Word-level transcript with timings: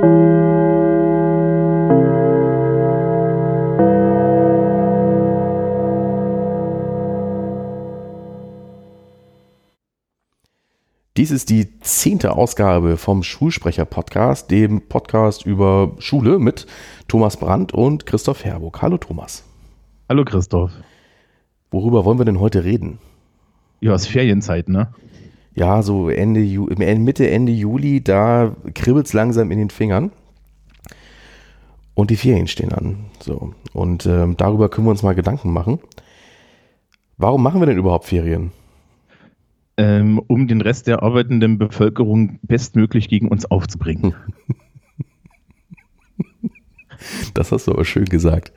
Dies 0.00 0.06
ist 11.32 11.50
die 11.50 11.80
zehnte 11.80 12.36
Ausgabe 12.36 12.96
vom 12.96 13.24
Schulsprecher-Podcast, 13.24 14.52
dem 14.52 14.86
Podcast 14.88 15.44
über 15.44 15.96
Schule 15.98 16.38
mit 16.38 16.68
Thomas 17.08 17.36
Brandt 17.36 17.74
und 17.74 18.06
Christoph 18.06 18.44
Herburg. 18.44 18.80
Hallo 18.80 18.98
Thomas. 18.98 19.42
Hallo 20.08 20.24
Christoph. 20.24 20.70
Worüber 21.72 22.04
wollen 22.04 22.18
wir 22.18 22.24
denn 22.24 22.38
heute 22.38 22.62
reden? 22.62 23.00
Ja, 23.80 23.94
es 23.94 24.02
ist 24.02 24.12
Ferienzeit, 24.12 24.68
ne? 24.68 24.94
Ja, 25.58 25.82
so 25.82 26.08
Ende 26.08 26.40
Mitte, 26.40 27.30
Ende 27.30 27.52
Juli, 27.52 28.02
da 28.02 28.54
kribbelt 28.74 29.06
es 29.06 29.12
langsam 29.12 29.50
in 29.50 29.58
den 29.58 29.70
Fingern. 29.70 30.12
Und 31.94 32.10
die 32.10 32.16
Ferien 32.16 32.46
stehen 32.46 32.72
an. 32.72 33.06
So. 33.20 33.54
Und 33.72 34.06
ähm, 34.06 34.36
darüber 34.36 34.68
können 34.68 34.86
wir 34.86 34.92
uns 34.92 35.02
mal 35.02 35.14
Gedanken 35.14 35.52
machen. 35.52 35.80
Warum 37.16 37.42
machen 37.42 37.60
wir 37.60 37.66
denn 37.66 37.78
überhaupt 37.78 38.04
Ferien? 38.04 38.52
ähm, 39.78 40.20
um 40.26 40.48
den 40.48 40.60
Rest 40.60 40.88
der 40.88 41.02
arbeitenden 41.02 41.56
Bevölkerung 41.56 42.40
bestmöglich 42.42 43.08
gegen 43.08 43.28
uns 43.28 43.50
aufzubringen. 43.50 44.14
Das 47.32 47.52
hast 47.52 47.68
du 47.68 47.72
aber 47.72 47.84
schön 47.84 48.06
gesagt. 48.06 48.52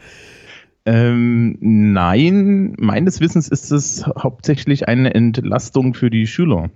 Ähm, 0.84 1.58
nein, 1.60 2.74
meines 2.80 3.20
Wissens 3.20 3.48
ist 3.48 3.72
es 3.72 4.04
hauptsächlich 4.08 4.88
eine 4.88 5.14
Entlastung 5.14 5.94
für 5.94 6.10
die 6.10 6.26
Schüler. 6.26 6.72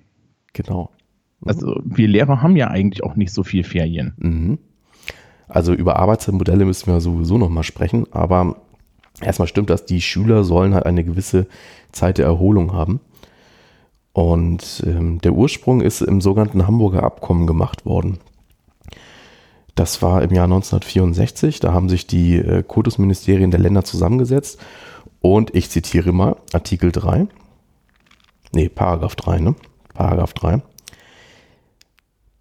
Genau. 0.55 0.90
Also 1.45 1.80
wir 1.84 2.08
Lehrer 2.08 2.41
haben 2.41 2.55
ja 2.55 2.70
eigentlich 2.70 3.04
auch 3.04 3.16
nicht 3.16 3.34
so 3.34 3.44
viel 3.44 3.63
Ferien. 3.63 4.13
Mhm. 4.18 4.58
Also 5.48 5.73
über 5.73 5.98
Arbeitsmodelle 5.98 6.66
müssen 6.66 6.91
wir 6.91 7.02
sowieso 7.02 7.38
nochmal 7.38 7.63
sprechen, 7.63 8.07
aber 8.12 8.55
erstmal 9.21 9.48
stimmt 9.48 9.70
das, 9.70 9.85
die 9.85 10.02
Schüler 10.02 10.44
sollen 10.44 10.74
halt 10.74 10.85
eine 10.85 11.04
gewisse 11.04 11.46
Zeit 11.91 12.18
der 12.18 12.26
Erholung 12.26 12.74
haben. 12.74 12.99
Und 14.13 14.82
ähm, 14.88 15.20
der 15.20 15.34
Ursprung 15.34 15.82
ist 15.82 16.02
im 16.02 16.21
sogenannten 16.21 16.66
Hamburger 16.66 17.04
Abkommen 17.04 17.48
gemacht 17.48 17.85
worden. 17.85 18.20
Das 19.76 20.01
war 20.01 20.24
im 20.24 20.32
Jahr 20.32 20.46
1964. 20.46 21.60
Da 21.60 21.74
haben 21.74 21.90
sich 21.90 22.07
die 22.07 22.38
äh, 22.38 22.63
Kultusministerien 22.63 23.51
der 23.51 23.60
Länder 23.60 23.84
zusammengesetzt. 23.84 24.57
Und 25.20 25.54
ich 25.54 25.70
zitiere 25.70 26.13
mal 26.13 26.38
Artikel 26.54 26.94
3. 26.94 27.27
Nee, 28.54 28.70
Paragraph 28.70 29.18
3, 29.18 29.40
ne? 29.40 29.55
Paragraph 29.96 30.34
3. 30.34 30.62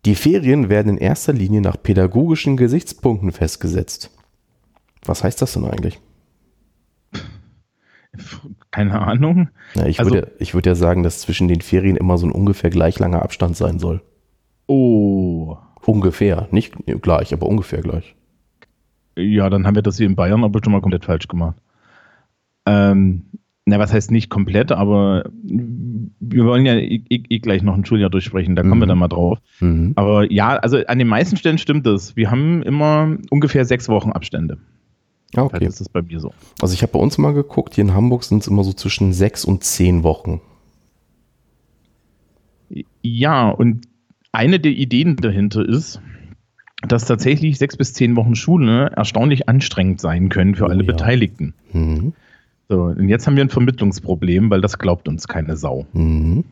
Die 0.05 0.15
Ferien 0.15 0.69
werden 0.69 0.91
in 0.91 0.99
erster 0.99 1.33
Linie 1.33 1.63
nach 1.63 1.83
pädagogischen 1.83 2.59
Gesichtspunkten 2.59 3.33
festgesetzt. 3.33 4.11
Was 5.07 5.25
heißt 5.25 5.41
das 5.41 5.55
denn 5.55 5.65
eigentlich? 5.65 5.99
Keine 8.71 9.01
Ahnung. 9.01 9.49
Ja, 9.75 9.87
ich, 9.87 9.99
also, 9.99 10.13
würde, 10.13 10.33
ich 10.39 10.55
würde 10.55 10.71
ja 10.71 10.75
sagen, 10.75 11.03
dass 11.03 11.21
zwischen 11.21 11.49
den 11.49 11.63
Ferien 11.63 11.97
immer 11.97 12.19
so 12.19 12.27
ein 12.27 12.33
ungefähr 12.33 12.71
gleich 12.71 12.99
langer 12.99 13.23
Abstand 13.23 13.57
sein 13.57 13.79
soll. 13.79 14.03
Oh. 14.67 15.57
Ungefähr. 15.87 16.49
Nicht 16.51 16.75
gleich, 17.03 17.33
aber 17.33 17.47
ungefähr 17.47 17.81
gleich. 17.81 18.15
Ja, 19.17 19.49
dann 19.49 19.67
haben 19.67 19.75
wir 19.75 19.83
das 19.83 19.97
hier 19.97 20.07
in 20.07 20.17
Bayern 20.17 20.45
aber 20.45 20.61
schon 20.63 20.73
mal 20.73 20.81
komplett 20.81 21.05
falsch 21.05 21.29
gemacht. 21.29 21.57
Ähm, 22.67 23.27
na, 23.67 23.79
was 23.79 23.93
heißt 23.93 24.11
nicht 24.11 24.31
komplett, 24.31 24.73
aber 24.73 25.25
wir 26.21 26.45
wollen 26.45 26.67
ja 26.67 26.75
eh, 26.75 27.03
eh, 27.09 27.23
eh 27.29 27.39
gleich 27.39 27.63
noch 27.63 27.75
ein 27.75 27.85
Schuljahr 27.85 28.11
durchsprechen, 28.11 28.57
da 28.57 28.63
kommen 28.63 28.77
mhm. 28.77 28.83
wir 28.83 28.87
dann 28.87 28.99
mal 28.99 29.09
drauf. 29.09 29.39
Mhm. 29.61 29.93
Aber 29.97 30.31
ja, 30.31 30.57
also 30.57 30.79
an 30.87 30.99
den 30.99 31.09
meisten 31.09 31.37
Stellen 31.37 31.59
stimmt 31.59 31.87
das. 31.87 32.17
Wir 32.17 32.31
haben 32.31 32.63
immer 32.63 33.17
ungefähr 33.31 33.65
sechs 33.65 33.89
Wochen 33.89 34.13
Abstände. 34.13 34.59
Ah, 35.37 35.43
okay. 35.43 35.57
Vielleicht 35.59 35.73
ist 35.73 35.81
das 35.81 35.89
bei 35.89 36.03
mir 36.03 36.21
so. 36.21 36.33
Also 36.61 36.75
ich 36.75 36.83
habe 36.83 36.93
bei 36.93 36.99
uns 36.99 37.19
mal 37.19 37.33
geguckt, 37.33 37.75
hier 37.75 37.85
in 37.85 37.95
Hamburg 37.95 38.25
sind 38.25 38.43
es 38.43 38.47
immer 38.49 38.65
so 38.65 38.73
zwischen 38.73 39.13
sechs 39.13 39.45
und 39.45 39.65
zehn 39.65 40.03
Wochen. 40.03 40.41
Ja, 43.03 43.51
und 43.51 43.87
eine 44.33 44.61
der 44.61 44.73
Ideen 44.73 45.17
dahinter 45.17 45.67
ist, 45.67 46.01
dass 46.87 47.07
tatsächlich 47.07 47.59
sechs 47.59 47.77
bis 47.77 47.95
zehn 47.95 48.17
Wochen 48.17 48.35
Schule 48.35 48.91
erstaunlich 48.95 49.49
anstrengend 49.49 50.01
sein 50.01 50.29
können 50.29 50.55
für 50.55 50.65
oh, 50.65 50.69
alle 50.69 50.85
ja. 50.85 50.93
Beteiligten. 50.93 51.55
Mhm. 51.73 52.13
So, 52.69 52.83
und 52.85 53.09
jetzt 53.09 53.27
haben 53.27 53.37
wir 53.37 53.45
ein 53.45 53.51
Vermittlungsproblem, 53.51 54.51
weil 54.51 54.61
das 54.61 54.79
glaubt 54.79 55.09
uns 55.09 55.29
keine 55.29 55.57
Sau. 55.57 55.87
Mhm. 55.93 56.45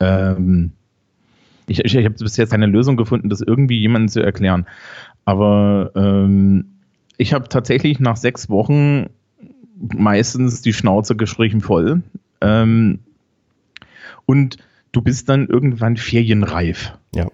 Ähm, 0.00 0.72
ich, 1.66 1.84
ich, 1.84 1.94
ich 1.94 2.04
habe 2.04 2.14
bis 2.14 2.36
jetzt 2.36 2.50
keine 2.50 2.66
Lösung 2.66 2.96
gefunden, 2.96 3.28
das 3.28 3.40
irgendwie 3.40 3.78
jemandem 3.78 4.08
zu 4.08 4.20
erklären. 4.20 4.66
Aber 5.24 5.90
ähm, 5.94 6.66
ich 7.16 7.32
habe 7.32 7.48
tatsächlich 7.48 8.00
nach 8.00 8.16
sechs 8.16 8.48
Wochen 8.48 9.06
meistens 9.76 10.62
die 10.62 10.72
Schnauze 10.72 11.16
gestrichen 11.16 11.60
voll. 11.60 12.02
Ähm, 12.40 13.00
und 14.26 14.58
du 14.92 15.02
bist 15.02 15.28
dann 15.28 15.46
irgendwann 15.46 15.96
ferienreif. 15.96 16.92
Ja. 17.14 17.28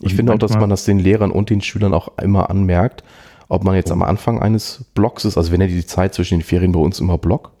Ich 0.00 0.12
und 0.12 0.16
finde 0.16 0.32
auch, 0.32 0.38
dass 0.38 0.54
man 0.54 0.70
das 0.70 0.84
den 0.84 0.98
Lehrern 0.98 1.30
und 1.30 1.50
den 1.50 1.60
Schülern 1.60 1.92
auch 1.92 2.16
immer 2.18 2.48
anmerkt, 2.48 3.04
ob 3.50 3.64
man 3.64 3.74
jetzt 3.74 3.90
am 3.90 4.02
Anfang 4.02 4.40
eines 4.40 4.84
Blocks 4.94 5.24
ist, 5.24 5.36
also 5.36 5.52
wenn 5.52 5.60
er 5.60 5.66
die 5.66 5.84
Zeit 5.84 6.14
zwischen 6.14 6.38
den 6.38 6.44
Ferien 6.44 6.72
bei 6.72 6.80
uns 6.80 7.00
immer 7.00 7.18
Block, 7.18 7.52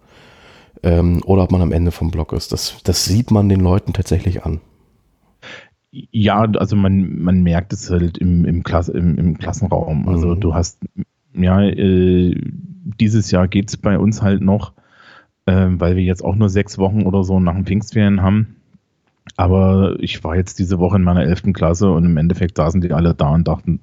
ähm, 0.82 1.20
oder 1.26 1.42
ob 1.42 1.50
man 1.50 1.60
am 1.60 1.72
Ende 1.72 1.90
vom 1.90 2.10
Block 2.10 2.32
ist. 2.32 2.52
Das, 2.52 2.80
das 2.84 3.04
sieht 3.04 3.30
man 3.30 3.48
den 3.48 3.60
Leuten 3.60 3.92
tatsächlich 3.92 4.44
an. 4.44 4.60
Ja, 5.90 6.42
also 6.42 6.76
man, 6.76 7.20
man 7.20 7.42
merkt 7.42 7.72
es 7.72 7.90
halt 7.90 8.18
im, 8.18 8.44
im, 8.44 8.62
Klass, 8.62 8.88
im, 8.88 9.18
im 9.18 9.36
Klassenraum. 9.36 10.08
Also 10.08 10.28
mhm. 10.28 10.40
du 10.40 10.54
hast, 10.54 10.78
ja, 11.34 11.60
äh, 11.60 12.40
dieses 13.00 13.32
Jahr 13.32 13.48
geht 13.48 13.68
es 13.68 13.76
bei 13.76 13.98
uns 13.98 14.22
halt 14.22 14.42
noch, 14.42 14.72
äh, 15.46 15.66
weil 15.70 15.96
wir 15.96 16.04
jetzt 16.04 16.24
auch 16.24 16.36
nur 16.36 16.48
sechs 16.48 16.78
Wochen 16.78 17.02
oder 17.02 17.24
so 17.24 17.40
nach 17.40 17.54
dem 17.54 17.66
Pfingstferien 17.66 18.22
haben. 18.22 18.59
Aber 19.36 19.96
ich 20.00 20.22
war 20.24 20.36
jetzt 20.36 20.58
diese 20.58 20.78
Woche 20.78 20.96
in 20.96 21.02
meiner 21.02 21.22
elften 21.22 21.52
Klasse 21.52 21.90
und 21.90 22.04
im 22.04 22.16
Endeffekt 22.16 22.56
saßen 22.56 22.80
die 22.80 22.92
alle 22.92 23.14
da 23.14 23.30
und 23.30 23.48
dachten, 23.48 23.80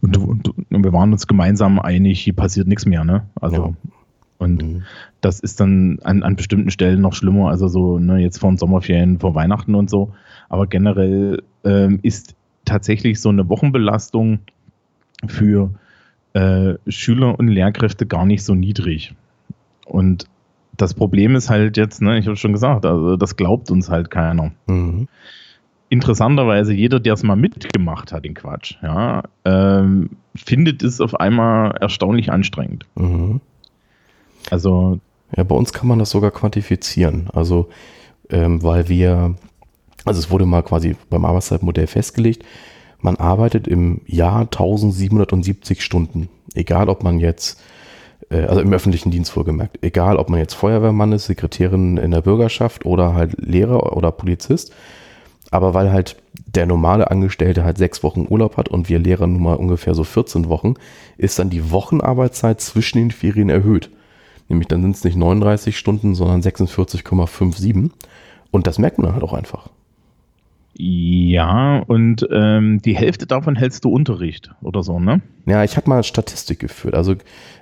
und, 0.00 0.16
und, 0.16 0.48
und 0.48 0.84
wir 0.84 0.92
waren 0.92 1.12
uns 1.12 1.26
gemeinsam 1.26 1.78
einig, 1.78 2.20
hier 2.20 2.34
passiert 2.34 2.68
nichts 2.68 2.86
mehr, 2.86 3.04
ne? 3.04 3.26
Also 3.40 3.56
ja. 3.56 3.90
Und 4.40 4.62
mhm. 4.62 4.82
das 5.20 5.38
ist 5.38 5.60
dann 5.60 5.98
an, 6.02 6.22
an 6.22 6.34
bestimmten 6.34 6.70
Stellen 6.70 7.02
noch 7.02 7.12
schlimmer, 7.12 7.50
also 7.50 7.68
so 7.68 7.98
ne, 7.98 8.18
jetzt 8.18 8.38
vor 8.38 8.50
den 8.50 8.56
Sommerferien, 8.56 9.20
vor 9.20 9.34
Weihnachten 9.34 9.74
und 9.74 9.90
so. 9.90 10.14
Aber 10.48 10.66
generell 10.66 11.42
ähm, 11.62 11.98
ist 12.02 12.34
tatsächlich 12.64 13.20
so 13.20 13.28
eine 13.28 13.50
Wochenbelastung 13.50 14.38
für 15.26 15.74
äh, 16.32 16.74
Schüler 16.88 17.38
und 17.38 17.48
Lehrkräfte 17.48 18.06
gar 18.06 18.24
nicht 18.24 18.42
so 18.42 18.54
niedrig. 18.54 19.14
Und 19.84 20.24
das 20.80 20.94
Problem 20.94 21.34
ist 21.36 21.50
halt 21.50 21.76
jetzt, 21.76 22.00
ne, 22.00 22.18
ich 22.18 22.26
habe 22.26 22.36
schon 22.36 22.52
gesagt, 22.52 22.86
also 22.86 23.16
das 23.16 23.36
glaubt 23.36 23.70
uns 23.70 23.90
halt 23.90 24.10
keiner. 24.10 24.52
Mhm. 24.66 25.08
Interessanterweise, 25.88 26.72
jeder, 26.72 27.00
der 27.00 27.14
es 27.14 27.22
mal 27.22 27.36
mitgemacht 27.36 28.12
hat, 28.12 28.24
den 28.24 28.34
Quatsch, 28.34 28.76
ja, 28.82 29.24
ähm, 29.44 30.10
findet 30.36 30.82
es 30.82 31.00
auf 31.00 31.18
einmal 31.18 31.72
erstaunlich 31.80 32.30
anstrengend. 32.30 32.86
Mhm. 32.94 33.40
Also. 34.50 35.00
Ja, 35.36 35.44
bei 35.44 35.54
uns 35.54 35.72
kann 35.72 35.88
man 35.88 35.98
das 35.98 36.10
sogar 36.10 36.30
quantifizieren. 36.30 37.28
Also, 37.32 37.68
ähm, 38.30 38.62
weil 38.62 38.88
wir, 38.88 39.34
also 40.04 40.18
es 40.18 40.30
wurde 40.30 40.46
mal 40.46 40.62
quasi 40.62 40.96
beim 41.08 41.24
Arbeitszeitmodell 41.24 41.86
festgelegt, 41.86 42.44
man 43.00 43.16
arbeitet 43.16 43.66
im 43.66 44.00
Jahr 44.06 44.42
1770 44.42 45.82
Stunden. 45.82 46.28
Egal, 46.54 46.88
ob 46.88 47.02
man 47.02 47.18
jetzt, 47.18 47.60
also 48.30 48.60
im 48.60 48.72
öffentlichen 48.72 49.10
Dienst 49.10 49.32
vorgemerkt, 49.32 49.78
egal, 49.82 50.16
ob 50.16 50.30
man 50.30 50.38
jetzt 50.38 50.54
Feuerwehrmann 50.54 51.12
ist, 51.12 51.26
Sekretärin 51.26 51.96
in 51.96 52.12
der 52.12 52.20
Bürgerschaft 52.20 52.86
oder 52.86 53.14
halt 53.14 53.32
Lehrer 53.38 53.96
oder 53.96 54.12
Polizist. 54.12 54.72
Aber 55.50 55.74
weil 55.74 55.90
halt 55.90 56.16
der 56.46 56.66
normale 56.66 57.10
Angestellte 57.10 57.64
halt 57.64 57.76
sechs 57.76 58.04
Wochen 58.04 58.26
Urlaub 58.28 58.56
hat 58.56 58.68
und 58.68 58.88
wir 58.88 59.00
Lehrer 59.00 59.26
nun 59.26 59.42
mal 59.42 59.56
ungefähr 59.56 59.94
so 59.94 60.04
14 60.04 60.48
Wochen, 60.48 60.74
ist 61.18 61.40
dann 61.40 61.50
die 61.50 61.72
Wochenarbeitszeit 61.72 62.60
zwischen 62.60 62.98
den 62.98 63.10
Ferien 63.10 63.50
erhöht. 63.50 63.90
Nämlich 64.48 64.68
dann 64.68 64.82
sind 64.82 64.94
es 64.96 65.04
nicht 65.04 65.16
39 65.16 65.76
Stunden, 65.76 66.14
sondern 66.14 66.40
46,57. 66.40 67.90
Und 68.52 68.66
das 68.66 68.78
merkt 68.78 68.98
man 68.98 69.12
halt 69.12 69.24
auch 69.24 69.32
einfach. 69.32 69.70
Ja, 70.82 71.80
und 71.80 72.26
ähm, 72.32 72.80
die 72.80 72.96
Hälfte 72.96 73.26
davon 73.26 73.54
hältst 73.54 73.84
du 73.84 73.90
Unterricht 73.90 74.50
oder 74.62 74.82
so, 74.82 74.98
ne? 74.98 75.20
Ja, 75.44 75.62
ich 75.62 75.76
habe 75.76 75.90
mal 75.90 76.02
Statistik 76.02 76.58
geführt. 76.58 76.94
Also 76.94 77.16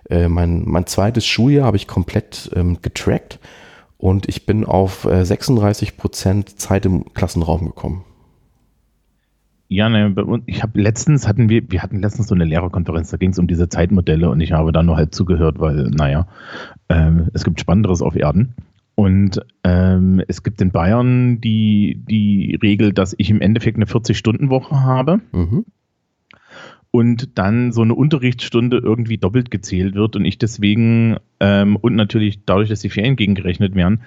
äh, 0.08 0.28
mein, 0.28 0.62
mein 0.66 0.86
zweites 0.86 1.26
Schuljahr 1.26 1.66
habe 1.66 1.76
ich 1.76 1.88
komplett 1.88 2.48
ähm, 2.54 2.78
getrackt 2.80 3.40
und 3.96 4.28
ich 4.28 4.46
bin 4.46 4.64
auf 4.64 5.04
äh, 5.04 5.24
36 5.24 5.96
Prozent 5.96 6.60
Zeit 6.60 6.86
im 6.86 7.12
Klassenraum 7.12 7.66
gekommen. 7.66 8.04
Ja, 9.66 9.88
ne, 9.88 10.14
ich 10.46 10.62
habe 10.62 10.80
letztens 10.80 11.26
hatten 11.26 11.48
wir, 11.48 11.68
wir 11.72 11.82
hatten 11.82 12.00
letztens 12.00 12.28
so 12.28 12.36
eine 12.36 12.44
Lehrerkonferenz, 12.44 13.10
da 13.10 13.16
ging 13.16 13.30
es 13.30 13.38
um 13.40 13.48
diese 13.48 13.68
Zeitmodelle 13.68 14.30
und 14.30 14.40
ich 14.40 14.52
habe 14.52 14.70
da 14.70 14.84
nur 14.84 14.96
halb 14.96 15.12
zugehört, 15.12 15.58
weil, 15.58 15.90
naja, 15.90 16.28
ähm, 16.88 17.30
es 17.34 17.42
gibt 17.42 17.58
Spannenderes 17.58 18.00
auf 18.00 18.14
Erden. 18.14 18.54
Und 18.98 19.42
ähm, 19.62 20.20
es 20.26 20.42
gibt 20.42 20.60
in 20.60 20.72
Bayern 20.72 21.40
die, 21.40 22.02
die 22.10 22.58
Regel, 22.60 22.92
dass 22.92 23.14
ich 23.16 23.30
im 23.30 23.40
Endeffekt 23.40 23.76
eine 23.76 23.84
40-Stunden-Woche 23.84 24.82
habe. 24.82 25.20
Mhm. 25.30 25.66
Und 26.90 27.38
dann 27.38 27.70
so 27.70 27.82
eine 27.82 27.94
Unterrichtsstunde 27.94 28.78
irgendwie 28.78 29.16
doppelt 29.16 29.52
gezählt 29.52 29.94
wird 29.94 30.16
und 30.16 30.24
ich 30.24 30.36
deswegen 30.36 31.16
ähm, 31.38 31.76
und 31.76 31.94
natürlich 31.94 32.40
dadurch, 32.44 32.70
dass 32.70 32.80
die 32.80 32.88
Ferien 32.88 33.14
gegengerechnet 33.14 33.76
werden, 33.76 34.00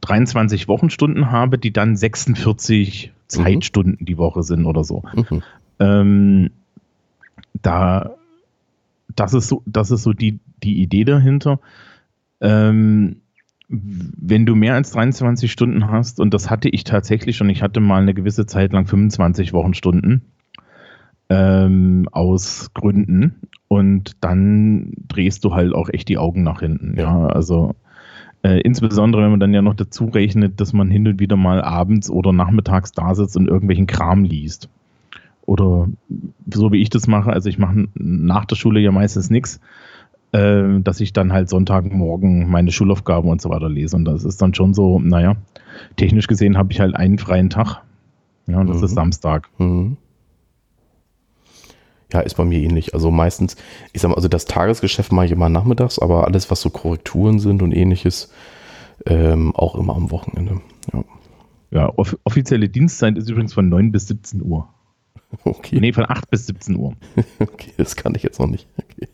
23 0.00 0.66
Wochenstunden 0.66 1.30
habe, 1.30 1.56
die 1.56 1.72
dann 1.72 1.94
46 1.94 3.12
mhm. 3.12 3.28
Zeitstunden 3.28 4.04
die 4.04 4.18
Woche 4.18 4.42
sind 4.42 4.66
oder 4.66 4.82
so. 4.82 5.04
Mhm. 5.14 5.42
Ähm, 5.78 6.50
da, 7.62 8.16
das 9.14 9.32
ist 9.32 9.46
so, 9.46 9.62
das 9.64 9.92
ist 9.92 10.02
so 10.02 10.12
die, 10.12 10.40
die 10.64 10.82
Idee 10.82 11.04
dahinter. 11.04 11.60
Ähm, 12.40 13.20
wenn 13.68 14.46
du 14.46 14.54
mehr 14.54 14.74
als 14.74 14.92
23 14.92 15.52
Stunden 15.52 15.90
hast, 15.90 16.20
und 16.20 16.32
das 16.32 16.48
hatte 16.50 16.68
ich 16.68 16.84
tatsächlich 16.84 17.36
schon, 17.36 17.50
ich 17.50 17.62
hatte 17.62 17.80
mal 17.80 18.00
eine 18.00 18.14
gewisse 18.14 18.46
Zeit 18.46 18.72
lang 18.72 18.86
25 18.86 19.52
Wochenstunden 19.52 20.22
ähm, 21.28 22.08
aus 22.10 22.70
Gründen 22.72 23.36
und 23.68 24.16
dann 24.22 24.92
drehst 25.08 25.44
du 25.44 25.52
halt 25.54 25.74
auch 25.74 25.90
echt 25.90 26.08
die 26.08 26.16
Augen 26.16 26.42
nach 26.42 26.60
hinten. 26.60 26.98
Ja, 26.98 27.26
also 27.26 27.74
äh, 28.42 28.60
insbesondere 28.60 29.22
wenn 29.22 29.32
man 29.32 29.40
dann 29.40 29.52
ja 29.52 29.60
noch 29.60 29.74
dazu 29.74 30.06
rechnet, 30.06 30.60
dass 30.60 30.72
man 30.72 30.90
hin 30.90 31.06
und 31.06 31.20
wieder 31.20 31.36
mal 31.36 31.60
abends 31.60 32.08
oder 32.08 32.32
nachmittags 32.32 32.92
da 32.92 33.14
sitzt 33.14 33.36
und 33.36 33.48
irgendwelchen 33.48 33.86
Kram 33.86 34.24
liest. 34.24 34.70
Oder 35.44 35.88
so 36.50 36.72
wie 36.72 36.80
ich 36.80 36.90
das 36.90 37.06
mache, 37.06 37.32
also 37.32 37.48
ich 37.48 37.58
mache 37.58 37.88
nach 37.94 38.46
der 38.46 38.56
Schule 38.56 38.80
ja 38.80 38.92
meistens 38.92 39.28
nichts 39.28 39.60
äh, 40.32 40.80
dass 40.80 41.00
ich 41.00 41.12
dann 41.12 41.32
halt 41.32 41.48
Sonntagmorgen 41.48 42.48
meine 42.48 42.70
Schulaufgaben 42.70 43.30
und 43.30 43.40
so 43.40 43.50
weiter 43.50 43.68
lese. 43.68 43.96
Und 43.96 44.04
das 44.04 44.24
ist 44.24 44.40
dann 44.42 44.54
schon 44.54 44.74
so, 44.74 44.98
naja, 44.98 45.36
technisch 45.96 46.26
gesehen 46.26 46.58
habe 46.58 46.72
ich 46.72 46.80
halt 46.80 46.94
einen 46.94 47.18
freien 47.18 47.50
Tag. 47.50 47.82
Ja, 48.46 48.60
und 48.60 48.68
das 48.68 48.78
mhm. 48.78 48.84
ist 48.84 48.94
Samstag. 48.94 49.48
Mhm. 49.58 49.96
Ja, 52.12 52.20
ist 52.20 52.36
bei 52.36 52.44
mir 52.44 52.58
ähnlich. 52.58 52.94
Also 52.94 53.10
meistens, 53.10 53.56
ich 53.92 54.00
sag 54.00 54.08
mal, 54.08 54.14
also 54.14 54.28
das 54.28 54.46
Tagesgeschäft 54.46 55.12
mache 55.12 55.26
ich 55.26 55.32
immer 55.32 55.50
nachmittags, 55.50 55.98
aber 55.98 56.26
alles, 56.26 56.50
was 56.50 56.62
so 56.62 56.70
Korrekturen 56.70 57.38
sind 57.38 57.62
und 57.62 57.72
ähnliches, 57.72 58.32
ähm, 59.04 59.54
auch 59.54 59.74
immer 59.74 59.94
am 59.94 60.10
Wochenende. 60.10 60.60
Ja, 60.92 61.04
ja 61.70 61.92
off 61.96 62.16
offizielle 62.24 62.70
Dienstzeit 62.70 63.18
ist 63.18 63.28
übrigens 63.28 63.52
von 63.52 63.68
9 63.68 63.92
bis 63.92 64.08
17 64.08 64.42
Uhr. 64.42 64.68
Okay. 65.44 65.78
Nee, 65.78 65.92
von 65.92 66.06
8 66.08 66.30
bis 66.30 66.46
17 66.46 66.74
Uhr. 66.76 66.94
okay, 67.38 67.72
das 67.76 67.96
kann 67.96 68.14
ich 68.14 68.22
jetzt 68.22 68.40
noch 68.40 68.46
nicht. 68.46 68.66
Okay. 68.78 69.08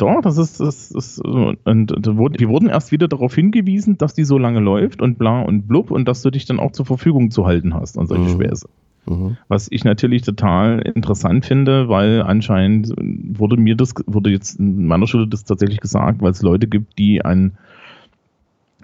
Doch, 0.00 0.22
das 0.22 0.38
ist, 0.38 0.60
das 0.60 0.90
ist 0.90 1.20
und, 1.22 1.60
wir 1.66 2.48
wurden 2.48 2.70
erst 2.70 2.90
wieder 2.90 3.06
darauf 3.06 3.34
hingewiesen, 3.34 3.98
dass 3.98 4.14
die 4.14 4.24
so 4.24 4.38
lange 4.38 4.60
läuft 4.60 5.02
und 5.02 5.18
bla 5.18 5.42
und 5.42 5.68
blub 5.68 5.90
und 5.90 6.08
dass 6.08 6.22
du 6.22 6.30
dich 6.30 6.46
dann 6.46 6.58
auch 6.58 6.72
zur 6.72 6.86
Verfügung 6.86 7.30
zu 7.30 7.44
halten 7.44 7.74
hast 7.74 7.98
an 7.98 8.06
solche 8.06 8.24
mhm. 8.24 8.40
Späße. 8.40 8.68
Mhm. 9.04 9.36
Was 9.48 9.68
ich 9.70 9.84
natürlich 9.84 10.22
total 10.22 10.80
interessant 10.80 11.44
finde, 11.44 11.90
weil 11.90 12.22
anscheinend 12.22 12.94
wurde 12.96 13.58
mir 13.58 13.76
das, 13.76 13.92
wurde 14.06 14.30
jetzt 14.30 14.58
in 14.58 14.86
meiner 14.86 15.06
Schule 15.06 15.28
das 15.28 15.44
tatsächlich 15.44 15.80
gesagt, 15.80 16.22
weil 16.22 16.30
es 16.30 16.40
Leute 16.40 16.66
gibt, 16.66 16.98
die 16.98 17.22
an 17.22 17.58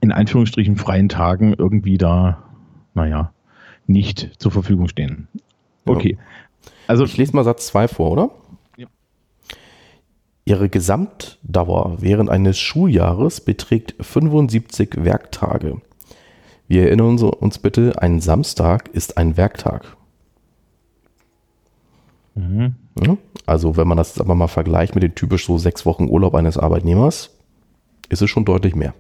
in 0.03 0.13
Anführungsstrichen 0.13 0.77
freien 0.77 1.09
Tagen 1.09 1.55
irgendwie 1.57 1.97
da, 1.97 2.43
naja, 2.93 3.33
nicht 3.87 4.33
zur 4.37 4.53
Verfügung 4.53 4.89
stehen. 4.89 5.29
Okay. 5.87 6.19
Also, 6.87 7.05
ich 7.05 7.17
lese 7.17 7.35
mal 7.35 7.45
Satz 7.45 7.69
2 7.69 7.89
vor, 7.89 8.11
oder? 8.13 8.31
Ihre 10.49 10.69
Gesamtdauer 10.69 11.97
während 12.01 12.31
eines 12.31 12.57
Schuljahres 12.61 13.41
beträgt 13.41 13.97
75 14.01 15.05
Werktage. 15.05 15.83
Wir 16.69 16.85
erinnern 16.85 17.19
uns 17.19 17.59
bitte, 17.59 18.01
ein 18.01 18.21
Samstag 18.21 18.89
ist 18.89 19.19
ein 19.19 19.37
Werktag. 19.37 19.97
Mhm. 22.37 22.77
Also 23.45 23.77
wenn 23.77 23.89
man 23.89 23.99
das 23.99 24.21
aber 24.21 24.37
mal 24.37 24.47
vergleicht 24.47 24.95
mit 24.95 25.03
den 25.03 25.17
typisch 25.17 25.47
so 25.47 25.59
sechs 25.59 25.85
Wochen 25.85 26.09
Urlaub 26.09 26.37
eines 26.37 26.57
Arbeitnehmers, 26.57 27.31
ist 28.09 28.23
es 28.23 28.31
schon 28.31 28.45
deutlich 28.45 28.77
mehr. 28.77 28.95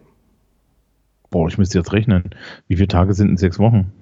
Boah, 1.31 1.47
ich 1.47 1.59
müsste 1.59 1.79
jetzt 1.79 1.93
rechnen. 1.93 2.31
Wie 2.67 2.75
viele 2.75 2.89
Tage 2.89 3.15
sind 3.15 3.31
in 3.31 3.37
sechs 3.37 3.61
Wochen? 3.61 3.93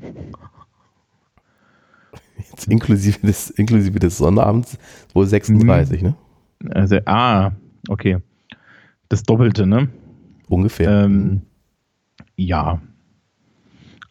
Jetzt 2.38 2.68
inklusive 2.68 3.26
des, 3.26 3.50
inklusive 3.50 3.98
des 3.98 4.16
Sonnabends 4.16 4.78
wohl 5.12 5.26
36, 5.26 6.00
mhm. 6.00 6.08
ne? 6.08 6.14
Also, 6.70 6.98
ah, 7.06 7.52
okay. 7.88 8.18
Das 9.08 9.22
Doppelte, 9.22 9.66
ne? 9.66 9.88
Ungefähr. 10.48 11.04
Ähm, 11.04 11.42
ja. 12.36 12.80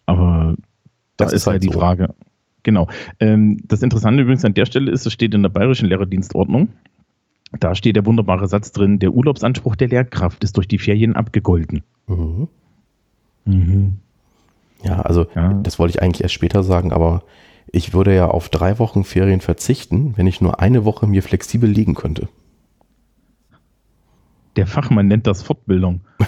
Aber 0.06 0.56
das, 1.18 1.31
das 1.31 1.34
ist 1.34 1.48
halt 1.48 1.63
die 1.63 1.69
so. 1.69 1.80
Frage. 1.80 2.13
Genau. 2.63 2.88
Ähm, 3.19 3.60
das 3.68 3.84
Interessante 3.84 4.24
übrigens 4.24 4.45
an 4.45 4.54
der 4.54 4.66
Stelle 4.66 4.92
ist, 4.92 5.06
es 5.06 5.13
steht 5.13 5.34
in 5.34 5.44
der 5.44 5.50
Bayerischen 5.50 5.90
Lehrerdienstordnung. 5.90 6.69
Da 7.60 7.75
steht 7.75 7.95
der 7.95 8.06
wunderbare 8.06 8.48
Satz 8.48 8.72
drin: 8.72 9.00
Der 9.00 9.13
Urlaubsanspruch 9.13 9.75
der 9.75 9.89
Lehrkraft 9.89 10.44
ist 10.44 10.57
durch 10.57 10.68
die 10.68 10.80
Ferien 10.80 11.16
abgegolten. 11.16 11.84
Mhm. 12.07 12.48
Mhm. 13.46 13.98
Ja, 14.84 15.01
also 15.01 15.28
ja. 15.36 15.54
das 15.54 15.80
wollte 15.80 15.92
ich 15.98 16.01
eigentlich 16.01 16.24
erst 16.24 16.34
später 16.34 16.63
sagen, 16.63 16.92
aber 16.92 17.24
ich 17.71 17.94
würde 17.94 18.15
ja 18.15 18.27
auf 18.27 18.50
drei 18.50 18.80
Wochen 18.80 19.04
Ferien 19.04 19.42
verzichten, 19.42 20.13
wenn 20.15 20.27
ich 20.27 20.42
nur 20.42 20.60
eine 20.60 20.86
Woche 20.86 21.07
mir 21.07 21.24
flexibel 21.24 21.69
liegen 21.69 21.95
könnte. 21.95 22.30
Der 24.56 24.68
Fachmann 24.68 25.07
nennt 25.07 25.25
das 25.25 25.42
Fortbildung. 25.42 26.01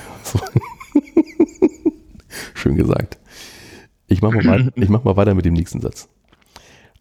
Schön 2.53 2.75
gesagt. 2.75 3.19
Ich 4.07 4.21
mache 4.21 4.41
mal, 4.41 4.71
mach 4.75 5.03
mal 5.03 5.17
weiter 5.17 5.35
mit 5.35 5.45
dem 5.45 5.53
nächsten 5.53 5.81
Satz. 5.81 6.09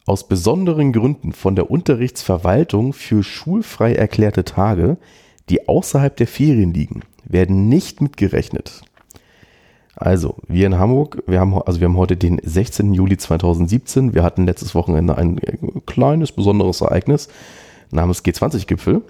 Aus 0.07 0.29
besonderen 0.29 0.93
Gründen 0.93 1.33
von 1.33 1.57
der 1.57 1.71
Unterrichtsverwaltung 1.71 2.93
für 2.93 3.23
schulfrei 3.23 3.95
erklärte 3.95 4.45
Tage, 4.45 4.99
die 5.49 5.67
außerhalb 5.67 6.15
der 6.17 6.27
Ferien 6.27 6.75
liegen, 6.75 7.01
werden 7.25 7.69
nicht 7.69 8.03
mitgerechnet. 8.03 8.83
Also, 9.97 10.37
wir 10.49 10.67
in 10.67 10.79
Hamburg, 10.79 11.23
wir 11.27 11.39
haben, 11.41 11.55
also 11.55 11.81
wir 11.81 11.87
haben 11.87 11.97
heute 11.97 12.17
den 12.17 12.41
16. 12.43 12.95
Juli 12.95 13.17
2017. 13.17 14.15
Wir 14.15 14.23
hatten 14.23 14.45
letztes 14.45 14.75
Wochenende 14.75 15.17
ein 15.17 15.41
kleines, 15.87 16.33
besonderes 16.33 16.81
Ereignis 16.81 17.29
namens 17.91 18.25
G20-Gipfel. 18.25 19.03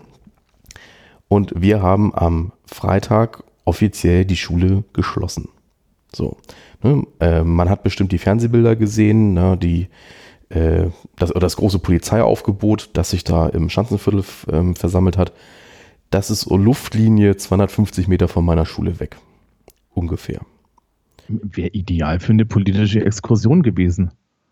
Und 1.29 1.53
wir 1.57 1.83
haben 1.83 2.15
am 2.15 2.53
Freitag 2.67 3.45
offiziell 3.65 4.25
die 4.25 4.37
Schule 4.37 4.85
geschlossen. 4.93 5.49
So. 6.13 6.37
Ne, 6.83 7.07
äh, 7.19 7.43
man 7.43 7.71
hat 7.71 7.83
bestimmt 7.83 8.13
die 8.13 8.19
Fernsehbilder 8.19 8.77
gesehen, 8.77 9.33
ne, 9.33 9.57
die, 9.57 9.89
äh, 10.51 10.91
das, 11.17 11.31
das 11.31 11.57
große 11.57 11.79
Polizeiaufgebot, 11.79 12.91
das 12.93 13.11
sich 13.11 13.25
da 13.25 13.49
im 13.49 13.71
Schanzenviertel 13.71 14.23
äh, 14.53 14.75
versammelt 14.75 15.17
hat. 15.17 15.33
Das 16.11 16.31
ist 16.31 16.49
Luftlinie 16.51 17.37
250 17.37 18.07
Meter 18.07 18.29
von 18.29 18.45
meiner 18.45 18.67
Schule 18.67 19.01
weg. 19.01 19.17
Ungefähr. 19.95 20.41
Wäre 21.29 21.69
ideal 21.69 22.21
für 22.21 22.33
eine 22.33 22.45
politische 22.45 23.05
Exkursion 23.05 23.63
gewesen. 23.63 24.11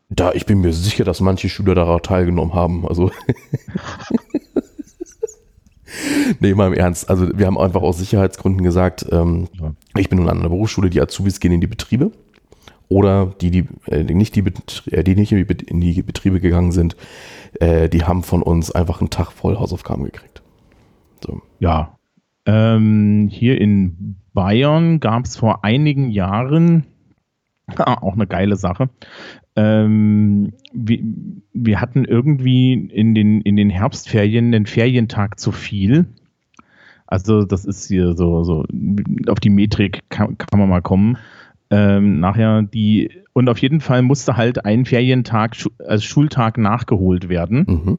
Da, 0.09 0.33
ich 0.33 0.47
bin 0.47 0.61
mir 0.61 0.73
sicher, 0.73 1.05
dass 1.05 1.21
manche 1.21 1.49
Schüler 1.49 1.75
daran 1.75 2.03
teilgenommen 2.03 2.55
haben. 2.55 2.87
Also. 2.87 3.11
nee, 6.41 6.55
mal 6.55 6.69
im 6.69 6.75
Ernst. 6.75 7.09
Also 7.09 7.37
wir 7.37 7.47
haben 7.47 7.59
einfach 7.59 7.83
aus 7.83 7.99
Sicherheitsgründen 7.99 8.63
gesagt, 8.63 9.07
ähm, 9.11 9.49
ja. 9.59 9.75
ich 9.97 10.09
bin 10.09 10.19
nun 10.19 10.29
an 10.29 10.41
einer 10.41 10.51
Berufsschule, 10.51 10.91
die 10.91 11.01
Azubis 11.01 11.41
gehen 11.41 11.53
in 11.53 11.61
die 11.61 11.67
Betriebe. 11.67 12.13
Oder 12.89 13.33
die, 13.41 13.51
die, 13.51 13.65
äh, 13.87 14.05
nicht, 14.05 14.37
die, 14.37 14.45
äh, 14.91 15.03
die 15.03 15.15
nicht 15.15 15.33
in 15.33 15.81
die 15.81 16.03
Betriebe 16.03 16.41
gegangen 16.41 16.73
sind, 16.73 16.95
äh, 17.59 17.89
die 17.89 18.05
haben 18.05 18.23
von 18.23 18.43
uns 18.43 18.71
einfach 18.71 19.01
einen 19.01 19.09
Tag 19.09 19.33
voll 19.33 19.59
Hausaufgaben 19.59 20.05
gekriegt. 20.05 20.43
So. 21.25 21.41
Ja. 21.59 21.97
Ähm, 22.47 23.29
hier 23.31 23.61
in 23.61 24.17
Bayern 24.35 25.01
gab 25.01 25.25
es 25.25 25.37
vor 25.37 25.65
einigen 25.65 26.11
Jahren 26.11 26.87
auch 27.77 28.15
eine 28.15 28.27
geile 28.27 28.57
Sache 28.57 28.89
ähm, 29.57 30.53
wir, 30.73 30.99
wir 31.53 31.81
hatten 31.81 32.05
irgendwie 32.05 32.73
in 32.73 33.15
den, 33.15 33.41
in 33.43 33.57
den 33.57 33.71
Herbstferien 33.71 34.53
den 34.53 34.67
Ferientag 34.67 35.39
zu 35.39 35.53
viel. 35.53 36.07
Also 37.07 37.45
das 37.45 37.67
ist 37.67 37.89
hier 37.89 38.15
so, 38.15 38.45
so 38.45 38.65
auf 39.29 39.41
die 39.41 39.51
Metrik 39.51 40.01
kann, 40.09 40.39
kann 40.39 40.59
man 40.59 40.69
mal 40.69 40.81
kommen. 40.81 41.19
Ähm, 41.71 42.21
nachher 42.21 42.63
die, 42.63 43.11
und 43.35 43.49
auf 43.49 43.59
jeden 43.59 43.81
Fall 43.81 44.03
musste 44.03 44.37
halt 44.37 44.65
ein 44.65 44.87
Ferientag 44.87 45.57
als 45.87 46.05
Schultag 46.05 46.57
nachgeholt 46.57 47.29
werden. 47.29 47.67
Mhm. 47.69 47.99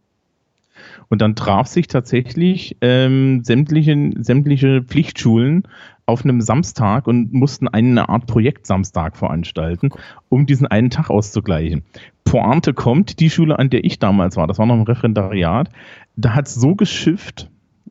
Und 1.10 1.22
dann 1.22 1.36
traf 1.36 1.68
sich 1.68 1.88
tatsächlich 1.88 2.78
ähm, 2.82 3.44
sämtliche, 3.44 4.12
sämtliche 4.20 4.84
Pflichtschulen 4.84 5.64
auf 6.06 6.24
einem 6.24 6.42
Samstag 6.42 7.08
und 7.08 7.34
mussten 7.34 7.68
eine 7.68 8.10
Art 8.10 8.28
Projekt-Samstag 8.28 9.16
veranstalten, 9.16 9.90
um 10.30 10.46
diesen 10.46 10.68
einen 10.68 10.90
Tag 10.90 11.10
auszugleichen. 11.10 11.84
Pointe 12.26 12.74
kommt, 12.74 13.20
die 13.20 13.30
Schule, 13.30 13.60
an 13.60 13.70
der 13.70 13.84
ich 13.84 14.00
damals 14.00 14.36
war, 14.36 14.48
das 14.48 14.58
war 14.58 14.66
noch 14.66 14.76
ein 14.76 14.84
Referendariat, 14.84 15.70
da 16.16 16.36
hat 16.36 16.48
es 16.48 16.56
so 16.56 16.76
geschifft, 16.76 17.50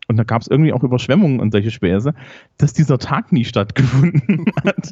und 0.08 0.16
da 0.16 0.24
gab 0.24 0.42
es 0.42 0.48
irgendwie 0.48 0.72
auch 0.72 0.82
Überschwemmungen 0.82 1.40
und 1.40 1.52
solche 1.52 1.70
Späße, 1.70 2.14
dass 2.58 2.72
dieser 2.72 2.98
Tag 2.98 3.32
nie 3.32 3.44
stattgefunden 3.44 4.46
hat. 4.64 4.90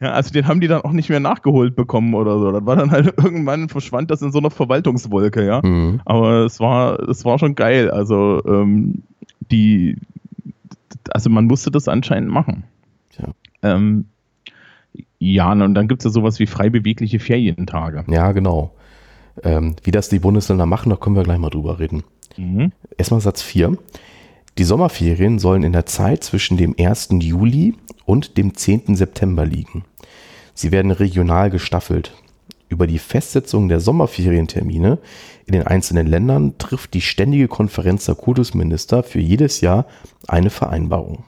Ja, 0.00 0.12
also 0.12 0.32
den 0.32 0.48
haben 0.48 0.60
die 0.60 0.68
dann 0.68 0.82
auch 0.82 0.92
nicht 0.92 1.10
mehr 1.10 1.20
nachgeholt 1.20 1.76
bekommen 1.76 2.14
oder 2.14 2.38
so. 2.38 2.50
Das 2.50 2.66
war 2.66 2.76
dann 2.76 2.90
halt 2.90 3.14
irgendwann 3.18 3.68
verschwand 3.68 4.10
das 4.10 4.22
in 4.22 4.32
so 4.32 4.38
einer 4.38 4.50
Verwaltungswolke, 4.50 5.46
ja. 5.46 5.60
Mhm. 5.62 6.00
Aber 6.04 6.44
es 6.44 6.58
war, 6.60 6.98
es 7.08 7.24
war 7.24 7.38
schon 7.38 7.54
geil. 7.54 7.90
Also 7.90 8.42
ähm, 8.46 9.02
die, 9.50 9.96
also 11.10 11.30
man 11.30 11.46
musste 11.46 11.70
das 11.70 11.88
anscheinend 11.88 12.30
machen. 12.30 12.64
Ja. 13.18 13.28
Ähm, 13.62 14.06
ja, 15.18 15.52
und 15.52 15.74
dann 15.74 15.86
gibt 15.86 16.00
es 16.00 16.04
ja 16.04 16.10
sowas 16.10 16.40
wie 16.40 16.46
frei 16.46 16.68
bewegliche 16.68 17.20
Ferientage. 17.20 18.04
Ja, 18.08 18.32
genau. 18.32 18.74
Ähm, 19.44 19.76
wie 19.84 19.92
das 19.92 20.08
die 20.08 20.18
Bundesländer 20.18 20.66
machen, 20.66 20.90
da 20.90 20.96
können 20.96 21.14
wir 21.14 21.22
gleich 21.22 21.38
mal 21.38 21.50
drüber 21.50 21.78
reden. 21.78 22.02
Mhm. 22.36 22.72
Erstmal 22.98 23.20
Satz 23.20 23.40
4. 23.40 23.78
Die 24.58 24.64
Sommerferien 24.64 25.38
sollen 25.38 25.62
in 25.62 25.72
der 25.72 25.86
Zeit 25.86 26.22
zwischen 26.24 26.58
dem 26.58 26.74
1. 26.78 27.08
Juli 27.20 27.74
und 28.04 28.36
dem 28.36 28.54
10. 28.54 28.96
September 28.96 29.46
liegen. 29.46 29.84
Sie 30.54 30.70
werden 30.72 30.90
regional 30.90 31.50
gestaffelt. 31.50 32.12
Über 32.68 32.86
die 32.86 32.98
Festsetzung 32.98 33.68
der 33.68 33.80
Sommerferientermine 33.80 34.98
in 35.46 35.52
den 35.52 35.66
einzelnen 35.66 36.06
Ländern 36.06 36.58
trifft 36.58 36.92
die 36.94 37.00
Ständige 37.00 37.48
Konferenz 37.48 38.04
der 38.04 38.14
Kultusminister 38.14 39.02
für 39.02 39.20
jedes 39.20 39.62
Jahr 39.62 39.86
eine 40.28 40.50
Vereinbarung. 40.50 41.24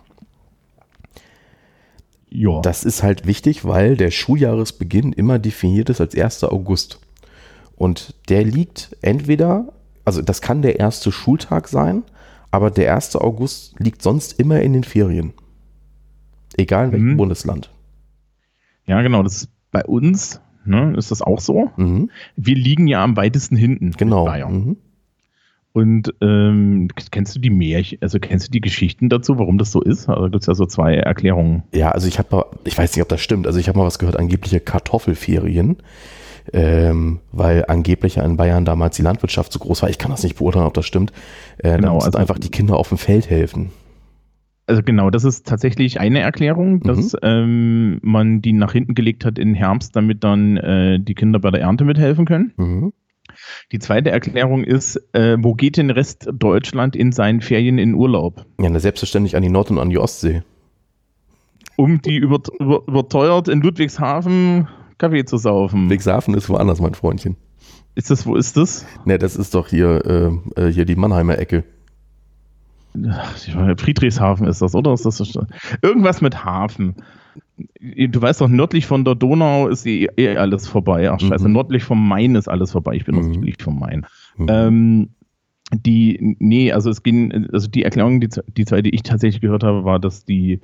Ja. 2.30 2.60
Das 2.60 2.84
ist 2.84 3.02
halt 3.02 3.26
wichtig, 3.26 3.64
weil 3.64 3.96
der 3.96 4.10
Schuljahresbeginn 4.10 5.12
immer 5.12 5.38
definiert 5.38 5.88
ist 5.88 6.00
als 6.00 6.14
1. 6.14 6.44
August. 6.44 6.98
Und 7.76 8.14
der 8.28 8.44
liegt 8.44 8.96
entweder, 9.02 9.72
also 10.04 10.20
das 10.20 10.40
kann 10.40 10.60
der 10.60 10.78
erste 10.78 11.12
Schultag 11.12 11.68
sein, 11.68 12.02
aber 12.54 12.70
der 12.70 12.94
1. 12.94 13.16
August 13.16 13.74
liegt 13.80 14.00
sonst 14.00 14.38
immer 14.38 14.62
in 14.62 14.74
den 14.74 14.84
Ferien. 14.84 15.32
Egal 16.56 16.86
in 16.86 16.92
welchem 16.92 17.12
mhm. 17.12 17.16
Bundesland. 17.16 17.68
Ja, 18.86 19.02
genau, 19.02 19.24
das 19.24 19.38
ist 19.38 19.48
bei 19.72 19.84
uns, 19.84 20.40
ne, 20.64 20.94
ist 20.96 21.10
das 21.10 21.20
auch 21.20 21.40
so. 21.40 21.72
Mhm. 21.76 22.10
Wir 22.36 22.54
liegen 22.54 22.86
ja 22.86 23.02
am 23.02 23.16
weitesten 23.16 23.56
hinten. 23.56 23.90
Genau. 23.90 24.28
Mhm. 24.28 24.76
Und 25.72 26.14
ähm, 26.20 26.86
kennst 27.10 27.34
du 27.34 27.40
die 27.40 27.50
Märchen, 27.50 27.98
also 28.00 28.20
kennst 28.20 28.46
du 28.46 28.52
die 28.52 28.60
Geschichten 28.60 29.08
dazu, 29.08 29.36
warum 29.40 29.58
das 29.58 29.72
so 29.72 29.82
ist? 29.82 30.08
Also 30.08 30.30
gibt 30.30 30.42
es 30.42 30.46
ja 30.46 30.54
so 30.54 30.66
zwei 30.66 30.94
Erklärungen. 30.94 31.64
Ja, 31.72 31.90
also 31.90 32.06
ich 32.06 32.20
habe 32.20 32.36
mal, 32.36 32.44
ich 32.62 32.78
weiß 32.78 32.94
nicht, 32.94 33.02
ob 33.02 33.08
das 33.08 33.20
stimmt, 33.20 33.48
also 33.48 33.58
ich 33.58 33.66
habe 33.66 33.78
mal 33.78 33.84
was 33.84 33.98
gehört, 33.98 34.16
angebliche 34.16 34.60
Kartoffelferien, 34.60 35.78
ähm, 36.52 37.20
weil 37.32 37.64
angeblich 37.68 38.18
in 38.18 38.36
Bayern 38.36 38.64
damals 38.64 38.96
die 38.96 39.02
Landwirtschaft 39.02 39.52
so 39.52 39.58
groß 39.58 39.82
war. 39.82 39.90
Ich 39.90 39.98
kann 39.98 40.10
das 40.10 40.22
nicht 40.22 40.36
beurteilen, 40.36 40.66
ob 40.66 40.74
das 40.74 40.86
stimmt. 40.86 41.12
Äh, 41.58 41.76
genau, 41.76 41.98
also 41.98 42.18
einfach 42.18 42.38
die 42.38 42.50
Kinder 42.50 42.76
auf 42.76 42.88
dem 42.88 42.98
Feld 42.98 43.30
helfen. 43.30 43.70
Also 44.66 44.82
genau, 44.82 45.10
das 45.10 45.24
ist 45.24 45.46
tatsächlich 45.46 46.00
eine 46.00 46.20
Erklärung, 46.20 46.80
dass 46.80 47.12
mhm. 47.12 47.18
ähm, 47.22 47.98
man 48.02 48.40
die 48.40 48.54
nach 48.54 48.72
hinten 48.72 48.94
gelegt 48.94 49.24
hat 49.24 49.38
in 49.38 49.54
Herbst, 49.54 49.94
damit 49.94 50.24
dann 50.24 50.56
äh, 50.56 50.98
die 50.98 51.14
Kinder 51.14 51.38
bei 51.38 51.50
der 51.50 51.60
Ernte 51.60 51.84
mithelfen 51.84 52.24
können. 52.24 52.52
Mhm. 52.56 52.92
Die 53.72 53.78
zweite 53.78 54.10
Erklärung 54.10 54.64
ist, 54.64 54.96
äh, 55.12 55.36
wo 55.38 55.54
geht 55.54 55.76
denn 55.76 55.90
Rest 55.90 56.28
Deutschland 56.32 56.96
in 56.96 57.12
seinen 57.12 57.40
Ferien 57.40 57.78
in 57.78 57.94
Urlaub? 57.94 58.46
Ja, 58.60 58.70
na, 58.70 58.78
selbstverständlich 58.78 59.36
an 59.36 59.42
die 59.42 59.50
Nord- 59.50 59.70
und 59.70 59.78
an 59.78 59.90
die 59.90 59.98
Ostsee. 59.98 60.42
Um 61.76 62.00
die 62.00 62.16
über, 62.16 62.40
über, 62.58 62.82
überteuert 62.86 63.48
in 63.48 63.60
Ludwigshafen 63.60 64.68
Kaffee 64.98 65.24
zu 65.24 65.36
saufen. 65.36 65.82
Ludwigshafen 65.82 66.34
ist 66.34 66.48
woanders, 66.48 66.80
mein 66.80 66.94
Freundchen. 66.94 67.36
Ist 67.94 68.10
das, 68.10 68.26
wo 68.26 68.34
ist 68.34 68.56
das? 68.56 68.86
Ne, 69.04 69.18
das 69.18 69.36
ist 69.36 69.54
doch 69.54 69.68
hier, 69.68 70.04
äh, 70.56 70.60
äh 70.60 70.72
hier 70.72 70.84
die 70.84 70.96
Mannheimer 70.96 71.38
Ecke. 71.38 71.64
Friedrichshafen 73.76 74.46
ist 74.46 74.62
das, 74.62 74.74
oder? 74.74 74.92
Ist 74.92 75.04
das 75.04 75.38
irgendwas 75.82 76.20
mit 76.20 76.44
Hafen. 76.44 76.96
Du 77.80 78.22
weißt 78.22 78.40
doch, 78.40 78.48
nördlich 78.48 78.86
von 78.86 79.04
der 79.04 79.16
Donau 79.16 79.68
ist 79.68 79.86
eh, 79.86 80.08
eh 80.16 80.36
alles 80.36 80.68
vorbei. 80.68 81.10
Ach 81.10 81.18
scheiße, 81.18 81.48
mhm. 81.48 81.54
nördlich 81.54 81.82
vom 81.82 82.06
Main 82.06 82.36
ist 82.36 82.48
alles 82.48 82.72
vorbei. 82.72 82.94
Ich 82.94 83.04
bin 83.04 83.16
mhm. 83.16 83.34
südlich 83.34 83.56
vom 83.60 83.78
Main. 83.78 84.06
Mhm. 84.36 84.46
Ähm, 84.48 85.08
die, 85.72 86.36
nee, 86.38 86.72
also 86.72 86.90
es 86.90 87.02
ging, 87.02 87.48
also 87.52 87.68
die 87.68 87.82
Erklärung, 87.82 88.20
die, 88.20 88.28
die 88.56 88.64
zwei, 88.64 88.82
die 88.82 88.94
ich 88.94 89.02
tatsächlich 89.02 89.40
gehört 89.40 89.64
habe, 89.64 89.84
war, 89.84 89.98
dass 89.98 90.24
die, 90.24 90.60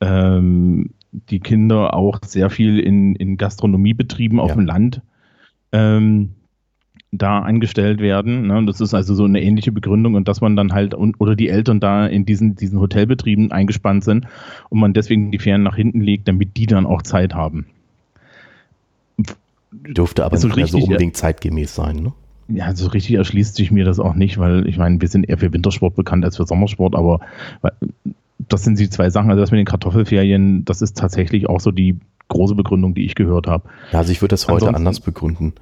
ähm, 0.00 0.90
die 1.12 1.40
Kinder 1.40 1.94
auch 1.94 2.18
sehr 2.24 2.50
viel 2.50 2.78
in, 2.78 3.14
in 3.14 3.36
Gastronomiebetrieben 3.36 4.40
auf 4.40 4.50
ja. 4.50 4.54
dem 4.56 4.66
Land 4.66 5.02
ähm, 5.72 6.30
da 7.12 7.40
angestellt 7.40 8.00
werden. 8.00 8.46
Ne? 8.46 8.64
Das 8.66 8.80
ist 8.80 8.94
also 8.94 9.14
so 9.14 9.24
eine 9.24 9.42
ähnliche 9.42 9.70
Begründung 9.70 10.14
und 10.14 10.28
dass 10.28 10.40
man 10.40 10.56
dann 10.56 10.72
halt 10.72 10.94
und, 10.94 11.20
oder 11.20 11.36
die 11.36 11.48
Eltern 11.48 11.78
da 11.78 12.06
in 12.06 12.24
diesen, 12.24 12.56
diesen 12.56 12.80
Hotelbetrieben 12.80 13.52
eingespannt 13.52 14.02
sind 14.02 14.26
und 14.70 14.80
man 14.80 14.94
deswegen 14.94 15.30
die 15.30 15.38
Ferien 15.38 15.62
nach 15.62 15.76
hinten 15.76 16.00
legt, 16.00 16.26
damit 16.26 16.56
die 16.56 16.66
dann 16.66 16.86
auch 16.86 17.02
Zeit 17.02 17.34
haben. 17.34 17.66
Dürfte 19.70 20.24
aber 20.24 20.34
also 20.34 20.48
nicht 20.48 20.56
richtig, 20.56 20.82
so 20.82 20.86
unbedingt 20.86 21.16
zeitgemäß 21.16 21.74
sein, 21.74 21.96
ne? 21.96 22.12
Ja, 22.48 22.74
so 22.74 22.88
richtig 22.88 23.14
erschließt 23.16 23.54
sich 23.54 23.70
mir 23.70 23.84
das 23.84 24.00
auch 24.00 24.14
nicht, 24.14 24.36
weil 24.36 24.66
ich 24.66 24.76
meine, 24.76 25.00
wir 25.00 25.08
sind 25.08 25.28
eher 25.28 25.38
für 25.38 25.52
Wintersport 25.52 25.94
bekannt 25.94 26.24
als 26.24 26.36
für 26.36 26.44
Sommersport, 26.44 26.94
aber 26.94 27.20
das 28.48 28.64
sind 28.64 28.78
die 28.78 28.90
zwei 28.90 29.10
Sachen. 29.10 29.30
Also 29.30 29.40
das 29.40 29.50
mit 29.50 29.58
den 29.58 29.66
Kartoffelferien, 29.66 30.64
das 30.64 30.82
ist 30.82 30.96
tatsächlich 30.96 31.48
auch 31.48 31.60
so 31.60 31.70
die 31.70 31.98
große 32.28 32.54
Begründung, 32.54 32.94
die 32.94 33.04
ich 33.04 33.14
gehört 33.14 33.46
habe. 33.46 33.68
Ja, 33.92 33.98
also 33.98 34.12
ich 34.12 34.22
würde 34.22 34.32
das 34.32 34.48
heute 34.48 34.66
Ansonsten, 34.66 34.76
anders 34.76 35.00
begründen. 35.00 35.52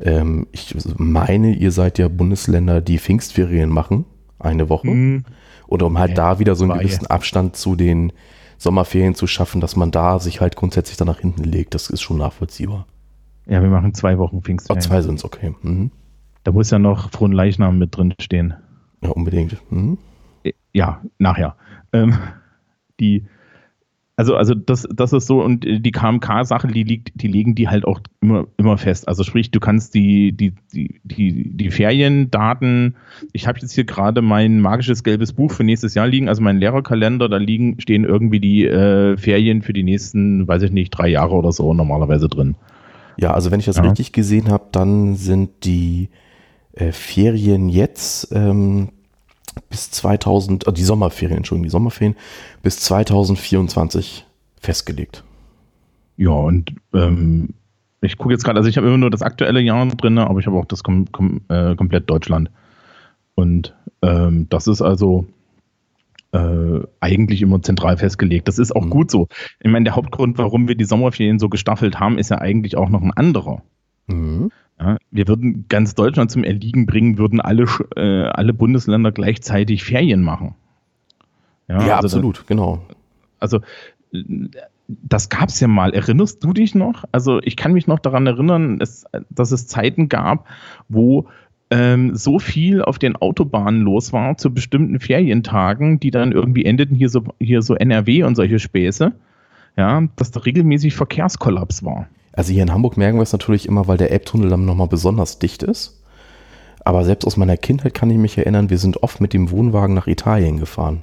Ähm, 0.00 0.46
ich 0.52 0.74
meine, 0.96 1.54
ihr 1.54 1.70
seid 1.70 1.98
ja 1.98 2.08
Bundesländer, 2.08 2.80
die 2.80 2.98
Pfingstferien 2.98 3.70
machen, 3.70 4.04
eine 4.38 4.68
Woche. 4.68 4.88
Mhm. 4.88 5.24
Oder 5.68 5.86
um 5.86 5.98
halt 5.98 6.10
ja, 6.10 6.16
da 6.16 6.38
wieder 6.38 6.54
so 6.54 6.64
einen 6.64 6.78
gewissen 6.78 7.04
ja. 7.04 7.10
Abstand 7.10 7.56
zu 7.56 7.76
den 7.76 8.12
Sommerferien 8.58 9.14
zu 9.14 9.26
schaffen, 9.26 9.60
dass 9.60 9.76
man 9.76 9.90
da 9.90 10.18
sich 10.18 10.40
halt 10.40 10.56
grundsätzlich 10.56 10.96
dann 10.96 11.08
nach 11.08 11.20
hinten 11.20 11.44
legt. 11.44 11.74
Das 11.74 11.90
ist 11.90 12.02
schon 12.02 12.18
nachvollziehbar. 12.18 12.86
Ja, 13.46 13.62
wir 13.62 13.70
machen 13.70 13.94
zwei 13.94 14.18
Wochen 14.18 14.42
Pfingstferien. 14.42 14.82
Oh, 14.82 14.86
zwei 14.86 15.02
sind 15.02 15.16
es, 15.16 15.24
okay. 15.24 15.54
Mhm. 15.62 15.90
Da 16.44 16.52
muss 16.52 16.70
ja 16.70 16.78
noch 16.78 17.10
Frohen 17.10 17.32
Leichnam 17.32 17.78
mit 17.78 17.96
drin 17.96 18.14
stehen. 18.20 18.54
Ja, 19.02 19.10
unbedingt. 19.10 19.56
Mhm. 19.70 19.98
Ja, 20.72 21.02
nachher. 21.18 21.56
Ähm, 21.92 22.14
die, 23.00 23.24
also, 24.18 24.34
also 24.34 24.54
das, 24.54 24.88
das 24.94 25.12
ist 25.12 25.26
so, 25.26 25.42
und 25.42 25.64
die 25.64 25.92
KMK-Sache, 25.92 26.68
die 26.68 26.84
liegt, 26.84 27.20
die 27.20 27.28
legen 27.28 27.54
die 27.54 27.68
halt 27.68 27.84
auch 27.84 28.00
immer, 28.22 28.46
immer 28.56 28.78
fest. 28.78 29.08
Also 29.08 29.24
sprich, 29.24 29.50
du 29.50 29.60
kannst 29.60 29.94
die, 29.94 30.32
die, 30.32 30.54
die, 30.72 31.00
die, 31.04 31.50
die 31.54 31.70
Feriendaten, 31.70 32.96
ich 33.34 33.46
habe 33.46 33.58
jetzt 33.60 33.72
hier 33.72 33.84
gerade 33.84 34.22
mein 34.22 34.60
magisches 34.60 35.04
gelbes 35.04 35.34
Buch 35.34 35.52
für 35.52 35.64
nächstes 35.64 35.94
Jahr 35.94 36.08
liegen, 36.08 36.30
also 36.30 36.40
mein 36.40 36.56
Lehrerkalender, 36.56 37.28
da 37.28 37.36
liegen, 37.36 37.78
stehen 37.78 38.04
irgendwie 38.04 38.40
die 38.40 38.64
äh, 38.64 39.18
Ferien 39.18 39.60
für 39.60 39.74
die 39.74 39.82
nächsten, 39.82 40.48
weiß 40.48 40.62
ich 40.62 40.72
nicht, 40.72 40.90
drei 40.90 41.08
Jahre 41.08 41.34
oder 41.34 41.52
so 41.52 41.74
normalerweise 41.74 42.28
drin. 42.28 42.56
Ja, 43.18 43.32
also 43.32 43.50
wenn 43.50 43.60
ich 43.60 43.66
das 43.66 43.76
ja. 43.76 43.82
richtig 43.82 44.12
gesehen 44.12 44.50
habe, 44.50 44.68
dann 44.72 45.16
sind 45.16 45.64
die 45.64 46.08
äh, 46.72 46.92
Ferien 46.92 47.68
jetzt 47.68 48.32
ähm, 48.32 48.88
bis 49.68 49.90
2000, 49.90 50.66
äh, 50.66 50.72
die 50.72 50.84
Sommerferien, 50.84 51.38
Entschuldigung, 51.38 51.64
die 51.64 51.70
Sommerferien 51.70 52.16
bis 52.62 52.80
2024 52.80 54.26
festgelegt. 54.60 55.24
Ja, 56.16 56.30
und 56.30 56.74
ähm, 56.94 57.50
ich 58.00 58.16
gucke 58.16 58.32
jetzt 58.32 58.44
gerade, 58.44 58.58
also 58.58 58.68
ich 58.68 58.76
habe 58.76 58.86
immer 58.86 58.98
nur 58.98 59.10
das 59.10 59.22
aktuelle 59.22 59.60
Jahr 59.60 59.86
drin, 59.86 60.18
aber 60.18 60.38
ich 60.40 60.46
habe 60.46 60.56
auch 60.56 60.64
das 60.64 60.82
kom 60.82 61.10
kom 61.12 61.40
äh, 61.48 61.74
komplett 61.76 62.08
Deutschland. 62.08 62.50
Und 63.34 63.74
ähm, 64.02 64.48
das 64.48 64.66
ist 64.66 64.80
also 64.80 65.26
äh, 66.32 66.80
eigentlich 67.00 67.42
immer 67.42 67.62
zentral 67.62 67.96
festgelegt. 67.96 68.48
Das 68.48 68.58
ist 68.58 68.74
auch 68.74 68.84
mhm. 68.84 68.90
gut 68.90 69.10
so. 69.10 69.28
Ich 69.60 69.70
meine, 69.70 69.84
der 69.84 69.96
Hauptgrund, 69.96 70.38
warum 70.38 70.68
wir 70.68 70.74
die 70.74 70.84
Sommerferien 70.84 71.38
so 71.38 71.48
gestaffelt 71.48 72.00
haben, 72.00 72.18
ist 72.18 72.30
ja 72.30 72.38
eigentlich 72.38 72.76
auch 72.76 72.88
noch 72.88 73.02
ein 73.02 73.12
anderer. 73.12 73.62
Mhm. 74.06 74.50
Ja, 74.78 74.98
wir 75.10 75.26
würden 75.26 75.66
ganz 75.68 75.94
Deutschland 75.94 76.30
zum 76.30 76.44
Erliegen 76.44 76.86
bringen, 76.86 77.18
würden 77.18 77.40
alle, 77.40 77.66
äh, 77.96 78.24
alle 78.28 78.52
Bundesländer 78.52 79.10
gleichzeitig 79.10 79.84
Ferien 79.84 80.22
machen. 80.22 80.54
Ja, 81.68 81.86
ja 81.86 81.96
also 81.96 82.06
absolut, 82.06 82.38
das, 82.40 82.46
genau. 82.46 82.82
Also 83.38 83.60
das 84.88 85.28
gab 85.28 85.48
es 85.48 85.60
ja 85.60 85.68
mal. 85.68 85.94
Erinnerst 85.94 86.42
du 86.44 86.52
dich 86.52 86.74
noch? 86.74 87.04
Also 87.12 87.40
ich 87.42 87.56
kann 87.56 87.72
mich 87.72 87.86
noch 87.86 87.98
daran 87.98 88.26
erinnern, 88.26 88.78
es, 88.80 89.04
dass 89.30 89.52
es 89.52 89.66
Zeiten 89.66 90.08
gab, 90.08 90.46
wo 90.88 91.26
ähm, 91.70 92.14
so 92.14 92.38
viel 92.38 92.82
auf 92.82 92.98
den 92.98 93.16
Autobahnen 93.16 93.82
los 93.82 94.12
war 94.12 94.36
zu 94.36 94.54
bestimmten 94.54 95.00
Ferientagen, 95.00 95.98
die 95.98 96.10
dann 96.10 96.32
irgendwie 96.32 96.64
endeten 96.64 96.94
hier 96.94 97.08
so, 97.08 97.24
hier 97.40 97.62
so 97.62 97.74
NRW 97.74 98.22
und 98.22 98.36
solche 98.36 98.58
Späße, 98.58 99.12
ja, 99.76 100.08
dass 100.16 100.30
da 100.30 100.40
regelmäßig 100.40 100.94
Verkehrskollaps 100.94 101.84
war. 101.84 102.08
Also 102.36 102.52
hier 102.52 102.62
in 102.62 102.72
Hamburg 102.72 102.96
merken 102.96 103.18
wir 103.18 103.22
es 103.22 103.32
natürlich 103.32 103.66
immer, 103.66 103.88
weil 103.88 103.96
der 103.96 104.12
Elbtunnel 104.12 104.50
dann 104.50 104.66
nochmal 104.66 104.88
besonders 104.88 105.38
dicht 105.38 105.62
ist. 105.62 106.02
Aber 106.84 107.04
selbst 107.04 107.26
aus 107.26 107.36
meiner 107.36 107.56
Kindheit 107.56 107.94
kann 107.94 108.10
ich 108.10 108.18
mich 108.18 108.38
erinnern, 108.38 108.70
wir 108.70 108.78
sind 108.78 109.02
oft 109.02 109.20
mit 109.20 109.32
dem 109.32 109.50
Wohnwagen 109.50 109.94
nach 109.94 110.06
Italien 110.06 110.58
gefahren. 110.58 111.00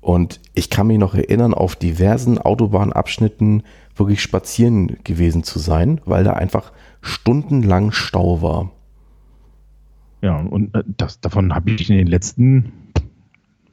Und 0.00 0.40
ich 0.52 0.68
kann 0.68 0.88
mich 0.88 0.98
noch 0.98 1.14
erinnern, 1.14 1.54
auf 1.54 1.76
diversen 1.76 2.38
Autobahnabschnitten 2.38 3.62
wirklich 3.96 4.20
spazieren 4.20 4.98
gewesen 5.04 5.44
zu 5.44 5.58
sein, 5.58 6.00
weil 6.04 6.24
da 6.24 6.34
einfach 6.34 6.72
stundenlang 7.00 7.92
Stau 7.92 8.42
war. 8.42 8.72
Ja, 10.20 10.40
und 10.40 10.74
äh, 10.74 10.82
das, 10.98 11.20
davon 11.20 11.54
habe 11.54 11.70
ich 11.70 11.88
in 11.88 11.96
den 11.96 12.06
letzten 12.06 12.72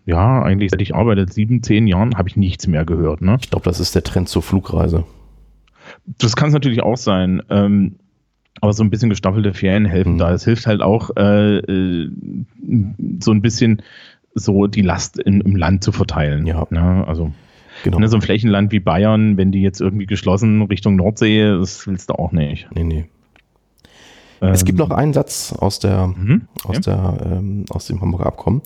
ja, 0.06 0.42
eigentlich 0.42 0.72
seit 0.72 0.82
ich 0.82 0.96
arbeite, 0.96 1.32
sieben, 1.32 1.62
zehn 1.64 1.88
Jahren, 1.88 2.18
habe 2.18 2.30
ich 2.30 2.36
nichts 2.36 2.68
mehr 2.68 2.86
gehört. 2.86 3.22
Ne? 3.22 3.38
Ich 3.40 3.50
glaube, 3.50 3.66
das 3.66 3.80
ist 3.80 3.94
der 3.96 4.04
Trend 4.04 4.30
zur 4.30 4.42
Flugreise. 4.42 5.06
Das 6.06 6.36
kann 6.36 6.50
es 6.50 6.54
natürlich 6.54 6.82
auch 6.82 6.98
sein. 6.98 7.42
Ähm, 7.50 7.96
aber 8.60 8.74
so 8.74 8.84
ein 8.84 8.90
bisschen 8.90 9.10
gestaffelte 9.10 9.54
Ferien 9.54 9.86
helfen 9.86 10.14
mhm. 10.14 10.18
da. 10.18 10.34
Es 10.34 10.46
hilft 10.46 10.68
halt 10.68 10.82
auch, 10.82 11.10
äh, 11.16 11.58
äh, 11.58 12.12
so 13.20 13.32
ein 13.32 13.42
bisschen 13.42 13.82
so 14.34 14.68
die 14.68 14.82
Last 14.82 15.20
in, 15.20 15.42
im 15.42 15.56
Land 15.56 15.84
zu 15.84 15.92
verteilen. 15.92 16.46
Ja. 16.46 16.68
Ne? 16.70 17.06
Also 17.08 17.32
genau. 17.84 18.00
ne, 18.00 18.08
so 18.08 18.18
ein 18.18 18.22
Flächenland 18.22 18.72
wie 18.72 18.80
Bayern, 18.80 19.38
wenn 19.38 19.52
die 19.52 19.62
jetzt 19.62 19.82
irgendwie 19.82 20.06
geschlossen 20.06 20.62
Richtung 20.64 20.96
Nordsee, 20.96 21.44
das 21.44 21.88
willst 21.88 22.10
du 22.10 22.14
auch 22.16 22.32
nicht. 22.32 22.68
Nee, 22.74 22.84
nee. 22.84 23.06
Ähm, 24.42 24.50
es 24.50 24.66
gibt 24.66 24.80
noch 24.80 24.92
einen 24.92 25.14
Satz 25.14 25.54
aus, 25.54 25.80
der, 25.80 26.08
mhm, 26.08 26.48
aus, 26.64 26.78
ja. 26.86 27.14
der, 27.14 27.32
ähm, 27.32 27.66
aus 27.70 27.88
dem 27.88 28.02
Hamburger 28.02 28.26
Abkommen. 28.26 28.62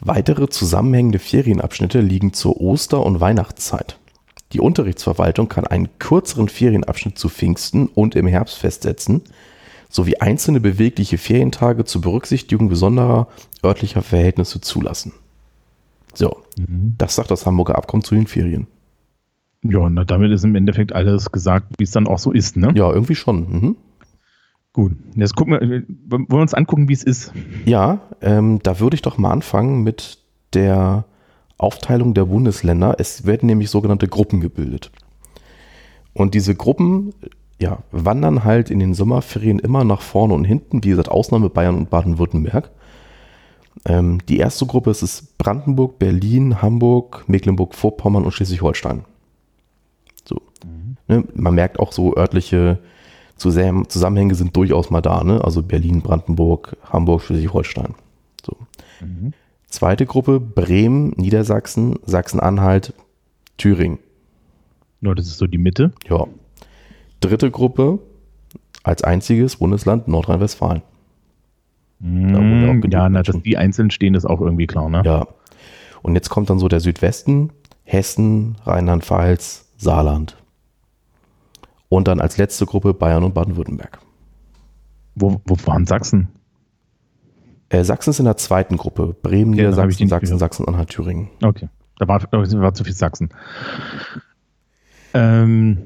Weitere 0.00 0.48
zusammenhängende 0.48 1.18
Ferienabschnitte 1.18 2.00
liegen 2.00 2.32
zur 2.32 2.60
Oster- 2.60 3.04
und 3.04 3.20
Weihnachtszeit. 3.20 3.98
Die 4.56 4.60
Unterrichtsverwaltung 4.60 5.50
kann 5.50 5.66
einen 5.66 5.98
kürzeren 5.98 6.48
Ferienabschnitt 6.48 7.18
zu 7.18 7.28
Pfingsten 7.28 7.88
und 7.88 8.16
im 8.16 8.26
Herbst 8.26 8.56
festsetzen, 8.56 9.20
sowie 9.90 10.16
einzelne 10.16 10.60
bewegliche 10.60 11.18
Ferientage 11.18 11.84
zur 11.84 12.00
Berücksichtigung 12.00 12.70
besonderer 12.70 13.28
örtlicher 13.62 14.00
Verhältnisse 14.00 14.62
zulassen. 14.62 15.12
So, 16.14 16.38
mhm. 16.56 16.94
das 16.96 17.16
sagt 17.16 17.30
das 17.30 17.44
Hamburger 17.44 17.76
Abkommen 17.76 18.02
zu 18.02 18.14
den 18.14 18.26
Ferien. 18.26 18.66
Ja, 19.62 19.90
na, 19.90 20.04
damit 20.04 20.32
ist 20.32 20.42
im 20.46 20.54
Endeffekt 20.54 20.94
alles 20.94 21.30
gesagt, 21.30 21.74
wie 21.76 21.84
es 21.84 21.90
dann 21.90 22.06
auch 22.06 22.18
so 22.18 22.32
ist, 22.32 22.56
ne? 22.56 22.72
Ja, 22.74 22.90
irgendwie 22.90 23.14
schon. 23.14 23.40
Mhm. 23.40 23.76
Gut, 24.72 24.92
jetzt 25.16 25.36
gucken 25.36 25.52
wir, 25.52 25.82
wollen 26.08 26.30
wir 26.30 26.38
uns 26.38 26.54
angucken, 26.54 26.88
wie 26.88 26.94
es 26.94 27.04
ist. 27.04 27.30
Ja, 27.66 28.00
ähm, 28.22 28.60
da 28.62 28.80
würde 28.80 28.94
ich 28.94 29.02
doch 29.02 29.18
mal 29.18 29.32
anfangen 29.32 29.82
mit 29.82 30.18
der 30.54 31.04
Aufteilung 31.58 32.14
der 32.14 32.26
Bundesländer. 32.26 32.96
Es 32.98 33.26
werden 33.26 33.46
nämlich 33.46 33.70
sogenannte 33.70 34.08
Gruppen 34.08 34.40
gebildet. 34.40 34.90
Und 36.12 36.34
diese 36.34 36.54
Gruppen 36.54 37.12
ja, 37.58 37.82
wandern 37.90 38.44
halt 38.44 38.70
in 38.70 38.78
den 38.78 38.94
Sommerferien 38.94 39.58
immer 39.58 39.84
nach 39.84 40.02
vorne 40.02 40.34
und 40.34 40.44
hinten. 40.44 40.84
Wie 40.84 40.90
gesagt, 40.90 41.10
Ausnahme 41.10 41.48
Bayern 41.48 41.76
und 41.76 41.90
Baden-Württemberg. 41.90 42.70
Ähm, 43.84 44.18
die 44.28 44.38
erste 44.38 44.66
Gruppe 44.66 44.90
ist 44.90 45.02
es 45.02 45.22
Brandenburg, 45.38 45.98
Berlin, 45.98 46.60
Hamburg, 46.60 47.24
Mecklenburg-Vorpommern 47.28 48.24
und 48.24 48.32
Schleswig-Holstein. 48.32 49.04
So. 50.24 50.36
Mhm. 50.64 50.96
Ne, 51.08 51.24
man 51.34 51.54
merkt 51.54 51.78
auch 51.78 51.92
so 51.92 52.16
örtliche 52.16 52.78
Zusammenhänge 53.36 54.34
sind 54.34 54.56
durchaus 54.56 54.88
mal 54.88 55.02
da, 55.02 55.22
ne? 55.22 55.44
Also 55.44 55.62
Berlin, 55.62 56.00
Brandenburg, 56.00 56.74
Hamburg, 56.84 57.22
Schleswig-Holstein. 57.22 57.94
So. 58.44 58.56
Mhm. 59.00 59.34
Zweite 59.76 60.06
Gruppe, 60.06 60.40
Bremen, 60.40 61.12
Niedersachsen, 61.18 61.96
Sachsen-Anhalt, 62.06 62.94
Thüringen. 63.58 63.98
Ja, 65.02 65.14
das 65.14 65.26
ist 65.26 65.36
so 65.36 65.46
die 65.46 65.58
Mitte. 65.58 65.92
Ja. 66.08 66.26
Dritte 67.20 67.50
Gruppe, 67.50 67.98
als 68.84 69.04
einziges 69.04 69.56
Bundesland 69.56 70.08
Nordrhein-Westfalen. 70.08 70.80
Mm, 71.98 72.80
ja, 72.90 73.10
na, 73.10 73.22
dass 73.22 73.42
die 73.42 73.58
einzeln 73.58 73.90
stehen, 73.90 74.14
ist 74.14 74.24
auch 74.24 74.40
irgendwie 74.40 74.66
klar, 74.66 74.88
ne? 74.88 75.02
Ja. 75.04 75.26
Und 76.00 76.14
jetzt 76.14 76.30
kommt 76.30 76.48
dann 76.48 76.58
so 76.58 76.68
der 76.68 76.80
Südwesten, 76.80 77.50
Hessen, 77.84 78.56
Rheinland-Pfalz, 78.64 79.70
Saarland. 79.76 80.38
Und 81.90 82.08
dann 82.08 82.22
als 82.22 82.38
letzte 82.38 82.64
Gruppe 82.64 82.94
Bayern 82.94 83.24
und 83.24 83.34
Baden-Württemberg. 83.34 83.98
Wo, 85.16 85.42
wo 85.44 85.56
waren 85.66 85.84
Sachsen? 85.84 86.28
Äh, 87.76 87.84
Sachsen 87.84 88.10
ist 88.10 88.18
in 88.18 88.24
der 88.24 88.36
zweiten 88.36 88.76
Gruppe. 88.76 89.14
Bremen, 89.22 89.52
ja, 89.52 89.64
Niedersachsen, 89.64 90.08
Sachsen, 90.08 90.38
Sachsen-Anhalt, 90.38 90.88
Thüringen. 90.88 91.28
Okay. 91.42 91.68
Da 91.98 92.08
war, 92.08 92.22
war 92.30 92.74
zu 92.74 92.84
viel 92.84 92.94
Sachsen. 92.94 93.30
Ähm, 95.14 95.78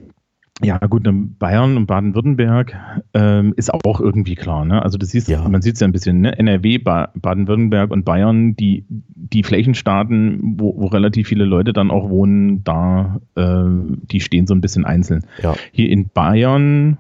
ja, 0.63 0.79
gut, 0.79 1.09
Bayern 1.39 1.77
und 1.77 1.87
Baden-Württemberg 1.87 2.77
ähm, 3.15 3.55
ist 3.57 3.73
auch 3.73 4.01
irgendwie 4.01 4.35
klar. 4.35 4.65
Ne? 4.65 4.83
Also 4.83 4.99
das 4.99 5.11
siehst, 5.11 5.29
ja. 5.29 5.49
man 5.49 5.63
sieht 5.63 5.75
es 5.75 5.81
ja 5.81 5.87
ein 5.87 5.93
bisschen, 5.93 6.21
ne? 6.21 6.39
NRW, 6.39 6.79
ba 6.79 7.11
Baden-Württemberg 7.15 7.91
und 7.91 8.05
Bayern, 8.05 8.57
die, 8.57 8.85
die 8.89 9.43
Flächenstaaten, 9.43 10.57
wo, 10.59 10.75
wo 10.77 10.87
relativ 10.87 11.29
viele 11.29 11.45
Leute 11.45 11.73
dann 11.73 11.91
auch 11.91 12.11
wohnen, 12.11 12.63
da, 12.63 13.21
äh, 13.37 13.65
die 14.11 14.21
stehen 14.21 14.47
so 14.47 14.55
ein 14.55 14.61
bisschen 14.61 14.85
einzeln. 14.85 15.25
Ja. 15.43 15.55
Hier 15.73 15.89
in 15.89 16.09
Bayern 16.09 16.99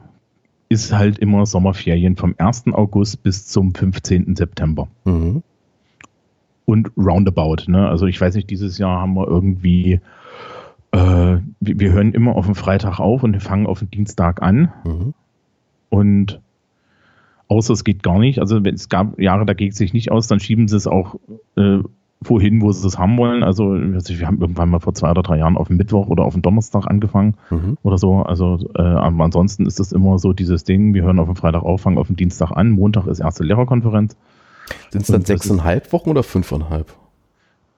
ist 0.70 0.92
halt 0.92 1.18
immer 1.18 1.44
Sommerferien 1.44 2.16
vom 2.16 2.34
1. 2.38 2.68
August 2.72 3.22
bis 3.22 3.46
zum 3.46 3.74
15. 3.74 4.36
September. 4.36 4.88
Mhm. 5.04 5.42
Und 6.64 6.92
roundabout. 6.96 7.64
Ne? 7.66 7.88
Also 7.88 8.06
ich 8.06 8.18
weiß 8.18 8.36
nicht, 8.36 8.48
dieses 8.48 8.78
Jahr 8.78 9.00
haben 9.00 9.14
wir 9.14 9.26
irgendwie 9.26 10.00
äh, 10.92 11.38
wir, 11.60 11.92
hören 11.92 12.12
immer 12.12 12.36
auf 12.36 12.46
den 12.46 12.54
Freitag 12.54 13.00
auf 13.00 13.22
und 13.22 13.32
wir 13.32 13.40
fangen 13.40 13.66
auf 13.66 13.80
den 13.80 13.90
Dienstag 13.90 14.42
an. 14.42 14.72
Mhm. 14.84 15.14
Und 15.88 16.40
außer 17.48 17.72
es 17.72 17.84
geht 17.84 18.02
gar 18.02 18.18
nicht. 18.18 18.38
Also 18.38 18.64
wenn 18.64 18.74
es 18.74 18.88
gab 18.88 19.18
Jahre, 19.18 19.46
da 19.46 19.54
geht 19.54 19.72
es 19.72 19.78
sich 19.78 19.92
nicht 19.92 20.10
aus, 20.10 20.28
dann 20.28 20.40
schieben 20.40 20.68
sie 20.68 20.76
es 20.76 20.86
auch 20.86 21.16
äh, 21.56 21.78
wohin, 22.22 22.60
wo 22.60 22.70
sie 22.70 22.86
es 22.86 22.98
haben 22.98 23.16
wollen. 23.16 23.42
Also 23.42 23.72
wir 23.74 24.26
haben 24.26 24.40
irgendwann 24.40 24.68
mal 24.68 24.80
vor 24.80 24.94
zwei 24.94 25.10
oder 25.10 25.22
drei 25.22 25.38
Jahren 25.38 25.56
auf 25.56 25.68
den 25.68 25.76
Mittwoch 25.78 26.08
oder 26.08 26.24
auf 26.24 26.34
den 26.34 26.42
Donnerstag 26.42 26.86
angefangen 26.86 27.34
mhm. 27.50 27.78
oder 27.82 27.96
so. 27.96 28.16
Also 28.16 28.68
äh, 28.76 28.82
ansonsten 28.82 29.66
ist 29.66 29.80
das 29.80 29.92
immer 29.92 30.18
so 30.18 30.32
dieses 30.32 30.64
Ding, 30.64 30.92
wir 30.92 31.02
hören 31.02 31.18
auf 31.18 31.28
den 31.28 31.36
Freitag 31.36 31.62
auf, 31.62 31.80
fangen 31.80 31.98
auf 31.98 32.08
den 32.08 32.16
Dienstag 32.16 32.50
an. 32.52 32.70
Montag 32.70 33.06
ist 33.06 33.20
erste 33.20 33.44
Lehrerkonferenz. 33.44 34.16
Sind 34.90 35.02
es 35.02 35.08
dann 35.08 35.24
sechseinhalb 35.24 35.92
Wochen 35.92 36.10
oder 36.10 36.22
fünfeinhalb? 36.22 36.94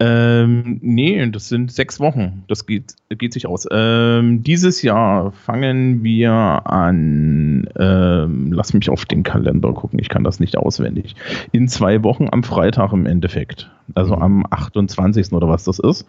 Ähm, 0.04 0.80
nee, 0.82 1.24
das 1.30 1.48
sind 1.48 1.70
sechs 1.70 2.00
Wochen. 2.00 2.42
Das 2.48 2.66
geht, 2.66 2.96
geht 3.10 3.32
sich 3.32 3.46
aus. 3.46 3.68
Ähm, 3.70 4.42
dieses 4.42 4.82
Jahr 4.82 5.30
fangen 5.30 6.02
wir 6.02 6.32
an. 6.32 7.68
Ähm, 7.78 8.52
lass 8.52 8.74
mich 8.74 8.90
auf 8.90 9.04
den 9.04 9.22
Kalender 9.22 9.72
gucken, 9.72 10.00
ich 10.00 10.08
kann 10.08 10.24
das 10.24 10.40
nicht 10.40 10.56
auswendig. 10.56 11.14
In 11.52 11.68
zwei 11.68 12.02
Wochen 12.02 12.26
am 12.32 12.42
Freitag 12.42 12.92
im 12.92 13.06
Endeffekt. 13.06 13.70
Also 13.94 14.16
mhm. 14.16 14.22
am 14.22 14.46
28. 14.50 15.32
oder 15.32 15.48
was 15.48 15.62
das 15.62 15.78
ist. 15.78 16.04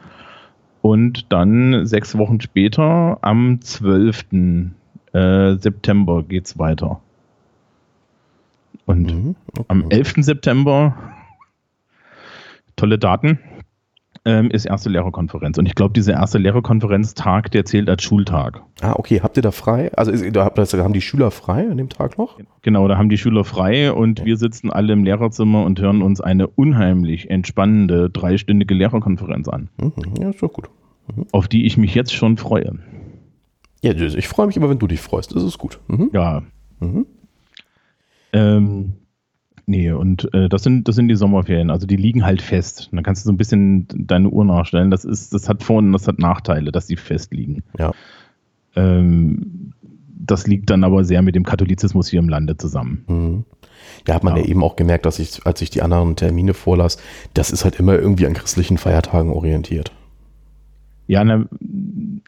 Und 0.82 1.32
dann 1.32 1.86
sechs 1.86 2.18
Wochen 2.18 2.42
später, 2.42 3.20
am 3.22 3.62
12. 3.62 4.26
Äh, 5.14 5.56
September, 5.58 6.24
es 6.32 6.58
weiter. 6.58 7.00
Und 8.88 9.04
mhm, 9.04 9.36
okay. 9.52 9.66
am 9.68 9.86
11. 9.92 10.16
September, 10.18 10.98
tolle 12.76 12.98
Daten, 12.98 13.38
ähm, 14.26 14.50
ist 14.52 14.66
erste 14.66 14.90
Lehrerkonferenz. 14.90 15.58
Und 15.58 15.66
ich 15.66 15.76
glaube, 15.76 15.94
diese 15.94 16.14
erste 16.14 16.38
Lehrerkonferenztag, 16.38 17.52
der 17.52 17.66
zählt 17.66 17.90
als 17.90 18.04
Schultag. 18.04 18.62
Ah, 18.82 18.94
okay. 18.96 19.22
Habt 19.22 19.38
ihr 19.38 19.44
da 19.44 19.52
frei? 19.52 19.92
Also 19.96 20.12
da 20.32 20.52
haben 20.56 20.94
die 20.94 21.02
Schüler 21.02 21.32
frei 21.32 21.70
an 21.70 21.78
dem 21.78 21.90
Tag 21.90 22.18
noch? 22.18 22.40
Genau, 22.62 22.88
da 22.88 22.98
haben 22.98 23.10
die 23.10 23.18
Schüler 23.18 23.44
frei 23.44 23.92
und 23.92 24.20
ja. 24.20 24.26
wir 24.26 24.38
sitzen 24.38 24.72
alle 24.72 24.94
im 24.94 25.04
Lehrerzimmer 25.04 25.64
und 25.64 25.80
hören 25.80 26.02
uns 26.02 26.22
eine 26.22 26.48
unheimlich 26.48 27.30
entspannende 27.30 28.10
dreistündige 28.10 28.74
Lehrerkonferenz 28.74 29.48
an. 29.50 29.70
Mhm, 29.78 29.94
ja, 30.20 30.30
ist 30.30 30.42
doch 30.42 30.54
gut. 30.54 30.70
Mhm. 31.14 31.26
Auf 31.32 31.48
die 31.48 31.66
ich 31.66 31.78
mich 31.78 31.94
jetzt 31.94 32.14
schon 32.14 32.38
freue. 32.38 32.80
Ja, 33.82 33.92
ich 33.92 34.28
freue 34.30 34.48
mich 34.48 34.56
immer, 34.56 34.70
wenn 34.70 34.80
du 34.80 34.88
dich 34.88 35.02
freust. 35.02 35.36
Das 35.36 35.44
ist 35.44 35.58
gut. 35.58 35.82
Mhm. 35.88 36.10
Ja. 36.14 36.44
Mhm. 36.80 37.06
Ähm, 38.32 38.94
Nee, 39.66 39.92
und 39.92 40.34
äh, 40.34 40.50
das, 40.50 40.64
sind, 40.64 40.88
das 40.88 40.96
sind 40.96 41.08
die 41.08 41.16
Sommerferien. 41.16 41.70
Also 41.70 41.88
die 41.88 41.96
liegen 41.96 42.26
halt 42.26 42.42
fest. 42.42 42.90
dann 42.92 43.04
kannst 43.04 43.24
du 43.24 43.28
so 43.28 43.34
ein 43.34 43.38
bisschen 43.38 43.88
deine 43.96 44.30
Uhr 44.30 44.44
nachstellen. 44.44 44.92
Das, 44.92 45.06
ist, 45.06 45.34
das 45.34 45.48
hat 45.48 45.64
Vor- 45.64 45.78
und 45.78 45.94
das 45.94 46.08
hat 46.08 46.20
Nachteile, 46.20 46.72
dass 46.72 46.88
die 46.88 46.98
fest 46.98 47.34
liegen. 47.34 47.64
Ja. 47.80 47.94
Ähm, 48.76 49.74
das 50.26 50.48
liegt 50.48 50.70
dann 50.70 50.84
aber 50.84 51.04
sehr 51.06 51.22
mit 51.22 51.36
dem 51.36 51.44
Katholizismus 51.44 52.10
hier 52.10 52.20
im 52.20 52.30
Lande 52.30 52.58
zusammen. 52.58 53.06
Mhm. 53.08 53.46
Ja, 54.08 54.16
hat 54.16 54.24
man 54.24 54.36
ja. 54.36 54.44
ja. 54.44 54.50
eben 54.50 54.64
auch 54.64 54.76
gemerkt, 54.76 55.06
dass 55.06 55.20
ich, 55.20 55.46
als 55.46 55.62
ich 55.62 55.70
die 55.70 55.82
anderen 55.82 56.16
Termine 56.16 56.54
vorlas, 56.54 56.98
das 57.34 57.52
ist 57.52 57.64
halt 57.64 57.80
immer 57.80 57.96
irgendwie 57.96 58.26
an 58.26 58.34
christlichen 58.34 58.78
Feiertagen 58.78 59.32
orientiert. 59.32 59.92
Ja, 61.14 61.24
ne, 61.24 61.48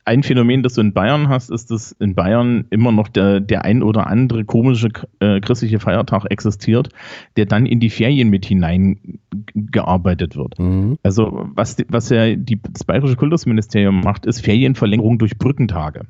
ein 0.06 0.22
Phänomen, 0.22 0.62
das 0.62 0.74
du 0.74 0.82
in 0.82 0.94
Bayern 0.94 1.28
hast, 1.28 1.50
ist, 1.50 1.72
dass 1.72 1.92
in 1.94 2.14
Bayern 2.14 2.66
immer 2.70 2.92
noch 2.92 3.08
der, 3.08 3.40
der 3.40 3.66
ein 3.66 3.82
oder 3.82 4.06
andere 4.06 4.46
komische 4.46 4.90
äh, 5.20 5.40
christliche 5.40 5.80
Feiertag 5.80 6.26
existiert, 6.30 6.90
der 7.36 7.48
dann 7.48 7.66
in 7.66 7.80
die 7.80 7.90
Ferien 7.90 8.30
mit 8.30 8.46
hineingearbeitet 8.46 10.36
wird. 10.36 10.60
Mhm. 10.60 11.00
Also 11.02 11.48
was, 11.56 11.78
was 11.90 12.10
ja 12.10 12.36
die, 12.36 12.60
das 12.62 12.84
Bayerische 12.84 13.16
Kultusministerium 13.16 14.02
macht, 14.02 14.28
ist 14.28 14.42
Ferienverlängerung 14.42 15.18
durch 15.18 15.40
Brückentage. 15.40 16.02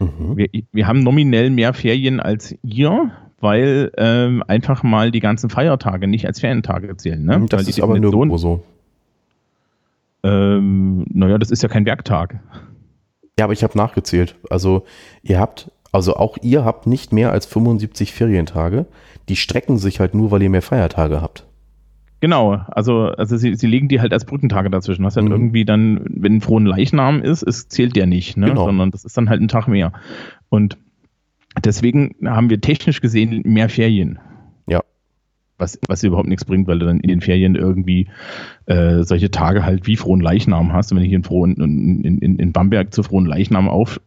Mhm. 0.00 0.36
Wir, 0.36 0.48
wir 0.72 0.88
haben 0.88 1.04
nominell 1.04 1.50
mehr 1.50 1.74
Ferien 1.74 2.18
als 2.18 2.56
ihr, 2.64 3.12
weil 3.38 3.92
ähm, 3.96 4.42
einfach 4.48 4.82
mal 4.82 5.12
die 5.12 5.20
ganzen 5.20 5.48
Feiertage 5.48 6.08
nicht 6.08 6.26
als 6.26 6.40
Ferientage 6.40 6.96
zählen. 6.96 7.24
Ne? 7.24 7.46
Das 7.48 7.60
weil 7.60 7.68
ist 7.68 7.80
aber 7.80 8.00
nirgendwo 8.00 8.36
so. 8.36 8.64
Ähm, 10.24 11.04
naja, 11.10 11.38
das 11.38 11.50
ist 11.50 11.62
ja 11.62 11.68
kein 11.68 11.86
Werktag. 11.86 12.40
Ja, 13.38 13.44
aber 13.44 13.52
ich 13.52 13.62
habe 13.62 13.76
nachgezählt. 13.76 14.36
Also 14.48 14.84
ihr 15.22 15.38
habt, 15.38 15.70
also 15.92 16.16
auch 16.16 16.38
ihr 16.42 16.64
habt 16.64 16.86
nicht 16.86 17.12
mehr 17.12 17.30
als 17.30 17.46
75 17.46 18.12
Ferientage. 18.12 18.86
Die 19.28 19.36
strecken 19.36 19.76
sich 19.76 20.00
halt 20.00 20.14
nur, 20.14 20.30
weil 20.30 20.42
ihr 20.42 20.50
mehr 20.50 20.62
Feiertage 20.62 21.20
habt. 21.20 21.46
Genau, 22.20 22.52
also, 22.68 23.08
also 23.08 23.36
sie, 23.36 23.54
sie 23.54 23.66
legen 23.66 23.88
die 23.88 24.00
halt 24.00 24.14
als 24.14 24.24
Brückentage 24.24 24.70
dazwischen. 24.70 25.04
Was 25.04 25.16
halt 25.16 25.26
mhm. 25.26 25.32
irgendwie 25.32 25.66
dann, 25.66 26.00
wenn 26.08 26.36
ein 26.36 26.40
frohen 26.40 26.64
Leichnam 26.64 27.20
ist, 27.20 27.42
es 27.42 27.68
zählt 27.68 27.96
der 27.96 28.06
nicht, 28.06 28.38
ne? 28.38 28.46
Genau. 28.46 28.64
sondern 28.64 28.90
das 28.90 29.04
ist 29.04 29.16
dann 29.18 29.28
halt 29.28 29.42
ein 29.42 29.48
Tag 29.48 29.68
mehr. 29.68 29.92
Und 30.48 30.78
deswegen 31.62 32.14
haben 32.24 32.48
wir 32.48 32.62
technisch 32.62 33.02
gesehen 33.02 33.42
mehr 33.44 33.68
Ferien. 33.68 34.18
Was, 35.56 35.78
was 35.86 36.02
überhaupt 36.02 36.28
nichts 36.28 36.44
bringt, 36.44 36.66
weil 36.66 36.80
du 36.80 36.86
dann 36.86 36.98
in 36.98 37.08
den 37.08 37.20
Ferien 37.20 37.54
irgendwie 37.54 38.08
äh, 38.66 39.04
solche 39.04 39.30
Tage 39.30 39.64
halt 39.64 39.86
wie 39.86 39.96
frohen 39.96 40.20
Leichnam 40.20 40.72
hast. 40.72 40.90
Und 40.90 40.98
wenn 40.98 41.04
ich 41.04 41.12
in, 41.12 41.22
frohen, 41.22 41.54
in, 41.54 42.18
in, 42.18 42.36
in 42.36 42.52
Bamberg 42.52 42.92
zu 42.92 43.04
frohen 43.04 43.26
Leichnam 43.26 43.68
auf, 43.68 44.00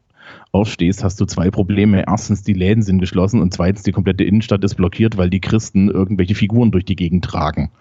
aufstehst, 0.52 1.04
hast 1.04 1.22
du 1.22 1.26
zwei 1.26 1.50
Probleme. 1.50 2.04
Erstens, 2.06 2.44
die 2.44 2.54
Läden 2.54 2.84
sind 2.84 3.00
geschlossen 3.00 3.42
und 3.42 3.54
zweitens, 3.54 3.84
die 3.84 3.92
komplette 3.92 4.24
Innenstadt 4.24 4.64
ist 4.64 4.76
blockiert, 4.76 5.18
weil 5.18 5.30
die 5.30 5.40
Christen 5.40 5.90
irgendwelche 5.90 6.36
Figuren 6.36 6.72
durch 6.72 6.86
die 6.86 6.96
Gegend 6.96 7.24
tragen. 7.24 7.72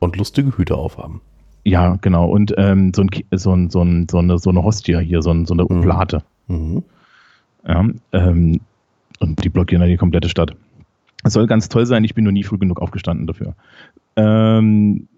Und 0.00 0.16
lustige 0.16 0.56
Hüte 0.56 0.76
aufhaben. 0.76 1.20
Ja, 1.64 1.98
genau. 2.00 2.28
Und 2.28 2.54
ähm, 2.56 2.92
so, 2.94 3.02
ein, 3.02 3.10
so, 3.32 3.52
ein, 3.52 3.70
so, 3.70 3.82
ein, 3.82 4.06
so, 4.08 4.18
eine, 4.18 4.38
so 4.38 4.50
eine 4.50 4.62
Hostia 4.62 5.00
hier, 5.00 5.22
so, 5.22 5.30
ein, 5.30 5.46
so 5.46 5.54
eine 5.54 5.64
mhm. 5.64 5.78
Oblate. 5.78 6.22
Mhm. 6.46 6.82
Ja, 7.66 7.84
ähm, 8.12 8.60
und 9.20 9.44
die 9.44 9.48
blockieren 9.48 9.80
dann 9.80 9.90
die 9.90 9.96
komplette 9.96 10.28
Stadt. 10.28 10.54
Es 11.24 11.32
soll 11.32 11.46
ganz 11.46 11.68
toll 11.68 11.86
sein, 11.86 12.04
ich 12.04 12.14
bin 12.14 12.24
noch 12.24 12.32
nie 12.32 12.44
früh 12.44 12.58
genug 12.58 12.80
aufgestanden 12.80 13.26
dafür. 13.26 13.54
Ähm, 14.16 15.08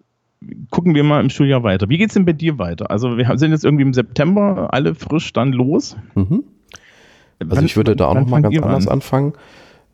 gucken 0.71 0.95
wir 0.95 1.05
mal 1.05 1.21
im 1.21 1.31
Schuljahr 1.31 1.63
weiter. 1.63 1.89
Wie 1.89 1.99
geht 1.99 2.09
es 2.09 2.15
denn 2.15 2.25
bei 2.25 2.33
dir 2.33 2.59
weiter? 2.59 2.91
Also 2.91 3.17
wir 3.19 3.39
sind 3.39 3.53
jetzt 3.53 3.65
irgendwie 3.65 3.83
im 3.83 3.95
September 3.95 4.69
alle 4.73 4.95
frisch 4.95 5.33
dann 5.33 5.53
los. 5.53 5.97
Mhm. 6.15 6.45
Also 7.39 7.57
wann, 7.57 7.65
ich 7.65 7.77
würde 7.77 7.97
da 7.97 8.07
auch 8.07 8.15
noch 8.15 8.27
mal 8.27 8.43
ganz 8.43 8.59
anders 8.59 8.87
an? 8.87 8.93
anfangen. 8.95 9.33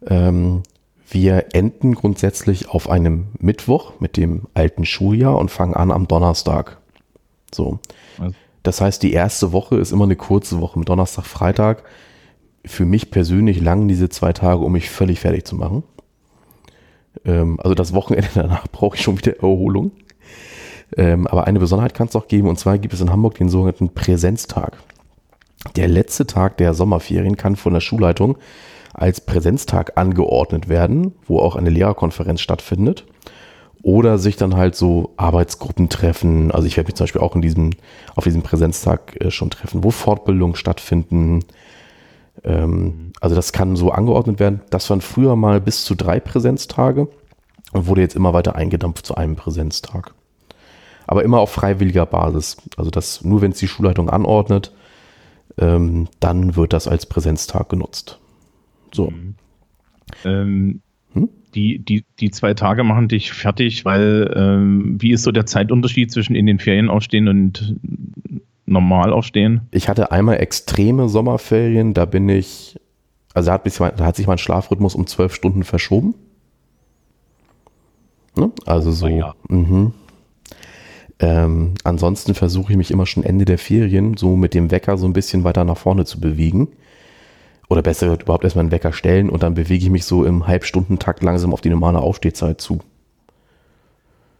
Ähm, 0.06 0.62
wir 1.08 1.46
enden 1.52 1.94
grundsätzlich 1.94 2.68
auf 2.68 2.90
einem 2.90 3.28
Mittwoch 3.38 4.00
mit 4.00 4.16
dem 4.16 4.42
alten 4.54 4.84
Schuljahr 4.84 5.38
und 5.38 5.50
fangen 5.50 5.74
an 5.74 5.90
am 5.90 6.08
Donnerstag. 6.08 6.78
So. 7.54 7.78
Also. 8.18 8.34
Das 8.62 8.80
heißt, 8.80 9.02
die 9.02 9.12
erste 9.12 9.52
Woche 9.52 9.76
ist 9.76 9.92
immer 9.92 10.04
eine 10.04 10.16
kurze 10.16 10.60
Woche 10.60 10.80
Donnerstag, 10.80 11.24
Freitag. 11.24 11.84
Für 12.64 12.84
mich 12.84 13.12
persönlich 13.12 13.60
lang 13.60 13.86
diese 13.86 14.08
zwei 14.08 14.32
Tage, 14.32 14.64
um 14.64 14.72
mich 14.72 14.90
völlig 14.90 15.20
fertig 15.20 15.44
zu 15.44 15.54
machen. 15.54 15.84
Ähm, 17.24 17.58
also 17.60 17.74
das 17.74 17.92
Wochenende 17.92 18.28
danach 18.34 18.68
brauche 18.68 18.96
ich 18.96 19.02
schon 19.02 19.18
wieder 19.18 19.36
Erholung. 19.36 19.92
Ähm, 20.96 21.26
aber 21.26 21.46
eine 21.46 21.58
Besonderheit 21.58 21.94
kann 21.94 22.08
es 22.08 22.16
auch 22.16 22.28
geben, 22.28 22.48
und 22.48 22.58
zwar 22.58 22.78
gibt 22.78 22.94
es 22.94 23.00
in 23.00 23.10
Hamburg 23.10 23.34
den 23.34 23.48
sogenannten 23.48 23.92
Präsenztag. 23.92 24.76
Der 25.74 25.88
letzte 25.88 26.26
Tag 26.26 26.58
der 26.58 26.74
Sommerferien 26.74 27.36
kann 27.36 27.56
von 27.56 27.74
der 27.74 27.80
Schulleitung 27.80 28.38
als 28.94 29.20
Präsenztag 29.20 29.98
angeordnet 29.98 30.68
werden, 30.68 31.12
wo 31.26 31.40
auch 31.40 31.56
eine 31.56 31.70
Lehrerkonferenz 31.70 32.40
stattfindet. 32.40 33.04
Oder 33.82 34.18
sich 34.18 34.36
dann 34.36 34.56
halt 34.56 34.74
so 34.74 35.12
Arbeitsgruppen 35.16 35.88
treffen. 35.88 36.50
Also 36.50 36.66
ich 36.66 36.76
werde 36.76 36.88
mich 36.88 36.96
zum 36.96 37.04
Beispiel 37.04 37.20
auch 37.20 37.36
in 37.36 37.42
diesem, 37.42 37.70
auf 38.16 38.24
diesem 38.24 38.42
Präsenztag 38.42 39.20
äh, 39.20 39.30
schon 39.30 39.50
treffen, 39.50 39.84
wo 39.84 39.90
Fortbildungen 39.90 40.56
stattfinden. 40.56 41.44
Ähm, 42.44 43.12
also 43.20 43.34
das 43.34 43.52
kann 43.52 43.76
so 43.76 43.90
angeordnet 43.90 44.40
werden. 44.40 44.60
Das 44.70 44.88
waren 44.90 45.00
früher 45.00 45.36
mal 45.36 45.60
bis 45.60 45.84
zu 45.84 45.94
drei 45.94 46.20
Präsenztage 46.20 47.08
und 47.72 47.86
wurde 47.86 48.00
jetzt 48.00 48.16
immer 48.16 48.32
weiter 48.32 48.56
eingedampft 48.56 49.06
zu 49.06 49.14
einem 49.14 49.36
Präsenztag. 49.36 50.12
Aber 51.06 51.22
immer 51.24 51.38
auf 51.38 51.50
freiwilliger 51.52 52.06
Basis. 52.06 52.56
Also 52.76 52.90
das 52.90 53.24
nur, 53.24 53.42
wenn 53.42 53.52
es 53.52 53.58
die 53.58 53.68
Schulleitung 53.68 54.10
anordnet, 54.10 54.72
ähm, 55.58 56.08
dann 56.20 56.56
wird 56.56 56.72
das 56.72 56.88
als 56.88 57.06
Präsenztag 57.06 57.68
genutzt. 57.68 58.18
So. 58.92 59.10
Mhm. 59.10 59.34
Ähm, 60.24 60.80
hm? 61.12 61.28
die, 61.56 61.78
die, 61.78 62.04
die 62.20 62.30
zwei 62.30 62.54
Tage 62.54 62.84
machen 62.84 63.08
dich 63.08 63.32
fertig, 63.32 63.84
weil 63.84 64.32
ähm, 64.36 64.96
wie 65.00 65.12
ist 65.12 65.22
so 65.22 65.32
der 65.32 65.46
Zeitunterschied 65.46 66.12
zwischen 66.12 66.36
in 66.36 66.46
den 66.46 66.58
Ferien 66.58 66.90
aufstehen 66.90 67.28
und 67.28 67.76
normal 68.66 69.12
aufstehen? 69.12 69.62
Ich 69.70 69.88
hatte 69.88 70.12
einmal 70.12 70.38
extreme 70.40 71.08
Sommerferien, 71.08 71.94
da 71.94 72.04
bin 72.04 72.28
ich, 72.28 72.78
also 73.32 73.48
da 73.48 73.54
hat, 73.54 73.64
mich, 73.64 73.76
da 73.76 74.04
hat 74.04 74.16
sich 74.16 74.26
mein 74.26 74.38
Schlafrhythmus 74.38 74.94
um 74.94 75.06
zwölf 75.06 75.34
Stunden 75.34 75.64
verschoben. 75.64 76.14
Ne? 78.36 78.50
Also 78.66 78.92
so. 78.92 79.06
Oh 79.06 79.08
ja. 79.08 79.34
Mhm. 79.48 79.92
Ähm, 81.18 81.74
ansonsten 81.84 82.34
versuche 82.34 82.72
ich 82.72 82.76
mich 82.76 82.90
immer 82.90 83.06
schon 83.06 83.24
Ende 83.24 83.46
der 83.46 83.58
Ferien 83.58 84.16
so 84.16 84.36
mit 84.36 84.52
dem 84.52 84.70
Wecker 84.70 84.98
so 84.98 85.06
ein 85.06 85.14
bisschen 85.14 85.44
weiter 85.44 85.64
nach 85.64 85.78
vorne 85.78 86.04
zu 86.04 86.20
bewegen. 86.20 86.68
Oder 87.68 87.82
besser 87.82 88.20
überhaupt 88.20 88.44
erstmal 88.44 88.64
einen 88.64 88.70
Wecker 88.70 88.92
stellen 88.92 89.30
und 89.30 89.42
dann 89.42 89.54
bewege 89.54 89.84
ich 89.84 89.90
mich 89.90 90.04
so 90.04 90.24
im 90.24 90.46
Halbstundentakt 90.46 91.22
langsam 91.22 91.52
auf 91.52 91.62
die 91.62 91.70
normale 91.70 92.00
Aufstehzeit 92.00 92.60
zu. 92.60 92.80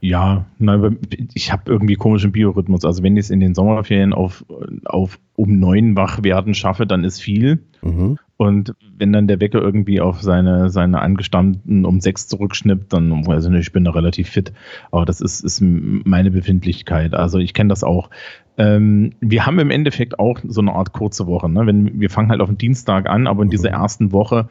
Ja, 0.07 0.45
nein, 0.61 0.99
ich 1.35 1.51
habe 1.51 1.63
irgendwie 1.67 1.97
komischen 1.97 2.31
Biorhythmus. 2.31 2.85
Also 2.85 3.03
wenn 3.03 3.17
ich 3.17 3.25
es 3.25 3.31
in 3.31 3.41
den 3.41 3.57
Sommerferien 3.57 4.13
auf, 4.13 4.45
auf 4.85 5.19
um 5.35 5.59
neun 5.59 5.97
wach 5.97 6.23
werden 6.23 6.55
schaffe, 6.55 6.87
dann 6.87 7.03
ist 7.03 7.21
viel. 7.21 7.65
Mhm. 7.83 8.17
Und 8.37 8.75
wenn 8.97 9.13
dann 9.13 9.27
der 9.27 9.41
Wecker 9.41 9.61
irgendwie 9.61 10.01
auf 10.01 10.23
seine, 10.23 10.71
seine 10.71 11.01
angestammten 11.01 11.85
um 11.85 12.01
sechs 12.01 12.29
zurückschnippt, 12.29 12.93
dann, 12.93 13.27
also 13.27 13.51
ich 13.51 13.73
bin 13.73 13.83
da 13.83 13.91
relativ 13.91 14.29
fit. 14.29 14.53
Aber 14.93 15.07
das 15.07 15.21
ist, 15.21 15.41
ist 15.41 15.61
meine 15.61 16.31
Befindlichkeit. 16.31 17.13
Also 17.15 17.39
ich 17.41 17.53
kenne 17.53 17.71
das 17.71 17.83
auch. 17.83 18.11
Ähm, 18.59 19.11
wir 19.21 19.45
haben 19.45 19.59
im 19.59 19.73
Endeffekt 19.73 20.21
auch 20.21 20.39
so 20.47 20.61
eine 20.61 20.73
Art 20.73 20.93
kurze 20.93 21.27
Woche. 21.27 21.49
Ne? 21.49 21.67
Wenn, 21.67 21.99
wir 21.99 22.11
fangen 22.11 22.31
halt 22.31 22.41
auf 22.41 22.49
den 22.49 22.59
Dienstag 22.59 23.09
an, 23.09 23.27
aber 23.27 23.43
in 23.43 23.51
dieser 23.51 23.71
mhm. 23.71 23.83
ersten 23.83 24.13
Woche 24.13 24.51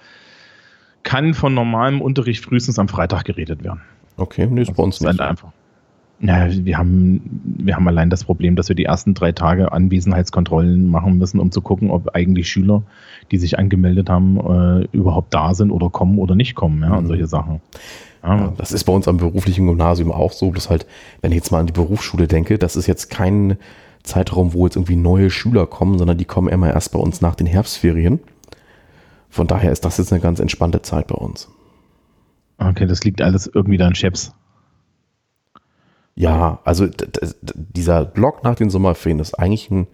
kann 1.04 1.34
von 1.34 1.54
normalem 1.54 2.02
Unterricht 2.02 2.44
frühestens 2.44 2.78
am 2.78 2.90
Freitag 2.90 3.24
geredet 3.24 3.64
werden. 3.64 3.80
Okay, 4.18 4.48
nee, 4.48 4.62
ist 4.62 4.70
also 4.70 4.78
bei 4.78 4.84
uns 4.84 5.02
nicht. 5.02 5.08
Halt 5.08 5.22
einfach. 5.22 5.50
Ja, 6.22 6.48
wir 6.50 6.78
haben, 6.78 7.42
wir 7.44 7.76
haben 7.76 7.88
allein 7.88 8.10
das 8.10 8.24
Problem, 8.24 8.56
dass 8.56 8.70
wir 8.70 8.76
die 8.76 8.86
ersten 8.86 9.14
drei 9.14 9.34
Tage 9.34 9.74
Anwesenheitskontrollen 9.74 10.90
machen 10.90 11.18
müssen, 11.18 11.40
um 11.42 11.52
zu 11.52 11.62
gucken, 11.62 11.92
ob 11.92 12.16
eigentlich 12.16 12.50
Schüler, 12.50 12.84
die 13.32 13.38
sich 13.38 13.60
angemeldet 13.60 14.10
haben, 14.10 14.38
äh, 14.38 14.88
überhaupt 14.94 15.34
da 15.34 15.54
sind 15.54 15.72
oder 15.72 15.90
kommen 15.90 16.18
oder 16.18 16.36
nicht 16.36 16.56
kommen, 16.56 16.82
ja, 16.82 16.90
mhm. 16.90 16.98
und 17.00 17.08
solche 17.08 17.28
Sachen. 17.28 17.62
Ja. 18.24 18.38
Ja, 18.38 18.54
das 18.58 18.72
ist 18.72 18.86
bei 18.86 18.94
uns 18.94 19.08
am 19.08 19.18
beruflichen 19.18 19.68
Gymnasium 19.68 20.12
auch 20.12 20.32
so, 20.32 20.52
dass 20.52 20.70
halt, 20.70 20.88
wenn 21.22 21.32
ich 21.32 21.36
jetzt 21.36 21.52
mal 21.52 21.60
an 21.60 21.68
die 21.68 21.74
Berufsschule 21.74 22.28
denke, 22.28 22.58
das 22.58 22.76
ist 22.76 22.88
jetzt 22.88 23.12
kein 23.12 23.58
Zeitraum, 24.02 24.54
wo 24.54 24.66
jetzt 24.66 24.78
irgendwie 24.78 24.96
neue 24.96 25.30
Schüler 25.30 25.68
kommen, 25.68 26.00
sondern 26.00 26.18
die 26.18 26.26
kommen 26.26 26.48
immer 26.48 26.74
erst 26.74 26.92
bei 26.92 27.00
uns 27.00 27.22
nach 27.22 27.36
den 27.36 27.46
Herbstferien. 27.46 28.20
Von 29.30 29.48
daher 29.48 29.72
ist 29.72 29.86
das 29.86 29.98
jetzt 29.98 30.12
eine 30.12 30.22
ganz 30.22 30.40
entspannte 30.40 30.82
Zeit 30.82 31.08
bei 31.08 31.16
uns. 31.16 31.50
Okay, 32.58 32.86
das 32.86 33.04
liegt 33.04 33.22
alles 33.22 33.48
irgendwie 33.48 33.78
da 33.78 33.88
in 33.88 33.96
Chefs. 33.96 34.34
Ja, 36.16 36.60
also 36.64 36.88
dieser 37.54 38.06
Block 38.06 38.44
nach 38.44 38.56
den 38.56 38.70
Sommerferien 38.70 39.20
ist 39.20 39.34
eigentlich 39.34 39.70
ein, 39.70 39.88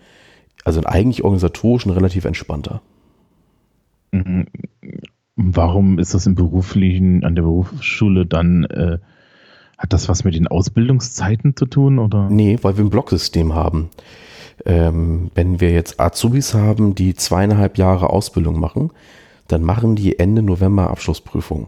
also 0.64 0.84
eigentlich 0.84 1.24
organisatorisch 1.24 1.86
ein 1.86 1.92
relativ 1.92 2.26
entspannter. 2.26 2.82
Mhm. 4.12 4.46
Warum 5.36 5.98
ist 5.98 6.14
das 6.14 6.28
im 6.28 6.36
beruflichen, 6.36 7.24
an 7.24 7.36
der 7.36 7.42
Berufsschule 7.42 8.28
dann, 8.28 8.66
äh, 8.66 9.00
hat 9.78 9.94
das 9.94 10.10
was 10.10 10.24
mit 10.24 10.36
den 10.36 10.48
Ausbildungszeiten 10.48 11.56
zu 11.56 11.66
tun? 11.66 11.98
Oder? 11.98 12.30
Nee, 12.30 12.60
weil 12.62 12.78
wir 12.78 12.86
ein 12.86 12.92
Blocksystem 12.92 13.56
haben. 13.56 13.90
Ähm, 14.66 15.32
wenn 15.34 15.60
wir 15.60 15.72
jetzt 15.72 16.00
Azubis 16.00 16.54
haben, 16.54 16.94
die 16.94 17.16
zweieinhalb 17.16 17.80
Jahre 17.80 18.12
Ausbildung 18.12 18.60
machen, 18.60 18.92
dann 19.48 19.64
machen 19.64 19.96
die 19.96 20.20
Ende 20.20 20.44
November 20.44 20.92
Abschlussprüfung. 20.92 21.68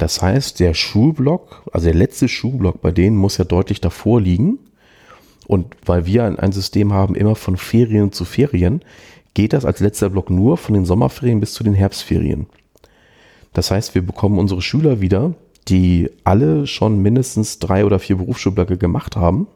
Das 0.00 0.22
heißt, 0.22 0.60
der 0.60 0.72
Schulblock, 0.72 1.62
also 1.72 1.84
der 1.84 1.94
letzte 1.94 2.26
Schulblock 2.26 2.80
bei 2.80 2.90
denen 2.90 3.18
muss 3.18 3.36
ja 3.36 3.44
deutlich 3.44 3.82
davor 3.82 4.18
liegen. 4.18 4.58
Und 5.46 5.76
weil 5.84 6.06
wir 6.06 6.24
ein, 6.24 6.52
System 6.52 6.94
haben, 6.94 7.14
immer 7.14 7.34
von 7.34 7.58
Ferien 7.58 8.10
zu 8.10 8.24
Ferien, 8.24 8.80
geht 9.34 9.52
das 9.52 9.66
als 9.66 9.80
letzter 9.80 10.08
Block 10.08 10.30
nur 10.30 10.56
von 10.56 10.72
den 10.72 10.86
Sommerferien 10.86 11.38
bis 11.38 11.52
zu 11.52 11.64
den 11.64 11.74
Herbstferien. 11.74 12.46
Das 13.52 13.70
heißt, 13.70 13.94
wir 13.94 14.00
bekommen 14.00 14.38
unsere 14.38 14.62
Schüler 14.62 15.02
wieder, 15.02 15.34
die 15.68 16.08
alle 16.24 16.66
schon 16.66 17.02
mindestens 17.02 17.58
drei 17.58 17.84
oder 17.84 17.98
vier 17.98 18.16
Berufsschulblöcke 18.16 18.78
gemacht 18.78 19.16
haben 19.16 19.48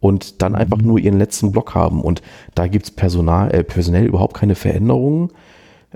und 0.00 0.42
dann 0.42 0.54
einfach 0.54 0.82
nur 0.82 0.98
ihren 0.98 1.18
letzten 1.18 1.50
Block 1.50 1.74
haben. 1.74 2.02
Und 2.02 2.20
da 2.54 2.66
gibt 2.66 2.84
es 2.84 2.90
äh, 2.90 3.64
personell 3.64 4.04
überhaupt 4.04 4.36
keine 4.36 4.54
Veränderungen. 4.54 5.30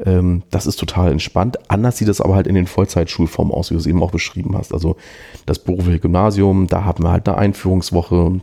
Ähm, 0.05 0.43
das 0.51 0.67
ist 0.67 0.77
total 0.77 1.13
entspannt. 1.13 1.59
Anders 1.71 1.99
sieht 1.99 2.09
es 2.09 2.21
aber 2.21 2.35
halt 2.35 2.47
in 2.47 2.55
den 2.55 2.67
Vollzeitschulformen 2.67 3.53
aus, 3.53 3.71
wie 3.71 3.75
du 3.75 3.81
es 3.81 3.87
eben 3.87 4.03
auch 4.03 4.11
beschrieben 4.11 4.57
hast. 4.57 4.73
Also 4.73 4.97
das 5.47 5.59
berufliche 5.59 6.01
Gymnasium, 6.01 6.67
da 6.67 6.85
haben 6.85 7.05
wir 7.05 7.11
halt 7.11 7.29
eine 7.29 7.39
Einführungswoche. 7.39 8.41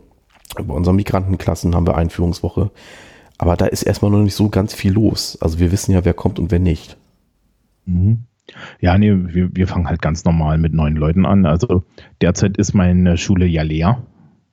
Bei 0.56 0.74
unseren 0.74 0.96
Migrantenklassen 0.96 1.74
haben 1.74 1.86
wir 1.86 1.96
Einführungswoche. 1.96 2.70
Aber 3.38 3.56
da 3.56 3.66
ist 3.66 3.82
erstmal 3.82 4.10
noch 4.10 4.22
nicht 4.22 4.34
so 4.34 4.48
ganz 4.48 4.74
viel 4.74 4.92
los. 4.92 5.38
Also 5.40 5.58
wir 5.58 5.72
wissen 5.72 5.92
ja, 5.92 6.04
wer 6.04 6.14
kommt 6.14 6.38
und 6.38 6.50
wer 6.50 6.58
nicht. 6.58 6.96
Mhm. 7.86 8.24
Ja, 8.80 8.98
nee, 8.98 9.12
wir, 9.12 9.54
wir 9.54 9.66
fangen 9.66 9.88
halt 9.88 10.02
ganz 10.02 10.24
normal 10.24 10.58
mit 10.58 10.74
neun 10.74 10.96
Leuten 10.96 11.24
an. 11.24 11.46
Also 11.46 11.84
derzeit 12.20 12.58
ist 12.58 12.74
meine 12.74 13.16
Schule 13.16 13.46
ja 13.46 13.62
leer. 13.62 14.02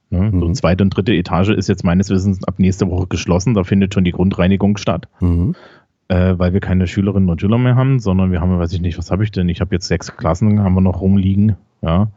Ne? 0.09 0.31
Mhm. 0.31 0.39
So 0.39 0.51
zweite 0.53 0.83
und 0.83 0.91
dritte 0.91 1.13
Etage 1.13 1.49
ist 1.49 1.67
jetzt 1.67 1.83
meines 1.83 2.09
Wissens 2.09 2.43
ab 2.43 2.55
nächste 2.57 2.89
Woche 2.89 3.07
geschlossen. 3.07 3.53
Da 3.53 3.63
findet 3.63 3.93
schon 3.93 4.05
die 4.05 4.11
Grundreinigung 4.11 4.77
statt. 4.77 5.07
Mhm 5.19 5.55
äh, 6.09 6.35
weil 6.37 6.53
wir 6.53 6.59
keine 6.59 6.87
Schülerinnen 6.87 7.29
und 7.29 7.41
Schüler 7.41 7.57
mehr 7.57 7.75
haben, 7.75 7.99
sondern 7.99 8.31
wir 8.31 8.41
haben, 8.41 8.57
weiß 8.57 8.73
ich 8.73 8.81
nicht, 8.81 8.97
was 8.97 9.11
habe 9.11 9.23
ich 9.23 9.31
denn? 9.31 9.49
Ich 9.49 9.61
habe 9.61 9.75
jetzt 9.75 9.87
sechs 9.87 10.15
Klassen, 10.15 10.61
haben 10.61 10.75
wir 10.75 10.81
noch 10.81 11.01
rumliegen, 11.01 11.55
ja. 11.81 12.07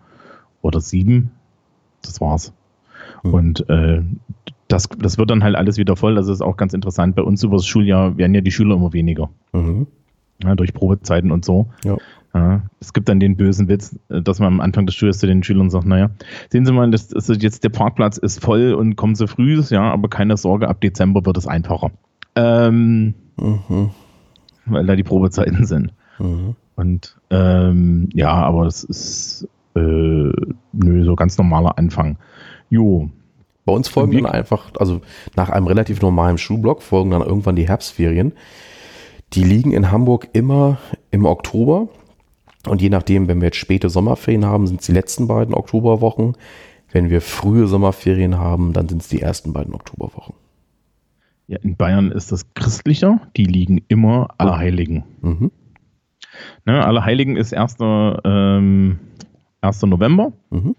oder 0.62 0.80
sieben. 0.80 1.30
Das 2.02 2.20
war's. 2.20 2.52
Mhm. 3.22 3.34
Und 3.34 3.68
äh, 3.68 4.02
das, 4.68 4.88
das 4.98 5.18
wird 5.18 5.30
dann 5.30 5.42
halt 5.42 5.56
alles 5.56 5.76
wieder 5.76 5.96
voll. 5.96 6.14
Das 6.14 6.28
ist 6.28 6.40
auch 6.40 6.56
ganz 6.56 6.72
interessant. 6.72 7.16
Bei 7.16 7.22
uns 7.22 7.42
über 7.42 7.56
das 7.56 7.66
Schuljahr 7.66 8.16
werden 8.16 8.34
ja 8.34 8.40
die 8.40 8.52
Schüler 8.52 8.76
immer 8.76 8.92
weniger. 8.92 9.30
Mhm. 9.52 9.86
Ja, 10.42 10.54
durch 10.54 10.72
Probezeiten 10.72 11.32
und 11.32 11.44
so. 11.44 11.66
Ja. 11.84 11.96
Ja, 12.32 12.62
es 12.78 12.92
gibt 12.92 13.08
dann 13.08 13.18
den 13.18 13.36
bösen 13.36 13.66
Witz, 13.66 13.98
dass 14.08 14.38
man 14.38 14.46
am 14.46 14.60
Anfang 14.60 14.86
des 14.86 14.94
Schuljahres 14.94 15.18
zu 15.18 15.26
den 15.26 15.42
Schülern 15.42 15.68
sagt, 15.68 15.86
naja, 15.86 16.10
sehen 16.48 16.64
Sie 16.64 16.72
mal, 16.72 16.88
das, 16.92 17.08
das 17.08 17.26
jetzt 17.40 17.64
der 17.64 17.70
Parkplatz 17.70 18.18
ist 18.18 18.40
voll 18.40 18.72
und 18.72 18.94
kommen 18.94 19.16
Sie 19.16 19.26
früh, 19.26 19.60
ja, 19.70 19.90
aber 19.90 20.08
keine 20.08 20.36
Sorge, 20.36 20.68
ab 20.68 20.80
Dezember 20.80 21.26
wird 21.26 21.36
es 21.36 21.48
einfacher. 21.48 21.90
Ähm, 22.40 23.14
mhm. 23.36 23.90
Weil 24.66 24.86
da 24.86 24.96
die 24.96 25.02
Probezeiten 25.02 25.66
sind. 25.66 25.92
Mhm. 26.18 26.56
Und 26.76 27.16
ähm, 27.30 28.08
ja, 28.14 28.32
aber 28.32 28.66
es 28.66 28.84
ist 28.84 29.48
äh, 29.74 29.80
nö, 30.72 31.04
so 31.04 31.14
ganz 31.14 31.36
normaler 31.36 31.76
Anfang. 31.78 32.16
Jo. 32.70 33.10
Bei 33.66 33.72
uns 33.72 33.88
folgen 33.88 34.12
dann 34.12 34.26
einfach, 34.26 34.70
also 34.78 35.02
nach 35.36 35.50
einem 35.50 35.66
relativ 35.66 36.00
normalen 36.00 36.38
Schulblock 36.38 36.82
folgen 36.82 37.10
dann 37.10 37.22
irgendwann 37.22 37.56
die 37.56 37.68
Herbstferien. 37.68 38.32
Die 39.34 39.44
liegen 39.44 39.72
in 39.72 39.92
Hamburg 39.92 40.28
immer 40.32 40.78
im 41.10 41.26
Oktober. 41.26 41.88
Und 42.66 42.82
je 42.82 42.88
nachdem, 42.88 43.28
wenn 43.28 43.40
wir 43.40 43.48
jetzt 43.48 43.58
späte 43.58 43.88
Sommerferien 43.88 44.44
haben, 44.44 44.66
sind 44.66 44.80
es 44.80 44.86
die 44.86 44.92
letzten 44.92 45.28
beiden 45.28 45.54
Oktoberwochen. 45.54 46.36
Wenn 46.90 47.10
wir 47.10 47.20
frühe 47.20 47.66
Sommerferien 47.66 48.38
haben, 48.38 48.72
dann 48.72 48.88
sind 48.88 49.02
es 49.02 49.08
die 49.08 49.22
ersten 49.22 49.52
beiden 49.52 49.74
Oktoberwochen. 49.74 50.34
Ja, 51.50 51.58
in 51.62 51.74
Bayern 51.74 52.12
ist 52.12 52.30
das 52.30 52.54
christlicher. 52.54 53.22
Die 53.36 53.44
liegen 53.44 53.82
immer 53.88 54.28
Allerheiligen. 54.38 55.02
Mhm. 55.20 55.50
Ne, 56.64 56.86
Allerheiligen 56.86 57.36
ist 57.36 57.52
1. 57.52 57.78
Ähm, 57.80 59.00
1. 59.60 59.82
November. 59.82 60.32
Mhm. 60.50 60.76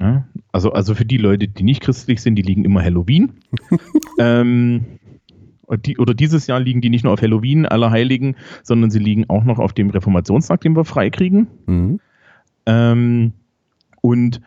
Ja, 0.00 0.24
also, 0.50 0.72
also 0.72 0.96
für 0.96 1.04
die 1.04 1.18
Leute, 1.18 1.46
die 1.46 1.62
nicht 1.62 1.82
christlich 1.82 2.20
sind, 2.20 2.34
die 2.34 2.42
liegen 2.42 2.64
immer 2.64 2.82
Halloween. 2.82 3.34
ähm, 4.18 4.86
die, 5.86 5.96
oder 5.98 6.14
dieses 6.14 6.48
Jahr 6.48 6.58
liegen 6.58 6.80
die 6.80 6.90
nicht 6.90 7.04
nur 7.04 7.12
auf 7.12 7.22
Halloween, 7.22 7.64
Allerheiligen, 7.64 8.34
sondern 8.64 8.90
sie 8.90 8.98
liegen 8.98 9.30
auch 9.30 9.44
noch 9.44 9.60
auf 9.60 9.72
dem 9.72 9.90
Reformationstag, 9.90 10.62
den 10.62 10.74
wir 10.74 10.84
freikriegen. 10.84 11.46
Mhm. 11.66 12.00
Ähm, 12.66 13.32
und 14.00 14.40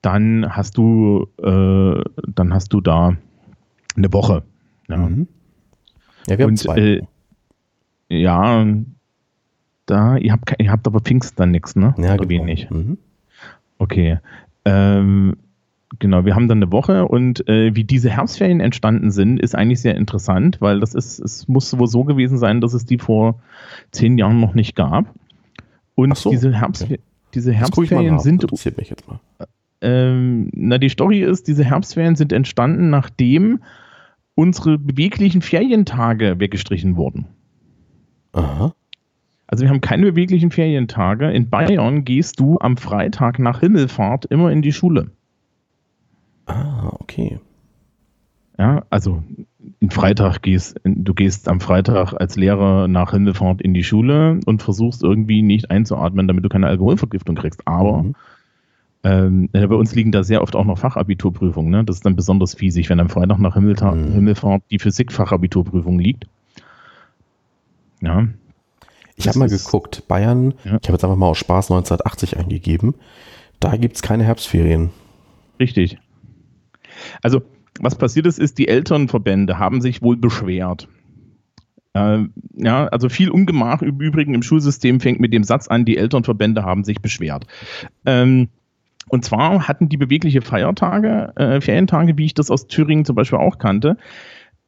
dann 0.00 0.56
hast 0.56 0.78
du, 0.78 1.28
äh, 1.42 2.02
dann 2.34 2.54
hast 2.54 2.72
du 2.72 2.80
da 2.80 3.18
eine 3.94 4.12
Woche. 4.14 4.44
Ja, 4.88 4.96
mhm. 4.96 5.28
ja 6.26 6.38
wir 6.38 6.44
haben 6.44 6.50
und, 6.50 6.56
zwei. 6.56 6.78
Äh, 6.78 7.02
ja, 8.08 8.66
da, 9.86 10.16
ihr 10.16 10.32
habt, 10.32 10.54
ihr 10.58 10.70
habt 10.70 10.86
aber 10.86 11.00
Pfingst 11.00 11.38
dann 11.38 11.50
nichts, 11.50 11.76
ne? 11.76 11.94
Ja, 11.98 12.14
Oder 12.14 12.26
genau. 12.26 12.28
wenig. 12.28 12.70
Mhm. 12.70 12.98
Okay. 13.78 14.18
Ähm, 14.64 15.36
Genau, 15.98 16.26
wir 16.26 16.34
haben 16.34 16.48
dann 16.48 16.58
eine 16.58 16.70
Woche 16.70 17.06
und 17.08 17.48
äh, 17.48 17.74
wie 17.74 17.82
diese 17.82 18.10
Herbstferien 18.10 18.60
entstanden 18.60 19.10
sind, 19.10 19.40
ist 19.40 19.54
eigentlich 19.54 19.80
sehr 19.80 19.96
interessant, 19.96 20.60
weil 20.60 20.80
das 20.80 20.94
ist, 20.94 21.18
es 21.18 21.48
muss 21.48 21.76
wohl 21.78 21.86
so 21.86 22.04
gewesen 22.04 22.36
sein, 22.36 22.60
dass 22.60 22.74
es 22.74 22.84
die 22.84 22.98
vor 22.98 23.40
zehn 23.90 24.18
Jahren 24.18 24.38
noch 24.38 24.54
nicht 24.54 24.76
gab. 24.76 25.06
Und 25.94 26.16
so, 26.16 26.30
diese, 26.30 26.52
Herbst, 26.52 26.84
okay. 26.84 27.00
diese 27.34 27.52
Herbstferien 27.52 28.18
sind. 28.18 28.42
Interessiert 28.42 28.76
mich 28.76 28.90
jetzt 28.90 29.08
mal. 29.08 29.18
Ähm, 29.80 30.50
na, 30.52 30.76
die 30.76 30.90
Story 30.90 31.22
ist, 31.22 31.48
diese 31.48 31.64
Herbstferien 31.64 32.16
sind 32.16 32.32
entstanden, 32.32 32.90
nachdem 32.90 33.60
unsere 34.38 34.78
beweglichen 34.78 35.42
Ferientage 35.42 36.38
weggestrichen 36.38 36.94
wurden. 36.94 37.26
Aha. 38.30 38.72
Also 39.48 39.64
wir 39.64 39.68
haben 39.68 39.80
keine 39.80 40.12
beweglichen 40.12 40.52
Ferientage. 40.52 41.32
In 41.32 41.50
Bayern 41.50 42.04
gehst 42.04 42.38
du 42.38 42.56
am 42.60 42.76
Freitag 42.76 43.40
nach 43.40 43.58
Himmelfahrt 43.58 44.26
immer 44.26 44.52
in 44.52 44.62
die 44.62 44.72
Schule. 44.72 45.10
Ah, 46.46 46.92
okay. 47.00 47.40
Ja, 48.56 48.84
also 48.90 49.24
in 49.80 49.90
Freitag 49.90 50.42
gehst, 50.42 50.80
du 50.84 51.14
gehst 51.14 51.48
am 51.48 51.58
Freitag 51.58 52.12
als 52.12 52.36
Lehrer 52.36 52.86
nach 52.86 53.10
Himmelfahrt 53.10 53.60
in 53.60 53.74
die 53.74 53.82
Schule 53.82 54.38
und 54.46 54.62
versuchst 54.62 55.02
irgendwie 55.02 55.42
nicht 55.42 55.72
einzuatmen, 55.72 56.28
damit 56.28 56.44
du 56.44 56.48
keine 56.48 56.68
Alkoholvergiftung 56.68 57.34
kriegst. 57.34 57.66
Aber 57.66 58.04
mhm. 58.04 58.14
Ähm, 59.04 59.48
bei 59.52 59.66
uns 59.66 59.94
liegen 59.94 60.12
da 60.12 60.24
sehr 60.24 60.42
oft 60.42 60.56
auch 60.56 60.64
noch 60.64 60.78
Fachabiturprüfungen. 60.78 61.70
Ne? 61.70 61.84
Das 61.84 61.96
ist 61.96 62.06
dann 62.06 62.16
besonders 62.16 62.54
fiesig, 62.54 62.90
wenn 62.90 63.00
am 63.00 63.08
Freitag 63.08 63.38
nach 63.38 63.54
Himmelta 63.54 63.92
mhm. 63.92 64.12
Himmelfahrt 64.12 64.62
die 64.70 64.78
Physik-Fachabiturprüfung 64.78 65.98
liegt. 65.98 66.26
Ja. 68.00 68.28
Ich 69.16 69.26
habe 69.26 69.38
mal 69.38 69.48
geguckt, 69.48 70.06
Bayern, 70.06 70.54
ja. 70.64 70.78
ich 70.80 70.88
habe 70.88 70.92
jetzt 70.92 71.04
einfach 71.04 71.16
mal 71.16 71.26
aus 71.26 71.38
Spaß 71.38 71.70
1980 71.70 72.36
eingegeben, 72.38 72.94
da 73.58 73.76
gibt 73.76 73.96
es 73.96 74.02
keine 74.02 74.22
Herbstferien. 74.24 74.90
Richtig. 75.58 75.98
Also, 77.22 77.42
was 77.80 77.96
passiert 77.96 78.26
ist, 78.26 78.38
ist, 78.38 78.58
die 78.58 78.68
Elternverbände 78.68 79.58
haben 79.58 79.80
sich 79.80 80.02
wohl 80.02 80.16
beschwert. 80.16 80.88
Äh, 81.94 82.24
ja, 82.54 82.86
also 82.86 83.08
viel 83.08 83.30
Ungemach 83.30 83.82
im 83.82 84.00
Übrigen 84.00 84.34
im 84.34 84.42
Schulsystem 84.42 85.00
fängt 85.00 85.20
mit 85.20 85.32
dem 85.32 85.42
Satz 85.42 85.66
an, 85.68 85.84
die 85.84 85.96
Elternverbände 85.96 86.62
haben 86.62 86.84
sich 86.84 87.00
beschwert. 87.00 87.46
Ähm, 88.06 88.48
und 89.08 89.24
zwar 89.24 89.68
hatten 89.68 89.88
die 89.88 89.96
bewegliche 89.96 90.42
Feiertage, 90.42 91.32
äh, 91.36 91.60
Ferientage, 91.60 92.16
wie 92.18 92.26
ich 92.26 92.34
das 92.34 92.50
aus 92.50 92.66
Thüringen 92.66 93.04
zum 93.04 93.16
Beispiel 93.16 93.38
auch 93.38 93.58
kannte, 93.58 93.96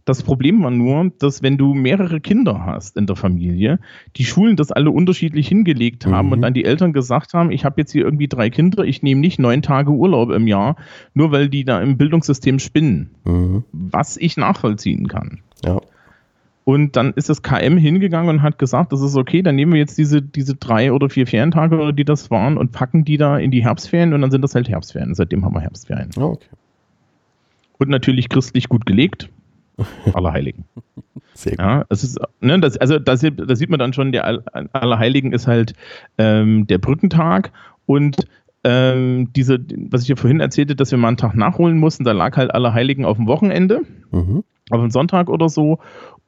das 0.05 0.22
Problem 0.22 0.62
war 0.62 0.70
nur, 0.70 1.12
dass 1.18 1.42
wenn 1.42 1.57
du 1.57 1.74
mehrere 1.74 2.20
Kinder 2.20 2.64
hast 2.64 2.96
in 2.96 3.07
der 3.07 3.16
Familie, 3.16 3.79
die 4.16 4.24
Schulen 4.24 4.57
das 4.57 4.72
alle 4.72 4.90
unterschiedlich 4.90 5.48
hingelegt 5.48 6.07
haben 6.07 6.26
mhm. 6.26 6.33
und 6.33 6.42
dann 6.42 6.55
die 6.55 6.64
Eltern 6.64 6.92
gesagt 6.92 7.35
haben, 7.35 7.50
ich 7.50 7.64
habe 7.64 7.81
jetzt 7.81 7.92
hier 7.92 8.05
irgendwie 8.05 8.29
drei 8.29 8.50
Kinder, 8.50 8.85
ich 8.85 9.03
nehme 9.03 9.20
nicht 9.20 9.38
neun 9.38 9.62
Tage 9.62 9.90
Urlaub 9.90 10.31
im 10.31 10.46
Jahr, 10.46 10.76
nur 11.14 11.33
weil 11.33 11.48
die 11.48 11.64
da 11.64 11.81
im 11.81 11.96
Bildungssystem 11.96 12.59
spinnen. 12.59 13.11
Mhm. 13.24 13.64
Was 13.72 14.16
ich 14.16 14.37
nachvollziehen 14.37 15.07
kann. 15.07 15.40
Ja. 15.64 15.81
Und 16.70 16.94
dann 16.94 17.14
ist 17.14 17.28
das 17.28 17.42
KM 17.42 17.76
hingegangen 17.76 18.28
und 18.28 18.42
hat 18.42 18.56
gesagt, 18.56 18.92
das 18.92 19.00
ist 19.00 19.16
okay, 19.16 19.42
dann 19.42 19.56
nehmen 19.56 19.72
wir 19.72 19.80
jetzt 19.80 19.98
diese, 19.98 20.22
diese 20.22 20.54
drei 20.54 20.92
oder 20.92 21.11
vier 21.11 21.26
Ferientage, 21.26 21.74
oder 21.74 21.92
die 21.92 22.04
das 22.04 22.30
waren, 22.30 22.56
und 22.56 22.70
packen 22.70 23.04
die 23.04 23.16
da 23.16 23.38
in 23.38 23.50
die 23.50 23.64
Herbstferien 23.64 24.12
und 24.12 24.20
dann 24.20 24.30
sind 24.30 24.42
das 24.42 24.54
halt 24.54 24.68
Herbstferien. 24.68 25.16
Seitdem 25.16 25.44
haben 25.44 25.52
wir 25.52 25.62
Herbstferien. 25.62 26.11
Oh, 26.16 26.26
okay. 26.26 26.46
Und 27.78 27.88
natürlich 27.88 28.28
christlich 28.28 28.68
gut 28.68 28.87
gelegt. 28.87 29.30
Allerheiligen. 30.14 30.64
Sehr 31.35 31.56
gut. 31.56 31.59
Ja, 31.59 31.87
es 31.88 32.04
ist, 32.04 32.20
ne, 32.40 32.61
das, 32.61 32.76
also 32.76 33.00
da 33.00 33.16
sieht 33.16 33.68
man 33.68 33.80
dann 33.80 33.92
schon, 33.92 34.12
der 34.12 34.24
Allerheiligen 34.72 35.33
ist 35.33 35.48
halt 35.48 35.72
ähm, 36.18 36.68
der 36.68 36.78
Brückentag 36.78 37.50
und 37.87 38.28
ähm, 38.62 39.33
diese, 39.35 39.59
was 39.90 40.02
ich 40.02 40.09
ja 40.09 40.14
vorhin 40.14 40.38
erzählte, 40.38 40.76
dass 40.76 40.92
wir 40.92 40.98
mal 40.98 41.09
einen 41.09 41.16
Tag 41.16 41.35
nachholen 41.35 41.78
mussten, 41.78 42.04
da 42.04 42.12
lag 42.12 42.37
halt 42.37 42.54
Allerheiligen 42.54 43.04
auf 43.04 43.16
dem 43.16 43.26
Wochenende, 43.26 43.80
mhm. 44.12 44.44
auf 44.70 44.80
dem 44.80 44.90
Sonntag 44.92 45.28
oder 45.28 45.48
so 45.48 45.80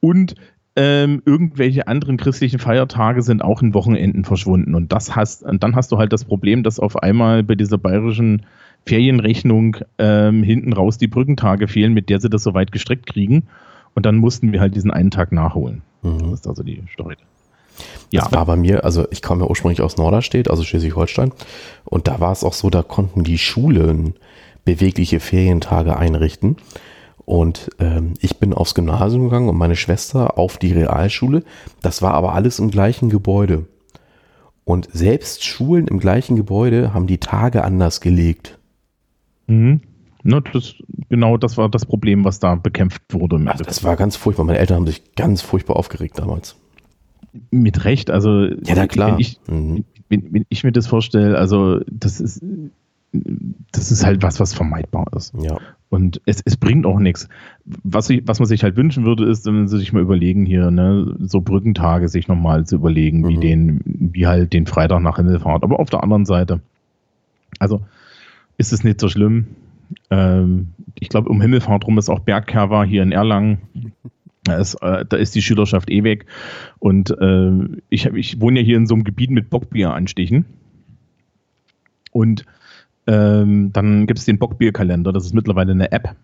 und 0.03 0.35
ähm, 0.75 1.21
irgendwelche 1.25 1.87
anderen 1.87 2.17
christlichen 2.17 2.59
Feiertage 2.59 3.21
sind 3.21 3.41
auch 3.41 3.61
in 3.61 3.73
Wochenenden 3.73 4.25
verschwunden. 4.25 4.75
Und 4.75 4.91
das 4.91 5.15
hast, 5.15 5.43
und 5.43 5.63
dann 5.63 5.77
hast 5.77 5.93
du 5.93 5.97
halt 5.97 6.11
das 6.11 6.25
Problem, 6.25 6.61
dass 6.61 6.77
auf 6.77 6.97
einmal 7.01 7.41
bei 7.41 7.55
dieser 7.55 7.77
bayerischen 7.77 8.45
Ferienrechnung 8.85 9.77
ähm, 9.99 10.43
hinten 10.43 10.73
raus 10.73 10.97
die 10.97 11.07
Brückentage 11.07 11.69
fehlen, 11.69 11.93
mit 11.93 12.09
der 12.09 12.19
sie 12.19 12.29
das 12.29 12.43
so 12.43 12.53
weit 12.53 12.73
gestrickt 12.73 13.05
kriegen. 13.05 13.43
Und 13.93 14.05
dann 14.05 14.17
mussten 14.17 14.51
wir 14.51 14.59
halt 14.59 14.75
diesen 14.75 14.91
einen 14.91 15.09
Tag 15.09 15.31
nachholen. 15.31 15.83
Mhm. 16.01 16.31
Das 16.31 16.41
ist 16.41 16.47
also 16.47 16.63
die 16.63 16.83
Story. 16.91 17.15
Ja. 18.11 18.23
Das 18.23 18.33
war 18.33 18.45
bei 18.45 18.57
mir, 18.57 18.83
also 18.83 19.07
ich 19.09 19.21
komme 19.21 19.43
ja 19.43 19.49
ursprünglich 19.49 19.81
aus 19.81 19.95
Norderstedt, 19.95 20.49
also 20.49 20.63
Schleswig-Holstein. 20.63 21.31
Und 21.85 22.09
da 22.09 22.19
war 22.19 22.33
es 22.33 22.43
auch 22.43 22.53
so, 22.53 22.69
da 22.69 22.83
konnten 22.83 23.23
die 23.23 23.37
Schulen 23.37 24.15
bewegliche 24.65 25.21
Ferientage 25.21 25.95
einrichten. 25.95 26.57
Und 27.25 27.69
ähm, 27.79 28.15
ich 28.19 28.37
bin 28.37 28.53
aufs 28.53 28.75
Gymnasium 28.75 29.23
gegangen 29.25 29.49
und 29.49 29.57
meine 29.57 29.75
Schwester 29.75 30.37
auf 30.37 30.57
die 30.57 30.73
Realschule. 30.73 31.43
Das 31.81 32.01
war 32.01 32.13
aber 32.13 32.33
alles 32.33 32.59
im 32.59 32.69
gleichen 32.69 33.09
Gebäude. 33.09 33.65
Und 34.65 34.89
selbst 34.91 35.43
Schulen 35.43 35.87
im 35.87 35.99
gleichen 35.99 36.35
Gebäude 36.35 36.93
haben 36.93 37.07
die 37.07 37.17
Tage 37.17 37.63
anders 37.63 38.01
gelegt. 38.01 38.59
Mhm. 39.47 39.81
Ne, 40.23 40.41
das, 40.53 40.75
genau 41.09 41.37
das 41.37 41.57
war 41.57 41.67
das 41.67 41.85
Problem, 41.85 42.23
was 42.23 42.39
da 42.39 42.55
bekämpft 42.55 43.01
wurde. 43.09 43.41
Also 43.45 43.65
das 43.65 43.83
war 43.83 43.97
ganz 43.97 44.15
furchtbar. 44.15 44.45
Meine 44.45 44.59
Eltern 44.59 44.77
haben 44.77 44.87
sich 44.87 45.15
ganz 45.15 45.41
furchtbar 45.41 45.75
aufgeregt 45.75 46.17
damals. 46.17 46.55
Mit 47.51 47.83
Recht, 47.83 48.09
also 48.09 48.45
ja, 48.45 48.75
na 48.75 48.87
klar. 48.87 49.13
Wenn 49.13 49.19
ich, 49.19 49.39
mhm. 49.47 49.83
wenn, 50.07 50.33
wenn 50.33 50.45
ich 50.47 50.63
mir 50.63 50.71
das 50.71 50.87
vorstelle, 50.87 51.37
also 51.37 51.79
das 51.91 52.21
ist, 52.21 52.41
das 53.71 53.91
ist 53.91 54.05
halt 54.05 54.23
was, 54.23 54.39
was 54.39 54.53
vermeidbar 54.53 55.05
ist. 55.15 55.33
Ja. 55.39 55.57
Und 55.89 56.21
es, 56.25 56.41
es 56.43 56.57
bringt 56.57 56.85
auch 56.85 56.99
nichts. 56.99 57.29
Was, 57.65 58.09
ich, 58.09 58.23
was 58.25 58.39
man 58.39 58.47
sich 58.47 58.63
halt 58.63 58.75
wünschen 58.75 59.05
würde, 59.05 59.25
ist, 59.29 59.45
wenn 59.45 59.67
sie 59.67 59.77
sich 59.77 59.93
mal 59.93 60.01
überlegen, 60.01 60.45
hier, 60.45 60.71
ne, 60.71 61.15
so 61.19 61.41
Brückentage 61.41 62.09
sich 62.09 62.27
nochmal 62.27 62.65
zu 62.65 62.75
überlegen, 62.75 63.21
mhm. 63.21 63.27
wie 63.27 63.37
den, 63.37 63.81
wie 63.85 64.25
halt 64.25 64.53
den 64.53 64.65
Freitag 64.65 65.01
nach 65.01 65.17
Himmelfahrt. 65.17 65.63
Aber 65.63 65.79
auf 65.79 65.91
der 65.91 66.01
anderen 66.01 66.25
Seite, 66.25 66.61
also 67.59 67.81
ist 68.57 68.73
es 68.73 68.83
nicht 68.83 68.99
so 68.99 69.09
schlimm. 69.09 69.45
Ähm, 70.09 70.69
ich 70.99 71.09
glaube, 71.09 71.29
um 71.29 71.39
Himmelfahrt 71.39 71.85
rum 71.85 71.99
ist 71.99 72.09
auch 72.09 72.19
Bergkerwa 72.19 72.83
hier 72.83 73.03
in 73.03 73.11
Erlangen. 73.11 73.59
Da 74.43 74.57
ist, 74.57 74.75
äh, 74.81 75.05
da 75.07 75.17
ist 75.17 75.35
die 75.35 75.41
Schülerschaft 75.43 75.91
eh 75.91 76.03
weg. 76.03 76.25
Und 76.79 77.11
äh, 77.11 77.51
ich, 77.89 78.07
ich 78.07 78.41
wohne 78.41 78.61
ja 78.61 78.65
hier 78.65 78.77
in 78.77 78.87
so 78.87 78.95
einem 78.95 79.03
Gebiet 79.03 79.29
mit 79.29 79.51
Bockbier 79.51 79.93
anstichen. 79.93 80.45
Und 82.11 82.45
Ähm, 83.05 83.71
dann 83.73 84.07
gibt 84.07 84.19
es 84.19 84.25
den 84.25 84.39
Bockbierkalender, 84.39 85.11
das 85.11 85.25
ist 85.25 85.33
mittlerweile 85.33 85.71
eine 85.71 85.91
App. 85.91 86.15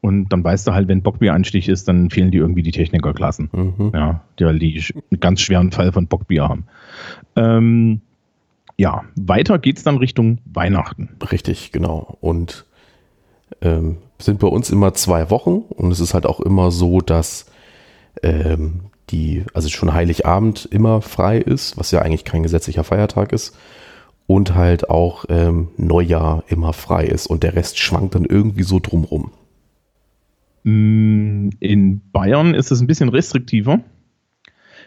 Und 0.00 0.30
dann 0.30 0.42
weißt 0.42 0.66
du 0.66 0.72
halt, 0.72 0.88
wenn 0.88 1.02
Bockbieranstich 1.02 1.68
ist, 1.68 1.86
dann 1.86 2.10
fehlen 2.10 2.32
die 2.32 2.38
irgendwie 2.38 2.62
die 2.62 2.72
Technikerklassen. 2.72 3.50
Mhm. 3.52 3.92
Ja, 3.94 4.22
die, 4.38 4.58
die 4.58 4.84
einen 4.94 5.20
ganz 5.20 5.40
schweren 5.40 5.70
Fall 5.70 5.92
von 5.92 6.08
Bockbier 6.08 6.48
haben. 6.48 6.64
Ähm, 7.36 8.00
ja, 8.76 9.04
weiter 9.14 9.60
geht 9.60 9.78
es 9.78 9.84
dann 9.84 9.98
Richtung 9.98 10.38
Weihnachten. 10.44 11.10
Richtig, 11.30 11.70
genau. 11.70 12.18
Und 12.20 12.64
ähm, 13.60 13.98
sind 14.18 14.40
bei 14.40 14.48
uns 14.48 14.70
immer 14.70 14.92
zwei 14.94 15.30
Wochen 15.30 15.62
und 15.68 15.92
es 15.92 16.00
ist 16.00 16.14
halt 16.14 16.26
auch 16.26 16.40
immer 16.40 16.72
so, 16.72 17.00
dass 17.00 17.46
ähm, 18.22 18.80
die, 19.10 19.44
also 19.54 19.68
schon 19.68 19.92
Heiligabend 19.92 20.66
immer 20.66 21.00
frei 21.00 21.38
ist, 21.38 21.78
was 21.78 21.90
ja 21.90 22.00
eigentlich 22.00 22.24
kein 22.24 22.42
gesetzlicher 22.42 22.84
Feiertag 22.84 23.32
ist. 23.32 23.56
Und 24.26 24.54
halt 24.54 24.88
auch 24.88 25.24
ähm, 25.28 25.68
Neujahr 25.76 26.44
immer 26.48 26.72
frei 26.72 27.04
ist 27.04 27.26
und 27.26 27.42
der 27.42 27.54
Rest 27.54 27.78
schwankt 27.78 28.14
dann 28.14 28.24
irgendwie 28.24 28.62
so 28.62 28.78
drumrum. 28.78 29.30
Mm, 30.64 31.50
in 31.58 32.00
Bayern 32.12 32.54
ist 32.54 32.70
es 32.70 32.80
ein 32.80 32.86
bisschen 32.86 33.08
restriktiver. 33.08 33.80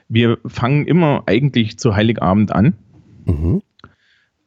Wir 0.08 0.38
fangen 0.46 0.88
immer 0.88 1.24
eigentlich 1.26 1.78
zu 1.78 1.96
Heiligabend 1.96 2.52
an. 2.52 2.74
Mhm. 3.26 3.62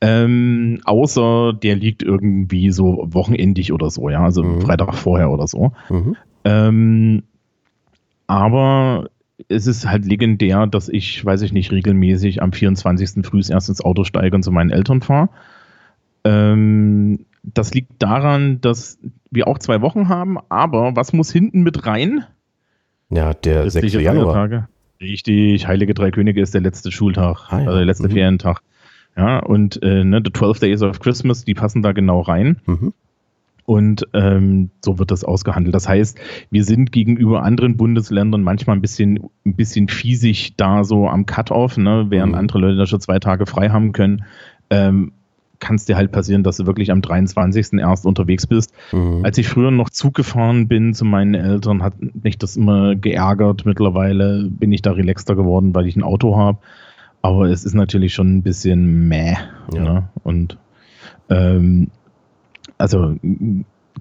Ähm, 0.00 0.80
außer 0.84 1.52
der 1.52 1.74
liegt 1.74 2.04
irgendwie 2.04 2.70
so 2.70 3.08
wochenendig 3.10 3.72
oder 3.72 3.90
so, 3.90 4.08
ja, 4.08 4.22
also 4.22 4.44
mhm. 4.44 4.60
Freitag 4.60 4.94
vorher 4.94 5.30
oder 5.30 5.48
so. 5.48 5.72
Mhm. 5.90 6.16
Ähm, 6.44 7.22
aber 8.28 9.10
es 9.46 9.66
ist 9.66 9.88
halt 9.88 10.04
legendär, 10.04 10.66
dass 10.66 10.88
ich, 10.88 11.24
weiß 11.24 11.42
ich 11.42 11.52
nicht, 11.52 11.70
regelmäßig 11.70 12.42
am 12.42 12.52
24. 12.52 13.24
früh 13.24 13.40
erst 13.48 13.68
ins 13.68 13.84
Auto 13.84 14.04
steige 14.04 14.34
und 14.34 14.42
zu 14.42 14.50
meinen 14.50 14.70
Eltern 14.70 15.00
fahre. 15.00 15.28
Ähm, 16.24 17.26
das 17.44 17.72
liegt 17.72 18.02
daran, 18.02 18.60
dass 18.60 18.98
wir 19.30 19.46
auch 19.46 19.58
zwei 19.58 19.80
Wochen 19.80 20.08
haben, 20.08 20.38
aber 20.48 20.96
was 20.96 21.12
muss 21.12 21.30
hinten 21.30 21.62
mit 21.62 21.86
rein? 21.86 22.24
Ja, 23.10 23.32
der 23.34 23.70
6. 23.70 23.94
Januar. 23.94 24.68
Richtig, 25.00 25.68
Heilige 25.68 25.94
Drei 25.94 26.10
Könige 26.10 26.40
ist 26.40 26.54
der 26.54 26.60
letzte 26.60 26.90
Schultag, 26.90 27.46
ah, 27.50 27.60
ja. 27.60 27.66
also 27.66 27.76
der 27.76 27.86
letzte 27.86 28.08
mhm. 28.08 28.12
Ferientag. 28.12 28.62
Ja, 29.16 29.38
und 29.38 29.80
äh, 29.82 30.04
ne, 30.04 30.20
The 30.24 30.32
12 30.32 30.58
Days 30.58 30.82
of 30.82 30.98
Christmas, 31.00 31.44
die 31.44 31.54
passen 31.54 31.82
da 31.82 31.92
genau 31.92 32.20
rein. 32.20 32.60
Mhm. 32.66 32.92
Und 33.68 34.06
ähm, 34.14 34.70
so 34.82 34.98
wird 34.98 35.10
das 35.10 35.24
ausgehandelt. 35.24 35.74
Das 35.74 35.86
heißt, 35.86 36.18
wir 36.50 36.64
sind 36.64 36.90
gegenüber 36.90 37.42
anderen 37.42 37.76
Bundesländern 37.76 38.42
manchmal 38.42 38.76
ein 38.76 38.80
bisschen, 38.80 39.28
ein 39.44 39.56
bisschen 39.56 39.88
fiesig 39.88 40.56
da 40.56 40.84
so 40.84 41.06
am 41.06 41.26
Cut-off, 41.26 41.76
ne? 41.76 42.06
während 42.08 42.32
mhm. 42.32 42.38
andere 42.38 42.60
Leute 42.60 42.76
da 42.78 42.86
schon 42.86 43.02
zwei 43.02 43.18
Tage 43.18 43.44
frei 43.44 43.68
haben 43.68 43.92
können. 43.92 44.24
Ähm, 44.70 45.12
kann 45.58 45.76
es 45.76 45.84
dir 45.84 45.98
halt 45.98 46.12
passieren, 46.12 46.44
dass 46.44 46.56
du 46.56 46.64
wirklich 46.64 46.90
am 46.90 47.02
23. 47.02 47.74
erst 47.74 48.06
unterwegs 48.06 48.46
bist. 48.46 48.72
Mhm. 48.90 49.22
Als 49.22 49.36
ich 49.36 49.48
früher 49.48 49.70
noch 49.70 49.90
Zug 49.90 50.14
gefahren 50.14 50.66
bin 50.66 50.94
zu 50.94 51.04
meinen 51.04 51.34
Eltern, 51.34 51.82
hat 51.82 51.92
mich 52.22 52.38
das 52.38 52.56
immer 52.56 52.96
geärgert. 52.96 53.66
Mittlerweile 53.66 54.48
bin 54.48 54.72
ich 54.72 54.80
da 54.80 54.92
relaxter 54.92 55.36
geworden, 55.36 55.74
weil 55.74 55.86
ich 55.86 55.94
ein 55.94 56.02
Auto 56.02 56.38
habe. 56.38 56.56
Aber 57.20 57.50
es 57.50 57.66
ist 57.66 57.74
natürlich 57.74 58.14
schon 58.14 58.38
ein 58.38 58.42
bisschen 58.42 59.08
meh. 59.08 59.34
Ja. 59.74 59.82
Ne? 59.82 60.08
Und 60.22 60.56
ähm, 61.28 61.88
also 62.76 63.16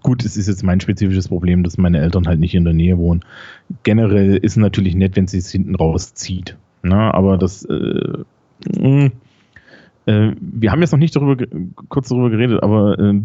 gut, 0.01 0.25
es 0.25 0.37
ist 0.37 0.47
jetzt 0.47 0.63
mein 0.63 0.79
spezifisches 0.79 1.29
Problem, 1.29 1.63
dass 1.63 1.77
meine 1.77 1.99
Eltern 1.99 2.27
halt 2.27 2.39
nicht 2.39 2.55
in 2.55 2.65
der 2.65 2.73
Nähe 2.73 2.97
wohnen. 2.97 3.21
Generell 3.83 4.37
ist 4.37 4.51
es 4.53 4.57
natürlich 4.57 4.95
nett, 4.95 5.15
wenn 5.15 5.27
sie 5.27 5.37
es 5.37 5.51
hinten 5.51 5.75
rauszieht. 5.75 6.57
Ne? 6.83 7.13
Aber 7.13 7.37
das 7.37 7.65
äh, 7.65 8.23
mh, 8.77 9.11
äh, 10.07 10.31
wir 10.39 10.71
haben 10.71 10.81
jetzt 10.81 10.91
noch 10.91 10.99
nicht 10.99 11.15
darüber, 11.15 11.45
kurz 11.89 12.09
darüber 12.09 12.29
geredet, 12.29 12.63
aber 12.63 12.97
äh, 12.97 13.21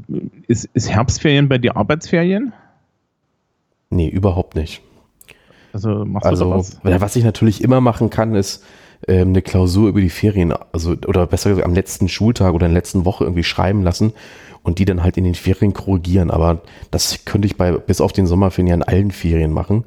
ist, 0.49 0.69
ist 0.75 0.91
Herbstferien 0.91 1.49
bei 1.49 1.59
dir 1.59 1.77
Arbeitsferien? 1.77 2.53
Nee, 3.91 4.09
überhaupt 4.09 4.57
nicht. 4.57 4.83
Also 5.73 6.05
machst 6.05 6.27
also, 6.27 6.45
du 6.45 6.51
was? 6.51 6.81
Was 6.83 7.17
ich 7.17 7.25
natürlich 7.25 7.63
immer 7.63 7.81
machen 7.81 8.11
kann, 8.11 8.35
ist 8.35 8.65
ähm, 9.07 9.29
eine 9.29 9.43
Klausur 9.43 9.89
über 9.89 10.01
die 10.01 10.11
Ferien, 10.11 10.53
also 10.73 10.97
oder 11.07 11.27
besser 11.27 11.51
gesagt 11.51 11.67
am 11.67 11.75
letzten 11.75 12.09
Schultag 12.09 12.53
oder 12.53 12.67
in 12.67 12.73
der 12.73 12.81
letzten 12.81 13.05
Woche 13.05 13.25
irgendwie 13.25 13.45
schreiben 13.45 13.83
lassen 13.83 14.13
und 14.63 14.79
die 14.79 14.85
dann 14.85 15.03
halt 15.03 15.17
in 15.17 15.25
den 15.25 15.35
Ferien 15.35 15.73
korrigieren. 15.73 16.31
Aber 16.31 16.63
das 16.91 17.25
könnte 17.25 17.47
ich 17.47 17.57
bei 17.57 17.73
bis 17.73 18.01
auf 18.01 18.13
den 18.13 18.27
Sommerferien 18.27 18.69
ja 18.69 18.75
in 18.75 18.83
allen 18.83 19.11
Ferien 19.11 19.53
machen. 19.53 19.85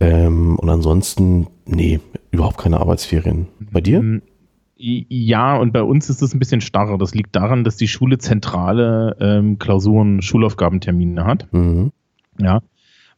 Ähm, 0.00 0.58
und 0.58 0.68
ansonsten, 0.68 1.46
nee, 1.64 2.00
überhaupt 2.30 2.58
keine 2.58 2.80
Arbeitsferien. 2.80 3.46
Bei 3.72 3.80
dir? 3.80 4.02
Mm, 4.02 4.22
ja, 4.76 5.56
und 5.56 5.72
bei 5.72 5.82
uns 5.82 6.10
ist 6.10 6.22
es 6.22 6.34
ein 6.34 6.38
bisschen 6.38 6.60
starrer. 6.60 6.98
Das 6.98 7.14
liegt 7.14 7.34
daran, 7.34 7.64
dass 7.64 7.76
die 7.76 7.88
Schule 7.88 8.18
zentrale 8.18 9.16
ähm, 9.20 9.58
Klausuren, 9.58 10.20
Schulaufgabentermine 10.22 11.24
hat. 11.24 11.50
Mhm. 11.52 11.92
Ja, 12.38 12.60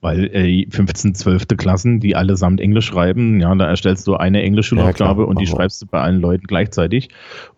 weil 0.01 0.27
äh, 0.33 0.67
15, 0.71 1.15
12. 1.17 1.49
Klassen, 1.57 1.99
die 1.99 2.15
allesamt 2.15 2.61
Englisch 2.61 2.87
schreiben, 2.87 3.41
ja, 3.41 3.53
da 3.55 3.67
erstellst 3.67 4.07
du 4.07 4.15
eine 4.15 4.43
Englisch-Schulaufgabe 4.43 5.23
ja, 5.23 5.29
und 5.29 5.41
die 5.41 5.47
schreibst 5.47 5.83
du 5.83 5.87
bei 5.87 6.01
allen 6.01 6.21
Leuten 6.21 6.47
gleichzeitig. 6.47 7.09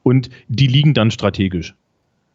Und 0.03 0.31
die 0.49 0.67
liegen 0.67 0.95
dann 0.95 1.11
strategisch. 1.11 1.75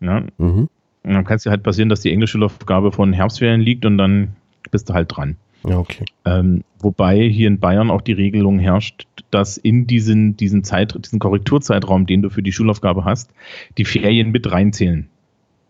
Ja. 0.01 0.23
Mhm. 0.37 0.69
Und 1.05 1.13
dann 1.13 1.23
kann 1.23 1.37
es 1.37 1.43
dir 1.43 1.51
halt 1.51 1.61
passieren, 1.61 1.89
dass 1.89 2.01
die 2.01 2.11
Englisch-Schulaufgabe 2.11 2.91
von 2.91 3.13
Herbstferien 3.13 3.61
liegt 3.61 3.85
und 3.85 3.97
dann 3.97 4.35
bist 4.71 4.89
du 4.89 4.93
halt 4.93 5.15
dran. 5.15 5.37
Ja, 5.67 5.77
okay. 5.77 6.05
Ähm, 6.25 6.63
wobei 6.79 7.27
hier 7.27 7.47
in 7.47 7.59
Bayern 7.59 7.91
auch 7.91 8.01
die 8.01 8.13
Regelung 8.13 8.57
herrscht, 8.59 9.07
dass 9.29 9.57
in 9.57 9.85
diesen, 9.85 10.35
diesen, 10.35 10.63
Zeit, 10.63 10.95
diesen 11.03 11.19
Korrekturzeitraum, 11.19 12.07
den 12.07 12.23
du 12.23 12.29
für 12.29 12.41
die 12.41 12.51
Schulaufgabe 12.51 13.05
hast, 13.05 13.29
die 13.77 13.85
Ferien 13.85 14.31
mit 14.31 14.51
reinzählen. 14.51 15.07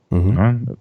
Mhm. 0.10 0.34
Ja, 0.38 0.54
du 0.54 0.78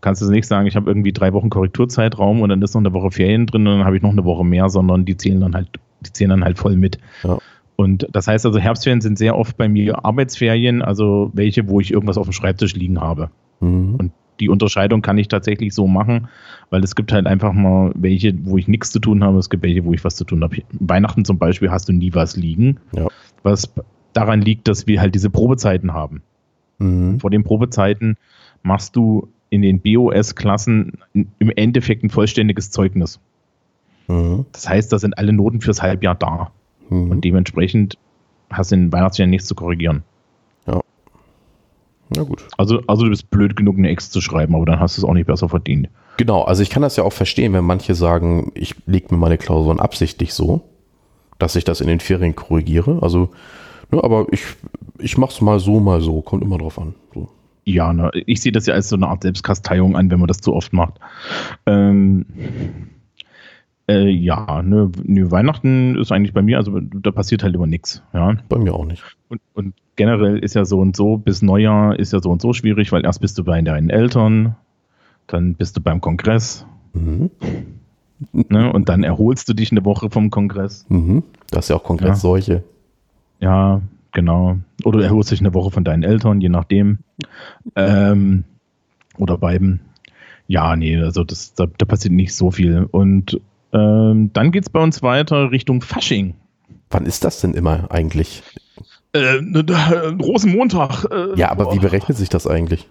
kannst 0.00 0.22
also 0.22 0.32
nicht 0.32 0.46
sagen, 0.46 0.66
ich 0.66 0.76
habe 0.76 0.90
irgendwie 0.90 1.12
drei 1.12 1.32
Wochen 1.32 1.48
Korrekturzeitraum 1.48 2.42
und 2.42 2.48
dann 2.50 2.60
ist 2.60 2.74
noch 2.74 2.82
eine 2.82 2.92
Woche 2.92 3.10
Ferien 3.10 3.46
drin 3.46 3.66
und 3.66 3.78
dann 3.78 3.86
habe 3.86 3.96
ich 3.96 4.02
noch 4.02 4.12
eine 4.12 4.24
Woche 4.24 4.44
mehr, 4.44 4.68
sondern 4.68 5.06
die 5.06 5.16
zählen 5.16 5.40
dann 5.40 5.54
halt, 5.54 5.68
die 6.00 6.12
zählen 6.12 6.30
dann 6.30 6.44
halt 6.44 6.58
voll 6.58 6.76
mit. 6.76 6.98
Ja. 7.22 7.38
Und 7.76 8.06
das 8.12 8.26
heißt 8.26 8.44
also, 8.44 8.58
Herbstferien 8.58 9.00
sind 9.00 9.18
sehr 9.18 9.38
oft 9.38 9.56
bei 9.56 9.68
mir 9.68 10.04
Arbeitsferien, 10.04 10.82
also 10.82 11.30
welche, 11.32 11.68
wo 11.68 11.80
ich 11.80 11.92
irgendwas 11.92 12.18
auf 12.18 12.26
dem 12.26 12.32
Schreibtisch 12.32 12.74
liegen 12.74 13.00
habe. 13.00 13.30
Mhm. 13.60 13.94
Und 13.96 14.12
die 14.40 14.48
Unterscheidung 14.48 15.02
kann 15.02 15.18
ich 15.18 15.28
tatsächlich 15.28 15.74
so 15.74 15.86
machen, 15.86 16.28
weil 16.70 16.84
es 16.84 16.94
gibt 16.94 17.12
halt 17.12 17.26
einfach 17.26 17.52
mal 17.52 17.92
welche, 17.94 18.34
wo 18.44 18.56
ich 18.56 18.68
nichts 18.68 18.90
zu 18.90 19.00
tun 19.00 19.24
habe, 19.24 19.38
es 19.38 19.50
gibt 19.50 19.62
welche, 19.62 19.84
wo 19.84 19.92
ich 19.92 20.04
was 20.04 20.16
zu 20.16 20.24
tun 20.24 20.42
habe. 20.42 20.58
Weihnachten 20.72 21.24
zum 21.24 21.38
Beispiel 21.38 21.70
hast 21.70 21.88
du 21.88 21.92
nie 21.92 22.14
was 22.14 22.36
liegen, 22.36 22.78
ja. 22.92 23.08
was 23.42 23.72
daran 24.12 24.40
liegt, 24.40 24.68
dass 24.68 24.86
wir 24.86 25.00
halt 25.00 25.14
diese 25.14 25.30
Probezeiten 25.30 25.92
haben. 25.92 26.22
Mhm. 26.78 27.20
Vor 27.20 27.30
den 27.30 27.44
Probezeiten 27.44 28.16
machst 28.62 28.96
du 28.96 29.28
in 29.50 29.62
den 29.62 29.80
BOS-Klassen 29.80 30.98
im 31.14 31.50
Endeffekt 31.56 32.04
ein 32.04 32.10
vollständiges 32.10 32.70
Zeugnis. 32.70 33.20
Mhm. 34.08 34.46
Das 34.52 34.68
heißt, 34.68 34.92
da 34.92 34.98
sind 34.98 35.16
alle 35.16 35.32
Noten 35.32 35.60
fürs 35.60 35.82
Halbjahr 35.82 36.14
da. 36.14 36.50
Mhm. 36.90 37.10
Und 37.10 37.24
dementsprechend 37.24 37.98
hast 38.50 38.72
du 38.72 38.76
in 38.76 38.92
Weihnachtsjahr 38.92 39.28
nichts 39.28 39.46
zu 39.46 39.54
korrigieren. 39.54 40.02
Na 42.14 42.22
gut. 42.22 42.46
Also, 42.56 42.80
also 42.86 43.04
du 43.04 43.10
bist 43.10 43.30
blöd 43.30 43.56
genug, 43.56 43.76
eine 43.76 43.88
Ex 43.88 44.10
zu 44.10 44.20
schreiben, 44.20 44.54
aber 44.54 44.64
dann 44.64 44.80
hast 44.80 44.96
du 44.96 45.02
es 45.02 45.04
auch 45.04 45.14
nicht 45.14 45.26
besser 45.26 45.48
verdient. 45.48 45.88
Genau, 46.16 46.42
also 46.42 46.62
ich 46.62 46.70
kann 46.70 46.82
das 46.82 46.96
ja 46.96 47.04
auch 47.04 47.12
verstehen, 47.12 47.52
wenn 47.52 47.64
manche 47.64 47.94
sagen, 47.94 48.50
ich 48.54 48.74
lege 48.86 49.08
mir 49.10 49.18
meine 49.18 49.38
Klausuren 49.38 49.78
absichtlich 49.78 50.34
so, 50.34 50.62
dass 51.38 51.54
ich 51.54 51.64
das 51.64 51.80
in 51.80 51.86
den 51.86 52.00
Ferien 52.00 52.34
korrigiere. 52.34 52.98
Also, 53.02 53.30
ne, 53.90 54.02
aber 54.02 54.26
ich, 54.32 54.42
ich 54.98 55.18
mache 55.18 55.32
es 55.32 55.40
mal 55.40 55.60
so, 55.60 55.80
mal 55.80 56.00
so, 56.00 56.22
kommt 56.22 56.42
immer 56.42 56.58
drauf 56.58 56.78
an. 56.78 56.94
So. 57.14 57.28
Ja, 57.64 57.92
ne, 57.92 58.10
ich 58.26 58.40
sehe 58.40 58.52
das 58.52 58.66
ja 58.66 58.74
als 58.74 58.88
so 58.88 58.96
eine 58.96 59.08
Art 59.08 59.22
Selbstkasteiung 59.22 59.96
an, 59.96 60.10
wenn 60.10 60.18
man 60.18 60.28
das 60.28 60.38
zu 60.38 60.54
oft 60.54 60.72
macht. 60.72 60.94
Ähm, 61.66 62.26
äh, 63.88 64.08
ja, 64.08 64.62
ne, 64.62 64.90
ne, 65.04 65.30
Weihnachten 65.30 65.96
ist 65.98 66.10
eigentlich 66.10 66.34
bei 66.34 66.42
mir, 66.42 66.58
also 66.58 66.80
da 66.80 67.10
passiert 67.10 67.42
halt 67.42 67.54
immer 67.54 67.66
nichts. 67.66 68.02
Ja. 68.12 68.36
Bei 68.48 68.58
mir 68.58 68.74
auch 68.74 68.84
nicht. 68.84 69.02
Und, 69.28 69.40
und 69.54 69.74
generell 69.98 70.38
ist 70.38 70.54
ja 70.54 70.64
so 70.64 70.78
und 70.78 70.96
so, 70.96 71.18
bis 71.18 71.42
Neujahr 71.42 71.98
ist 71.98 72.14
ja 72.14 72.20
so 72.20 72.30
und 72.30 72.40
so 72.40 72.54
schwierig, 72.54 72.92
weil 72.92 73.04
erst 73.04 73.20
bist 73.20 73.36
du 73.36 73.44
bei 73.44 73.60
deinen 73.60 73.90
Eltern, 73.90 74.56
dann 75.26 75.54
bist 75.54 75.76
du 75.76 75.82
beim 75.82 76.00
Kongress. 76.00 76.64
Mhm. 76.94 77.30
Ne, 78.32 78.72
und 78.72 78.88
dann 78.88 79.04
erholst 79.04 79.48
du 79.48 79.54
dich 79.54 79.70
eine 79.70 79.84
Woche 79.84 80.08
vom 80.10 80.30
Kongress. 80.30 80.86
Mhm. 80.88 81.22
Das 81.50 81.66
ist 81.66 81.68
ja 81.68 81.76
auch 81.76 81.84
Kongressseuche. 81.84 82.64
Ja. 83.40 83.74
ja, 83.76 83.82
genau. 84.12 84.56
Oder 84.84 84.98
du 84.98 85.04
erholst 85.04 85.30
dich 85.30 85.40
eine 85.40 85.54
Woche 85.54 85.70
von 85.70 85.84
deinen 85.84 86.02
Eltern, 86.02 86.40
je 86.40 86.48
nachdem. 86.48 86.98
Ähm, 87.76 88.44
oder 89.18 89.36
beiden. 89.36 89.80
Ja, 90.46 90.74
nee, 90.74 90.96
also 90.96 91.24
das, 91.24 91.54
da, 91.54 91.66
da 91.66 91.84
passiert 91.84 92.14
nicht 92.14 92.34
so 92.34 92.50
viel. 92.50 92.88
Und 92.90 93.40
ähm, 93.72 94.30
dann 94.32 94.50
geht 94.50 94.64
es 94.64 94.70
bei 94.70 94.82
uns 94.82 95.02
weiter 95.02 95.50
Richtung 95.50 95.82
Fasching. 95.82 96.34
Wann 96.90 97.06
ist 97.06 97.24
das 97.24 97.40
denn 97.40 97.54
immer 97.54 97.90
eigentlich? 97.92 98.42
Äh, 99.12 99.40
ne, 99.40 99.64
Rosenmontag. 100.20 101.06
Äh, 101.10 101.38
ja, 101.38 101.50
aber 101.50 101.64
boah. 101.64 101.74
wie 101.74 101.78
berechnet 101.78 102.16
sich 102.16 102.28
das 102.28 102.46
eigentlich? 102.46 102.88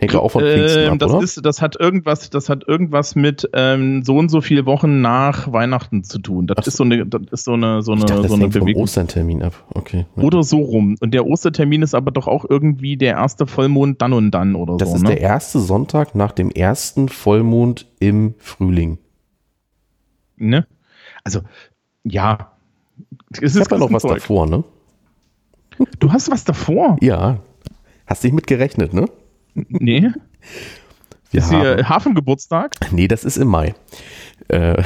Hängt 0.00 0.16
auch 0.16 0.30
von 0.30 0.42
Pfingsten 0.42 0.82
ähm, 0.82 0.92
ab, 0.94 0.98
das 0.98 1.12
oder? 1.12 1.22
Ist, 1.22 1.44
das 1.44 1.60
hat 1.60 1.78
irgendwas, 1.78 2.30
das 2.30 2.48
hat 2.48 2.66
irgendwas 2.66 3.16
mit 3.16 3.48
ähm, 3.52 4.02
so 4.02 4.16
und 4.16 4.30
so 4.30 4.40
viele 4.40 4.64
Wochen 4.64 5.02
nach 5.02 5.52
Weihnachten 5.52 6.04
zu 6.04 6.18
tun. 6.18 6.46
Das 6.46 6.56
Ach, 6.58 6.66
ist 6.66 6.76
so 6.78 6.84
eine, 6.84 7.04
das 7.04 7.20
ist 7.30 7.44
so 7.44 7.52
eine, 7.52 7.82
so 7.82 7.92
eine, 7.92 8.06
dachte, 8.06 8.28
so 8.28 8.34
eine 8.34 8.48
Bewegung. 8.48 8.82
Ostertermin 8.82 9.42
ab. 9.42 9.52
Okay. 9.74 10.06
Oder 10.16 10.42
so 10.42 10.58
rum. 10.58 10.96
Und 11.00 11.12
der 11.12 11.26
Ostertermin 11.26 11.82
ist 11.82 11.94
aber 11.94 12.12
doch 12.12 12.28
auch 12.28 12.46
irgendwie 12.48 12.96
der 12.96 13.12
erste 13.12 13.46
Vollmond 13.46 14.00
dann 14.00 14.14
und 14.14 14.30
dann 14.30 14.54
oder 14.54 14.78
das 14.78 14.88
so. 14.88 14.94
Das 14.94 15.02
ist 15.02 15.08
ne? 15.08 15.14
der 15.16 15.20
erste 15.20 15.60
Sonntag 15.60 16.14
nach 16.14 16.32
dem 16.32 16.50
ersten 16.50 17.10
Vollmond 17.10 17.86
im 17.98 18.34
Frühling. 18.38 18.96
Ne? 20.36 20.66
Also, 21.24 21.40
ja. 22.04 22.52
Es 23.32 23.54
ich 23.54 23.60
habe 23.60 23.76
ja 23.76 23.78
noch 23.78 23.92
was 23.92 24.02
davor, 24.02 24.46
ne? 24.46 24.64
Du 25.98 26.12
hast 26.12 26.30
was 26.30 26.44
davor? 26.44 26.96
Ja. 27.00 27.40
Hast 28.06 28.24
dich 28.24 28.32
mit 28.32 28.46
gerechnet, 28.46 28.92
ne? 28.92 29.06
Nee. 29.54 30.10
Wir 31.30 31.40
ist 31.40 31.50
hier 31.50 31.88
Hafengeburtstag? 31.88 32.74
Nee, 32.90 33.06
das 33.06 33.24
ist 33.24 33.36
im 33.36 33.48
Mai. 33.48 33.74
Äh, 34.48 34.82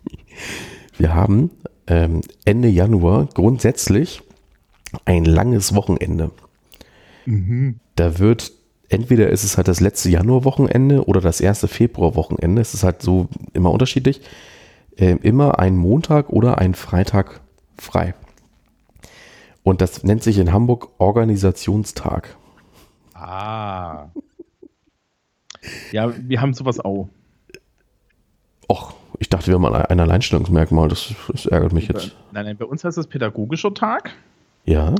wir 0.98 1.14
haben 1.14 1.50
ähm, 1.86 2.22
Ende 2.46 2.68
Januar 2.68 3.28
grundsätzlich 3.34 4.22
ein 5.04 5.26
langes 5.26 5.74
Wochenende. 5.74 6.30
Mhm. 7.26 7.80
Da 7.96 8.18
wird, 8.18 8.52
entweder 8.88 9.28
ist 9.28 9.44
es 9.44 9.58
halt 9.58 9.68
das 9.68 9.80
letzte 9.80 10.08
Januarwochenende 10.08 11.04
oder 11.04 11.20
das 11.20 11.42
erste 11.42 11.68
Februarwochenende. 11.68 12.62
Es 12.62 12.72
ist 12.72 12.82
halt 12.82 13.02
so 13.02 13.28
immer 13.52 13.70
unterschiedlich. 13.70 14.22
Äh, 14.96 15.16
immer 15.22 15.58
ein 15.58 15.76
Montag 15.76 16.30
oder 16.30 16.58
ein 16.58 16.74
Freitag 16.74 17.41
frei. 17.78 18.14
Und 19.62 19.80
das 19.80 20.02
nennt 20.02 20.22
sich 20.22 20.38
in 20.38 20.52
Hamburg 20.52 20.88
Organisationstag. 20.98 22.36
Ah. 23.14 24.06
Ja, 25.92 26.12
wir 26.16 26.40
haben 26.40 26.54
sowas 26.54 26.80
auch. 26.80 27.08
Och, 28.68 28.94
ich 29.18 29.28
dachte, 29.28 29.48
wir 29.48 29.54
haben 29.54 29.64
ein 29.66 30.00
Alleinstellungsmerkmal. 30.00 30.88
Das, 30.88 31.14
das 31.28 31.46
ärgert 31.46 31.72
mich 31.72 31.88
jetzt. 31.88 32.16
Nein, 32.32 32.46
nein, 32.46 32.56
bei 32.56 32.64
uns 32.64 32.82
heißt 32.82 32.98
das 32.98 33.06
pädagogischer 33.06 33.72
Tag. 33.74 34.10
Ja. 34.64 34.94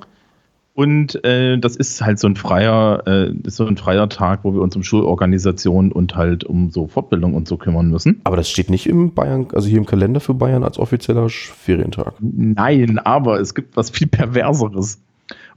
Und 0.74 1.22
äh, 1.24 1.58
das 1.58 1.76
ist 1.76 2.00
halt 2.00 2.18
so 2.18 2.26
ein 2.26 2.36
freier, 2.36 3.06
äh, 3.06 3.34
so 3.44 3.66
ein 3.66 3.76
freier 3.76 4.08
Tag, 4.08 4.40
wo 4.42 4.54
wir 4.54 4.62
uns 4.62 4.74
um 4.74 4.82
Schulorganisation 4.82 5.92
und 5.92 6.16
halt 6.16 6.44
um 6.44 6.70
so 6.70 6.86
Fortbildung 6.86 7.34
und 7.34 7.46
so 7.46 7.58
kümmern 7.58 7.90
müssen. 7.90 8.22
Aber 8.24 8.36
das 8.36 8.48
steht 8.48 8.70
nicht 8.70 8.88
im 8.88 9.12
Bayern, 9.12 9.48
also 9.52 9.68
hier 9.68 9.76
im 9.76 9.84
Kalender 9.84 10.20
für 10.20 10.32
Bayern 10.32 10.64
als 10.64 10.78
offizieller 10.78 11.28
Ferientag. 11.28 12.14
Nein, 12.20 12.98
aber 12.98 13.38
es 13.38 13.54
gibt 13.54 13.76
was 13.76 13.90
viel 13.90 14.06
perverseres. 14.06 15.02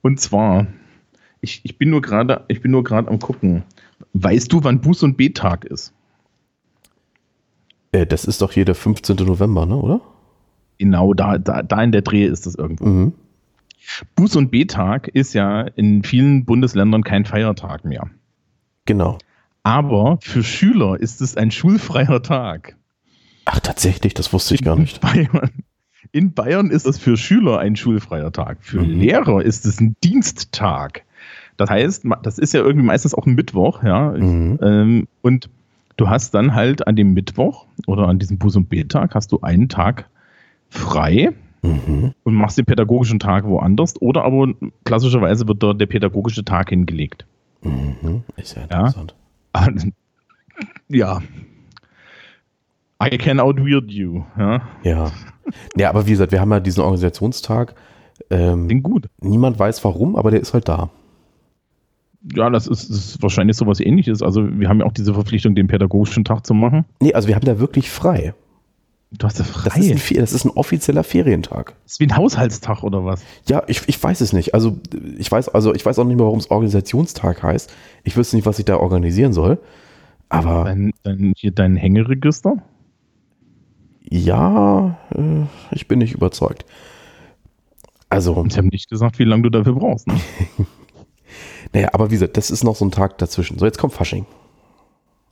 Und 0.02 0.20
zwar, 0.20 0.68
ich, 1.40 1.62
ich 1.64 1.78
bin 1.78 1.92
nur 1.92 2.02
gerade, 2.02 2.44
ich 2.50 2.62
bin 2.62 2.72
nur 2.72 2.84
gerade 2.84 3.08
am 3.08 3.20
gucken. 3.20 3.64
Weißt 4.12 4.52
du, 4.52 4.66
wann 4.66 4.82
Buß- 4.82 5.06
und 5.06 5.16
B-Tag 5.16 5.64
ist? 5.64 5.94
Äh, 7.94 8.06
das 8.06 8.26
ist 8.26 8.42
doch 8.42 8.52
hier 8.52 8.66
der 8.66 8.76
15. 8.76 9.16
November, 9.16 9.66
ne, 9.66 9.78
oder? 9.78 10.02
Genau, 10.78 11.14
da, 11.14 11.38
da, 11.38 11.64
da 11.64 11.82
in 11.82 11.94
der 11.94 12.02
Dreh 12.02 12.26
ist 12.26 12.46
das 12.46 12.56
irgendwo. 12.56 12.86
Mhm. 12.86 13.14
Buß- 14.18 14.38
und 14.38 14.52
B-Tag 14.52 15.08
ist 15.08 15.34
ja 15.34 15.62
in 15.62 16.04
vielen 16.04 16.46
Bundesländern 16.46 17.04
kein 17.04 17.26
Feiertag 17.26 17.86
mehr. 17.86 18.10
Genau. 18.86 19.18
Aber 19.64 20.20
für 20.22 20.44
Schüler 20.44 21.00
ist 21.00 21.22
es 21.22 21.38
ein 21.38 21.52
schulfreier 21.52 22.22
Tag. 22.22 22.76
Ach, 23.46 23.60
tatsächlich, 23.60 24.14
das 24.14 24.34
wusste 24.34 24.56
ich 24.56 24.64
gar 24.64 24.76
nicht. 24.76 24.98
In 24.98 25.02
Bayern, 25.02 25.50
in 26.12 26.34
Bayern 26.34 26.70
ist 26.70 26.86
es 26.86 26.98
für 26.98 27.18
Schüler 27.18 27.60
ein 27.60 27.76
schulfreier 27.76 28.32
Tag. 28.32 28.58
Für 28.62 28.82
mhm. 28.82 29.00
Lehrer 29.00 29.44
ist 29.44 29.66
es 29.66 29.80
ein 29.80 29.96
Diensttag. 30.04 31.04
Das 31.58 31.70
heißt, 31.70 32.06
das 32.24 32.38
ist 32.38 32.54
ja 32.54 32.62
irgendwie 32.62 32.86
meistens 32.86 33.14
auch 33.14 33.26
ein 33.26 33.36
Mittwoch, 33.36 33.84
ja. 33.84 34.12
Mhm. 34.12 34.60
Ähm, 34.62 35.08
und 35.22 35.50
du 35.98 36.10
hast 36.10 36.34
dann 36.34 36.54
halt 36.54 36.88
an 36.88 36.96
dem 36.96 37.14
Mittwoch 37.14 37.66
oder 37.88 38.08
an 38.08 38.20
diesem 38.20 38.38
Buß- 38.38 38.58
und 38.58 38.70
B-Tag 38.70 39.16
hast 39.16 39.32
du 39.32 39.42
einen 39.42 39.70
Tag 39.70 40.10
frei 40.70 41.34
mhm. 41.66 42.14
und 42.24 42.34
machst 42.34 42.58
den 42.58 42.66
pädagogischen 42.66 43.20
Tag 43.20 43.46
woanders 43.46 44.02
oder 44.02 44.24
aber 44.24 44.54
klassischerweise 44.84 45.48
wird 45.48 45.62
dort 45.62 45.80
der 45.80 45.86
pädagogische 45.86 46.44
Tag 46.44 46.70
hingelegt. 46.70 47.26
Mhm. 47.62 48.24
Ist 48.38 48.56
ja 48.56 48.64
interessant. 48.64 49.16
Ja. 49.56 49.68
ja. 50.90 51.22
I 53.04 53.18
can 53.18 53.40
outweird 53.40 53.92
you. 53.92 54.24
Ja. 54.38 54.62
ja. 54.84 55.12
Ja, 55.76 55.90
aber 55.90 56.08
wie 56.08 56.12
gesagt, 56.12 56.32
wir 56.32 56.42
haben 56.42 56.52
ja 56.52 56.60
diesen 56.60 56.82
Organisationstag. 56.82 57.76
Ähm, 58.30 58.68
Den 58.68 58.82
gut. 58.82 59.10
Niemand 59.22 59.60
weiß 59.60 59.84
warum, 59.84 60.16
aber 60.16 60.32
der 60.32 60.40
ist 60.40 60.54
halt 60.54 60.68
da. 60.68 60.90
Ja, 62.34 62.50
das 62.50 62.66
ist, 62.68 62.90
das 62.90 62.98
ist 62.98 63.22
wahrscheinlich 63.22 63.58
sowas 63.58 63.80
ähnliches. 63.80 64.24
Also 64.24 64.48
wir 64.60 64.68
haben 64.70 64.80
ja 64.80 64.86
auch 64.86 64.94
diese 64.94 65.14
Verpflichtung, 65.14 65.54
den 65.54 65.68
pädagogischen 65.68 66.24
Tag 66.24 66.46
zu 66.46 66.54
machen. 66.54 66.86
Nee, 67.00 67.14
also 67.14 67.28
wir 67.28 67.36
haben 67.36 67.46
da 67.46 67.60
wirklich 67.60 67.92
frei. 67.92 68.34
Du 69.18 69.28
hast 69.28 69.40
ja 69.40 69.46
frei. 69.46 69.70
Das 69.70 69.86
ist, 69.86 70.12
ein, 70.12 70.18
das 70.18 70.34
ist 70.34 70.46
ein 70.46 70.52
offizieller 70.52 71.04
Ferientag. 71.04 71.76
Das 71.84 71.94
ist 71.94 72.00
wie 72.00 72.08
ein 72.08 72.18
Haushaltstag 72.18 72.84
oder 72.84 73.06
was? 73.06 73.24
Ja, 73.48 73.64
ich, 73.68 73.82
ich 73.88 74.02
weiß 74.02 74.22
es 74.22 74.34
nicht. 74.34 74.54
Also 74.54 74.78
ich 75.18 75.32
weiß, 75.32 75.50
also 75.50 75.74
ich 75.74 75.86
weiß 75.86 76.00
auch 76.00 76.06
nicht 76.06 76.18
mehr, 76.18 76.26
warum 76.26 76.40
es 76.40 76.52
Organisationstag 76.52 77.44
heißt. 77.44 77.74
Ich 78.04 78.18
wüsste 78.18 78.36
nicht, 78.36 78.46
was 78.46 78.60
ich 78.60 78.66
da 78.66 78.78
organisieren 78.78 79.34
soll. 79.34 79.60
Aber. 80.30 80.66
Dein, 80.66 80.92
dein, 81.04 81.34
hier 81.38 81.52
dein 81.52 81.76
Hängeregister? 81.76 82.58
Ja, 84.02 84.98
äh, 85.16 85.46
ich 85.72 85.88
bin 85.88 86.00
nicht 86.00 86.14
überzeugt. 86.14 86.66
Also. 88.10 88.44
Ich 88.48 88.58
habe 88.58 88.68
nicht 88.68 88.90
gesagt, 88.90 89.20
wie 89.20 89.24
lange 89.24 89.44
du 89.44 89.50
dafür 89.50 89.74
brauchst. 89.74 90.08
Ne? 90.08 90.20
naja, 91.74 91.90
aber 91.94 92.10
wie 92.10 92.16
gesagt, 92.16 92.38
das 92.38 92.52
ist 92.52 92.64
noch 92.64 92.76
so 92.76 92.86
ein 92.86 92.92
Tag 92.92 93.18
dazwischen. 93.18 93.58
So, 93.60 93.66
jetzt 93.66 93.78
kommt 93.78 93.94
Fasching. 93.94 94.26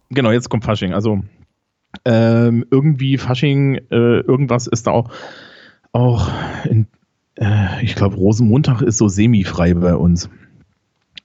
Genau, 0.09 0.31
jetzt 0.31 0.49
kommt 0.49 0.63
Fasching. 0.63 0.93
Also 0.93 1.21
ähm, 2.05 2.65
irgendwie 2.71 3.17
Fasching, 3.17 3.75
äh, 3.91 4.19
irgendwas 4.19 4.67
ist 4.67 4.87
da 4.87 4.91
auch, 4.91 5.09
auch 5.91 6.29
in, 6.65 6.87
äh, 7.35 7.83
ich 7.83 7.95
glaube, 7.95 8.15
Rosenmontag 8.15 8.81
ist 8.81 8.97
so 8.97 9.07
semi-frei 9.07 9.73
bei 9.75 9.95
uns. 9.95 10.29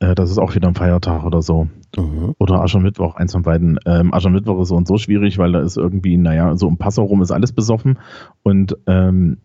Äh, 0.01 0.15
das 0.15 0.31
ist 0.31 0.39
auch 0.39 0.55
wieder 0.55 0.69
ein 0.69 0.75
Feiertag 0.75 1.25
oder 1.25 1.43
so. 1.43 1.69
Mhm. 1.97 2.35
Oder 2.39 2.61
Aschermittwoch, 2.61 3.17
eins 3.17 3.33
von 3.33 3.43
beiden. 3.43 3.79
Ähm, 3.87 4.13
Aschermittwoch 4.13 4.61
ist 4.61 4.69
so 4.69 4.77
und 4.77 4.87
so 4.87 4.99
schwierig, 4.99 5.39
weil 5.39 5.53
da 5.53 5.61
ist 5.61 5.77
irgendwie, 5.77 6.17
naja, 6.17 6.57
so 6.57 6.69
um 6.69 6.77
Passau 6.77 7.05
rum 7.05 7.23
ist 7.23 7.31
alles 7.31 7.53
besoffen. 7.53 7.99
Und 8.43 8.77
ähm, 8.87 9.39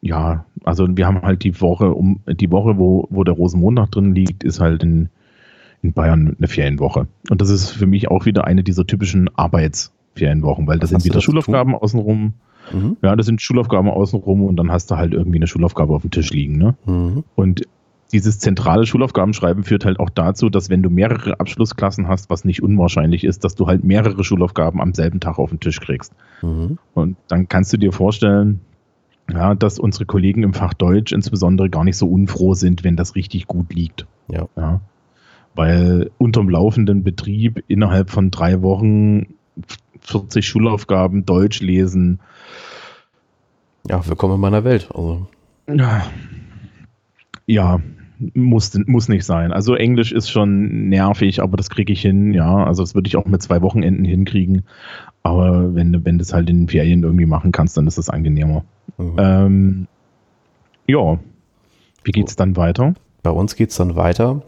ja, 0.00 0.44
also 0.64 0.88
wir 0.96 1.06
haben 1.06 1.22
halt 1.22 1.44
die 1.44 1.60
Woche, 1.60 1.92
um 1.92 2.20
die 2.26 2.50
Woche, 2.50 2.78
wo, 2.78 3.06
wo 3.10 3.22
der 3.22 3.34
Rosenmontag 3.34 3.92
drin 3.92 4.14
liegt, 4.14 4.42
ist 4.42 4.58
halt 4.58 4.82
in, 4.82 5.10
in 5.82 5.92
Bayern 5.92 6.34
eine 6.36 6.48
Ferienwoche. 6.48 7.06
Und 7.30 7.40
das 7.40 7.50
ist 7.50 7.70
für 7.70 7.86
mich 7.86 8.10
auch 8.10 8.24
wieder 8.24 8.46
eine 8.46 8.64
dieser 8.64 8.86
typischen 8.86 9.28
Arbeits- 9.36 9.92
Ferienwochen, 10.14 10.66
weil 10.66 10.78
das 10.78 10.90
sind 10.90 11.04
wieder 11.04 11.20
Schulaufgaben 11.20 11.74
außenrum. 11.74 12.34
Mhm. 12.72 12.96
Ja, 13.02 13.16
das 13.16 13.26
sind 13.26 13.40
Schulaufgaben 13.42 13.90
außenrum 13.90 14.44
und 14.44 14.56
dann 14.56 14.70
hast 14.70 14.90
du 14.90 14.96
halt 14.96 15.14
irgendwie 15.14 15.38
eine 15.38 15.46
Schulaufgabe 15.46 15.94
auf 15.94 16.02
dem 16.02 16.10
Tisch 16.10 16.30
liegen. 16.30 16.58
Ne? 16.58 16.74
Mhm. 16.86 17.24
Und 17.34 17.62
dieses 18.12 18.38
zentrale 18.38 18.84
Schulaufgabenschreiben 18.84 19.64
führt 19.64 19.86
halt 19.86 19.98
auch 19.98 20.10
dazu, 20.10 20.50
dass 20.50 20.68
wenn 20.68 20.82
du 20.82 20.90
mehrere 20.90 21.40
Abschlussklassen 21.40 22.08
hast, 22.08 22.28
was 22.28 22.44
nicht 22.44 22.62
unwahrscheinlich 22.62 23.24
ist, 23.24 23.42
dass 23.44 23.54
du 23.54 23.66
halt 23.66 23.84
mehrere 23.84 24.22
Schulaufgaben 24.22 24.80
am 24.82 24.92
selben 24.92 25.18
Tag 25.18 25.38
auf 25.38 25.50
den 25.50 25.60
Tisch 25.60 25.80
kriegst. 25.80 26.12
Mhm. 26.42 26.78
Und 26.92 27.16
dann 27.28 27.48
kannst 27.48 27.72
du 27.72 27.78
dir 27.78 27.92
vorstellen, 27.92 28.60
ja, 29.30 29.54
dass 29.54 29.78
unsere 29.78 30.04
Kollegen 30.04 30.42
im 30.42 30.52
Fach 30.52 30.74
Deutsch 30.74 31.12
insbesondere 31.12 31.70
gar 31.70 31.84
nicht 31.84 31.96
so 31.96 32.06
unfroh 32.06 32.54
sind, 32.54 32.84
wenn 32.84 32.96
das 32.96 33.14
richtig 33.14 33.46
gut 33.46 33.72
liegt. 33.72 34.06
Ja. 34.28 34.46
ja. 34.56 34.80
Weil 35.54 36.10
unterm 36.18 36.50
laufenden 36.50 37.02
Betrieb 37.02 37.64
innerhalb 37.68 38.10
von 38.10 38.30
drei 38.30 38.62
Wochen 38.62 39.34
40 40.02 40.46
Schulaufgaben, 40.46 41.24
Deutsch 41.24 41.60
lesen. 41.60 42.20
Ja, 43.88 44.06
willkommen 44.06 44.34
in 44.34 44.40
meiner 44.40 44.64
Welt. 44.64 44.88
Also. 44.94 45.26
Ja, 47.46 47.80
muss, 48.34 48.72
muss 48.86 49.08
nicht 49.08 49.24
sein. 49.24 49.52
Also 49.52 49.74
Englisch 49.74 50.12
ist 50.12 50.30
schon 50.30 50.88
nervig, 50.88 51.42
aber 51.42 51.56
das 51.56 51.70
kriege 51.70 51.92
ich 51.92 52.02
hin. 52.02 52.32
Ja, 52.32 52.64
also 52.64 52.82
das 52.82 52.94
würde 52.94 53.08
ich 53.08 53.16
auch 53.16 53.26
mit 53.26 53.42
zwei 53.42 53.62
Wochenenden 53.62 54.04
hinkriegen. 54.04 54.64
Aber 55.22 55.74
wenn, 55.74 56.04
wenn 56.04 56.18
du 56.18 56.22
es 56.22 56.32
halt 56.32 56.48
in 56.50 56.62
den 56.62 56.68
Ferien 56.68 57.02
irgendwie 57.02 57.26
machen 57.26 57.52
kannst, 57.52 57.76
dann 57.76 57.86
ist 57.86 57.98
es 57.98 58.08
angenehmer. 58.08 58.64
Mhm. 58.98 59.16
Ähm, 59.18 59.86
ja, 60.86 61.18
wie 62.04 62.12
geht 62.12 62.28
es 62.28 62.36
dann 62.36 62.56
weiter? 62.56 62.94
Bei 63.22 63.30
uns 63.30 63.56
geht 63.56 63.70
es 63.70 63.76
dann 63.76 63.96
weiter 63.96 64.42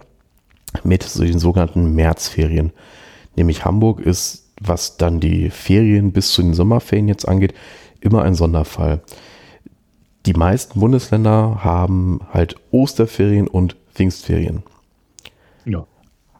mit 0.82 1.18
den 1.18 1.38
sogenannten 1.38 1.94
Märzferien. 1.94 2.72
Nämlich 3.36 3.64
Hamburg 3.64 4.00
ist 4.00 4.43
was 4.66 4.96
dann 4.96 5.20
die 5.20 5.50
Ferien 5.50 6.12
bis 6.12 6.30
zu 6.32 6.42
den 6.42 6.54
Sommerferien 6.54 7.08
jetzt 7.08 7.28
angeht, 7.28 7.54
immer 8.00 8.22
ein 8.22 8.34
Sonderfall. 8.34 9.02
Die 10.26 10.32
meisten 10.34 10.80
Bundesländer 10.80 11.62
haben 11.62 12.20
halt 12.32 12.56
Osterferien 12.70 13.46
und 13.46 13.76
Pfingstferien. 13.94 14.62
Ja. 15.64 15.86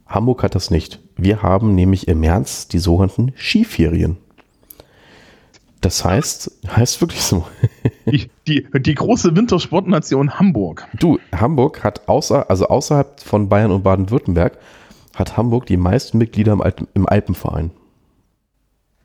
Hamburg 0.07 0.43
hat 0.43 0.55
das 0.55 0.71
nicht. 0.71 1.01
Wir 1.17 1.43
haben 1.43 1.75
nämlich 1.75 2.09
im 2.09 2.21
März 2.21 2.69
die 2.69 2.79
sogenannten 2.79 3.33
Skiferien. 3.37 4.17
Das 5.81 6.05
heißt, 6.05 6.51
heißt 6.77 7.01
wirklich 7.01 7.23
so. 7.23 7.47
Die, 8.07 8.31
die, 8.47 8.67
die, 8.73 8.95
große 8.95 9.37
Wintersportnation 9.37 10.39
Hamburg. 10.39 10.87
Du, 10.99 11.19
Hamburg 11.35 11.85
hat 11.85 12.09
außer, 12.09 12.49
also 12.49 12.69
außerhalb 12.69 13.21
von 13.21 13.49
Bayern 13.49 13.71
und 13.71 13.83
Baden-Württemberg 13.83 14.59
hat 15.15 15.37
Hamburg 15.37 15.67
die 15.67 15.77
meisten 15.77 16.19
Mitglieder 16.19 16.53
im, 16.53 16.63
Alpen, 16.63 16.89
im 16.95 17.09
Alpenverein. 17.09 17.71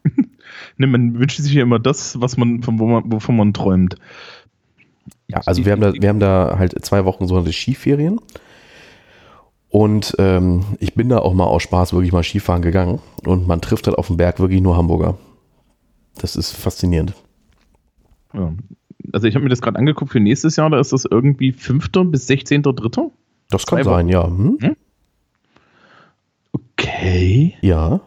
ne, 0.77 0.87
man 0.87 1.19
wünscht 1.19 1.39
sich 1.39 1.53
ja 1.53 1.63
immer 1.63 1.79
das, 1.79 2.19
was 2.21 2.37
man, 2.37 2.63
von 2.63 2.79
wo 2.79 2.87
man, 2.87 3.11
wovon 3.11 3.37
man 3.37 3.53
träumt. 3.53 3.95
Ja, 5.27 5.41
also 5.45 5.63
wir 5.65 5.71
haben 5.71 5.81
da, 5.81 5.93
wir 5.93 6.09
haben 6.09 6.19
da 6.19 6.55
halt 6.57 6.83
zwei 6.83 7.05
Wochen 7.05 7.27
sogenannte 7.27 7.53
Skiferien. 7.53 8.19
Und 9.69 10.15
ähm, 10.17 10.63
ich 10.79 10.95
bin 10.95 11.09
da 11.09 11.19
auch 11.19 11.33
mal 11.33 11.45
aus 11.45 11.61
Spaß 11.63 11.93
wirklich 11.93 12.11
mal 12.11 12.23
Skifahren 12.23 12.63
gegangen. 12.63 12.99
Und 13.25 13.47
man 13.47 13.61
trifft 13.61 13.85
halt 13.85 13.97
auf 13.97 14.07
dem 14.07 14.17
Berg 14.17 14.39
wirklich 14.39 14.61
nur 14.61 14.75
Hamburger. 14.75 15.17
Das 16.17 16.35
ist 16.35 16.51
faszinierend. 16.51 17.13
Ja. 18.33 18.53
Also 19.13 19.27
ich 19.27 19.35
habe 19.35 19.43
mir 19.43 19.49
das 19.49 19.61
gerade 19.61 19.77
angeguckt 19.77 20.11
für 20.11 20.19
nächstes 20.19 20.55
Jahr, 20.55 20.69
da 20.69 20.79
ist 20.79 20.91
das 20.91 21.05
irgendwie 21.05 21.51
5. 21.51 21.89
bis 22.05 22.27
16.3. 22.27 23.11
Das 23.49 23.65
kann 23.65 23.83
sein, 23.83 24.09
ja. 24.09 24.25
Hm? 24.25 24.57
Hm? 24.59 24.75
Okay. 26.51 27.55
Ja. 27.61 28.01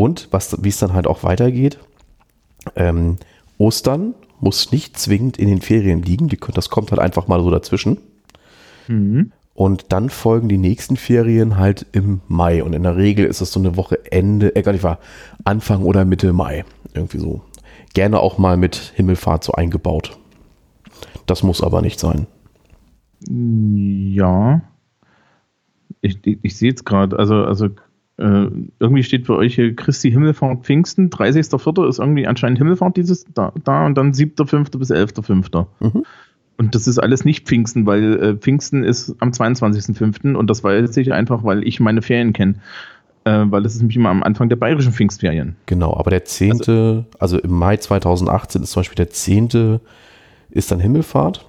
Und 0.00 0.28
was, 0.30 0.64
wie 0.64 0.70
es 0.70 0.78
dann 0.78 0.94
halt 0.94 1.06
auch 1.06 1.24
weitergeht, 1.24 1.78
ähm, 2.74 3.18
Ostern 3.58 4.14
muss 4.40 4.72
nicht 4.72 4.98
zwingend 4.98 5.36
in 5.36 5.46
den 5.46 5.60
Ferien 5.60 6.00
liegen, 6.00 6.28
die, 6.28 6.38
das 6.54 6.70
kommt 6.70 6.90
halt 6.90 7.02
einfach 7.02 7.28
mal 7.28 7.42
so 7.42 7.50
dazwischen. 7.50 7.98
Mhm. 8.88 9.32
Und 9.52 9.92
dann 9.92 10.08
folgen 10.08 10.48
die 10.48 10.56
nächsten 10.56 10.96
Ferien 10.96 11.58
halt 11.58 11.84
im 11.92 12.22
Mai. 12.28 12.64
Und 12.64 12.72
in 12.72 12.84
der 12.84 12.96
Regel 12.96 13.26
ist 13.26 13.42
es 13.42 13.52
so 13.52 13.60
eine 13.60 13.76
Woche 13.76 14.10
Ende, 14.10 14.56
äh, 14.56 14.62
gar 14.62 14.72
nicht 14.72 14.84
wahr, 14.84 15.00
Anfang 15.44 15.82
oder 15.82 16.06
Mitte 16.06 16.32
Mai. 16.32 16.64
Irgendwie 16.94 17.18
so. 17.18 17.42
Gerne 17.92 18.20
auch 18.20 18.38
mal 18.38 18.56
mit 18.56 18.94
Himmelfahrt 18.96 19.44
so 19.44 19.52
eingebaut. 19.52 20.16
Das 21.26 21.42
muss 21.42 21.62
aber 21.62 21.82
nicht 21.82 22.00
sein. 22.00 22.26
Ja. 23.28 24.62
Ich, 26.00 26.18
ich, 26.24 26.38
ich 26.40 26.56
sehe 26.56 26.72
es 26.72 26.86
gerade. 26.86 27.18
Also, 27.18 27.44
also 27.44 27.68
äh, 28.20 28.50
irgendwie 28.78 29.02
steht 29.02 29.26
für 29.26 29.36
euch 29.36 29.54
hier 29.54 29.74
Christi 29.74 30.10
Himmelfahrt 30.10 30.64
Pfingsten. 30.64 31.08
30.04. 31.08 31.88
ist 31.88 31.98
irgendwie 31.98 32.26
anscheinend 32.26 32.58
Himmelfahrt 32.58 32.96
dieses 32.96 33.24
da, 33.32 33.52
da 33.64 33.86
und 33.86 33.96
dann 33.96 34.12
7.05. 34.12 34.78
bis 34.78 34.90
11.05. 34.90 35.66
Mhm. 35.80 36.04
Und 36.58 36.74
das 36.74 36.86
ist 36.86 36.98
alles 36.98 37.24
nicht 37.24 37.46
Pfingsten, 37.46 37.86
weil 37.86 38.22
äh, 38.22 38.36
Pfingsten 38.36 38.84
ist 38.84 39.16
am 39.20 39.30
22.05. 39.30 40.34
und 40.34 40.50
das 40.50 40.62
weiß 40.62 40.94
ich 40.98 41.14
einfach, 41.14 41.44
weil 41.44 41.66
ich 41.66 41.80
meine 41.80 42.02
Ferien 42.02 42.34
kenne. 42.34 42.56
Äh, 43.24 43.44
weil 43.46 43.62
das 43.62 43.74
ist 43.74 43.80
nämlich 43.80 43.96
immer 43.96 44.10
am 44.10 44.22
Anfang 44.22 44.50
der 44.50 44.56
bayerischen 44.56 44.92
Pfingstferien. 44.92 45.56
Genau, 45.64 45.96
aber 45.96 46.10
der 46.10 46.26
10., 46.26 46.52
also, 46.52 47.04
also 47.18 47.38
im 47.38 47.52
Mai 47.52 47.78
2018 47.78 48.62
ist 48.62 48.72
zum 48.72 48.80
Beispiel 48.80 48.96
der 48.96 49.10
10. 49.10 49.80
ist 50.50 50.70
dann 50.70 50.80
Himmelfahrt. 50.80 51.46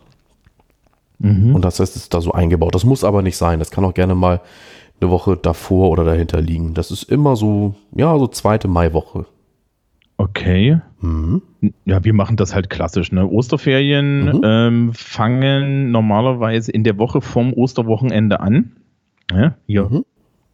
Mhm. 1.20 1.54
Und 1.54 1.66
das 1.66 1.82
heißt, 1.82 1.98
es 1.98 2.04
ist 2.04 2.14
da 2.14 2.22
so 2.22 2.32
eingebaut. 2.32 2.76
Das 2.76 2.86
muss 2.86 3.04
aber 3.04 3.22
nicht 3.22 3.36
sein. 3.36 3.60
Das 3.60 3.72
kann 3.72 3.84
auch 3.84 3.94
gerne 3.94 4.16
mal 4.16 4.40
eine 5.02 5.12
Woche 5.12 5.38
davor 5.38 5.90
oder 5.90 6.04
dahinter 6.04 6.42
liegen. 6.42 6.74
Das 6.74 6.92
ist 6.92 7.04
immer 7.04 7.36
so, 7.36 7.76
ja, 7.96 8.18
so 8.18 8.28
zweite 8.28 8.68
Maiwoche. 8.68 9.26
Okay. 10.18 10.80
Mhm. 11.00 11.42
Ja, 11.86 12.04
wir 12.04 12.14
machen 12.14 12.38
das 12.38 12.54
halt 12.54 12.70
klassisch. 12.70 13.12
Ne? 13.12 13.28
Osterferien 13.28 14.26
mhm. 14.26 14.42
ähm, 14.44 14.94
fangen 14.94 15.92
normalerweise 15.92 16.72
in 16.72 16.84
der 16.84 16.98
Woche 17.00 17.22
vom 17.22 17.54
Osterwochenende 17.54 18.40
an. 18.40 18.74
Ja, 19.32 19.56
hier 19.66 19.90
mhm. 19.90 20.06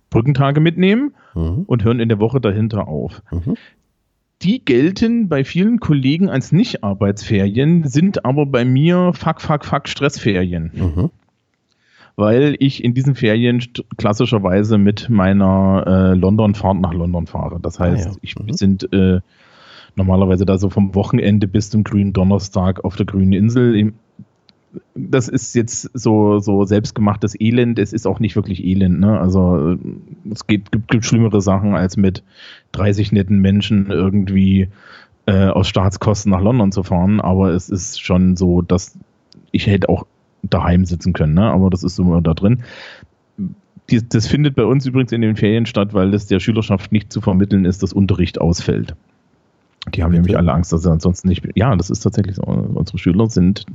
Brückentage 0.09 0.61
mitnehmen 0.61 1.13
mhm. 1.35 1.63
und 1.67 1.83
hören 1.83 1.99
in 1.99 2.09
der 2.09 2.19
Woche 2.19 2.39
dahinter 2.39 2.87
auf. 2.87 3.21
Mhm. 3.31 3.55
Die 4.43 4.63
gelten 4.63 5.29
bei 5.29 5.43
vielen 5.43 5.79
Kollegen 5.79 6.29
als 6.29 6.51
Nicht-Arbeitsferien, 6.51 7.85
sind 7.87 8.23
aber 8.23 8.45
bei 8.45 8.63
mir 8.63 9.11
Fuck, 9.13 9.41
Fuck, 9.41 9.65
Fuck 9.65 9.87
Stressferien. 9.89 11.09
Mhm. 12.17 12.21
Weil 12.21 12.55
ich 12.59 12.83
in 12.83 12.93
diesen 12.93 13.15
Ferien 13.15 13.63
klassischerweise 13.97 14.77
mit 14.77 15.09
meiner 15.09 15.83
äh, 15.85 16.17
London-Fahrt 16.17 16.79
nach 16.79 16.93
London 16.93 17.27
fahre. 17.27 17.59
Das 17.61 17.79
heißt, 17.79 18.07
ah, 18.07 18.11
ja. 18.11 18.17
ich, 18.21 18.35
wir 18.35 18.53
sind 18.53 18.91
äh, 18.91 19.21
normalerweise 19.95 20.45
da 20.45 20.57
so 20.57 20.69
vom 20.69 20.95
Wochenende 20.95 21.47
bis 21.47 21.69
zum 21.69 21.83
grünen 21.83 22.13
Donnerstag 22.13 22.83
auf 22.83 22.95
der 22.95 23.05
grünen 23.05 23.33
Insel. 23.33 23.93
Das 24.93 25.27
ist 25.27 25.55
jetzt 25.55 25.89
so, 25.93 26.39
so 26.39 26.65
selbstgemachtes 26.65 27.39
Elend. 27.39 27.79
Es 27.79 27.93
ist 27.93 28.05
auch 28.05 28.19
nicht 28.19 28.35
wirklich 28.35 28.63
Elend. 28.63 28.99
Ne? 28.99 29.19
Also 29.19 29.77
es 30.31 30.45
geht, 30.45 30.71
gibt, 30.71 30.89
gibt 30.89 31.05
schlimmere 31.05 31.41
Sachen, 31.41 31.75
als 31.75 31.97
mit 31.97 32.23
30 32.73 33.11
netten 33.11 33.39
Menschen 33.39 33.89
irgendwie 33.89 34.69
äh, 35.25 35.47
aus 35.47 35.67
Staatskosten 35.67 36.31
nach 36.31 36.41
London 36.41 36.71
zu 36.71 36.83
fahren. 36.83 37.21
Aber 37.21 37.51
es 37.51 37.69
ist 37.69 38.01
schon 38.01 38.35
so, 38.35 38.61
dass 38.61 38.97
ich 39.51 39.67
hätte 39.67 39.89
auch 39.89 40.05
daheim 40.49 40.85
sitzen 40.85 41.13
können. 41.13 41.33
Ne? 41.33 41.43
Aber 41.43 41.69
das 41.69 41.83
ist 41.83 41.95
so 41.95 42.19
da 42.21 42.33
drin. 42.33 42.63
Die, 43.89 44.07
das 44.07 44.27
findet 44.27 44.55
bei 44.55 44.65
uns 44.65 44.85
übrigens 44.85 45.11
in 45.11 45.21
den 45.21 45.35
Ferien 45.35 45.65
statt, 45.65 45.93
weil 45.93 46.13
es 46.13 46.27
der 46.27 46.39
Schülerschaft 46.39 46.91
nicht 46.91 47.11
zu 47.13 47.21
vermitteln 47.21 47.65
ist, 47.65 47.83
dass 47.83 47.93
Unterricht 47.93 48.39
ausfällt. 48.41 48.95
Die 49.95 50.03
haben 50.03 50.11
nämlich 50.11 50.37
alle 50.37 50.51
Angst, 50.51 50.73
dass 50.73 50.83
sie 50.83 50.91
ansonsten 50.91 51.29
nicht. 51.29 51.47
Ja, 51.55 51.73
das 51.75 51.89
ist 51.89 52.01
tatsächlich 52.01 52.35
so. 52.35 52.43
Unsere 52.43 52.97
Schüler 52.97 53.29
sind. 53.29 53.65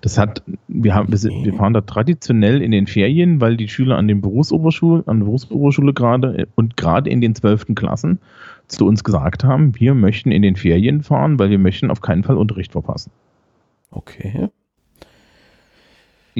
Das 0.00 0.16
hat. 0.16 0.42
Wir 0.68 0.94
haben. 0.94 1.10
Wir, 1.10 1.18
sind, 1.18 1.44
wir 1.44 1.54
fahren 1.54 1.72
da 1.72 1.80
traditionell 1.80 2.62
in 2.62 2.70
den 2.70 2.86
Ferien, 2.86 3.40
weil 3.40 3.56
die 3.56 3.68
Schüler 3.68 3.96
an 3.96 4.06
den 4.06 4.20
Berufsoberschule, 4.20 5.02
an 5.06 5.18
der 5.18 5.24
Berufsoberschule 5.24 5.92
gerade 5.92 6.46
und 6.54 6.76
gerade 6.76 7.10
in 7.10 7.20
den 7.20 7.34
zwölften 7.34 7.74
Klassen 7.74 8.20
zu 8.68 8.86
uns 8.86 9.02
gesagt 9.02 9.42
haben, 9.42 9.78
wir 9.78 9.94
möchten 9.94 10.30
in 10.30 10.42
den 10.42 10.54
Ferien 10.54 11.02
fahren, 11.02 11.38
weil 11.40 11.50
wir 11.50 11.58
möchten 11.58 11.90
auf 11.90 12.00
keinen 12.00 12.22
Fall 12.22 12.36
Unterricht 12.36 12.72
verpassen. 12.72 13.10
Okay. 13.90 14.48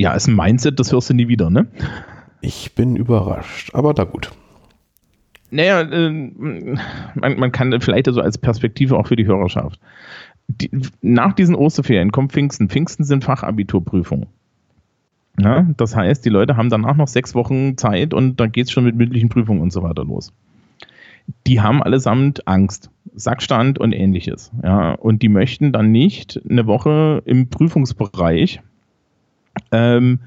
Ja, 0.00 0.14
ist 0.14 0.28
ein 0.28 0.34
Mindset, 0.34 0.80
das 0.80 0.92
hörst 0.92 1.10
du 1.10 1.14
nie 1.14 1.28
wieder, 1.28 1.50
ne? 1.50 1.66
Ich 2.40 2.74
bin 2.74 2.96
überrascht, 2.96 3.74
aber 3.74 3.92
da 3.92 4.04
gut. 4.04 4.30
Naja, 5.50 5.82
äh, 5.82 6.10
man, 6.10 6.78
man, 7.38 7.52
kann 7.52 7.78
vielleicht 7.82 8.06
so 8.06 8.12
also 8.12 8.22
als 8.22 8.38
Perspektive 8.38 8.96
auch 8.96 9.08
für 9.08 9.16
die 9.16 9.26
Hörerschaft. 9.26 9.78
Die, 10.48 10.70
nach 11.02 11.34
diesen 11.34 11.54
Osterferien 11.54 12.12
kommt 12.12 12.32
Pfingsten. 12.32 12.70
Pfingsten 12.70 13.04
sind 13.04 13.24
Fachabiturprüfungen. 13.24 14.28
Ja, 15.38 15.66
das 15.76 15.94
heißt, 15.94 16.24
die 16.24 16.30
Leute 16.30 16.56
haben 16.56 16.70
danach 16.70 16.96
noch 16.96 17.08
sechs 17.08 17.34
Wochen 17.34 17.76
Zeit 17.76 18.14
und 18.14 18.40
dann 18.40 18.52
geht 18.52 18.68
es 18.68 18.72
schon 18.72 18.84
mit 18.84 18.96
mündlichen 18.96 19.28
Prüfungen 19.28 19.60
und 19.60 19.70
so 19.70 19.82
weiter 19.82 20.06
los. 20.06 20.32
Die 21.46 21.60
haben 21.60 21.82
allesamt 21.82 22.48
Angst, 22.48 22.90
Sackstand 23.14 23.78
und 23.78 23.92
ähnliches. 23.92 24.50
Ja, 24.62 24.92
und 24.92 25.20
die 25.20 25.28
möchten 25.28 25.72
dann 25.72 25.92
nicht 25.92 26.40
eine 26.48 26.66
Woche 26.66 27.20
im 27.26 27.50
Prüfungsbereich 27.50 28.62
ähm, 29.72 30.20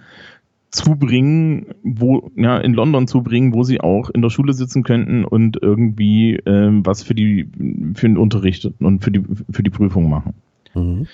zubringen, 0.73 1.67
wo, 1.83 2.31
ja, 2.35 2.57
in 2.57 2.73
London 2.73 3.07
zubringen, 3.07 3.53
wo 3.53 3.63
sie 3.63 3.79
auch 3.79 4.09
in 4.09 4.23
der 4.23 4.31
Schule 4.31 4.53
sitzen 4.53 4.83
könnten 4.83 5.23
und 5.23 5.61
irgendwie 5.61 6.35
ähm, 6.47 6.85
was 6.85 7.03
für 7.03 7.13
die, 7.13 7.47
für 7.93 8.07
den 8.07 8.17
Unterricht 8.17 8.69
und 8.79 9.03
für 9.03 9.11
die, 9.11 9.23
für 9.51 9.61
die 9.61 9.69
Prüfung 9.69 10.09
machen. 10.09 10.33
Mhm. 10.73 11.07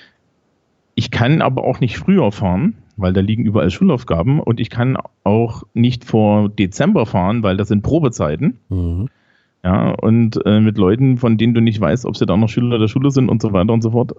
Ich 0.96 1.12
kann 1.12 1.42
aber 1.42 1.66
auch 1.66 1.82
nicht 1.82 1.98
früher 1.98 2.32
fahren, 2.32 2.76
weil 2.96 3.14
da 3.14 3.22
liegen 3.22 3.46
überall 3.46 3.70
Schulaufgaben 3.70 4.40
und 4.40 4.60
ich 4.60 4.70
kann 4.70 4.98
auch 5.24 5.64
nicht 5.74 6.06
vor 6.06 6.50
Dezember 6.50 7.06
fahren, 7.06 7.44
weil 7.44 7.58
das 7.58 7.68
sind 7.68 7.84
Probezeiten. 7.84 8.58
Mhm. 8.70 9.10
Ja, 9.64 9.92
und 9.92 10.40
äh, 10.46 10.62
mit 10.62 10.78
Leuten, 10.78 11.18
von 11.18 11.38
denen 11.38 11.54
du 11.54 11.62
nicht 11.62 11.82
weißt, 11.82 12.06
ob 12.06 12.16
sie 12.16 12.26
da 12.26 12.38
noch 12.38 12.48
Schüler 12.48 12.80
der 12.80 12.88
Schule 12.88 13.12
sind 13.12 13.28
und 13.28 13.42
so 13.42 13.52
weiter 13.52 13.74
und 13.74 13.82
so 13.82 13.92
fort. 13.92 14.14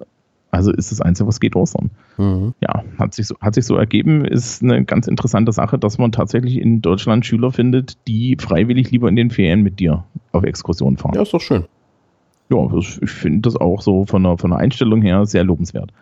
Also 0.50 0.72
ist 0.72 0.90
das 0.90 1.00
Einzige, 1.00 1.28
was 1.28 1.38
geht, 1.38 1.54
Ostern. 1.54 1.90
Mhm. 2.18 2.54
Ja, 2.60 2.82
hat 2.98 3.14
sich, 3.14 3.26
so, 3.28 3.36
hat 3.40 3.54
sich 3.54 3.64
so 3.64 3.76
ergeben, 3.76 4.24
ist 4.24 4.62
eine 4.62 4.84
ganz 4.84 5.06
interessante 5.06 5.52
Sache, 5.52 5.78
dass 5.78 5.98
man 5.98 6.10
tatsächlich 6.12 6.58
in 6.58 6.82
Deutschland 6.82 7.24
Schüler 7.24 7.52
findet, 7.52 7.96
die 8.08 8.36
freiwillig 8.38 8.90
lieber 8.90 9.08
in 9.08 9.16
den 9.16 9.30
Ferien 9.30 9.62
mit 9.62 9.78
dir 9.78 10.04
auf 10.32 10.42
Exkursionen 10.42 10.96
fahren. 10.96 11.14
Ja, 11.14 11.22
ist 11.22 11.32
doch 11.32 11.40
schön. 11.40 11.66
Ja, 12.50 12.68
ich 12.76 13.10
finde 13.10 13.42
das 13.42 13.56
auch 13.56 13.80
so 13.80 14.06
von 14.06 14.24
der, 14.24 14.38
von 14.38 14.50
der 14.50 14.58
Einstellung 14.58 15.02
her 15.02 15.24
sehr 15.24 15.44
lobenswert. 15.44 15.92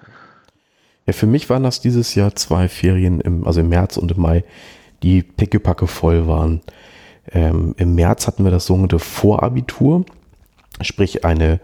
Ja, 1.07 1.13
für 1.13 1.27
mich 1.27 1.51
waren 1.51 1.63
das 1.63 1.81
dieses 1.81 2.15
Jahr 2.15 2.35
zwei 2.35 2.69
Ferien, 2.69 3.21
im, 3.21 3.47
also 3.47 3.61
im 3.61 3.69
März 3.69 3.99
und 3.99 4.13
im 4.13 4.21
Mai, 4.21 4.45
die 5.03 5.23
pickepacke 5.23 5.87
voll 5.87 6.27
waren. 6.27 6.63
Ähm, 7.31 7.75
Im 7.77 7.95
März 7.95 8.27
hatten 8.27 8.45
wir 8.45 8.51
das 8.51 8.67
sogenannte 8.67 8.99
Vorabitur, 8.99 10.05
sprich 10.81 11.25
eine 11.25 11.61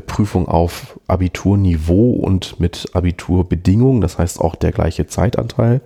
Prüfung 0.00 0.48
auf 0.48 0.98
Abiturniveau 1.06 2.12
und 2.12 2.58
mit 2.60 2.88
Abiturbedingungen, 2.92 4.00
das 4.00 4.18
heißt 4.18 4.40
auch 4.40 4.54
der 4.54 4.72
gleiche 4.72 5.06
Zeitanteil. 5.06 5.80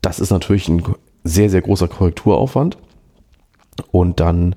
Das 0.00 0.20
ist 0.20 0.30
natürlich 0.30 0.68
ein 0.68 0.82
sehr, 1.24 1.50
sehr 1.50 1.62
großer 1.62 1.88
Korrekturaufwand. 1.88 2.78
Und 3.90 4.20
dann 4.20 4.54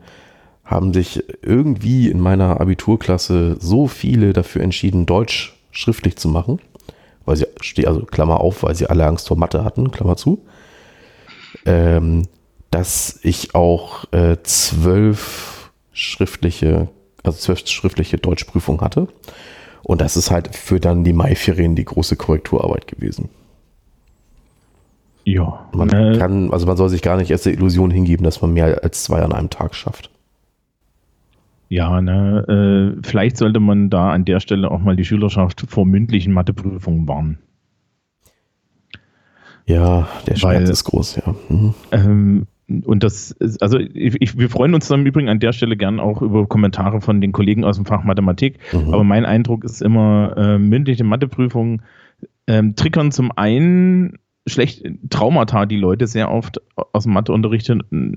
haben 0.63 0.93
sich 0.93 1.23
irgendwie 1.41 2.09
in 2.09 2.19
meiner 2.19 2.59
Abiturklasse 2.59 3.57
so 3.59 3.87
viele 3.87 4.33
dafür 4.33 4.61
entschieden, 4.61 5.05
Deutsch 5.05 5.57
schriftlich 5.71 6.17
zu 6.17 6.27
machen, 6.27 6.59
weil 7.25 7.37
sie, 7.37 7.87
also 7.87 8.01
Klammer 8.01 8.41
auf, 8.41 8.63
weil 8.63 8.75
sie 8.75 8.87
alle 8.87 9.05
Angst 9.05 9.27
vor 9.29 9.37
Mathe 9.37 9.63
hatten, 9.63 9.91
Klammer 9.91 10.17
zu, 10.17 10.45
ähm, 11.65 12.23
dass 12.69 13.19
ich 13.23 13.55
auch 13.55 14.11
äh, 14.11 14.37
zwölf 14.43 15.71
schriftliche 15.93 16.89
also 17.27 17.37
zwölf 17.37 17.67
schriftliche 17.67 18.17
Deutschprüfung 18.17 18.81
hatte. 18.81 19.07
Und 19.83 20.01
das 20.01 20.17
ist 20.17 20.31
halt 20.31 20.55
für 20.55 20.79
dann 20.79 21.03
die 21.03 21.13
Maiferien 21.13 21.75
die 21.75 21.85
große 21.85 22.15
Korrekturarbeit 22.15 22.87
gewesen. 22.87 23.29
Ja. 25.23 25.67
Man 25.73 25.89
äh, 25.89 26.17
kann, 26.17 26.51
also 26.51 26.65
man 26.65 26.77
soll 26.77 26.89
sich 26.89 27.01
gar 27.01 27.17
nicht 27.17 27.29
erst 27.29 27.45
der 27.45 27.53
Illusion 27.53 27.91
hingeben, 27.91 28.23
dass 28.23 28.41
man 28.41 28.53
mehr 28.53 28.83
als 28.83 29.03
zwei 29.03 29.21
an 29.21 29.33
einem 29.33 29.49
Tag 29.49 29.75
schafft. 29.75 30.09
Ja, 31.69 31.99
ne, 31.99 32.95
äh, 32.97 33.01
vielleicht 33.05 33.37
sollte 33.37 33.59
man 33.59 33.89
da 33.89 34.11
an 34.11 34.23
der 34.23 34.39
Stelle 34.39 34.71
auch 34.71 34.79
mal 34.79 34.95
die 34.95 35.03
Schülerschaft 35.03 35.65
vor 35.67 35.85
mündlichen 35.85 36.31
Matheprüfungen 36.31 37.07
warnen. 37.07 37.39
Ja, 39.65 40.07
der 40.25 40.35
Schmerz 40.37 40.55
Weil, 40.55 40.69
ist 40.69 40.83
groß, 40.85 41.17
ja. 41.17 41.35
Mhm. 41.49 41.73
Ähm, 41.91 42.47
und 42.67 43.03
das, 43.03 43.31
ist, 43.31 43.61
also 43.63 43.79
ich, 43.79 44.37
wir 44.37 44.49
freuen 44.49 44.73
uns 44.73 44.87
dann 44.87 45.01
im 45.01 45.05
Übrigen 45.05 45.29
an 45.29 45.39
der 45.39 45.53
Stelle 45.53 45.77
gern 45.77 45.99
auch 45.99 46.21
über 46.21 46.47
Kommentare 46.47 46.99
von 46.99 47.21
den 47.21 47.31
Kollegen 47.31 47.63
aus 47.63 47.77
dem 47.77 47.85
Fach 47.85 48.03
Mathematik. 48.03 48.59
Mhm. 48.73 48.93
Aber 48.93 49.03
mein 49.03 49.25
Eindruck 49.25 49.63
ist 49.63 49.81
immer, 49.81 50.35
äh, 50.35 50.57
mündliche 50.57 51.05
Matheprüfungen 51.05 51.81
ähm, 52.47 52.75
triggern 52.75 53.11
zum 53.11 53.31
einen 53.31 54.17
schlecht 54.47 54.83
Traumata, 55.09 55.65
die 55.65 55.77
Leute 55.77 56.07
sehr 56.07 56.31
oft 56.31 56.61
aus 56.93 57.03
dem 57.03 57.13
Matheunterricht 57.13 57.71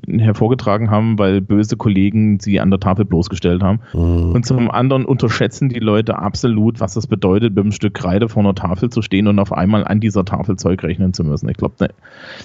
hervorgetragen 0.09 0.91
haben, 0.91 1.19
weil 1.19 1.41
böse 1.41 1.77
Kollegen 1.77 2.41
sie 2.41 2.61
an 2.61 2.71
der 2.71 2.81
Tafel 2.81 3.05
bloßgestellt 3.05 3.63
haben. 3.63 3.81
Mhm. 3.93 4.33
Und 4.33 4.47
zum 4.47 4.71
anderen 4.71 5.05
unterschätzen 5.05 5.69
die 5.69 5.81
Leute 5.81 6.19
absolut, 6.19 6.81
was 6.81 6.95
das 6.95 7.07
bedeutet, 7.07 7.55
mit 7.55 7.65
einem 7.65 7.73
Stück 7.73 7.95
Kreide 7.95 8.29
vor 8.29 8.43
einer 8.43 8.55
Tafel 8.55 8.91
zu 8.91 9.03
stehen 9.03 9.27
und 9.27 9.39
auf 9.39 9.53
einmal 9.53 9.85
an 9.85 10.01
dieser 10.01 10.25
Tafel 10.25 10.57
Zeug 10.57 10.83
rechnen 10.83 11.13
zu 11.13 11.25
müssen. 11.25 11.49
Ich 11.49 11.57
glaube, 11.57 11.75
ne, 11.81 11.89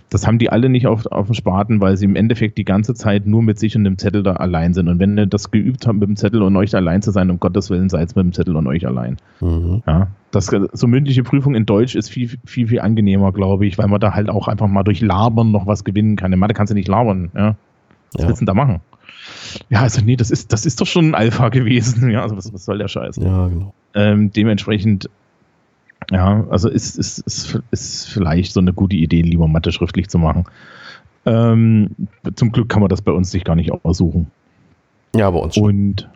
das 0.10 0.26
haben 0.26 0.40
die 0.40 0.50
alle 0.50 0.70
nicht 0.70 0.88
auf, 0.88 1.06
auf 1.08 1.28
dem 1.28 1.36
Spaten, 1.36 1.82
weil 1.82 1.98
sie 1.98 2.06
im 2.06 2.16
Endeffekt 2.16 2.58
die 2.58 2.66
ganze 2.66 2.94
Zeit 2.94 3.26
nur 3.26 3.44
mit 3.44 3.60
sich 3.60 3.76
und 3.76 3.84
dem 3.84 3.98
Zettel 3.98 4.24
da 4.24 4.34
allein 4.34 4.74
sind. 4.74 4.88
Und 4.88 5.00
wenn 5.00 5.18
ihr 5.18 5.28
das 5.28 5.52
geübt 5.52 5.88
habt, 5.88 6.00
mit 6.00 6.10
dem 6.10 6.16
Zettel 6.16 6.42
und 6.42 6.56
euch 6.56 6.76
allein 6.76 7.02
zu 7.02 7.12
sein, 7.12 7.30
um 7.30 7.40
Gottes 7.40 7.70
Willen 7.70 7.90
seid 7.90 8.16
mit 8.16 8.26
dem 8.26 8.34
Zettel 8.34 8.56
und 8.56 8.68
euch 8.68 8.86
allein. 8.86 9.18
Mhm. 9.42 9.84
Ja, 9.86 10.08
das, 10.36 10.52
so 10.74 10.88
mündliche 10.88 11.24
Prüfung 11.24 11.56
in 11.56 11.66
Deutsch 11.66 11.96
ist 11.96 12.10
viel, 12.10 12.30
viel, 12.46 12.68
viel 12.68 12.80
angenehmer, 12.80 13.32
glaube 13.32 13.66
ich, 13.66 13.78
weil 13.78 13.88
man 13.88 14.00
da 14.00 14.14
halt 14.14 14.30
auch 14.30 14.48
einfach 14.48 14.68
mal 14.68 14.84
durch 14.84 15.02
Labern 15.02 15.52
noch 15.52 15.66
was 15.66 15.84
gewinnen 15.84 16.16
kann. 16.16 16.34
In 16.34 16.40
Mathe 16.40 16.54
kannst 16.54 16.72
du 16.72 16.76
nicht 16.76 16.88
labern, 16.88 17.32
ja. 17.34 17.56
Was 18.14 18.22
ja. 18.22 18.28
willst 18.28 18.42
du 18.42 18.46
denn 18.46 18.48
da 18.48 18.54
machen? 18.54 18.82
Ja, 19.70 19.82
also 19.82 20.02
nee, 20.02 20.16
das 20.16 20.32
ist, 20.32 20.54
das 20.54 20.66
ist 20.66 20.82
doch 20.82 20.88
schon 20.88 21.10
ein 21.10 21.16
Alpha 21.16 21.50
gewesen. 21.50 22.10
Ja, 22.16 22.22
also 22.22 22.38
was, 22.38 22.54
was 22.54 22.66
soll 22.66 22.78
der 22.78 22.88
Scheiß? 22.88 23.18
Ja, 23.18 23.48
genau. 23.48 23.74
Ähm, 23.94 24.32
dementsprechend, 24.32 25.10
ja, 26.12 26.46
also 26.50 26.70
ist, 26.70 26.98
ist, 26.98 27.20
ist, 27.20 27.62
ist 27.72 28.08
vielleicht 28.10 28.54
so 28.54 28.60
eine 28.60 28.74
gute 28.74 28.96
Idee, 28.96 29.22
lieber 29.22 29.48
Mathe 29.48 29.72
schriftlich 29.72 30.10
zu 30.10 30.20
machen. 30.20 30.46
Ähm, 31.26 31.90
zum 32.36 32.52
Glück 32.52 32.70
kann 32.70 32.82
man 32.82 32.90
das 32.90 33.02
bei 33.02 33.12
uns 33.12 33.32
sich 33.32 33.44
gar 33.44 33.56
nicht 33.56 33.72
aussuchen. 33.72 34.30
Ja, 35.16 35.32
bei 35.32 35.40
uns 35.40 35.56
schon. 35.56 35.64
Und 35.64 36.10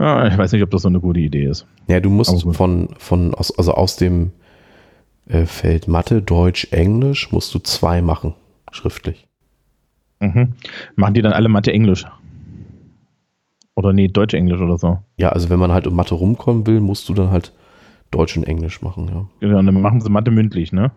ja, 0.00 0.26
ich 0.26 0.38
weiß 0.38 0.52
nicht, 0.52 0.62
ob 0.62 0.70
das 0.70 0.82
so 0.82 0.88
eine 0.88 1.00
gute 1.00 1.20
Idee 1.20 1.44
ist. 1.44 1.66
Ja, 1.86 2.00
du 2.00 2.10
musst 2.10 2.42
von, 2.54 2.88
von 2.98 3.34
aus, 3.34 3.56
also 3.56 3.74
aus 3.74 3.96
dem 3.96 4.32
äh, 5.28 5.44
Feld 5.44 5.88
Mathe, 5.88 6.22
Deutsch, 6.22 6.68
Englisch 6.72 7.30
musst 7.32 7.54
du 7.54 7.58
zwei 7.58 8.00
machen, 8.02 8.34
schriftlich. 8.72 9.28
Mhm. 10.20 10.54
Machen 10.96 11.14
die 11.14 11.22
dann 11.22 11.32
alle 11.32 11.48
Mathe, 11.48 11.72
Englisch? 11.72 12.06
Oder 13.74 13.92
nee, 13.92 14.08
Deutsch, 14.08 14.34
Englisch 14.34 14.60
oder 14.60 14.78
so? 14.78 14.98
Ja, 15.16 15.30
also 15.30 15.50
wenn 15.50 15.58
man 15.58 15.72
halt 15.72 15.86
um 15.86 15.94
Mathe 15.94 16.14
rumkommen 16.14 16.66
will, 16.66 16.80
musst 16.80 17.08
du 17.08 17.14
dann 17.14 17.30
halt 17.30 17.52
Deutsch 18.10 18.36
und 18.36 18.44
Englisch 18.44 18.82
machen, 18.82 19.28
ja. 19.40 19.48
Ja, 19.48 19.62
dann 19.62 19.80
machen 19.80 20.00
sie 20.00 20.10
Mathe 20.10 20.30
mündlich, 20.30 20.72
ne? 20.72 20.90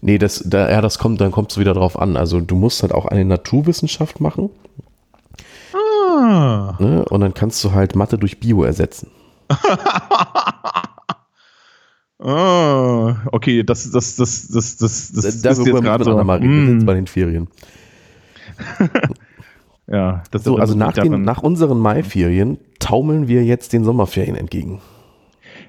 Nee, 0.00 0.18
das, 0.18 0.42
da, 0.46 0.70
ja, 0.70 0.80
das 0.80 0.98
kommt, 0.98 1.20
dann 1.20 1.30
kommt 1.30 1.52
es 1.52 1.58
wieder 1.58 1.74
drauf 1.74 1.98
an. 1.98 2.16
Also 2.16 2.40
du 2.40 2.56
musst 2.56 2.82
halt 2.82 2.92
auch 2.92 3.06
eine 3.06 3.24
Naturwissenschaft 3.24 4.20
machen. 4.20 4.50
Ah. 6.22 6.76
Ne? 6.78 7.04
Und 7.04 7.20
dann 7.20 7.34
kannst 7.34 7.64
du 7.64 7.72
halt 7.72 7.96
Mathe 7.96 8.16
durch 8.16 8.38
Bio 8.38 8.62
ersetzen. 8.62 9.10
ah, 12.20 13.16
okay, 13.32 13.64
das, 13.64 13.90
das, 13.90 14.14
das, 14.14 14.48
das, 14.48 14.76
das, 14.76 15.12
das, 15.12 15.42
das 15.42 15.58
ist 15.58 15.66
jetzt 15.66 15.82
gerade 15.82 16.04
so. 16.04 16.22
Mal 16.22 16.38
reden, 16.38 16.78
mm. 16.78 16.86
bei 16.86 16.94
den 16.94 17.08
Ferien. 17.08 17.48
ja, 19.88 20.22
das 20.30 20.44
so, 20.44 20.58
also 20.58 20.76
nach, 20.76 20.92
den, 20.92 21.22
nach 21.22 21.42
unseren 21.42 21.80
Maiferien 21.80 22.58
taumeln 22.78 23.26
wir 23.26 23.44
jetzt 23.44 23.72
den 23.72 23.82
Sommerferien 23.82 24.36
entgegen. 24.36 24.80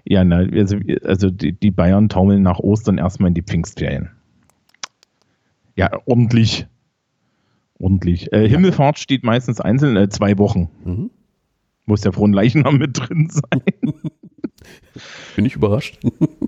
Ja, 0.06 0.24
na, 0.24 0.46
also, 0.54 0.78
also 1.04 1.32
die, 1.32 1.54
die 1.54 1.72
Bayern 1.72 2.10
taumeln 2.10 2.44
nach 2.44 2.60
Ostern 2.60 3.00
erstmal 3.00 3.30
in 3.30 3.34
die 3.34 3.42
Pfingstferien. 3.42 4.12
Ja, 5.76 5.90
ordentlich 6.06 6.68
ordentlich. 7.84 8.32
Äh, 8.32 8.48
Himmelfahrt 8.48 8.98
steht 8.98 9.24
meistens 9.24 9.60
einzeln 9.60 9.96
äh, 9.98 10.10
zwei 10.10 10.38
Wochen. 10.38 10.70
Mhm. 10.84 11.10
Muss 11.86 12.02
der 12.02 12.14
frohen 12.14 12.34
Leichnam 12.34 12.78
mit 12.80 12.98
drin 12.98 13.30
sein. 13.30 13.62
Bin 15.36 15.46
ich 15.46 15.56
überrascht. 15.56 16.00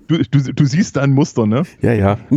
Du, 0.08 0.18
du, 0.18 0.52
du, 0.54 0.64
siehst 0.64 0.96
da 0.96 1.02
ein 1.02 1.12
Muster, 1.12 1.46
ne? 1.46 1.64
Ja, 1.82 1.92
ja. 1.92 2.18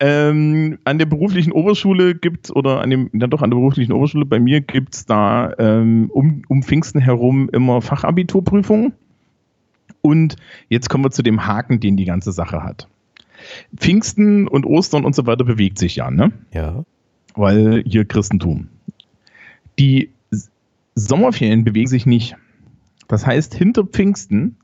Ähm, 0.00 0.78
an 0.84 0.98
der 0.98 1.06
beruflichen 1.06 1.50
Oberschule 1.50 2.14
gibt 2.14 2.54
oder 2.54 2.82
an 2.82 2.90
dem, 2.90 3.10
ja 3.12 3.26
doch 3.26 3.42
an 3.42 3.50
der 3.50 3.56
beruflichen 3.56 3.90
Oberschule 3.90 4.24
bei 4.24 4.38
mir 4.38 4.60
gibt 4.60 4.94
es 4.94 5.06
da 5.06 5.52
ähm, 5.58 6.08
um, 6.12 6.42
um 6.46 6.62
Pfingsten 6.62 7.00
herum 7.00 7.50
immer 7.52 7.82
Fachabiturprüfungen. 7.82 8.92
Und 10.00 10.36
jetzt 10.68 10.88
kommen 10.88 11.02
wir 11.02 11.10
zu 11.10 11.24
dem 11.24 11.46
Haken, 11.46 11.80
den 11.80 11.96
die 11.96 12.04
ganze 12.04 12.30
Sache 12.30 12.62
hat. 12.62 12.86
Pfingsten 13.76 14.46
und 14.46 14.66
Ostern 14.66 15.04
und 15.04 15.16
so 15.16 15.26
weiter 15.26 15.44
bewegt 15.44 15.78
sich 15.78 15.96
ja, 15.96 16.12
ne? 16.12 16.30
Ja 16.52 16.84
weil 17.38 17.82
hier 17.86 18.04
Christentum. 18.04 18.68
Die 19.78 20.10
Sommerferien 20.94 21.64
bewegen 21.64 21.88
sich 21.88 22.04
nicht. 22.04 22.36
Das 23.06 23.26
heißt, 23.26 23.54
hinter 23.54 23.84
Pfingsten 23.84 24.56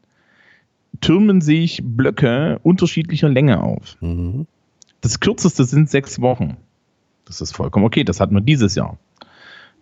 türmen 1.01 1.41
sich 1.41 1.81
Blöcke 1.83 2.59
unterschiedlicher 2.63 3.29
Länge 3.29 3.63
auf. 3.63 3.97
Mhm. 4.01 4.47
Das 5.01 5.21
kürzeste 5.21 5.65
sind 5.65 5.89
sechs 5.89 6.21
Wochen. 6.21 6.57
Das 7.25 7.41
ist 7.41 7.53
vollkommen 7.53 7.85
okay. 7.85 8.05
Das 8.05 8.21
hatten 8.21 8.35
wir 8.35 8.41
dieses 8.41 8.75
Jahr. 8.75 8.99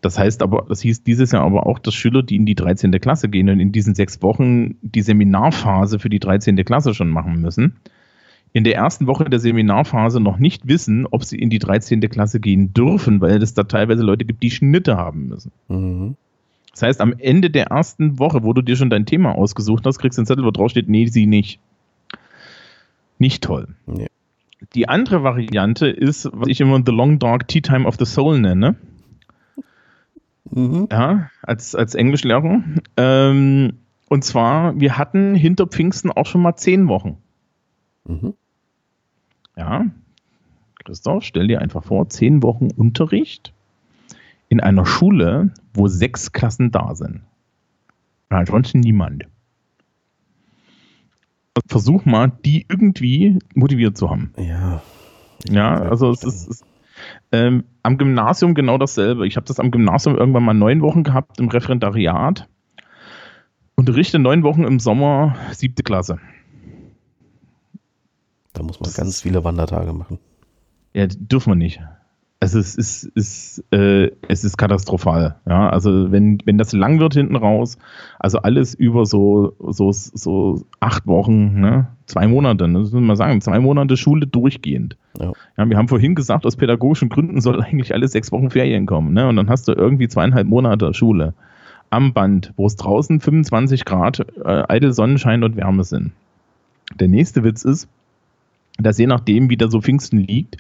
Das 0.01 0.19
heißt 0.19 0.43
aber, 0.43 0.67
das 0.69 0.81
hieß 0.81 1.05
dieses 1.05 1.31
Jahr 1.31 1.45
aber 1.45 1.67
auch, 1.67 1.79
dass 1.79 1.95
Schüler, 1.95 2.23
die 2.23 2.37
in 2.37 2.45
die 2.45 2.57
13. 2.57 2.91
Klasse 3.01 3.29
gehen 3.29 3.49
und 3.49 3.61
in 3.61 3.71
diesen 3.73 3.95
sechs 3.95 4.21
Wochen 4.21 4.77
die 4.83 5.03
Seminarphase 5.03 5.99
für 6.01 6.11
die 6.11 6.19
13. 6.19 6.57
Klasse 6.65 6.93
schon 6.93 7.09
machen 7.09 7.41
müssen, 7.41 7.77
in 8.53 8.65
der 8.65 8.75
ersten 8.75 9.07
Woche 9.07 9.25
der 9.25 9.41
Seminarphase 9.41 10.21
noch 10.21 10.39
nicht 10.39 10.69
wissen, 10.69 11.07
ob 11.11 11.25
sie 11.25 11.39
in 11.39 11.49
die 11.51 11.59
13. 11.59 12.01
Klasse 12.03 12.39
gehen 12.39 12.75
dürfen, 12.75 13.21
weil 13.21 13.43
es 13.43 13.55
da 13.55 13.65
teilweise 13.65 14.03
Leute 14.03 14.25
gibt, 14.25 14.43
die 14.43 14.51
Schnitte 14.51 14.97
haben 14.97 15.29
müssen. 15.29 15.53
Mhm. 15.69 16.17
Das 16.73 16.83
heißt, 16.83 17.01
am 17.01 17.15
Ende 17.19 17.51
der 17.51 17.67
ersten 17.67 18.19
Woche, 18.19 18.43
wo 18.43 18.53
du 18.53 18.63
dir 18.63 18.77
schon 18.77 18.91
dein 18.91 19.07
Thema 19.07 19.35
ausgesucht 19.35 19.87
hast, 19.87 19.99
kriegst 19.99 20.19
du 20.19 20.21
einen 20.21 20.27
Zettel, 20.27 20.45
wo 20.45 20.51
drauf 20.51 20.71
steht, 20.71 20.89
nee, 20.89 21.07
sie 21.07 21.27
nicht. 21.27 21.61
Nicht 23.19 23.43
toll. 23.43 23.69
Nee. 23.87 24.09
Die 24.75 24.89
andere 24.89 25.23
Variante 25.23 25.89
ist, 25.89 26.31
was 26.33 26.49
ich 26.49 26.61
immer 26.61 26.81
The 26.85 26.93
Long 26.93 27.19
Dark 27.19 27.49
Tea 27.49 27.61
Time 27.61 27.87
of 27.87 27.97
the 27.99 28.07
Soul 28.07 28.41
nenne. 28.41 28.77
Mhm. 30.51 30.89
Ja, 30.91 31.31
als, 31.43 31.75
als 31.75 31.95
Englischlehrer. 31.95 32.63
Ähm, 32.97 33.73
und 34.09 34.25
zwar, 34.25 34.79
wir 34.79 34.99
hatten 34.99 35.35
hinter 35.35 35.67
Pfingsten 35.67 36.11
auch 36.11 36.27
schon 36.27 36.43
mal 36.43 36.57
zehn 36.57 36.89
Wochen. 36.89 37.19
Mhm. 38.05 38.35
Ja, 39.57 39.87
Christoph, 40.85 41.25
stell 41.25 41.47
dir 41.47 41.61
einfach 41.61 41.85
vor, 41.85 42.09
zehn 42.09 42.43
Wochen 42.43 42.69
Unterricht 42.71 43.53
in 44.49 44.61
einer 44.61 44.85
Schule, 44.85 45.53
wo 45.75 45.89
sechs 45.89 46.33
Klassen 46.33 46.71
da 46.71 46.95
sind. 46.95 47.23
Und 48.29 48.37
ansonsten 48.37 48.81
niemand. 48.81 49.27
Versuch 51.67 52.05
mal, 52.05 52.33
die 52.45 52.67
irgendwie 52.69 53.39
motiviert 53.55 53.97
zu 53.97 54.11
haben. 54.11 54.33
Ja. 54.37 54.83
Ja, 55.49 55.75
also 55.75 56.11
es 56.11 56.25
ist, 56.25 56.49
ist 56.49 56.65
ähm, 57.31 57.65
am 57.83 57.99
Gymnasium 57.99 58.55
genau 58.55 58.79
dasselbe. 58.79 59.27
Ich 59.27 59.37
habe 59.37 59.47
das 59.47 59.61
am 59.61 59.71
Gymnasium 59.71 60.17
irgendwann 60.17 60.45
mal 60.45 60.55
neun 60.55 60.83
Wochen 60.83 61.03
gehabt 61.03 61.41
im 61.41 61.49
Referendariat. 61.49 62.49
Unterrichte 63.75 64.19
neun 64.19 64.43
Wochen 64.43 64.65
im 64.65 64.79
Sommer, 64.79 65.35
siebte 65.53 65.83
Klasse. 65.83 66.19
Da 68.63 68.67
muss 68.67 68.79
man 68.79 68.85
das 68.85 68.95
ganz 68.95 69.21
viele 69.21 69.43
Wandertage 69.43 69.93
machen. 69.93 70.21
Ja, 70.95 71.07
dürfen 71.09 71.51
wir 71.51 71.57
nicht. 71.57 71.81
Also 72.39 72.61
es 72.61 72.77
ist, 72.77 73.05
ist, 73.05 73.65
äh, 73.73 74.13
es 74.29 74.45
ist 74.45 74.57
katastrophal. 74.57 75.37
Ja, 75.49 75.69
also 75.69 76.13
wenn, 76.13 76.39
wenn 76.45 76.59
das 76.59 76.73
lang 76.73 77.01
wird 77.01 77.15
hinten 77.15 77.35
raus, 77.35 77.77
also 78.21 78.39
alles 78.39 78.75
über 78.75 79.05
so, 79.05 79.57
so, 79.59 79.91
so 79.91 80.65
acht 80.79 81.09
Wochen, 81.09 81.61
ne? 81.61 81.89
zwei 82.07 82.29
Monate, 82.29 82.69
ne? 82.69 82.81
das 82.81 82.93
muss 82.93 83.03
man 83.03 83.17
sagen, 83.17 83.41
zwei 83.41 83.59
Monate 83.59 83.97
Schule 83.97 84.29
durchgehend. 84.29 84.97
Ja. 85.19 85.33
ja. 85.57 85.69
wir 85.69 85.77
haben 85.77 85.89
vorhin 85.89 86.15
gesagt, 86.15 86.47
aus 86.47 86.55
pädagogischen 86.55 87.09
Gründen 87.09 87.41
soll 87.41 87.61
eigentlich 87.63 87.93
alle 87.95 88.07
sechs 88.07 88.31
Wochen 88.31 88.51
Ferien 88.51 88.87
kommen. 88.87 89.13
Ne? 89.13 89.27
Und 89.27 89.35
dann 89.35 89.49
hast 89.49 89.67
du 89.67 89.73
irgendwie 89.73 90.07
zweieinhalb 90.07 90.47
Monate 90.47 90.95
Schule 90.95 91.35
am 91.91 92.13
Band, 92.13 92.53
wo 92.57 92.67
es 92.67 92.77
draußen 92.77 93.19
25 93.19 93.85
Grad 93.85 94.21
äh, 94.45 94.63
eitel 94.69 94.93
Sonnenschein 94.93 95.43
und 95.43 95.57
Wärme 95.57 95.83
sind. 95.83 96.13
Der 96.99 97.09
nächste 97.09 97.43
Witz 97.43 97.65
ist, 97.65 97.89
dass 98.79 98.99
je 98.99 99.07
nachdem, 99.07 99.51
wie 99.51 99.57
da 99.57 99.69
so 99.69 99.81
Pfingsten 99.81 100.19
liegt, 100.19 100.57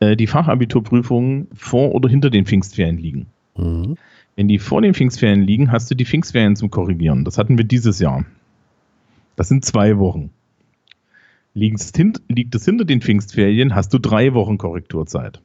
äh, 0.00 0.16
die 0.16 0.26
Fachabiturprüfungen 0.26 1.48
vor 1.54 1.94
oder 1.94 2.08
hinter 2.08 2.30
den 2.30 2.46
Pfingstferien 2.46 2.98
liegen. 2.98 3.26
Mhm. 3.56 3.96
Wenn 4.36 4.48
die 4.48 4.58
vor 4.58 4.80
den 4.82 4.94
Pfingstferien 4.94 5.42
liegen, 5.42 5.70
hast 5.70 5.90
du 5.90 5.94
die 5.94 6.06
Pfingstferien 6.06 6.56
zum 6.56 6.70
Korrigieren. 6.70 7.24
Das 7.24 7.38
hatten 7.38 7.58
wir 7.58 7.64
dieses 7.64 7.98
Jahr. 7.98 8.24
Das 9.36 9.48
sind 9.48 9.64
zwei 9.64 9.98
Wochen. 9.98 10.30
Liegt 11.52 11.80
es, 11.80 11.92
liegt 12.28 12.54
es 12.54 12.64
hinter 12.64 12.84
den 12.84 13.00
Pfingstferien, 13.00 13.74
hast 13.74 13.92
du 13.92 13.98
drei 13.98 14.34
Wochen 14.34 14.56
Korrekturzeit. 14.56 15.40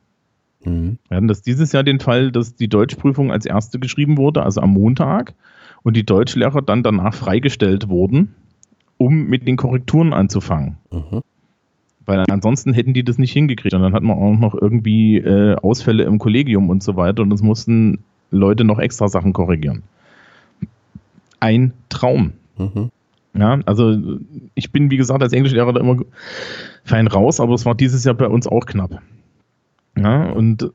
Mhm. 0.63 0.97
Wir 1.07 1.17
hatten 1.17 1.27
das 1.27 1.41
dieses 1.41 1.71
Jahr 1.71 1.83
den 1.83 1.99
Fall, 1.99 2.31
dass 2.31 2.55
die 2.55 2.67
Deutschprüfung 2.67 3.31
als 3.31 3.45
erste 3.45 3.79
geschrieben 3.79 4.17
wurde, 4.17 4.43
also 4.43 4.61
am 4.61 4.71
Montag, 4.71 5.33
und 5.83 5.95
die 5.95 6.05
Deutschlehrer 6.05 6.61
dann 6.61 6.83
danach 6.83 7.13
freigestellt 7.13 7.89
wurden, 7.89 8.35
um 8.97 9.25
mit 9.25 9.47
den 9.47 9.57
Korrekturen 9.57 10.13
anzufangen. 10.13 10.77
Mhm. 10.91 11.21
Weil 12.05 12.23
ansonsten 12.29 12.73
hätten 12.73 12.93
die 12.93 13.03
das 13.03 13.17
nicht 13.17 13.33
hingekriegt. 13.33 13.73
Und 13.73 13.81
dann 13.81 13.93
hat 13.93 14.03
man 14.03 14.17
auch 14.17 14.37
noch 14.37 14.55
irgendwie 14.59 15.17
äh, 15.17 15.55
Ausfälle 15.55 16.03
im 16.03 16.19
Kollegium 16.19 16.69
und 16.69 16.83
so 16.83 16.95
weiter 16.95 17.23
und 17.23 17.31
es 17.31 17.41
mussten 17.41 17.99
Leute 18.31 18.63
noch 18.63 18.79
extra 18.79 19.07
Sachen 19.07 19.33
korrigieren. 19.33 19.83
Ein 21.39 21.73
Traum. 21.89 22.33
Mhm. 22.57 22.91
Ja, 23.33 23.59
also 23.65 23.97
ich 24.53 24.71
bin, 24.71 24.91
wie 24.91 24.97
gesagt, 24.97 25.21
als 25.21 25.33
Englischlehrer 25.33 25.73
da 25.73 25.81
immer 25.81 25.97
fein 26.83 27.07
raus, 27.07 27.39
aber 27.39 27.53
es 27.53 27.65
war 27.65 27.75
dieses 27.75 28.03
Jahr 28.05 28.15
bei 28.15 28.27
uns 28.27 28.47
auch 28.47 28.65
knapp. 28.65 29.01
Ja, 29.97 30.29
und 30.31 30.71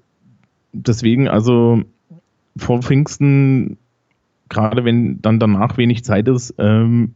deswegen, 0.72 1.28
also 1.28 1.82
vor 2.56 2.82
Pfingsten, 2.82 3.78
gerade 4.48 4.84
wenn 4.84 5.22
dann 5.22 5.38
danach 5.38 5.78
wenig 5.78 6.04
Zeit 6.04 6.28
ist, 6.28 6.54
ähm, 6.58 7.14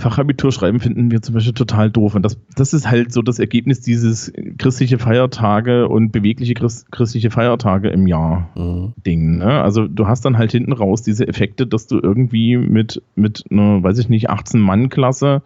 Fachabitur 0.00 0.50
schreiben 0.50 0.80
finden 0.80 1.10
wir 1.10 1.22
zum 1.22 1.34
Beispiel 1.34 1.52
total 1.52 1.90
doof. 1.90 2.14
Und 2.14 2.22
das, 2.22 2.38
das 2.56 2.72
ist 2.72 2.90
halt 2.90 3.12
so 3.12 3.22
das 3.22 3.38
Ergebnis 3.38 3.80
dieses 3.80 4.32
christliche 4.58 4.98
Feiertage 4.98 5.88
und 5.88 6.10
bewegliche 6.10 6.54
Christ, 6.54 6.90
christliche 6.90 7.30
Feiertage 7.30 7.88
im 7.90 8.06
Jahr 8.06 8.50
mhm. 8.56 8.92
Ding. 9.06 9.38
Ne? 9.38 9.62
Also 9.62 9.86
du 9.86 10.08
hast 10.08 10.24
dann 10.24 10.38
halt 10.38 10.52
hinten 10.52 10.72
raus 10.72 11.02
diese 11.02 11.28
Effekte, 11.28 11.66
dass 11.66 11.86
du 11.86 12.00
irgendwie 12.00 12.56
mit, 12.56 13.02
mit 13.14 13.44
einer, 13.50 13.82
weiß 13.82 13.98
ich 13.98 14.08
nicht, 14.08 14.30
18-Mann-Klasse 14.30 15.42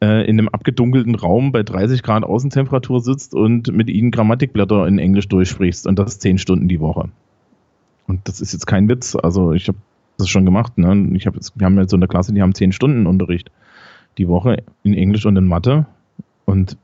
äh, 0.00 0.28
in 0.28 0.38
einem 0.38 0.48
abgedunkelten 0.48 1.14
Raum 1.14 1.52
bei 1.52 1.62
30 1.62 2.02
Grad 2.02 2.24
Außentemperatur 2.24 3.00
sitzt 3.00 3.34
und 3.34 3.72
mit 3.72 3.90
ihnen 3.90 4.10
Grammatikblätter 4.10 4.86
in 4.86 4.98
Englisch 4.98 5.28
durchsprichst 5.28 5.86
und 5.86 5.98
das 5.98 6.18
zehn 6.18 6.38
Stunden 6.38 6.68
die 6.68 6.80
Woche. 6.80 7.08
Und 8.06 8.26
das 8.26 8.40
ist 8.40 8.52
jetzt 8.52 8.66
kein 8.66 8.88
Witz. 8.88 9.16
Also 9.16 9.52
ich 9.52 9.68
habe 9.68 9.78
das 10.18 10.28
schon 10.28 10.44
gemacht. 10.44 10.76
Ne? 10.78 11.10
Ich 11.14 11.26
hab 11.26 11.34
jetzt, 11.34 11.58
wir 11.58 11.64
haben 11.64 11.78
jetzt 11.78 11.90
so 11.90 11.96
eine 11.96 12.08
Klasse, 12.08 12.32
die 12.32 12.42
haben 12.42 12.54
zehn 12.54 12.72
Stunden 12.72 13.06
Unterricht 13.06 13.50
die 14.18 14.28
Woche 14.28 14.62
in 14.82 14.94
Englisch 14.94 15.26
und 15.26 15.36
in 15.36 15.46
Mathe. 15.46 15.86
Und 16.44 16.76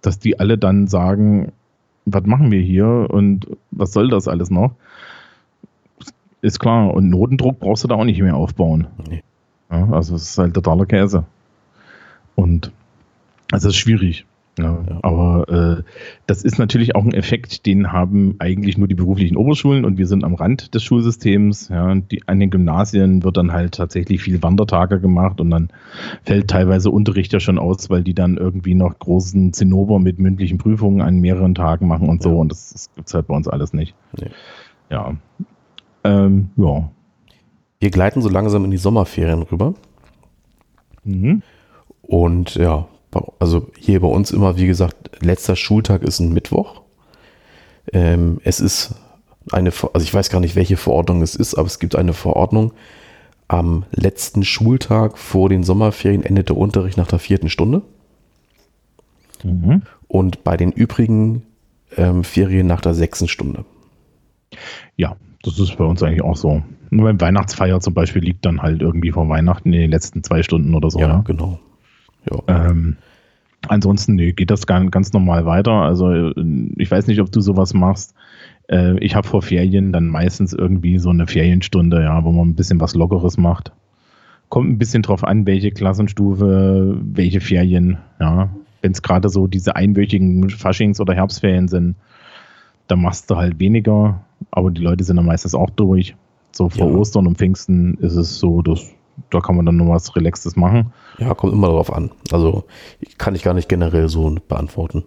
dass 0.00 0.18
die 0.18 0.40
alle 0.40 0.58
dann 0.58 0.86
sagen, 0.86 1.52
was 2.06 2.24
machen 2.24 2.50
wir 2.50 2.60
hier 2.60 3.08
und 3.10 3.46
was 3.70 3.92
soll 3.92 4.08
das 4.08 4.28
alles 4.28 4.50
noch? 4.50 4.74
Ist 6.40 6.60
klar. 6.60 6.94
Und 6.94 7.10
Notendruck 7.10 7.58
brauchst 7.58 7.84
du 7.84 7.88
da 7.88 7.96
auch 7.96 8.04
nicht 8.04 8.20
mehr 8.20 8.36
aufbauen. 8.36 8.86
Nee. 9.08 9.22
Ja, 9.70 9.88
also 9.90 10.14
es 10.14 10.30
ist 10.30 10.38
halt 10.38 10.54
totaler 10.54 10.86
Käse. 10.86 11.24
Und 12.34 12.72
es 13.52 13.64
ist 13.64 13.76
schwierig. 13.76 14.24
Ja, 14.58 14.84
ja. 14.88 14.98
Aber 15.02 15.48
äh, 15.48 15.82
das 16.26 16.42
ist 16.42 16.58
natürlich 16.58 16.96
auch 16.96 17.04
ein 17.04 17.14
Effekt, 17.14 17.64
den 17.66 17.92
haben 17.92 18.34
eigentlich 18.38 18.76
nur 18.76 18.88
die 18.88 18.94
beruflichen 18.94 19.36
Oberschulen 19.36 19.84
und 19.84 19.98
wir 19.98 20.06
sind 20.06 20.24
am 20.24 20.34
Rand 20.34 20.74
des 20.74 20.82
Schulsystems. 20.82 21.68
Ja, 21.68 21.94
die, 21.94 22.26
an 22.26 22.40
den 22.40 22.50
Gymnasien 22.50 23.22
wird 23.22 23.36
dann 23.36 23.52
halt 23.52 23.74
tatsächlich 23.74 24.22
viel 24.22 24.42
Wandertage 24.42 25.00
gemacht 25.00 25.40
und 25.40 25.50
dann 25.50 25.68
fällt 26.24 26.48
teilweise 26.48 26.90
Unterricht 26.90 27.32
ja 27.32 27.40
schon 27.40 27.58
aus, 27.58 27.88
weil 27.88 28.02
die 28.02 28.14
dann 28.14 28.36
irgendwie 28.36 28.74
noch 28.74 28.98
großen 28.98 29.52
Zinnober 29.52 29.98
mit 29.98 30.18
mündlichen 30.18 30.58
Prüfungen 30.58 31.00
an 31.00 31.20
mehreren 31.20 31.54
Tagen 31.54 31.86
machen 31.86 32.08
und 32.08 32.22
so. 32.22 32.38
Und 32.38 32.50
das, 32.50 32.70
das 32.72 32.90
gibt 32.94 33.08
es 33.08 33.14
halt 33.14 33.28
bei 33.28 33.36
uns 33.36 33.46
alles 33.48 33.72
nicht. 33.72 33.94
Nee. 34.18 34.30
Ja. 34.90 35.14
Ähm, 36.04 36.50
ja. 36.56 36.90
Wir 37.80 37.90
gleiten 37.90 38.22
so 38.22 38.28
langsam 38.28 38.64
in 38.64 38.72
die 38.72 38.76
Sommerferien 38.76 39.42
rüber. 39.42 39.74
Mhm. 41.04 41.42
Und 42.02 42.56
ja, 42.56 42.88
also 43.38 43.70
hier 43.78 44.00
bei 44.00 44.08
uns 44.08 44.30
immer, 44.30 44.56
wie 44.56 44.66
gesagt, 44.66 45.22
letzter 45.22 45.56
Schultag 45.56 46.02
ist 46.02 46.20
ein 46.20 46.32
Mittwoch. 46.32 46.82
Ähm, 47.92 48.40
es 48.44 48.60
ist 48.60 48.94
eine, 49.50 49.70
also 49.70 50.04
ich 50.04 50.12
weiß 50.12 50.30
gar 50.30 50.40
nicht, 50.40 50.56
welche 50.56 50.76
Verordnung 50.76 51.22
es 51.22 51.34
ist, 51.34 51.54
aber 51.54 51.66
es 51.66 51.78
gibt 51.78 51.96
eine 51.96 52.12
Verordnung. 52.12 52.72
Am 53.48 53.84
letzten 53.92 54.44
Schultag 54.44 55.16
vor 55.16 55.48
den 55.48 55.64
Sommerferien 55.64 56.22
endet 56.22 56.50
der 56.50 56.56
Unterricht 56.56 56.98
nach 56.98 57.06
der 57.06 57.18
vierten 57.18 57.48
Stunde. 57.48 57.82
Mhm. 59.42 59.82
Und 60.06 60.44
bei 60.44 60.56
den 60.56 60.72
übrigen 60.72 61.42
ähm, 61.96 62.24
Ferien 62.24 62.66
nach 62.66 62.82
der 62.82 62.94
sechsten 62.94 63.28
Stunde. 63.28 63.64
Ja, 64.96 65.16
das 65.42 65.58
ist 65.58 65.76
bei 65.76 65.84
uns 65.84 66.02
eigentlich 66.02 66.22
auch 66.22 66.36
so. 66.36 66.62
Nur 66.90 67.06
beim 67.06 67.20
Weihnachtsfeier 67.20 67.80
zum 67.80 67.94
Beispiel 67.94 68.22
liegt 68.22 68.44
dann 68.44 68.60
halt 68.62 68.82
irgendwie 68.82 69.12
vor 69.12 69.28
Weihnachten 69.28 69.72
in 69.72 69.80
den 69.80 69.90
letzten 69.90 70.22
zwei 70.22 70.42
Stunden 70.42 70.74
oder 70.74 70.90
so. 70.90 70.98
Ja, 71.00 71.08
ja. 71.08 71.20
genau. 71.20 71.58
Ja. 72.30 72.70
Ähm, 72.70 72.96
ansonsten 73.66 74.14
nee, 74.14 74.32
geht 74.32 74.50
das 74.50 74.66
ganz 74.66 75.12
normal 75.12 75.46
weiter. 75.46 75.72
Also 75.72 76.10
äh, 76.12 76.34
ich 76.76 76.90
weiß 76.90 77.06
nicht, 77.06 77.20
ob 77.20 77.32
du 77.32 77.40
sowas 77.40 77.74
machst. 77.74 78.14
Äh, 78.68 78.98
ich 79.00 79.14
habe 79.14 79.26
vor 79.26 79.42
Ferien 79.42 79.92
dann 79.92 80.08
meistens 80.08 80.52
irgendwie 80.52 80.98
so 80.98 81.10
eine 81.10 81.26
Ferienstunde, 81.26 82.02
ja, 82.02 82.24
wo 82.24 82.32
man 82.32 82.48
ein 82.48 82.54
bisschen 82.54 82.80
was 82.80 82.94
Lockeres 82.94 83.36
macht. 83.36 83.72
Kommt 84.48 84.70
ein 84.70 84.78
bisschen 84.78 85.02
drauf 85.02 85.24
an, 85.24 85.46
welche 85.46 85.70
Klassenstufe, 85.70 86.96
welche 87.00 87.40
Ferien, 87.40 87.98
ja. 88.20 88.50
Wenn 88.80 88.92
es 88.92 89.02
gerade 89.02 89.28
so 89.28 89.48
diese 89.48 89.74
einwöchigen 89.74 90.48
Faschings- 90.50 91.00
oder 91.00 91.12
Herbstferien 91.12 91.66
sind, 91.66 91.96
dann 92.86 93.02
machst 93.02 93.28
du 93.28 93.36
halt 93.36 93.58
weniger, 93.58 94.20
aber 94.52 94.70
die 94.70 94.80
Leute 94.80 95.02
sind 95.02 95.16
dann 95.16 95.26
meistens 95.26 95.54
auch 95.54 95.70
durch. 95.70 96.14
So 96.52 96.68
vor 96.68 96.88
ja. 96.88 96.96
Ostern 96.96 97.26
und 97.26 97.38
Pfingsten 97.38 97.94
ist 97.94 98.14
es 98.14 98.38
so, 98.38 98.62
dass 98.62 98.94
da 99.30 99.40
kann 99.40 99.56
man 99.56 99.66
dann 99.66 99.76
noch 99.76 99.88
was 99.88 100.14
Relaxtes 100.16 100.56
machen. 100.56 100.92
Ja, 101.18 101.34
kommt 101.34 101.52
immer 101.52 101.68
darauf 101.68 101.92
an. 101.92 102.10
Also 102.32 102.64
kann 103.18 103.34
ich 103.34 103.42
gar 103.42 103.54
nicht 103.54 103.68
generell 103.68 104.08
so 104.08 104.34
beantworten. 104.48 105.04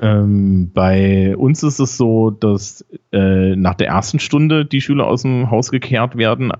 Ähm, 0.00 0.70
bei 0.72 1.36
uns 1.36 1.62
ist 1.62 1.80
es 1.80 1.96
so, 1.96 2.30
dass 2.30 2.84
äh, 3.12 3.56
nach 3.56 3.74
der 3.74 3.88
ersten 3.88 4.18
Stunde 4.18 4.64
die 4.64 4.80
Schüler 4.80 5.06
aus 5.06 5.22
dem 5.22 5.50
Haus 5.50 5.70
gekehrt 5.70 6.16
werden. 6.16 6.52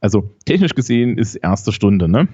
Also 0.00 0.30
technisch 0.46 0.74
gesehen 0.74 1.18
ist 1.18 1.34
erste 1.36 1.72
Stunde, 1.72 2.08
ne? 2.08 2.28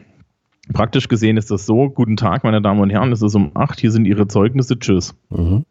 Praktisch 0.73 1.09
gesehen 1.09 1.37
ist 1.37 1.51
das 1.51 1.67
so, 1.67 1.91
guten 1.91 2.17
Tag, 2.17 2.43
meine 2.43 2.61
Damen 2.61 2.81
und 2.81 2.91
Herren, 2.91 3.13
es 3.13 3.23
ist 3.23 3.35
um 3.37 3.53
acht, 3.55 3.79
hier 3.79 3.93
sind 3.93 4.05
Ihre 4.05 4.27
Zeugnisse, 4.27 4.79
tschüss. 4.79 5.15
Mhm. 5.31 5.65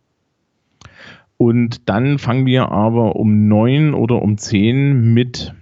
Und 1.37 1.89
dann 1.89 2.17
fangen 2.17 2.45
wir 2.45 2.71
aber 2.71 3.17
um 3.17 3.47
neun 3.47 3.93
oder 3.93 4.21
um 4.21 4.37
zehn 4.37 5.13
mit 5.13 5.53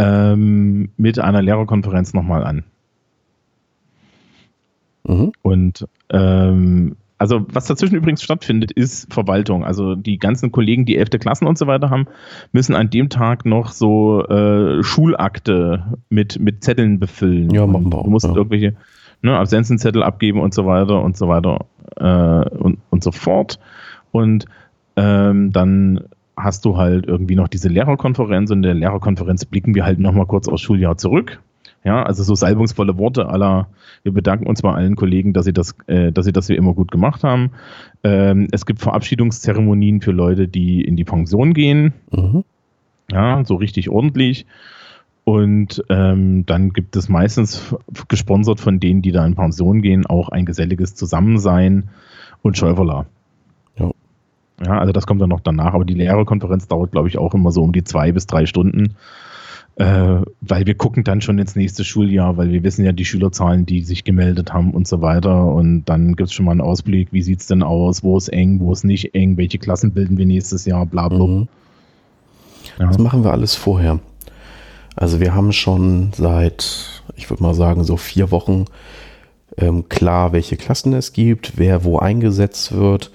ähm, 0.00 0.90
mit 0.96 1.18
einer 1.18 1.42
Lehrerkonferenz 1.42 2.14
nochmal 2.14 2.44
an. 2.44 2.64
Mhm. 5.04 5.32
Und 5.42 5.86
ähm, 6.10 6.96
also 7.18 7.44
was 7.52 7.66
dazwischen 7.66 7.96
übrigens 7.96 8.22
stattfindet, 8.22 8.72
ist 8.72 9.12
Verwaltung. 9.12 9.62
Also 9.62 9.94
die 9.94 10.18
ganzen 10.18 10.52
Kollegen, 10.52 10.86
die 10.86 10.96
11. 10.96 11.10
Klassen 11.20 11.46
und 11.46 11.58
so 11.58 11.66
weiter 11.66 11.90
haben, 11.90 12.06
müssen 12.52 12.74
an 12.74 12.88
dem 12.88 13.10
Tag 13.10 13.44
noch 13.44 13.72
so 13.72 14.26
äh, 14.26 14.82
Schulakte 14.82 15.98
mit, 16.08 16.40
mit 16.40 16.64
Zetteln 16.64 16.98
befüllen. 16.98 17.50
Ja, 17.50 17.66
machen 17.66 17.92
wir 17.92 17.98
auch. 17.98 18.04
Du 18.04 18.10
musst 18.10 18.26
ja. 18.26 18.34
irgendwelche 18.34 18.74
ne, 19.20 19.36
Absenzenzettel 19.36 20.02
abgeben 20.02 20.40
und 20.40 20.54
so 20.54 20.64
weiter 20.64 21.02
und 21.02 21.14
so 21.14 21.28
weiter 21.28 21.66
äh, 21.96 22.48
und, 22.56 22.78
und 22.88 23.04
so 23.04 23.12
fort. 23.12 23.58
Und 24.12 24.46
ähm, 24.96 25.52
dann 25.52 26.04
hast 26.42 26.64
du 26.64 26.76
halt 26.76 27.06
irgendwie 27.06 27.36
noch 27.36 27.48
diese 27.48 27.68
Lehrerkonferenz 27.68 28.50
und 28.50 28.58
in 28.58 28.62
der 28.62 28.74
Lehrerkonferenz 28.74 29.44
blicken 29.44 29.74
wir 29.74 29.84
halt 29.84 29.98
nochmal 29.98 30.26
kurz 30.26 30.48
aufs 30.48 30.62
Schuljahr 30.62 30.96
zurück. 30.96 31.40
Ja, 31.82 32.02
also 32.02 32.22
so 32.22 32.34
salbungsvolle 32.34 32.98
Worte 32.98 33.28
aller, 33.30 33.68
wir 34.02 34.12
bedanken 34.12 34.46
uns 34.46 34.60
bei 34.60 34.72
allen 34.72 34.96
Kollegen, 34.96 35.32
dass 35.32 35.46
sie 35.46 35.54
das, 35.54 35.74
äh, 35.86 36.12
dass 36.12 36.26
sie 36.26 36.32
das 36.32 36.50
wie 36.50 36.56
immer 36.56 36.74
gut 36.74 36.90
gemacht 36.90 37.24
haben. 37.24 37.52
Ähm, 38.04 38.48
es 38.52 38.66
gibt 38.66 38.80
Verabschiedungszeremonien 38.80 40.02
für 40.02 40.12
Leute, 40.12 40.46
die 40.46 40.82
in 40.84 40.96
die 40.96 41.04
Pension 41.04 41.54
gehen. 41.54 41.94
Mhm. 42.10 42.44
Ja, 43.10 43.44
so 43.44 43.54
richtig 43.54 43.88
ordentlich. 43.88 44.46
Und 45.24 45.82
ähm, 45.88 46.44
dann 46.44 46.72
gibt 46.72 46.96
es 46.96 47.08
meistens 47.08 47.74
gesponsert 48.08 48.60
von 48.60 48.78
denen, 48.78 49.00
die 49.00 49.12
da 49.12 49.24
in 49.24 49.34
Pension 49.34 49.80
gehen, 49.80 50.06
auch 50.06 50.28
ein 50.28 50.44
geselliges 50.44 50.94
Zusammensein 50.94 51.88
und 52.42 52.58
Schäuferler. 52.58 53.06
Ja, 54.64 54.78
also 54.78 54.92
das 54.92 55.06
kommt 55.06 55.22
dann 55.22 55.30
noch 55.30 55.40
danach, 55.40 55.72
aber 55.72 55.84
die 55.84 55.94
Lehrerkonferenz 55.94 56.68
dauert, 56.68 56.92
glaube 56.92 57.08
ich, 57.08 57.18
auch 57.18 57.34
immer 57.34 57.50
so 57.50 57.62
um 57.62 57.72
die 57.72 57.84
zwei 57.84 58.12
bis 58.12 58.26
drei 58.26 58.44
Stunden, 58.44 58.94
äh, 59.76 60.20
weil 60.42 60.66
wir 60.66 60.74
gucken 60.74 61.02
dann 61.02 61.22
schon 61.22 61.38
ins 61.38 61.56
nächste 61.56 61.82
Schuljahr, 61.82 62.36
weil 62.36 62.50
wir 62.52 62.62
wissen 62.62 62.84
ja 62.84 62.92
die 62.92 63.06
Schülerzahlen, 63.06 63.64
die 63.64 63.82
sich 63.82 64.04
gemeldet 64.04 64.52
haben 64.52 64.72
und 64.72 64.86
so 64.86 65.00
weiter. 65.00 65.46
Und 65.46 65.84
dann 65.84 66.14
gibt 66.14 66.28
es 66.28 66.34
schon 66.34 66.44
mal 66.44 66.52
einen 66.52 66.60
Ausblick, 66.60 67.08
wie 67.12 67.22
sieht 67.22 67.40
es 67.40 67.46
denn 67.46 67.62
aus, 67.62 68.02
wo 68.02 68.18
ist 68.18 68.28
eng, 68.28 68.60
wo 68.60 68.72
ist 68.72 68.84
nicht 68.84 69.14
eng, 69.14 69.38
welche 69.38 69.58
Klassen 69.58 69.92
bilden 69.92 70.18
wir 70.18 70.26
nächstes 70.26 70.66
Jahr, 70.66 70.84
bla 70.84 71.08
bla. 71.08 71.26
Mhm. 71.26 71.48
Ja. 72.78 72.88
Das 72.88 72.98
machen 72.98 73.24
wir 73.24 73.32
alles 73.32 73.54
vorher. 73.54 74.00
Also 74.94 75.20
wir 75.20 75.34
haben 75.34 75.52
schon 75.52 76.10
seit, 76.14 77.02
ich 77.16 77.30
würde 77.30 77.42
mal 77.42 77.54
sagen, 77.54 77.84
so 77.84 77.96
vier 77.96 78.30
Wochen 78.30 78.66
ähm, 79.56 79.88
klar, 79.88 80.32
welche 80.32 80.56
Klassen 80.56 80.92
es 80.92 81.14
gibt, 81.14 81.54
wer 81.56 81.84
wo 81.84 81.98
eingesetzt 81.98 82.72
wird 82.72 83.10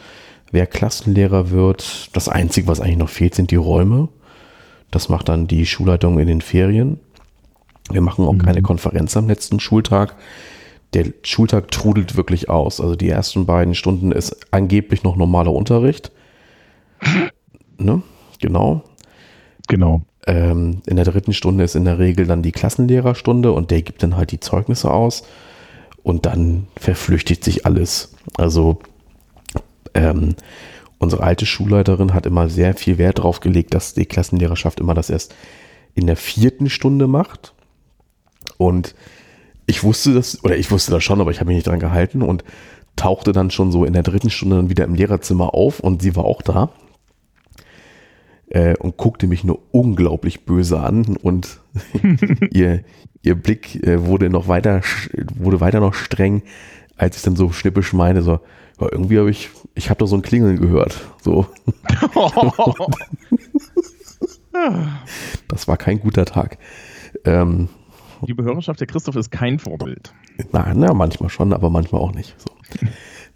wer 0.52 0.68
Klassenlehrer 0.68 1.52
wird. 1.52 2.10
Das 2.14 2.30
Einzige, 2.30 2.68
was 2.68 2.80
eigentlich 2.80 2.98
noch 2.98 3.10
fehlt, 3.10 3.36
sind 3.36 3.52
die 3.52 3.56
Räume. 3.56 4.10
Das 4.91 5.10
macht 5.10 5.30
dann 5.30 5.48
die 5.48 5.66
Schulleitung 5.66 6.20
in 6.20 6.28
den 6.28 6.41
Ferien. 6.41 7.00
Wir 7.91 8.02
machen 8.02 8.26
auch 8.26 8.34
mhm. 8.34 8.41
keine 8.41 8.62
Konferenz 8.62 9.16
am 9.18 9.28
letzten 9.28 9.60
Schultag. 9.60 10.16
der 10.93 11.08
Schultag 11.24 11.72
trudelt 11.72 12.16
wirklich 12.16 12.50
aus. 12.50 12.80
Also 12.80 12.96
die 12.96 13.10
ersten 13.10 13.46
beiden 13.46 13.76
Stunden 13.76 14.12
ist 14.12 14.48
angeblich 14.52 15.04
noch 15.04 15.18
normaler 15.18 15.52
Unterricht. 15.52 16.12
ne? 17.78 18.02
Genau. 18.39 18.84
Genau. 19.68 20.02
Ähm, 20.28 20.82
in 20.86 20.96
der 20.96 21.06
dritten 21.06 21.34
Stunde 21.34 21.64
ist 21.64 21.76
in 21.76 21.86
der 21.86 22.00
Regel 22.00 22.26
dann 22.26 22.41
die 22.41 22.52
Klassenlehrerstunde 22.52 23.52
und 23.52 23.72
der 23.72 23.82
gibt 23.82 24.04
dann 24.04 24.16
halt 24.16 24.32
die 24.32 24.39
Zeugnisse 24.39 24.91
aus 24.91 25.24
und 26.02 26.26
dann 26.26 26.68
verflüchtigt 26.78 27.43
sich 27.43 27.66
alles. 27.66 28.14
Also 28.38 28.80
ähm, 29.96 30.36
unsere 31.00 31.24
alte 31.24 31.46
Schulleiterin 31.46 32.14
hat 32.14 32.26
immer 32.26 32.50
sehr 32.50 32.76
viel 32.76 32.98
Wert 32.98 33.18
darauf 33.18 33.39
gelegt, 33.39 33.74
dass 33.74 33.96
die 33.96 34.06
Klassenlehrerschaft 34.06 34.80
immer 34.80 34.93
das 34.93 35.10
erst 35.10 35.34
in 35.96 36.06
der 36.06 36.18
vierten 36.18 36.70
Stunde 36.70 37.08
macht. 37.08 37.54
Und 38.58 38.93
ich 39.66 39.84
wusste 39.84 40.14
das, 40.14 40.43
oder 40.43 40.56
ich 40.56 40.70
wusste 40.70 40.91
das 40.91 41.04
schon, 41.04 41.22
aber 41.22 41.32
ich 41.32 41.39
habe 41.39 41.48
mich 41.48 41.56
nicht 41.56 41.68
dran 41.68 41.80
gehalten 41.80 42.22
und 42.22 42.43
tauchte 42.96 43.32
dann 43.32 43.50
schon 43.50 43.72
so 43.72 43.84
in 43.84 43.93
der 43.93 44.04
dritten 44.04 44.30
Stunde 44.30 44.58
dann 44.58 44.70
wieder 44.70 44.86
im 44.86 44.96
Lehrerzimmer 44.96 45.54
auf 45.54 45.80
und 45.80 46.02
sie 46.02 46.16
war 46.16 46.26
auch 46.26 46.41
da 46.41 46.70
äh, 48.50 48.76
und 48.78 48.98
guckte 48.98 49.28
mich 49.28 49.43
nur 49.43 49.60
unglaublich 49.72 50.46
böse 50.46 50.80
an 50.80 51.18
und 51.18 51.60
ihr, 52.52 52.84
ihr 53.22 53.36
Blick 53.36 53.84
äh, 53.84 54.06
wurde 54.06 54.30
noch 54.30 54.48
weiter, 54.48 54.82
wurde 55.36 55.60
weiter 55.60 55.80
noch 55.80 55.93
streng, 55.93 56.43
als 56.96 57.18
ich 57.18 57.24
dann 57.24 57.36
so 57.36 57.52
schnippisch 57.52 57.91
meine, 57.93 58.22
so, 58.22 58.39
ja, 58.80 58.88
irgendwie 58.92 59.20
habe 59.20 59.30
ich, 59.30 59.50
ich 59.74 59.90
habe 59.90 60.00
da 60.00 60.08
so 60.08 60.16
ein 60.16 60.22
Klingeln 60.22 60.60
gehört. 60.60 61.00
So. 61.22 61.48
das 65.48 65.68
war 65.68 65.78
kein 65.78 66.00
guter 66.00 66.26
Tag. 66.26 66.58
Ähm, 67.24 67.70
Liebe 68.26 68.44
Hörerschaft, 68.44 68.80
der 68.80 68.88
Christoph 68.88 69.16
ist 69.16 69.32
kein 69.32 69.60
Vorbild. 69.60 70.14
Na, 70.52 70.74
na 70.74 70.94
manchmal 70.94 71.30
schon, 71.30 71.54
aber 71.54 71.70
manchmal 71.70 72.02
auch 72.02 72.14
nicht. 72.14 72.36
So. 72.40 72.88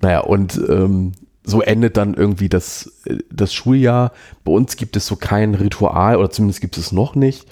naja, 0.02 0.22
und 0.22 0.60
ähm, 0.70 1.14
so 1.44 1.62
endet 1.62 1.98
dann 1.98 2.14
irgendwie 2.14 2.50
das, 2.50 3.02
das 3.32 3.54
Schuljahr. 3.54 4.12
Bei 4.44 4.52
uns 4.52 4.76
gibt 4.78 4.96
es 4.96 5.06
so 5.06 5.16
kein 5.16 5.56
Ritual, 5.56 6.18
oder 6.18 6.30
zumindest 6.30 6.62
gibt 6.62 6.78
es 6.78 6.92
noch 6.92 7.16
nicht, 7.16 7.48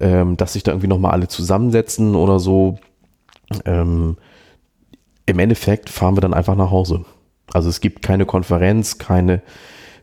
ähm, 0.00 0.36
dass 0.36 0.54
sich 0.54 0.62
da 0.62 0.72
irgendwie 0.72 0.88
nochmal 0.88 1.12
alle 1.12 1.28
zusammensetzen 1.28 2.14
oder 2.14 2.38
so. 2.38 2.78
Ähm, 3.64 4.16
Im 5.26 5.38
Endeffekt 5.38 5.90
fahren 5.90 6.16
wir 6.16 6.20
dann 6.20 6.34
einfach 6.34 6.56
nach 6.56 6.70
Hause. 6.70 7.04
Also 7.52 7.68
es 7.68 7.80
gibt 7.80 8.02
keine 8.02 8.26
Konferenz, 8.26 8.98
keine 8.98 9.42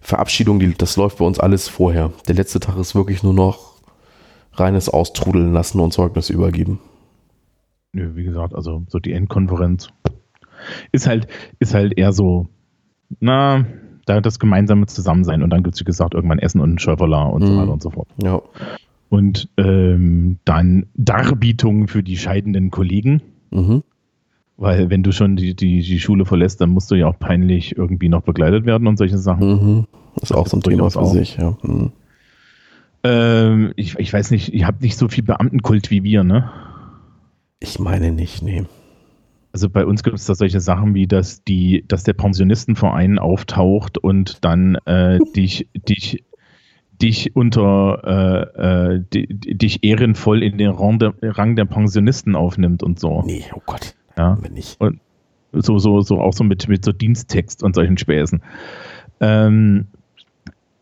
Verabschiedung, 0.02 0.60
die, 0.60 0.74
das 0.74 0.98
läuft 0.98 1.20
bei 1.20 1.26
uns 1.26 1.40
alles 1.40 1.70
vorher. 1.70 2.12
Der 2.28 2.36
letzte 2.36 2.60
Tag 2.60 2.78
ist 2.78 2.94
wirklich 2.94 3.24
nur 3.24 3.34
noch 3.34 3.74
reines 4.54 4.90
Austrudeln 4.90 5.54
lassen 5.54 5.80
und 5.80 5.94
Zeugnis 5.94 6.30
übergeben. 6.30 6.80
Nö, 7.94 8.16
wie 8.16 8.24
gesagt, 8.24 8.54
also 8.54 8.84
so 8.88 9.00
die 9.00 9.14
Endkonferenz 9.14 9.90
ist 10.92 11.08
halt, 11.08 11.28
ist 11.60 11.74
halt 11.74 11.98
eher 11.98 12.12
so, 12.12 12.48
na, 13.20 13.66
da 14.06 14.20
das 14.20 14.40
gemeinsame 14.40 14.86
Zusammensein 14.88 15.44
und 15.44 15.50
dann 15.50 15.64
gibt 15.64 15.76
es, 15.76 15.82
wie 15.82 15.86
gesagt, 15.86 16.14
irgendwann 16.14 16.40
Essen 16.40 16.60
und 16.60 16.82
Schöfferler 16.82 17.32
und 17.32 17.44
mhm. 17.44 17.48
so 17.48 17.58
weiter 17.58 17.72
und 17.72 17.82
so 17.82 17.90
fort. 17.92 18.10
Ja. 18.22 18.42
Und 19.10 19.50
ähm, 19.58 20.40
dann 20.44 20.88
Darbietungen 20.96 21.88
für 21.88 22.04
die 22.04 22.18
scheidenden 22.18 22.72
Kollegen. 22.72 23.22
Mhm. 23.52 23.84
Weil 24.64 24.90
wenn 24.90 25.04
du 25.04 25.12
schon 25.12 25.36
die, 25.36 25.56
die, 25.56 25.82
die 25.82 26.00
Schule 26.00 26.24
verlässt, 26.24 26.62
dann 26.62 26.70
musst 26.70 26.90
du 26.90 26.96
ja 26.96 27.08
auch 27.08 27.20
peinlich 27.20 27.76
irgendwie 27.76 28.08
noch 28.08 28.22
begleitet 28.22 28.66
werden 28.66 28.88
und 28.88 28.98
solche 28.98 29.18
Sachen. 29.18 29.50
Mhm. 29.50 29.88
Das 30.16 30.30
ist 30.30 30.32
auch 30.32 30.48
so 30.48 30.56
ein 30.56 30.64
Thema 30.64 30.90
für 30.90 31.06
sich, 31.08 31.36
ja. 31.36 31.58
Mhm. 31.64 31.92
Ähm, 33.04 33.74
ich, 33.76 34.00
ich 34.00 34.14
weiß 34.14 34.32
nicht, 34.32 34.54
ihr 34.54 34.66
habt 34.66 34.82
nicht 34.82 34.96
so 34.96 35.10
viel 35.10 35.26
Beamtenkult 35.26 35.92
wie 35.92 36.06
wir, 36.06 36.24
ne? 36.24 36.50
Ich 37.60 37.78
meine 37.78 38.14
nicht, 38.14 38.42
nee. 38.42 38.64
Also 39.52 39.70
bei 39.70 39.86
uns 39.86 40.02
gibt 40.02 40.16
es 40.16 40.28
da 40.28 40.34
solche 40.34 40.62
Sachen 40.62 40.96
wie, 40.96 41.08
dass 41.08 41.44
die, 41.44 41.84
dass 41.86 42.04
der 42.04 42.14
Pensionistenverein 42.14 43.20
auftaucht 43.20 43.98
und 43.98 44.46
dann 44.46 44.76
äh, 44.86 45.20
dich, 45.36 45.68
dich, 45.74 46.24
dich 47.02 47.36
unter 47.36 48.56
äh, 48.64 48.94
äh, 48.96 49.04
dich 49.12 49.84
ehrenvoll 49.84 50.42
in 50.42 50.58
den 50.58 50.70
Rang 50.70 51.00
der, 51.00 51.16
Rang 51.22 51.58
der 51.58 51.66
Pensionisten 51.66 52.38
aufnimmt 52.38 52.82
und 52.82 52.98
so. 52.98 53.24
Nee, 53.24 53.44
oh 53.54 53.62
Gott. 53.66 53.94
Ja. 54.18 54.38
Wenn 54.42 54.54
nicht. 54.54 54.80
Und 54.80 55.00
so, 55.54 55.78
so, 55.80 56.02
so 56.02 56.20
auch 56.20 56.34
so 56.34 56.44
mit, 56.44 56.68
mit 56.68 56.84
so 56.84 56.92
Diensttext 56.92 57.64
und 57.64 57.76
solchen 57.76 57.98
Späßen. 57.98 58.42
Ähm, 59.20 59.88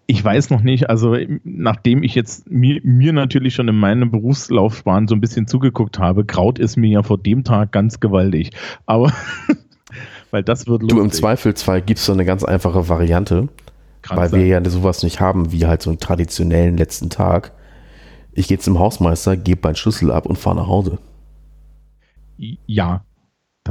ich 0.07 0.23
weiß 0.23 0.49
noch 0.49 0.61
nicht, 0.61 0.89
also 0.89 1.15
nachdem 1.43 2.03
ich 2.03 2.15
jetzt 2.15 2.49
mir, 2.49 2.81
mir 2.83 3.13
natürlich 3.13 3.53
schon 3.55 3.67
in 3.67 3.77
meiner 3.77 4.05
Berufslaufbahn 4.05 5.07
so 5.07 5.15
ein 5.15 5.21
bisschen 5.21 5.47
zugeguckt 5.47 5.99
habe, 5.99 6.25
graut 6.25 6.59
es 6.59 6.75
mir 6.75 6.89
ja 6.89 7.03
vor 7.03 7.17
dem 7.17 7.43
Tag 7.43 7.71
ganz 7.71 7.99
gewaltig. 7.99 8.51
Aber 8.85 9.13
weil 10.31 10.43
das 10.43 10.67
wird 10.67 10.81
lustig. 10.81 10.97
Du 10.97 11.03
im 11.03 11.11
Zweifelsfall 11.11 11.81
gibst 11.81 12.05
so 12.05 12.13
eine 12.13 12.25
ganz 12.25 12.43
einfache 12.43 12.89
Variante, 12.89 13.47
Kann 14.01 14.17
weil 14.17 14.29
sein. 14.29 14.39
wir 14.41 14.47
ja 14.47 14.69
sowas 14.69 15.03
nicht 15.03 15.21
haben 15.21 15.51
wie 15.51 15.65
halt 15.65 15.81
so 15.81 15.89
einen 15.89 15.99
traditionellen 15.99 16.77
letzten 16.77 17.09
Tag. 17.09 17.53
Ich 18.33 18.47
gehe 18.47 18.59
zum 18.59 18.79
Hausmeister, 18.79 19.37
gebe 19.37 19.61
meinen 19.63 19.75
Schlüssel 19.75 20.11
ab 20.11 20.25
und 20.25 20.37
fahre 20.37 20.57
nach 20.57 20.67
Hause. 20.67 20.99
Ja, 22.65 23.05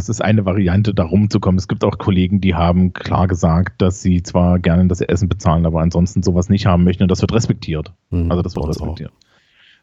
das 0.01 0.09
ist 0.09 0.22
eine 0.22 0.46
Variante, 0.46 0.94
da 0.94 1.05
rumzukommen. 1.05 1.59
Es 1.59 1.68
gibt 1.68 1.84
auch 1.84 1.98
Kollegen, 1.98 2.40
die 2.40 2.55
haben 2.55 2.94
klar 2.94 3.28
gesagt, 3.28 3.82
dass 3.82 4.01
sie 4.01 4.22
zwar 4.22 4.59
gerne 4.59 4.88
das 4.88 5.03
Essen 5.03 5.28
bezahlen, 5.28 5.66
aber 5.66 5.82
ansonsten 5.82 6.22
sowas 6.22 6.48
nicht 6.48 6.64
haben 6.64 6.84
möchten 6.84 7.03
und 7.03 7.11
das 7.11 7.20
wird 7.20 7.34
respektiert. 7.34 7.92
Mhm, 8.09 8.30
also 8.30 8.42
das 8.42 8.57
wird 8.57 8.66
respektiert. 8.66 9.12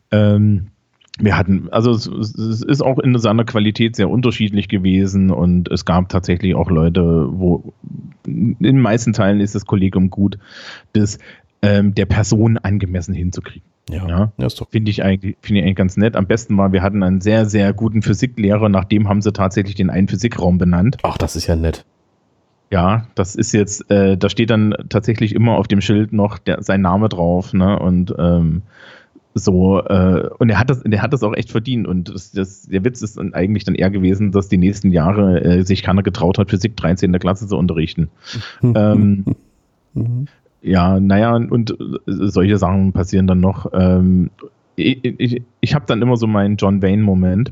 Ähm, 0.09 0.69
wir 1.19 1.37
hatten, 1.37 1.69
also 1.71 1.91
es, 1.91 2.07
es, 2.07 2.63
ist 2.63 2.81
auch 2.81 2.97
in 2.97 3.15
seiner 3.19 3.43
Qualität 3.43 3.95
sehr 3.95 4.09
unterschiedlich 4.09 4.67
gewesen 4.69 5.29
und 5.29 5.69
es 5.71 5.85
gab 5.85 6.09
tatsächlich 6.09 6.55
auch 6.55 6.71
Leute, 6.71 7.27
wo 7.31 7.73
in 8.25 8.55
den 8.59 8.79
meisten 8.79 9.13
Teilen 9.13 9.39
ist 9.39 9.53
das 9.53 9.65
Kollegium 9.65 10.09
gut, 10.09 10.39
das 10.93 11.19
ähm, 11.61 11.93
der 11.93 12.05
Person 12.05 12.57
angemessen 12.57 13.13
hinzukriegen. 13.13 13.67
Ja, 13.89 14.07
ja. 14.07 14.31
ja 14.37 14.47
finde 14.69 14.91
ich, 14.91 15.03
eigentlich, 15.03 15.37
find 15.41 15.57
ich 15.59 15.63
eigentlich 15.63 15.75
ganz 15.75 15.97
nett. 15.97 16.15
Am 16.15 16.27
besten 16.27 16.57
war, 16.57 16.71
wir 16.71 16.81
hatten 16.81 17.03
einen 17.03 17.21
sehr, 17.21 17.45
sehr 17.45 17.73
guten 17.73 18.01
Physiklehrer, 18.01 18.69
nachdem 18.69 19.07
haben 19.07 19.21
sie 19.21 19.31
tatsächlich 19.31 19.75
den 19.75 19.89
einen 19.89 20.07
Physikraum 20.07 20.57
benannt. 20.57 20.97
Ach, 21.03 21.17
das 21.17 21.35
ist 21.35 21.47
ja 21.47 21.55
nett. 21.55 21.85
Ja, 22.69 23.07
das 23.15 23.35
ist 23.35 23.53
jetzt, 23.53 23.89
äh, 23.89 24.17
da 24.17 24.29
steht 24.29 24.49
dann 24.49 24.75
tatsächlich 24.89 25.33
immer 25.33 25.57
auf 25.57 25.69
dem 25.69 25.79
Schild 25.79 26.11
noch 26.11 26.37
der, 26.37 26.61
sein 26.63 26.81
Name 26.81 27.07
drauf, 27.07 27.53
ne? 27.53 27.79
Und 27.79 28.13
ähm, 28.17 28.63
so, 29.33 29.79
äh, 29.79 30.29
und 30.37 30.49
er 30.49 30.59
hat 30.59 30.69
das, 30.69 30.83
der 30.83 31.01
hat 31.01 31.13
das 31.13 31.23
auch 31.23 31.33
echt 31.33 31.51
verdient. 31.51 31.87
Und 31.87 32.09
das, 32.09 32.31
das, 32.31 32.63
der 32.63 32.83
Witz 32.83 33.01
ist 33.01 33.17
dann 33.17 33.33
eigentlich 33.33 33.63
dann 33.63 33.75
eher 33.75 33.89
gewesen, 33.89 34.33
dass 34.33 34.49
die 34.49 34.57
nächsten 34.57 34.91
Jahre 34.91 35.41
äh, 35.41 35.63
sich 35.63 35.81
keiner 35.81 36.03
getraut 36.03 36.37
hat, 36.37 36.49
Physik 36.49 36.75
13 36.75 37.07
in 37.07 37.11
der 37.13 37.21
Klasse 37.21 37.47
zu 37.47 37.55
unterrichten. 37.55 38.09
ähm, 38.61 39.23
mhm 39.93 40.27
ja, 40.67 40.99
naja, 40.99 41.35
und 41.35 41.75
solche 42.05 42.57
Sachen 42.57 42.93
passieren 42.93 43.27
dann 43.27 43.39
noch. 43.39 43.71
Ähm, 43.73 44.29
ich 44.75 45.03
ich, 45.03 45.41
ich 45.61 45.75
habe 45.75 45.85
dann 45.87 46.01
immer 46.01 46.17
so 46.17 46.27
meinen 46.27 46.57
John 46.57 46.81
Wayne-Moment. 46.81 47.51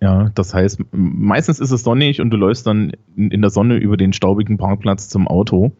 Ja, 0.00 0.30
das 0.34 0.54
heißt, 0.54 0.80
meistens 0.92 1.58
ist 1.58 1.72
es 1.72 1.82
sonnig 1.82 2.20
und 2.20 2.30
du 2.30 2.36
läufst 2.36 2.66
dann 2.66 2.92
in 3.16 3.40
der 3.40 3.50
Sonne 3.50 3.76
über 3.76 3.96
den 3.96 4.12
staubigen 4.12 4.56
Parkplatz 4.56 5.08
zum 5.08 5.26
Auto. 5.26 5.72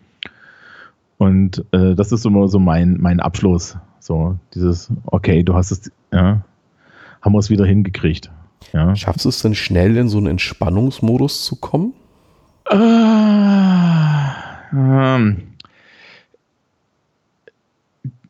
Und 1.18 1.64
äh, 1.72 1.94
das 1.94 2.10
ist 2.12 2.24
immer 2.26 2.48
so 2.48 2.58
mein, 2.58 2.96
mein 3.00 3.20
Abschluss. 3.20 3.76
So, 4.00 4.38
dieses, 4.54 4.90
okay, 5.06 5.42
du 5.42 5.54
hast 5.54 5.70
es, 5.70 5.92
ja, 6.12 6.42
haben 7.20 7.32
wir 7.32 7.38
es 7.38 7.50
wieder 7.50 7.66
hingekriegt. 7.66 8.30
Ja. 8.72 8.96
Schaffst 8.96 9.24
du 9.24 9.28
es 9.28 9.42
denn 9.42 9.54
schnell 9.54 9.96
in 9.96 10.08
so 10.08 10.18
einen 10.18 10.28
Entspannungsmodus 10.28 11.44
zu 11.44 11.56
kommen? 11.56 11.92
Äh, 12.70 12.76
ähm, 14.72 15.42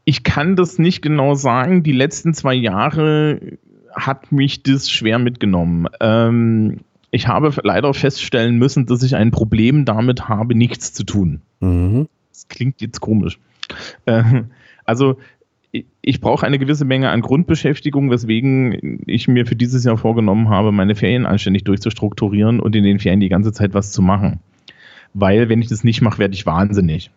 ich 0.08 0.22
kann 0.22 0.56
das 0.56 0.78
nicht 0.78 1.02
genau 1.02 1.34
sagen. 1.34 1.82
Die 1.82 1.92
letzten 1.92 2.32
zwei 2.32 2.54
Jahre 2.54 3.58
hat 3.94 4.32
mich 4.32 4.62
das 4.62 4.90
schwer 4.90 5.18
mitgenommen. 5.18 5.86
Ähm, 6.00 6.78
ich 7.10 7.28
habe 7.28 7.52
leider 7.62 7.92
feststellen 7.92 8.56
müssen, 8.56 8.86
dass 8.86 9.02
ich 9.02 9.16
ein 9.16 9.32
Problem 9.32 9.84
damit 9.84 10.26
habe, 10.26 10.54
nichts 10.54 10.94
zu 10.94 11.04
tun. 11.04 11.42
Mhm. 11.60 12.08
Das 12.32 12.48
klingt 12.48 12.80
jetzt 12.80 13.02
komisch. 13.02 13.38
Äh, 14.06 14.44
also 14.86 15.18
ich, 15.72 15.84
ich 16.00 16.22
brauche 16.22 16.46
eine 16.46 16.58
gewisse 16.58 16.86
Menge 16.86 17.10
an 17.10 17.20
Grundbeschäftigung, 17.20 18.10
weswegen 18.10 19.02
ich 19.04 19.28
mir 19.28 19.44
für 19.44 19.56
dieses 19.56 19.84
Jahr 19.84 19.98
vorgenommen 19.98 20.48
habe, 20.48 20.72
meine 20.72 20.94
Ferien 20.94 21.26
anständig 21.26 21.64
durchzustrukturieren 21.64 22.60
und 22.60 22.74
in 22.74 22.84
den 22.84 22.98
Ferien 22.98 23.20
die 23.20 23.28
ganze 23.28 23.52
Zeit 23.52 23.74
was 23.74 23.92
zu 23.92 24.00
machen. 24.00 24.40
Weil 25.12 25.50
wenn 25.50 25.60
ich 25.60 25.68
das 25.68 25.84
nicht 25.84 26.00
mache, 26.00 26.18
werde 26.18 26.32
ich 26.32 26.46
wahnsinnig. 26.46 27.10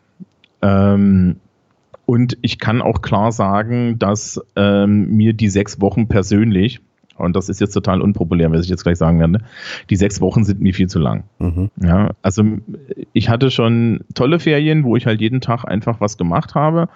Ähm, 0.62 1.38
und 2.12 2.38
ich 2.42 2.60
kann 2.60 2.82
auch 2.82 3.02
klar 3.02 3.32
sagen, 3.32 3.98
dass 3.98 4.38
ähm, 4.58 5.16
mir 5.16 5.32
die 5.32 5.48
sechs 5.48 5.80
Wochen 5.80 6.10
persönlich, 6.10 6.82
und 7.16 7.38
das 7.38 7.48
ist 7.48 7.62
jetzt 7.62 7.72
total 7.72 8.02
unpopulär, 8.02 8.52
was 8.52 8.64
ich 8.66 8.70
jetzt 8.70 8.84
gleich 8.84 8.98
sagen 8.98 9.18
werde, 9.18 9.40
die 9.90 9.96
sechs 9.96 10.20
Wochen 10.20 10.44
sind 10.44 10.60
mir 10.60 10.74
viel 10.74 10.90
zu 10.90 11.00
lang. 11.00 11.24
Mhm. 11.40 11.72
Ja, 11.82 12.10
also 12.22 12.44
ich 13.14 13.30
hatte 13.30 13.50
schon 13.50 14.02
tolle 14.14 14.40
Ferien, 14.40 14.84
wo 14.84 14.98
ich 14.98 15.06
halt 15.06 15.22
jeden 15.22 15.40
Tag 15.40 15.64
einfach 15.64 16.02
was 16.02 16.18
gemacht 16.18 16.54
habe. 16.54 16.90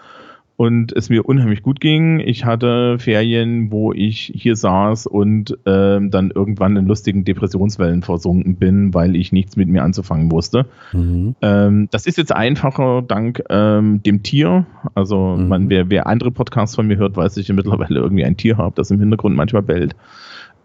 Und 0.57 0.93
es 0.93 1.09
mir 1.09 1.25
unheimlich 1.25 1.63
gut 1.63 1.81
ging. 1.81 2.19
Ich 2.19 2.45
hatte 2.45 2.97
Ferien, 2.99 3.71
wo 3.71 3.91
ich 3.91 4.31
hier 4.33 4.55
saß 4.55 5.05
und 5.07 5.57
ähm, 5.65 6.11
dann 6.11 6.31
irgendwann 6.31 6.77
in 6.77 6.85
lustigen 6.85 7.25
Depressionswellen 7.25 8.03
versunken 8.03 8.55
bin, 8.55 8.93
weil 8.93 9.15
ich 9.15 9.31
nichts 9.31 9.57
mit 9.57 9.67
mir 9.67 9.83
anzufangen 9.83 10.31
wusste. 10.31 10.65
Mhm. 10.93 11.35
Ähm, 11.41 11.87
das 11.91 12.05
ist 12.05 12.17
jetzt 12.17 12.31
einfacher 12.31 13.01
dank 13.01 13.43
ähm, 13.49 14.01
dem 14.03 14.23
Tier. 14.23 14.65
Also 14.93 15.35
mhm. 15.37 15.47
man, 15.49 15.69
wer, 15.69 15.89
wer 15.89 16.07
andere 16.07 16.31
Podcasts 16.31 16.75
von 16.75 16.87
mir 16.87 16.97
hört, 16.97 17.17
weiß, 17.17 17.35
dass 17.35 17.43
ich 17.43 17.53
mittlerweile 17.53 17.99
irgendwie 17.99 18.23
ein 18.23 18.37
Tier 18.37 18.57
habe, 18.57 18.75
das 18.75 18.91
im 18.91 18.99
Hintergrund 18.99 19.35
manchmal 19.35 19.63
bellt. 19.63 19.95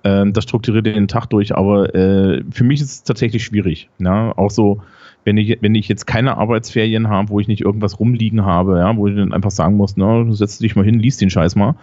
Ähm, 0.05 0.33
das 0.33 0.45
strukturiert 0.45 0.87
den 0.87 1.09
Tag 1.09 1.27
durch, 1.27 1.55
aber 1.55 1.95
äh, 1.95 2.43
für 2.51 2.65
mich 2.65 2.81
ist 2.81 2.91
es 2.91 3.03
tatsächlich 3.03 3.45
schwierig. 3.45 3.91
Ja? 3.99 4.33
Auch 4.37 4.51
so 4.51 4.83
wenn 5.25 5.37
ich, 5.37 5.59
wenn 5.61 5.75
ich 5.75 5.89
jetzt 5.89 6.07
keine 6.07 6.37
Arbeitsferien 6.37 7.09
habe, 7.09 7.29
wo 7.31 7.41
ich 7.41 7.49
nicht 7.49 7.63
irgendwas 7.63 8.01
rumliegen 8.01 8.45
habe, 8.45 8.79
ja, 8.79 8.97
wo 8.97 9.07
ich 9.07 9.17
dann 9.17 9.33
einfach 9.33 9.51
sagen 9.51 9.77
muss, 9.77 9.97
na, 9.97 10.33
setz 10.33 10.59
dich 10.59 10.77
mal 10.77 10.85
hin, 10.85 10.99
lies 10.99 11.19
den 11.19 11.31
Scheiß 11.31 11.57
mal, 11.57 11.75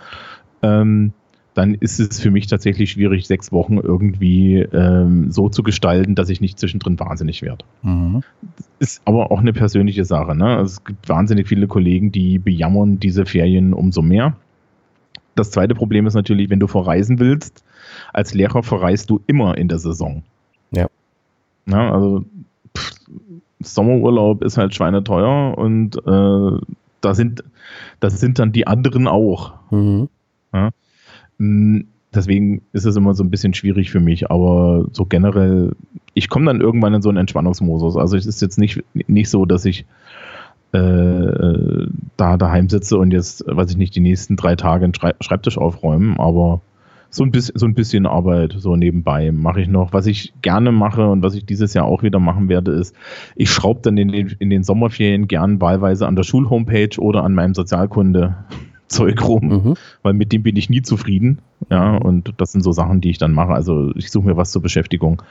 ähm, 0.62 1.14
dann 1.58 1.74
ist 1.74 2.00
es 2.00 2.20
für 2.20 2.30
mich 2.30 2.46
tatsächlich 2.46 2.92
schwierig, 2.92 3.26
sechs 3.26 3.52
Wochen 3.52 3.78
irgendwie 3.78 4.60
ähm, 4.60 5.32
so 5.32 5.50
zu 5.50 5.64
gestalten, 5.64 6.14
dass 6.14 6.30
ich 6.30 6.40
nicht 6.40 6.60
zwischendrin 6.60 7.00
wahnsinnig 7.00 7.42
werde. 7.42 7.66
Mhm. 7.82 8.22
Ist 8.78 9.02
aber 9.06 9.32
auch 9.32 9.40
eine 9.40 9.54
persönliche 9.54 10.06
Sache. 10.06 10.36
Ne? 10.36 10.46
Also 10.46 10.74
es 10.74 10.84
gibt 10.84 11.10
wahnsinnig 11.10 11.48
viele 11.48 11.66
Kollegen, 11.66 12.12
die 12.12 12.38
bejammern 12.38 13.00
diese 13.00 13.26
Ferien 13.26 13.74
umso 13.74 14.04
mehr. 14.04 14.36
Das 15.34 15.50
zweite 15.50 15.74
Problem 15.74 16.06
ist 16.06 16.14
natürlich, 16.14 16.52
wenn 16.52 16.60
du 16.60 16.68
verreisen 16.68 17.18
willst, 17.18 17.64
als 18.14 18.36
Lehrer 18.36 18.62
verreist 18.62 19.10
du 19.10 19.22
immer 19.26 19.58
in 19.58 19.68
der 19.68 19.80
Saison. 19.80 20.22
Ja. 20.72 20.88
ja 21.66 21.92
also 21.92 22.24
Sommerurlaub 23.60 24.44
ist 24.44 24.58
halt 24.58 24.76
schweineteuer 24.76 25.58
und 25.58 25.98
äh, 25.98 26.60
da 27.02 27.14
sind, 27.14 27.44
das 28.00 28.20
sind 28.20 28.40
dann 28.40 28.52
die 28.52 28.68
anderen 28.68 29.08
auch. 29.08 29.54
Mhm. 29.72 30.10
Ja? 30.54 30.72
Hm, 31.40 31.88
deswegen 32.14 32.62
ist 32.74 32.86
es 32.86 32.96
immer 32.96 33.14
so 33.14 33.24
ein 33.24 33.32
bisschen 33.32 33.54
schwierig 33.54 33.92
für 33.92 34.00
mich, 34.00 34.30
aber 34.32 34.86
so 34.92 35.06
generell, 35.06 35.74
ich 36.14 36.30
komme 36.30 36.46
dann 36.46 36.62
irgendwann 36.62 36.94
in 36.94 37.02
so 37.02 37.10
einen 37.10 37.20
Entspannungsmodus. 37.20 37.98
Also 37.98 38.18
es 38.18 38.26
ist 38.26 38.42
jetzt 38.42 38.58
nicht, 38.58 38.84
nicht 38.94 39.30
so, 39.30 39.46
dass 39.46 39.66
ich 39.66 39.86
äh, 40.74 41.88
da 42.18 42.38
daheim 42.38 42.70
sitze 42.70 42.98
und 42.98 43.12
jetzt, 43.12 43.44
weiß 43.48 43.72
ich 43.72 43.78
nicht, 43.78 43.96
die 43.96 44.02
nächsten 44.02 44.36
drei 44.36 44.56
Tage 44.56 44.86
einen 44.86 44.94
Schreibtisch 44.96 45.58
aufräumen, 45.58 46.20
aber 46.20 46.62
so 47.10 47.24
ein 47.24 47.32
bisschen, 47.32 47.58
so 47.58 47.66
ein 47.66 47.74
bisschen 47.74 48.06
Arbeit 48.06 48.56
so 48.58 48.76
nebenbei 48.76 49.32
mache 49.32 49.62
ich 49.62 49.68
noch. 49.68 49.94
Was 49.94 50.08
ich 50.08 50.34
gerne 50.42 50.72
mache 50.72 51.08
und 51.08 51.24
was 51.24 51.36
ich 51.36 51.46
dieses 51.46 51.74
Jahr 51.74 51.86
auch 51.86 52.04
wieder 52.04 52.20
machen 52.20 52.50
werde, 52.50 52.72
ist, 52.72 52.96
ich 53.36 53.50
schraube 53.50 53.82
dann 53.82 53.98
in 53.98 54.10
den, 54.10 54.36
in 54.40 54.50
den 54.50 54.64
Sommerferien 54.64 55.28
gern 55.28 55.62
wahlweise 55.62 56.08
an 56.08 56.16
der 56.16 56.24
Schulhomepage 56.24 57.00
oder 57.00 57.24
an 57.24 57.34
meinem 57.34 57.54
Sozialkunde 57.54 58.36
Zeug 58.88 59.28
rum, 59.28 59.48
mhm. 59.48 59.74
weil 60.02 60.14
mit 60.14 60.32
dem 60.32 60.44
bin 60.44 60.56
ich 60.56 60.70
nie 60.70 60.82
zufrieden. 60.82 61.40
Ja, 61.70 61.98
und 61.98 62.34
das 62.38 62.54
sind 62.54 62.62
so 62.62 62.72
Sachen, 62.72 63.02
die 63.02 63.10
ich 63.10 63.18
dann 63.18 63.34
mache. 63.34 63.54
Also 63.54 63.92
ich 63.96 64.12
suche 64.12 64.28
mir 64.28 64.38
was 64.38 64.52
zur 64.52 64.62
Beschäftigung. 64.62 65.22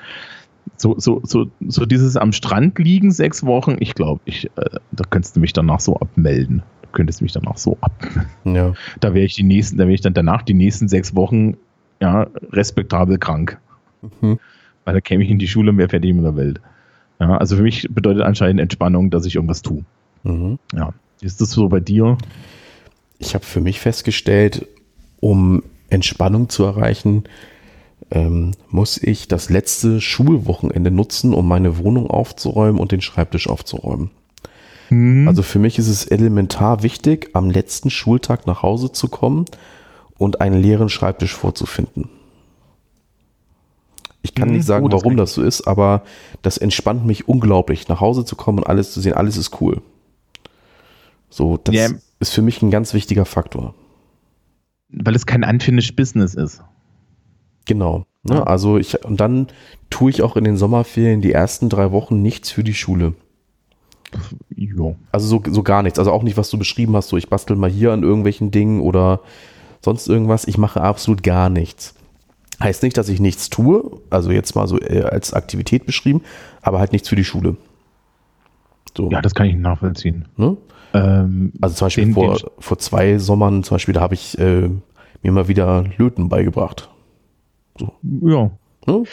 So, 0.77 0.99
so, 0.99 1.20
so, 1.22 1.47
so 1.66 1.87
dieses 1.87 2.16
am 2.16 2.33
Strand 2.33 2.79
liegen 2.79 3.12
sechs 3.12 3.47
Wochen, 3.47 3.77
ich 3.79 3.95
glaube, 3.95 4.20
ich, 4.24 4.47
äh, 4.57 4.79
da 4.91 5.05
könntest 5.09 5.37
du 5.37 5.41
mich 5.41 5.53
danach 5.53 5.81
so 5.81 5.97
abmelden. 5.97 6.62
Du 6.97 7.01
könntest 7.03 7.20
mich 7.20 7.32
danach 7.32 7.59
so 7.59 7.76
ab. 7.82 7.92
Ja. 8.44 8.72
Da 9.01 9.12
wäre 9.12 9.26
ich 9.26 9.34
die 9.34 9.42
nächsten, 9.42 9.76
da 9.76 9.84
wäre 9.84 9.92
ich 9.92 10.01
dann 10.01 10.14
danach 10.14 10.40
die 10.40 10.55
nächsten 10.55 10.88
sechs 10.88 11.14
Wochen 11.14 11.59
ja, 12.01 12.26
respektabel 12.53 13.18
krank. 13.18 13.59
Mhm. 14.01 14.38
Weil 14.86 14.94
da 14.94 15.01
käme 15.03 15.22
ich 15.22 15.28
in 15.28 15.38
die 15.38 15.47
Schule 15.47 15.72
und 15.72 15.76
wäre 15.76 15.90
fertig 15.90 16.14
mit 16.14 16.24
der 16.24 16.36
Welt. 16.36 16.59
Ja, 17.20 17.36
also 17.36 17.57
für 17.57 17.62
mich 17.62 17.86
bedeutet 17.90 18.22
anscheinend 18.22 18.62
Entspannung, 18.62 19.11
dass 19.11 19.26
ich 19.26 19.34
irgendwas 19.34 19.61
tue. 19.61 19.84
Mhm. 20.22 20.59
Ja. 20.74 20.94
Ist 21.20 21.42
das 21.42 21.51
so 21.51 21.68
bei 21.68 21.80
dir? 21.80 22.16
Ich 23.18 23.34
habe 23.34 23.44
für 23.44 23.61
mich 23.61 23.78
festgestellt, 23.78 24.66
um 25.20 25.64
Entspannung 25.90 26.49
zu 26.49 26.64
erreichen, 26.64 27.24
ähm, 28.11 28.53
muss 28.70 28.97
ich 29.03 29.28
das 29.28 29.51
letzte 29.51 30.01
Schulwochenende 30.01 30.90
nutzen, 30.90 31.34
um 31.34 31.47
meine 31.47 31.76
Wohnung 31.76 32.09
aufzuräumen 32.09 32.80
und 32.80 32.90
den 32.90 33.03
Schreibtisch 33.03 33.51
aufzuräumen. 33.51 34.11
Mhm. 34.91 35.26
Also 35.28 35.43
für 35.43 35.59
mich 35.59 35.78
ist 35.78 35.89
es 35.89 36.07
elementar 36.07 36.82
wichtig, 36.82 37.30
am 37.32 37.51
letzten 37.51 37.91
Schultag 37.91 38.47
nach 38.47 38.62
Hause 38.62 38.93
zu 38.93 39.09
kommen 39.09 39.47
und 40.18 40.41
einen 40.41 40.61
leeren 40.61 40.89
Schreibtisch 40.89 41.34
vorzufinden. 41.34 42.09
Ich 44.22 44.34
kann 44.34 44.49
nicht 44.49 44.62
hm, 44.62 44.66
sagen, 44.66 44.87
oh, 44.87 44.93
warum 44.93 45.16
das 45.16 45.34
so 45.34 45.43
ist, 45.43 45.68
aber 45.68 46.03
das 46.43 46.59
entspannt 46.59 47.07
mich 47.07 47.28
unglaublich, 47.28 47.87
nach 47.87 48.01
Hause 48.01 48.24
zu 48.24 48.34
kommen 48.34 48.59
und 48.59 48.66
alles 48.66 48.93
zu 48.93 49.01
sehen, 49.01 49.12
alles 49.12 49.37
ist 49.37 49.61
cool. 49.61 49.80
So, 51.30 51.59
das 51.62 51.74
yeah. 51.74 51.91
ist 52.18 52.34
für 52.34 52.43
mich 52.43 52.61
ein 52.61 52.72
ganz 52.72 52.93
wichtiger 52.93 53.24
Faktor. 53.24 53.74
Weil 54.89 55.14
es 55.14 55.26
kein 55.26 55.45
unfinished 55.45 55.95
Business 55.95 56.34
ist. 56.34 56.62
Genau. 57.66 58.05
Ne? 58.24 58.45
Also 58.47 58.78
ich, 58.78 59.05
und 59.05 59.20
dann 59.20 59.49
tue 59.91 60.11
ich 60.11 60.22
auch 60.22 60.37
in 60.37 60.45
den 60.45 60.57
Sommerferien 60.57 61.20
die 61.20 61.32
ersten 61.32 61.68
drei 61.68 61.93
Wochen 61.93 62.20
nichts 62.22 62.51
für 62.51 62.64
die 62.64 62.74
Schule. 62.74 63.14
Jo. 64.54 64.96
Also 65.12 65.26
so, 65.26 65.42
so 65.50 65.62
gar 65.62 65.82
nichts. 65.82 65.98
Also 65.98 66.12
auch 66.12 66.22
nicht, 66.22 66.36
was 66.36 66.50
du 66.50 66.59
beschrieben 66.59 66.96
hast, 66.96 67.09
so 67.09 67.16
ich 67.16 67.28
bastel 67.28 67.57
mal 67.57 67.70
hier 67.70 67.92
an 67.92 68.02
irgendwelchen 68.02 68.50
Dingen 68.50 68.80
oder 68.80 69.20
sonst 69.82 70.09
irgendwas. 70.09 70.46
Ich 70.46 70.59
mache 70.59 70.80
absolut 70.80 71.22
gar 71.22 71.48
nichts. 71.48 71.94
Heißt 72.61 72.82
nicht, 72.82 72.96
dass 72.96 73.09
ich 73.09 73.20
nichts 73.20 73.50
tue, 73.50 74.00
also 74.09 74.30
jetzt 74.30 74.54
mal 74.54 74.66
so 74.66 74.80
äh, 74.80 75.02
als 75.02 75.34
Aktivität 75.34 75.84
beschrieben, 75.84 76.22
aber 76.62 76.78
halt 76.78 76.92
nichts 76.92 77.09
für 77.09 77.16
die 77.16 77.24
Schule. 77.24 77.57
So. 78.96 79.11
Ja, 79.11 79.20
das 79.20 79.34
kann 79.34 79.46
ich 79.46 79.57
nachvollziehen. 79.57 80.24
Ne? 80.36 80.57
Ähm, 80.94 81.52
also 81.61 81.74
zum 81.74 81.86
Beispiel 81.86 82.04
den, 82.07 82.14
vor, 82.14 82.38
den 82.38 82.48
vor 82.59 82.78
zwei 82.78 83.18
Sommern, 83.18 83.62
zum 83.62 83.74
Beispiel, 83.74 83.92
da 83.92 84.00
habe 84.00 84.14
ich 84.14 84.38
äh, 84.38 84.70
mir 85.22 85.32
mal 85.32 85.48
wieder 85.48 85.84
Löten 85.98 86.30
beigebracht. 86.30 86.88
So. 87.78 87.92
Ja. 88.22 88.50
Ne? 88.86 89.04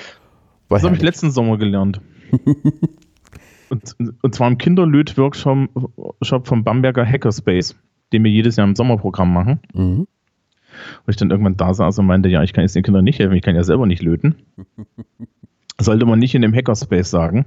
das 0.70 0.84
habe 0.84 0.96
ich 0.96 1.02
letzten 1.02 1.30
Sommer 1.32 1.58
gelernt. 1.58 2.00
und, 3.74 4.16
und 4.22 4.36
zwar 4.36 4.48
im 4.48 4.58
Kinderlöt-Workshop 4.58 6.48
vom 6.48 6.64
Bamberger 6.64 7.06
Hackerspace, 7.06 7.76
den 8.12 8.24
wir 8.24 8.32
jedes 8.32 8.56
Jahr 8.56 8.68
im 8.68 8.76
Sommerprogramm 8.76 9.34
machen. 9.34 9.60
Mhm. 9.74 10.08
Und 11.06 11.08
ich 11.08 11.16
dann 11.16 11.32
irgendwann 11.32 11.58
da 11.58 11.74
saß 11.74 12.00
und 12.00 12.06
meinte, 12.06 12.30
ja, 12.30 12.44
ich 12.44 12.54
kann 12.54 12.64
jetzt 12.64 12.76
den 12.76 12.84
Kindern 12.84 13.04
nicht 13.04 13.20
helfen, 13.20 13.36
ich 13.36 13.44
kann 13.44 13.56
ja 13.56 13.64
selber 13.64 13.86
nicht 13.86 14.02
löten. 14.02 14.36
Sollte 15.80 16.06
man 16.06 16.20
nicht 16.20 16.36
in 16.36 16.42
dem 16.42 16.54
Hackerspace 16.54 17.10
sagen. 17.10 17.46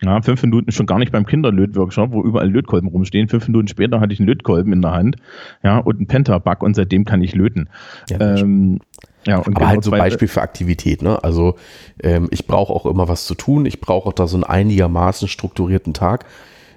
Ja, 0.00 0.22
fünf 0.22 0.42
Minuten 0.42 0.70
schon 0.70 0.86
gar 0.86 0.98
nicht 0.98 1.10
beim 1.10 1.26
Kinderlötworkshop, 1.26 2.12
wo 2.12 2.22
überall 2.22 2.48
Lötkolben 2.48 2.88
rumstehen. 2.88 3.28
Fünf 3.28 3.48
Minuten 3.48 3.66
später 3.66 4.00
hatte 4.00 4.12
ich 4.12 4.20
einen 4.20 4.28
Lötkolben 4.28 4.72
in 4.72 4.80
der 4.80 4.92
Hand, 4.92 5.16
ja, 5.64 5.78
und 5.78 5.96
einen 5.96 6.06
Pentaback 6.06 6.62
und 6.62 6.74
seitdem 6.74 7.04
kann 7.04 7.22
ich 7.22 7.34
löten. 7.34 7.68
Ja, 8.08 8.20
ähm, 8.20 8.78
ja, 9.26 9.38
Aber 9.40 9.50
genau 9.50 9.66
halt 9.66 9.84
so 9.84 9.90
Beispiel 9.90 10.28
für 10.28 10.42
Aktivität, 10.42 11.02
ne? 11.02 11.22
Also 11.22 11.56
ähm, 12.02 12.28
ich 12.30 12.46
brauche 12.46 12.72
auch 12.72 12.86
immer 12.86 13.08
was 13.08 13.26
zu 13.26 13.34
tun. 13.34 13.66
Ich 13.66 13.80
brauche 13.80 14.08
auch 14.08 14.12
da 14.12 14.26
so 14.26 14.36
einen 14.36 14.44
einigermaßen 14.44 15.28
strukturierten 15.28 15.92
Tag. 15.92 16.26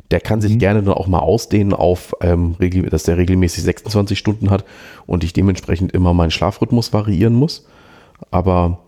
Der 0.10 0.20
kann 0.20 0.42
sich 0.42 0.56
mhm. 0.56 0.60
gerne 0.60 0.84
dann 0.84 0.94
auch 0.94 1.08
mal 1.08 1.20
ausdehnen 1.20 1.74
auf, 1.74 2.14
ähm, 2.22 2.56
dass 2.90 3.04
der 3.04 3.18
regelmäßig 3.18 3.64
26 3.64 4.18
Stunden 4.18 4.50
hat 4.50 4.66
und 5.06 5.24
ich 5.24 5.32
dementsprechend 5.32 5.94
immer 5.94 6.14
meinen 6.14 6.32
Schlafrhythmus 6.32 6.92
variieren 6.92 7.34
muss. 7.34 7.68
Aber 8.32 8.80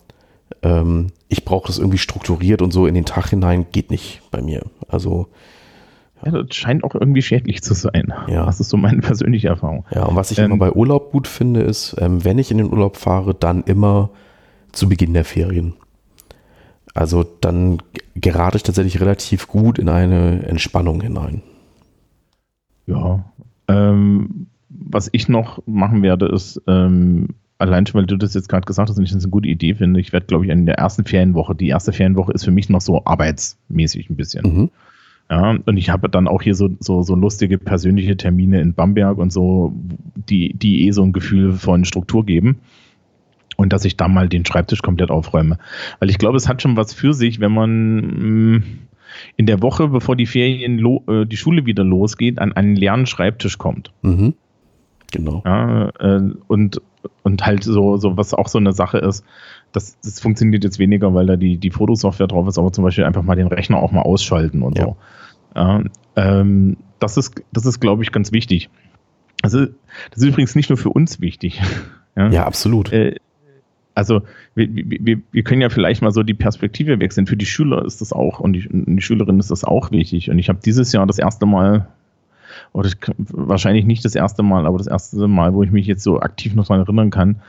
ähm, 0.62 1.08
ich 1.28 1.46
brauche 1.46 1.68
das 1.68 1.80
irgendwie 1.80 1.98
strukturiert 1.98 2.62
und 2.62 2.72
so 2.72 2.86
in 2.86 2.96
den 2.96 3.06
Tag 3.06 3.30
hinein 3.30 3.66
geht 3.72 3.92
nicht 3.92 4.22
bei 4.32 4.42
mir. 4.42 4.64
Also 4.88 5.28
ja, 6.26 6.32
das 6.32 6.56
scheint 6.56 6.84
auch 6.84 6.96
irgendwie 6.96 7.22
schädlich 7.22 7.62
zu 7.62 7.74
sein. 7.74 8.14
Ja. 8.28 8.46
Das 8.46 8.60
ist 8.60 8.70
so 8.70 8.78
meine 8.78 9.02
persönliche 9.02 9.50
Erfahrung. 9.50 9.86
Ja, 9.94 10.06
und 10.06 10.16
was 10.16 10.32
ich 10.32 10.40
ähm, 10.40 10.46
immer 10.46 10.58
bei 10.58 10.72
Urlaub 10.72 11.12
gut 11.12 11.28
finde, 11.28 11.62
ist, 11.62 11.96
ähm, 12.00 12.24
wenn 12.24 12.38
ich 12.38 12.52
in 12.52 12.58
den 12.58 12.72
Urlaub 12.72 12.98
fahre, 12.98 13.34
dann 13.34 13.64
immer 13.64 14.10
zu 14.72 14.88
Beginn 14.88 15.14
der 15.14 15.26
Ferien. 15.26 15.74
Also 16.94 17.24
dann 17.24 17.82
gerate 18.16 18.58
ich 18.58 18.64
tatsächlich 18.64 19.02
relativ 19.02 19.48
gut 19.48 19.80
in 19.80 19.90
eine 19.90 20.46
Entspannung 20.46 21.02
hinein. 21.02 21.42
Ja. 22.86 23.26
Ähm, 23.68 24.48
was 24.70 25.10
ich 25.12 25.28
noch 25.28 25.62
machen 25.66 26.04
werde, 26.04 26.28
ist, 26.28 26.62
ähm, 26.68 27.30
allein 27.64 27.86
schon, 27.86 28.00
weil 28.00 28.06
du 28.06 28.18
das 28.18 28.34
jetzt 28.34 28.50
gerade 28.50 28.66
gesagt 28.66 28.90
hast 28.90 28.98
und 28.98 29.04
ich 29.04 29.12
das 29.12 29.24
eine 29.24 29.32
gute 29.32 29.48
Idee 29.48 29.74
finde, 29.76 30.00
ich 30.00 30.14
werde, 30.14 30.28
glaube 30.28 30.46
ich, 30.46 30.52
in 30.52 30.66
der 30.66 30.78
ersten 30.78 31.06
Ferienwoche, 31.06 31.56
die 31.56 31.70
erste 31.70 31.94
Ferienwoche 31.94 32.34
ist 32.34 32.44
für 32.44 32.52
mich 32.52 32.70
noch 32.70 32.82
so 32.82 33.04
arbeitsmäßig 33.06 34.10
ein 34.10 34.16
bisschen. 34.16 34.44
Mhm. 34.46 34.70
Ja, 35.30 35.58
und 35.66 35.78
ich 35.78 35.90
habe 35.90 36.10
dann 36.10 36.28
auch 36.28 36.42
hier 36.42 36.54
so, 36.54 36.70
so, 36.80 37.02
so 37.02 37.16
lustige 37.16 37.58
persönliche 37.58 38.18
Termine 38.18 38.60
in 38.62 38.74
Bamberg 38.74 39.18
und 39.18 39.32
so, 39.32 39.74
die, 40.30 40.54
die 40.54 40.86
eh 40.86 40.92
so 40.92 41.04
ein 41.04 41.14
Gefühl 41.14 41.54
von 41.54 41.86
Struktur 41.86 42.26
geben 42.26 42.60
und 43.56 43.72
dass 43.72 43.86
ich 43.86 43.96
da 43.96 44.08
mal 44.08 44.28
den 44.28 44.46
Schreibtisch 44.46 44.82
komplett 44.82 45.10
aufräume. 45.10 45.58
Weil 46.00 46.10
ich 46.10 46.18
glaube, 46.18 46.38
es 46.38 46.50
hat 46.50 46.62
schon 46.62 46.76
was 46.76 46.94
für 46.94 47.14
sich, 47.14 47.40
wenn 47.40 47.54
man 47.54 48.56
mm, 48.56 48.64
in 49.38 49.46
der 49.46 49.62
Woche, 49.62 49.88
bevor 49.88 50.16
die 50.16 50.26
Ferien, 50.26 50.86
äh, 51.08 51.26
die 51.26 51.38
Schule 51.38 51.66
wieder 51.66 51.84
losgeht, 51.84 52.40
an 52.40 52.52
einen 52.52 52.76
leeren 52.76 53.06
Schreibtisch 53.06 53.58
kommt. 53.58 53.94
Mhm. 54.02 54.34
Genau. 55.12 55.42
Ja, 55.46 55.90
äh, 56.00 56.32
und, 56.48 56.82
und 57.24 57.46
halt 57.46 57.64
so, 57.64 57.98
so, 57.98 58.18
was 58.18 58.34
auch 58.34 58.48
so 58.48 58.58
eine 58.58 58.74
Sache 58.74 58.98
ist, 58.98 59.24
das, 59.72 59.98
das 60.02 60.20
funktioniert 60.20 60.64
jetzt 60.64 60.80
weniger, 60.80 61.14
weil 61.14 61.26
da 61.26 61.36
die, 61.36 61.58
die 61.58 61.72
Fotosoftware 61.72 62.28
drauf 62.28 62.48
ist, 62.48 62.58
aber 62.58 62.72
zum 62.72 62.84
Beispiel 62.84 63.06
einfach 63.06 63.24
mal 63.24 63.36
den 63.36 63.48
Rechner 63.48 63.78
auch 63.78 63.92
mal 63.92 64.02
ausschalten 64.02 64.62
und 64.62 64.78
ja. 64.78 64.86
so. 64.86 64.96
Ja, 65.56 65.84
ähm, 66.16 66.78
das 67.00 67.18
ist, 67.18 67.44
das 67.52 67.66
ist, 67.66 67.80
glaube 67.80 68.04
ich, 68.04 68.12
ganz 68.12 68.32
wichtig. 68.32 68.70
Also, 69.42 69.66
das 70.12 70.18
ist 70.18 70.26
übrigens 70.26 70.56
nicht 70.56 70.70
nur 70.70 70.78
für 70.78 70.90
uns 70.90 71.20
wichtig. 71.20 71.62
Ja, 72.16 72.30
ja 72.30 72.46
absolut. 72.46 72.94
Äh, 72.94 73.16
also, 73.96 74.22
wir, 74.54 74.68
wir, 74.72 75.20
wir 75.32 75.44
können 75.44 75.62
ja 75.62 75.70
vielleicht 75.70 76.04
mal 76.04 76.12
so 76.12 76.22
die 76.22 76.36
Perspektive 76.36 77.00
wechseln. 77.00 77.26
Für 77.26 77.36
die 77.36 77.48
Schüler 77.48 77.84
ist 77.86 78.02
das 78.02 78.14
auch 78.14 78.40
und 78.40 78.54
die, 78.54 78.70
die 78.70 79.02
Schülerin 79.02 79.40
ist 79.40 79.50
das 79.50 79.64
auch 79.64 79.90
wichtig. 79.90 80.30
Und 80.30 80.38
ich 80.38 80.48
habe 80.48 80.60
dieses 80.64 80.92
Jahr 80.92 81.08
das 81.08 81.18
erste 81.18 81.48
Mal, 81.48 81.88
oder 82.74 82.90
wahrscheinlich 83.18 83.86
nicht 83.86 84.04
das 84.04 84.16
erste 84.16 84.44
Mal, 84.44 84.66
aber 84.66 84.78
das 84.78 84.88
erste 84.88 85.28
Mal, 85.28 85.54
wo 85.54 85.64
ich 85.64 85.72
mich 85.72 85.88
jetzt 85.88 86.04
so 86.04 86.20
aktiv 86.20 86.56
noch 86.56 86.68
daran 86.68 86.82
erinnern 86.82 87.10
kann, 87.12 87.42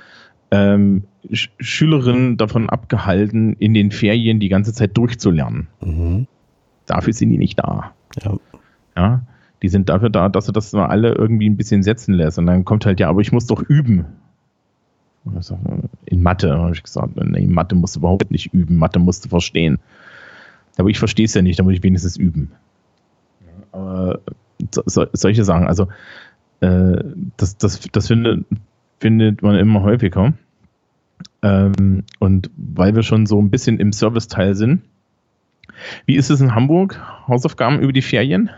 ähm, 0.50 1.04
Schülerinnen 1.32 2.36
davon 2.36 2.68
abgehalten, 2.68 3.54
in 3.54 3.74
den 3.74 3.90
Ferien 3.90 4.38
die 4.38 4.50
ganze 4.50 4.72
Zeit 4.72 4.96
durchzulernen. 4.96 5.68
Mhm. 5.80 6.26
Dafür 6.86 7.12
sind 7.12 7.30
die 7.30 7.38
nicht 7.38 7.58
da. 7.58 7.92
Ja. 8.22 8.36
ja. 8.96 9.22
Die 9.62 9.68
sind 9.68 9.88
dafür 9.88 10.10
da, 10.10 10.28
dass 10.28 10.46
du 10.46 10.52
das 10.52 10.72
mal 10.74 10.86
alle 10.86 11.14
irgendwie 11.14 11.48
ein 11.48 11.56
bisschen 11.56 11.82
setzen 11.82 12.12
lässt. 12.12 12.38
Und 12.38 12.46
dann 12.46 12.66
kommt 12.66 12.84
halt, 12.84 13.00
ja, 13.00 13.08
aber 13.08 13.22
ich 13.22 13.32
muss 13.32 13.46
doch 13.46 13.62
üben. 13.62 14.04
In 16.04 16.22
Mathe 16.22 16.58
habe 16.58 16.74
ich 16.74 16.82
gesagt, 16.82 17.16
nee, 17.16 17.46
Mathe 17.46 17.74
musst 17.74 17.96
du 17.96 18.00
überhaupt 18.00 18.30
nicht 18.30 18.52
üben, 18.52 18.76
Mathe 18.76 18.98
musst 18.98 19.24
du 19.24 19.30
verstehen. 19.30 19.78
Aber 20.76 20.90
ich 20.90 20.98
verstehe 20.98 21.24
es 21.24 21.32
ja 21.32 21.40
nicht, 21.40 21.58
da 21.58 21.62
muss 21.62 21.72
ich 21.72 21.82
wenigstens 21.82 22.18
üben. 22.18 22.52
Aber 23.72 24.20
so, 24.86 25.07
solche 25.12 25.44
Sachen, 25.44 25.66
also 25.66 25.88
äh, 26.61 27.02
das, 27.36 27.59
das, 27.59 27.80
das 27.92 28.07
findet, 28.07 28.44
findet 29.00 29.42
man 29.42 29.57
immer 29.57 29.82
häufiger. 29.82 30.34
Ähm, 31.42 32.05
und 32.18 32.50
weil 32.57 32.94
wir 32.94 33.02
schon 33.02 33.26
so 33.26 33.40
ein 33.40 33.50
bisschen 33.50 33.78
im 33.78 33.92
Serviceteil 33.92 34.55
sind, 34.55 34.82
wie 36.07 36.16
ist 36.16 36.30
es 36.30 36.40
in 36.40 36.55
Hamburg? 36.55 37.00
Hausaufgaben 37.28 37.80
über 37.80 37.92
die 37.92 38.02
Ferien? 38.02 38.50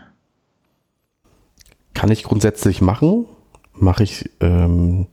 Kann 1.93 2.11
ich 2.11 2.23
grundsätzlich 2.23 2.81
machen. 2.81 3.25
Mache 3.73 4.03
ich, 4.03 4.29
ähm, 4.39 5.07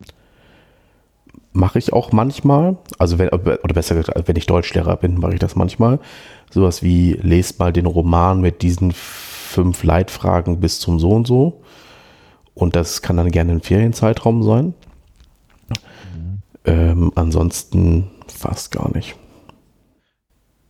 mache 1.53 1.79
ich 1.79 1.93
auch 1.93 2.13
manchmal. 2.13 2.77
Also 2.99 3.19
wenn, 3.19 3.29
oder 3.29 3.75
besser 3.75 3.95
gesagt, 3.95 4.29
wenn 4.29 4.37
ich 4.37 4.47
Deutschlehrer 4.47 4.97
bin, 4.97 5.19
mache 5.19 5.35
ich 5.35 5.41
das 5.41 5.57
manchmal. 5.57 5.99
Sowas 6.51 6.83
wie, 6.83 7.15
lest 7.15 7.59
mal 7.59 7.73
den 7.73 7.87
Roman 7.87 8.41
mit 8.41 8.63
diesen 8.63 8.93
fünf 9.55 9.85
Leitfragen 9.85 10.59
bis 10.61 10.81
zum 10.81 10.99
so 10.99 11.11
und 11.11 11.27
so. 11.27 11.63
Und 12.55 12.77
das 12.77 13.03
kann 13.03 13.17
dann 13.17 13.31
gerne 13.31 13.53
ein 13.53 13.61
Ferienzeitraum 13.61 14.43
sein. 14.43 14.75
Mhm. 16.15 16.39
Ähm, 16.65 17.13
ansonsten 17.15 18.11
fast 18.27 18.73
gar 18.73 18.93
nicht. 18.95 19.17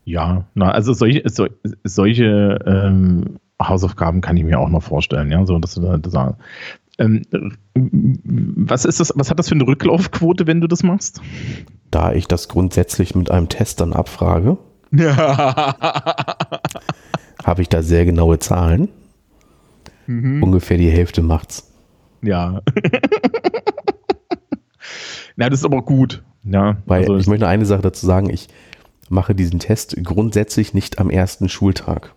Ja, 0.05 0.45
na, 0.55 0.71
also 0.71 0.93
solche, 0.93 1.23
so, 1.31 1.47
solche 1.83 2.59
ähm, 2.67 3.39
Hausaufgaben 3.61 4.21
kann 4.21 4.37
ich 4.37 4.45
mir 4.45 4.61
auch 4.61 4.69
noch 4.69 4.83
vorstellen, 4.83 5.31
ja, 5.31 5.47
so 5.47 5.59
dass 5.59 5.75
du 5.75 5.81
da 5.81 6.37
ähm, 6.99 7.23
was 7.75 8.85
ist 8.85 9.01
das, 9.01 9.13
was 9.17 9.31
hat 9.31 9.39
das 9.39 9.49
für 9.49 9.55
eine 9.55 9.67
Rücklaufquote, 9.67 10.47
wenn 10.47 10.61
du 10.61 10.69
das 10.69 10.83
machst? 10.85 11.21
Da 11.91 12.13
ich 12.13 12.29
das 12.29 12.49
grundsätzlich 12.49 13.15
mit 13.17 13.31
einem 13.31 13.49
Test 13.49 13.81
dann 13.81 13.93
abfrage, 13.95 14.59
habe 17.45 17.63
ich 17.63 17.69
da 17.69 17.83
sehr 17.83 18.05
genaue 18.05 18.39
Zahlen. 18.39 18.89
Mhm. 20.07 20.43
Ungefähr 20.43 20.79
die 20.79 20.91
Hälfte 20.91 21.23
macht's. 21.23 21.73
Ja. 22.23 22.63
Na, 25.37 25.49
das 25.49 25.61
ist 25.61 25.65
aber 25.65 25.83
gut. 25.83 26.23
Ja, 26.45 26.79
Weil 26.87 27.03
also 27.03 27.17
ich 27.17 27.27
möchte 27.27 27.49
eine 27.49 27.67
Sache 27.67 27.83
dazu 27.83 28.07
sagen, 28.07 28.31
ich 28.31 28.49
mache 29.09 29.35
diesen 29.35 29.59
Test 29.59 29.97
grundsätzlich 30.03 30.75
nicht 30.75 30.99
am 30.99 31.11
ersten 31.11 31.49
Schultag. 31.49 32.15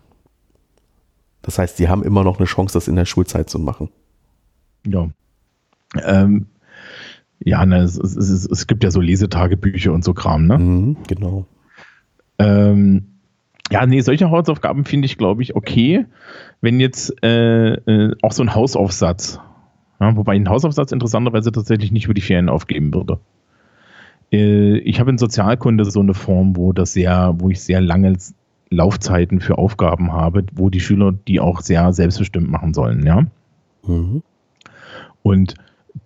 Das 1.42 1.58
heißt, 1.58 1.76
sie 1.78 1.88
haben 1.88 2.02
immer 2.02 2.24
noch 2.24 2.38
eine 2.38 2.46
Chance, 2.46 2.74
das 2.74 2.88
in 2.88 2.96
der 2.96 3.06
Schulzeit 3.06 3.48
zu 3.48 3.58
machen. 3.58 3.88
Ja. 4.86 5.08
Ähm, 6.02 6.46
ja, 7.40 7.64
ne, 7.64 7.78
es, 7.78 7.96
es, 7.96 8.16
es, 8.46 8.66
gibt 8.66 8.84
ja 8.84 8.90
so 8.90 9.00
Lesetagebücher 9.00 9.92
und 9.92 10.04
so 10.04 10.12
Kram, 10.12 10.46
ne? 10.46 10.58
Mhm, 10.58 10.96
genau. 11.06 11.46
Ähm, 12.38 13.17
ja, 13.70 13.86
nee, 13.86 14.00
solche 14.00 14.30
Hausaufgaben 14.30 14.84
finde 14.84 15.06
ich, 15.06 15.18
glaube 15.18 15.42
ich, 15.42 15.54
okay. 15.54 16.06
Wenn 16.60 16.80
jetzt 16.80 17.22
äh, 17.22 17.74
äh, 17.74 18.14
auch 18.22 18.32
so 18.32 18.42
ein 18.42 18.54
Hausaufsatz, 18.54 19.40
ja, 20.00 20.16
wobei 20.16 20.36
ein 20.36 20.48
Hausaufsatz 20.48 20.92
interessanterweise 20.92 21.52
tatsächlich 21.52 21.92
nicht 21.92 22.06
über 22.06 22.14
die 22.14 22.20
Ferien 22.20 22.48
aufgeben 22.48 22.94
würde. 22.94 23.18
Äh, 24.32 24.78
ich 24.78 25.00
habe 25.00 25.10
in 25.10 25.18
Sozialkunde 25.18 25.84
so 25.84 26.00
eine 26.00 26.14
Form, 26.14 26.56
wo 26.56 26.72
das 26.72 26.92
sehr, 26.92 27.34
wo 27.38 27.50
ich 27.50 27.60
sehr 27.60 27.80
lange 27.80 28.16
Laufzeiten 28.70 29.40
für 29.40 29.58
Aufgaben 29.58 30.12
habe, 30.12 30.44
wo 30.54 30.70
die 30.70 30.80
Schüler 30.80 31.12
die 31.12 31.40
auch 31.40 31.60
sehr 31.60 31.92
selbstbestimmt 31.92 32.50
machen 32.50 32.74
sollen, 32.74 33.04
ja. 33.04 33.26
Mhm. 33.86 34.22
Und 35.22 35.54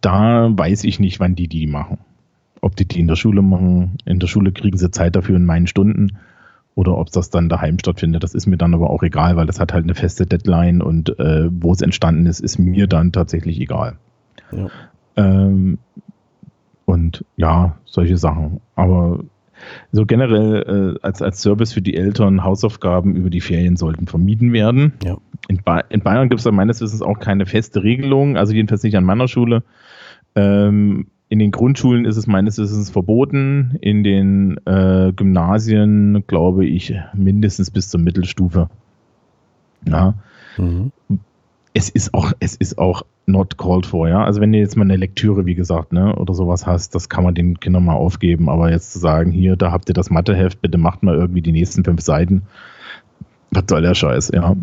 da 0.01 0.51
weiß 0.53 0.85
ich 0.85 1.01
nicht, 1.01 1.21
wann 1.21 1.35
die 1.35 1.49
die 1.49 1.67
machen. 1.67 1.99
Ob 2.61 2.77
die 2.77 2.87
die 2.87 3.01
in 3.01 3.09
der 3.09 3.17
Schule 3.17 3.43
machen, 3.43 3.99
in 4.05 4.21
der 4.21 4.29
Schule 4.29 4.53
kriegen 4.53 4.79
sie 4.79 4.91
Zeit 4.91 5.17
dafür 5.17 5.37
in 5.37 5.45
meinen 5.45 5.67
Stunden 5.67 6.19
oder 6.75 6.97
ob 6.97 7.11
das 7.11 7.31
dann 7.31 7.49
daheim 7.49 7.79
stattfindet. 7.79 8.23
Das 8.23 8.35
ist 8.35 8.47
mir 8.47 8.57
dann 8.57 8.75
aber 8.75 8.91
auch 8.91 9.03
egal, 9.03 9.37
weil 9.37 9.47
das 9.47 9.61
hat 9.61 9.73
halt 9.73 9.85
eine 9.85 9.95
feste 9.95 10.27
Deadline 10.27 10.83
und 10.83 11.19
äh, 11.19 11.49
wo 11.51 11.73
es 11.73 11.83
entstanden 11.83 12.27
ist, 12.27 12.41
ist 12.41 12.59
mir 12.59 12.87
dann 12.87 13.13
tatsächlich 13.13 13.61
egal. 13.61 13.97
Ja. 14.53 14.69
Ähm, 15.17 15.79
und 16.85 17.25
ja, 17.37 17.77
solche 17.85 18.17
Sachen. 18.17 18.61
Aber 18.75 19.21
so 19.93 20.07
generell 20.07 20.97
äh, 20.97 21.07
als, 21.07 21.23
als 21.23 21.43
Service 21.43 21.73
für 21.73 21.83
die 21.83 21.97
Eltern, 21.97 22.43
Hausaufgaben 22.45 23.15
über 23.15 23.31
die 23.31 23.41
Ferien 23.41 23.77
sollten 23.77 24.07
vermieden 24.07 24.53
werden. 24.53 24.95
Ja. 25.05 25.17
In, 25.49 25.63
ba 25.65 25.81
in 25.81 26.01
Bayern 26.01 26.29
gibt 26.29 26.41
es 26.41 26.45
da 26.45 26.51
meines 26.51 26.81
Wissens 26.81 27.03
auch 27.03 27.19
keine 27.19 27.47
feste 27.47 27.83
Regelung, 27.83 28.37
also 28.37 28.53
jedenfalls 28.53 28.83
nicht 28.83 28.97
an 28.97 29.05
meiner 29.05 29.29
Schule. 29.29 29.63
Ähm, 30.35 31.07
in 31.33 31.39
den 31.39 31.51
Grundschulen 31.51 32.05
ist 32.05 32.19
es 32.19 32.27
meines 32.27 32.59
Wissens 32.59 32.91
verboten, 32.91 33.79
in 33.81 34.05
den 34.05 34.59
äh, 34.67 35.15
Gymnasien 35.17 36.25
glaube 36.27 36.67
ich 36.67 36.95
mindestens 37.15 37.71
bis 37.71 37.89
zur 37.89 38.01
Mittelstufe. 38.01 38.69
Ja. 39.89 40.13
Mhm. 40.59 40.93
Es 41.73 41.89
ist 41.89 42.13
auch, 42.13 42.35
es 42.39 42.55
ist 42.57 42.77
auch 42.77 43.07
not 43.25 43.57
called 43.57 43.87
for, 43.87 44.11
ja. 44.11 44.23
Also 44.23 44.43
wenn 44.43 44.53
du 44.53 44.59
jetzt 44.59 44.77
mal 44.77 44.85
eine 44.85 44.97
Lektüre, 44.97 45.47
wie 45.47 45.55
gesagt, 45.55 45.95
ne, 45.95 46.15
oder 46.17 46.35
sowas 46.35 46.67
hast, 46.67 46.95
das 46.95 47.09
kann 47.09 47.25
man 47.25 47.35
den 47.35 47.59
Kindern 47.59 47.87
mal 47.87 47.95
aufgeben, 47.95 48.51
aber 48.51 48.71
jetzt 48.71 48.93
zu 48.93 48.99
sagen, 48.99 49.31
hier, 49.31 49.57
da 49.57 49.73
habt 49.73 49.89
ihr 49.89 49.95
das 49.95 50.11
Matheheft, 50.11 50.61
bitte 50.61 50.77
macht 50.77 51.03
mal 51.03 51.15
irgendwie 51.15 51.41
die 51.41 51.53
nächsten 51.53 51.83
fünf 51.83 52.03
Seiten. 52.03 52.43
Was 53.53 53.65
soll 53.71 53.81
der 53.81 53.95
Scheiß, 53.95 54.33
ja. 54.35 54.55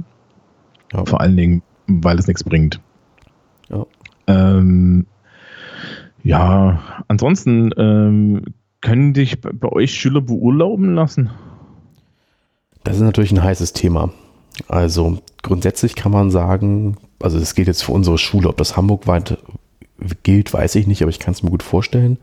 ja. 0.93 1.05
Vor 1.05 1.19
allen 1.19 1.35
Dingen, 1.35 1.63
weil 1.87 2.19
es 2.19 2.27
nichts 2.27 2.43
bringt. 2.43 2.79
Ja. 3.69 3.87
Ähm, 4.27 5.07
ja, 6.23 7.03
ansonsten 7.07 7.71
ähm, 7.77 8.43
können 8.81 9.13
dich 9.13 9.41
bei 9.41 9.69
euch 9.69 9.93
Schüler 9.93 10.21
beurlauben 10.21 10.95
lassen? 10.95 11.29
Das 12.83 12.95
ist 12.95 13.01
natürlich 13.01 13.31
ein 13.31 13.43
heißes 13.43 13.73
Thema. 13.73 14.11
Also 14.67 15.19
grundsätzlich 15.41 15.95
kann 15.95 16.11
man 16.11 16.31
sagen, 16.31 16.97
also 17.19 17.39
das 17.39 17.55
gilt 17.55 17.67
jetzt 17.67 17.83
für 17.83 17.91
unsere 17.91 18.17
Schule, 18.17 18.49
ob 18.49 18.57
das 18.57 18.77
hamburgweit 18.77 19.37
gilt, 20.23 20.53
weiß 20.53 20.75
ich 20.75 20.87
nicht, 20.87 21.01
aber 21.01 21.09
ich 21.09 21.19
kann 21.19 21.33
es 21.33 21.43
mir 21.43 21.49
gut 21.49 21.63
vorstellen. 21.63 22.17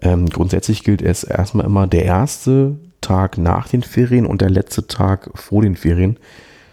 Ähm, 0.00 0.28
grundsätzlich 0.28 0.84
gilt 0.84 1.02
es 1.02 1.24
erstmal 1.24 1.66
immer 1.66 1.86
der 1.86 2.04
erste 2.04 2.76
Tag 3.00 3.38
nach 3.38 3.68
den 3.68 3.82
Ferien 3.82 4.26
und 4.26 4.40
der 4.40 4.50
letzte 4.50 4.86
Tag 4.86 5.30
vor 5.34 5.62
den 5.62 5.76
Ferien 5.76 6.18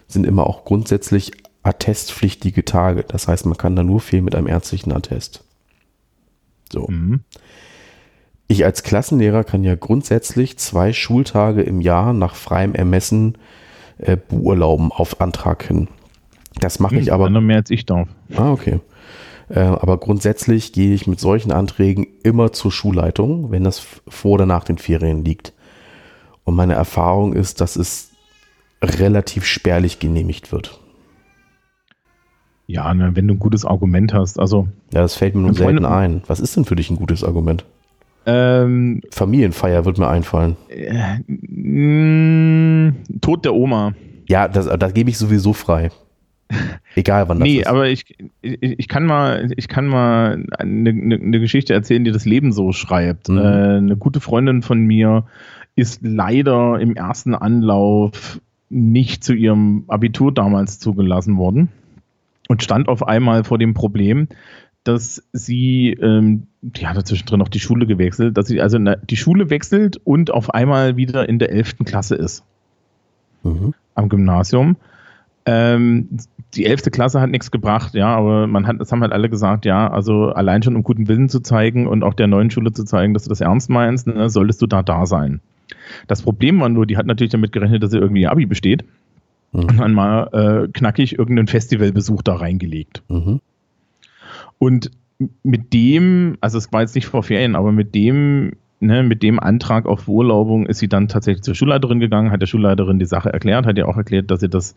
sind 0.08 0.26
immer 0.26 0.48
auch 0.48 0.66
grundsätzlich 0.66 1.32
attestpflichtige 1.64 2.66
Tage. 2.66 3.03
Das 3.08 3.28
heißt, 3.28 3.45
man 3.45 3.58
kann 3.58 3.76
da 3.76 3.84
nur 3.84 3.99
fehlen 3.99 4.26
mit 4.26 4.36
einem 4.36 4.48
ärztlichen 4.48 4.91
Attest. 4.91 5.44
So. 6.72 6.88
Mhm. 6.88 7.22
Ich 8.48 8.66
als 8.66 8.84
Klassenlehrer 8.84 9.44
kann 9.44 9.64
ja 9.64 9.76
grundsätzlich 9.76 10.58
zwei 10.58 10.91
Schultage 10.91 11.62
im 11.62 11.82
Jahr 11.82 12.14
nach 12.14 12.36
freiem 12.36 12.74
Ermessen 12.74 13.38
äh, 14.00 14.18
beurlauben 14.18 14.91
auf 14.91 15.22
Antrag 15.22 15.64
hin. 15.64 15.88
Das 16.60 16.80
mache 16.80 16.98
ich 16.98 17.14
aber. 17.14 17.30
Noch 17.30 17.41
mehr 17.41 17.58
als 17.58 17.70
ich 17.70 17.86
darf. 17.86 18.08
Ah, 18.36 18.52
okay. 18.52 18.80
Äh, 19.50 19.60
aber 19.60 19.98
grundsätzlich 19.98 20.74
gehe 20.74 20.94
ich 20.94 21.08
mit 21.08 21.20
solchen 21.20 21.52
Anträgen 21.52 22.08
immer 22.24 22.52
zur 22.52 22.72
Schulleitung, 22.72 23.52
wenn 23.52 23.64
das 23.64 23.86
vor 24.08 24.32
oder 24.32 24.46
nach 24.46 24.64
den 24.64 24.78
Ferien 24.78 25.24
liegt. 25.24 25.54
Und 26.44 26.56
meine 26.56 26.74
Erfahrung 26.74 27.34
ist, 27.34 27.62
dass 27.62 27.76
es 27.76 28.12
relativ 28.82 29.46
spärlich 29.46 30.00
genehmigt 30.00 30.52
wird. 30.52 30.80
Ja, 32.70 32.94
ne, 32.94 33.16
wenn 33.16 33.28
du 33.28 33.34
ein 33.34 33.40
gutes 33.40 33.66
Argument 33.66 34.14
hast. 34.14 34.40
Also, 34.40 34.68
ja, 34.94 35.02
das 35.02 35.16
fällt 35.16 35.34
mir 35.34 35.41
nur 35.41 35.56
selten 35.56 35.86
ein. 35.86 36.22
Was 36.28 36.40
ist 36.40 36.56
denn 36.56 36.66
für 36.66 36.76
dich 36.76 36.91
ein 36.91 36.98
gutes 36.98 37.24
Argument? 37.24 37.66
Ähm, 38.28 39.02
Familienfeier 39.10 39.86
wird 39.86 39.98
mir 39.98 40.08
einfallen. 40.08 40.56
Äh, 40.70 41.18
mh, 41.28 42.94
Tod 43.22 43.44
der 43.44 43.56
Oma. 43.56 43.96
Ja, 44.28 44.48
das, 44.48 44.68
da 44.68 44.91
gebe 44.91 45.10
ich 45.10 45.18
sowieso 45.18 45.54
frei. 45.54 45.90
Egal 46.96 47.28
wann 47.28 47.40
das 47.40 47.48
nee, 47.48 47.56
ist. 47.56 47.66
Nee, 47.66 47.66
aber 47.66 47.88
ich, 47.90 48.06
ich, 48.44 48.62
ich, 48.62 48.88
kann 48.88 49.08
mal, 49.08 49.52
ich 49.58 49.68
kann 49.68 49.88
mal 49.88 50.46
eine, 50.60 50.90
eine, 50.91 51.16
eine, 51.16 51.40
Geschichte 51.40 51.74
erzählen, 51.74 52.04
die 52.04 52.12
das 52.12 52.26
Leben 52.26 52.52
so 52.52 52.72
schreibt. 52.72 53.30
Mhm. 53.30 53.38
Äh, 53.40 53.41
eine 53.78 53.98
gute 53.98 54.20
Freundin 54.20 54.62
von 54.62 54.80
mir 54.80 55.26
ist 55.76 56.02
leider 56.04 56.80
im 56.80 56.96
ersten 56.96 57.34
Anlauf 57.34 58.40
nicht 58.70 59.24
zu 59.24 59.34
ihrem 59.34 59.86
Abitur 59.88 60.32
damals 60.32 60.78
zugelassen 60.78 61.38
worden 61.38 61.70
und 62.50 62.64
stand 62.64 62.90
auf 62.90 63.08
einmal 63.08 63.46
vor 63.46 63.58
dem 63.58 63.74
Problem, 63.74 64.28
dass 64.84 65.24
sie, 65.32 65.92
ähm, 66.02 66.48
die 66.62 66.88
hat 66.88 67.08
zwischendrin 67.08 67.40
noch 67.40 67.48
die 67.48 67.60
Schule 67.60 67.86
gewechselt, 67.86 68.36
dass 68.38 68.48
sie 68.48 68.60
also 68.60 68.80
die 68.80 69.18
Schule 69.18 69.50
wechselt 69.50 69.98
und 70.04 70.32
auf 70.32 70.54
einmal 70.54 70.98
wieder 70.98 71.30
in 71.30 71.40
der 71.40 71.52
11. 71.52 71.86
Klasse 71.86 72.16
ist. 72.16 72.44
Mhm. 73.44 73.74
Am 73.94 74.10
Gymnasium. 74.10 74.78
Ähm, 75.46 76.10
die 76.56 76.66
11. 76.66 76.92
Klasse 76.92 77.22
hat 77.22 77.30
nichts 77.30 77.52
gebracht, 77.52 77.94
ja, 77.94 78.08
aber 78.08 78.48
man 78.48 78.66
hat, 78.66 78.80
das 78.80 78.92
haben 78.92 79.02
halt 79.02 79.14
alle 79.14 79.30
gesagt, 79.30 79.66
ja, 79.66 79.90
also 79.90 80.30
allein 80.30 80.64
schon 80.64 80.76
um 80.76 80.84
guten 80.84 81.08
Willen 81.08 81.30
zu 81.30 81.42
zeigen 81.42 81.88
und 81.88 82.04
auch 82.04 82.16
der 82.16 82.28
neuen 82.28 82.50
Schule 82.50 82.74
zu 82.74 82.84
zeigen, 82.84 83.14
dass 83.14 83.24
du 83.24 83.30
das 83.30 83.42
ernst 83.42 83.70
meinst, 83.70 84.08
ne, 84.08 84.30
solltest 84.30 84.62
du 84.62 84.68
da 84.68 84.82
da 84.82 85.06
sein. 85.06 85.40
Das 86.08 86.24
Problem 86.24 86.60
war 86.60 86.70
nur, 86.70 86.88
die 86.88 86.98
hat 86.98 87.06
natürlich 87.06 87.32
damit 87.32 87.52
gerechnet, 87.52 87.84
dass 87.84 87.92
sie 87.92 88.00
irgendwie 88.00 88.28
Abi 88.28 88.48
besteht 88.48 88.86
mhm. 89.52 89.62
und 89.62 89.78
dann 89.78 89.94
mal 89.94 90.30
äh, 90.34 90.68
knackig 90.72 91.18
irgendeinen 91.18 91.48
Festivalbesuch 91.48 92.22
da 92.22 92.36
reingelegt. 92.36 93.04
Mhm. 93.10 93.42
Und 94.58 94.92
mit 95.44 95.74
dem, 95.74 96.38
also 96.42 96.58
es 96.58 96.72
war 96.72 96.82
jetzt 96.82 96.96
nicht 96.96 97.08
vor 97.08 97.24
Ferien, 97.24 97.56
aber 97.56 97.72
mit 97.72 97.94
dem, 97.94 98.54
ne, 98.80 99.04
mit 99.04 99.22
dem 99.24 99.40
Antrag 99.40 99.86
auf 99.86 100.06
Beurlaubung 100.06 100.66
ist 100.66 100.80
sie 100.80 100.88
dann 100.88 101.08
tatsächlich 101.08 101.44
zur 101.44 101.56
Schulleiterin 101.56 102.00
gegangen, 102.00 102.32
hat 102.32 102.42
der 102.42 102.48
Schulleiterin 102.48 103.00
die 103.00 103.06
Sache 103.06 103.32
erklärt, 103.32 103.66
hat 103.66 103.78
ihr 103.78 103.88
auch 103.88 103.98
erklärt, 103.98 104.32
dass 104.32 104.40
sie 104.40 104.50
das 104.50 104.76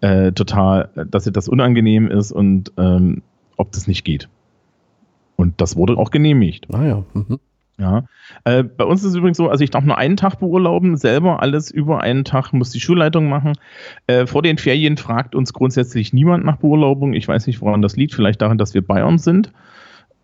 äh, 0.00 0.32
total, 0.32 0.90
dass 1.10 1.26
ihr 1.26 1.32
das 1.32 1.48
unangenehm 1.48 2.08
ist 2.08 2.32
und 2.32 2.72
ähm, 2.76 3.22
ob 3.56 3.72
das 3.72 3.86
nicht 3.86 4.04
geht. 4.04 4.28
Und 5.36 5.60
das 5.60 5.76
wurde 5.76 5.96
auch 5.96 6.10
genehmigt. 6.10 6.66
Ah 6.72 6.84
ja. 6.84 7.04
Mhm. 7.14 7.38
Ja. 7.78 8.04
Äh, 8.42 8.64
bei 8.64 8.84
uns 8.84 9.02
ist 9.02 9.10
es 9.10 9.14
übrigens 9.14 9.36
so, 9.36 9.48
also 9.48 9.62
ich 9.62 9.70
darf 9.70 9.84
nur 9.84 9.96
einen 9.96 10.16
Tag 10.16 10.40
beurlauben, 10.40 10.96
selber 10.96 11.40
alles 11.40 11.70
über 11.70 12.00
einen 12.00 12.24
Tag 12.24 12.52
muss 12.52 12.70
die 12.70 12.80
Schulleitung 12.80 13.28
machen. 13.28 13.52
Äh, 14.08 14.26
vor 14.26 14.42
den 14.42 14.58
Ferien 14.58 14.96
fragt 14.96 15.36
uns 15.36 15.52
grundsätzlich 15.52 16.12
niemand 16.12 16.44
nach 16.44 16.56
Beurlaubung. 16.56 17.14
Ich 17.14 17.28
weiß 17.28 17.46
nicht, 17.46 17.60
woran 17.60 17.80
das 17.80 17.96
liegt. 17.96 18.14
Vielleicht 18.14 18.42
daran, 18.42 18.58
dass 18.58 18.74
wir 18.74 18.84
Bayern 18.84 19.18
sind. 19.18 19.52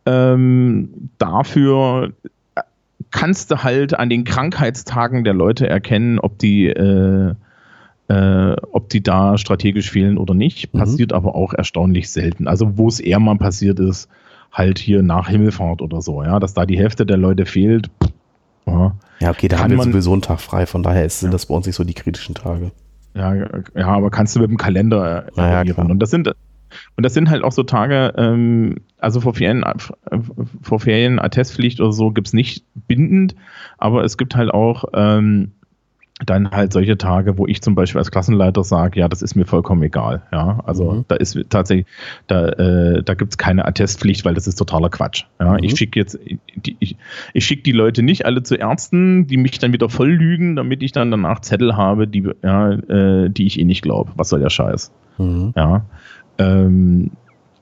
Ähm, 0.04 1.10
dafür 1.18 2.12
kannst 3.12 3.52
du 3.52 3.62
halt 3.62 3.96
an 3.96 4.10
den 4.10 4.24
Krankheitstagen 4.24 5.22
der 5.22 5.34
Leute 5.34 5.68
erkennen, 5.68 6.18
ob 6.18 6.38
die, 6.40 6.66
äh, 6.66 7.34
äh, 8.08 8.56
ob 8.72 8.88
die 8.88 9.02
da 9.02 9.38
strategisch 9.38 9.92
fehlen 9.92 10.18
oder 10.18 10.34
nicht. 10.34 10.74
Mhm. 10.74 10.78
Passiert 10.78 11.12
aber 11.12 11.36
auch 11.36 11.54
erstaunlich 11.54 12.10
selten. 12.10 12.48
Also 12.48 12.76
wo 12.76 12.88
es 12.88 12.98
eher 12.98 13.20
mal 13.20 13.38
passiert 13.38 13.78
ist, 13.78 14.08
halt 14.54 14.78
hier 14.78 15.02
nach 15.02 15.28
Himmelfahrt 15.28 15.82
oder 15.82 16.00
so, 16.00 16.22
ja, 16.22 16.40
dass 16.40 16.54
da 16.54 16.64
die 16.64 16.78
Hälfte 16.78 17.04
der 17.04 17.18
Leute 17.18 17.44
fehlt. 17.44 17.90
Ja, 18.66 18.96
ja 19.18 19.30
okay, 19.30 19.48
da 19.48 19.58
haben 19.58 19.76
wir 19.76 19.82
sowieso 19.82 20.12
einen 20.12 20.22
Tag 20.22 20.40
frei, 20.40 20.64
von 20.64 20.82
daher 20.82 21.06
sind 21.10 21.28
ja. 21.28 21.32
das 21.32 21.46
bei 21.46 21.54
uns 21.54 21.66
nicht 21.66 21.76
so 21.76 21.84
die 21.84 21.94
kritischen 21.94 22.34
Tage. 22.34 22.70
Ja, 23.14 23.34
ja, 23.34 23.86
aber 23.86 24.10
kannst 24.10 24.34
du 24.34 24.40
mit 24.40 24.50
dem 24.50 24.56
Kalender 24.56 25.28
evaluieren. 25.28 25.76
Ja, 25.76 25.92
und 25.92 25.98
das 25.98 26.10
sind 26.10 26.32
und 26.96 27.04
das 27.04 27.14
sind 27.14 27.30
halt 27.30 27.44
auch 27.44 27.52
so 27.52 27.62
Tage, 27.62 28.12
ähm, 28.16 28.76
also 28.98 29.20
vor 29.20 29.34
Ferien, 29.34 29.64
vor 30.62 30.80
Ferien 30.80 31.20
Attestpflicht 31.20 31.80
oder 31.80 31.92
so 31.92 32.10
gibt 32.10 32.28
es 32.28 32.32
nicht 32.32 32.64
bindend, 32.88 33.36
aber 33.78 34.02
es 34.04 34.16
gibt 34.16 34.34
halt 34.34 34.50
auch 34.52 34.84
ähm, 34.92 35.52
dann 36.24 36.52
halt 36.52 36.72
solche 36.72 36.96
Tage, 36.96 37.38
wo 37.38 37.46
ich 37.46 37.60
zum 37.60 37.74
Beispiel 37.74 37.98
als 37.98 38.12
Klassenleiter 38.12 38.62
sage, 38.62 39.00
ja, 39.00 39.08
das 39.08 39.20
ist 39.20 39.34
mir 39.34 39.46
vollkommen 39.46 39.82
egal. 39.82 40.22
Ja, 40.30 40.60
also 40.64 40.92
mhm. 40.92 41.04
da 41.08 41.16
ist 41.16 41.36
tatsächlich, 41.50 41.86
da, 42.28 42.48
äh, 42.50 43.02
da 43.02 43.14
gibt 43.14 43.32
es 43.32 43.38
keine 43.38 43.64
Attestpflicht, 43.64 44.24
weil 44.24 44.34
das 44.34 44.46
ist 44.46 44.54
totaler 44.54 44.90
Quatsch. 44.90 45.24
Ja, 45.40 45.52
mhm. 45.52 45.64
ich 45.64 45.76
schicke 45.76 45.98
jetzt, 45.98 46.18
die, 46.54 46.76
ich, 46.78 46.96
ich 47.32 47.44
schicke 47.44 47.64
die 47.64 47.72
Leute 47.72 48.04
nicht 48.04 48.26
alle 48.26 48.44
zu 48.44 48.54
Ärzten, 48.54 49.26
die 49.26 49.36
mich 49.36 49.58
dann 49.58 49.72
wieder 49.72 49.88
voll 49.88 50.10
lügen, 50.10 50.54
damit 50.54 50.84
ich 50.84 50.92
dann 50.92 51.10
danach 51.10 51.40
Zettel 51.40 51.76
habe, 51.76 52.06
die, 52.06 52.30
ja, 52.42 52.70
äh, 52.70 53.28
die 53.28 53.46
ich 53.46 53.58
eh 53.58 53.64
nicht 53.64 53.82
glaube. 53.82 54.12
Was 54.14 54.28
soll 54.28 54.40
der 54.40 54.50
Scheiß? 54.50 54.92
Mhm. 55.18 55.52
Ja. 55.56 55.84
Ähm, 56.38 57.10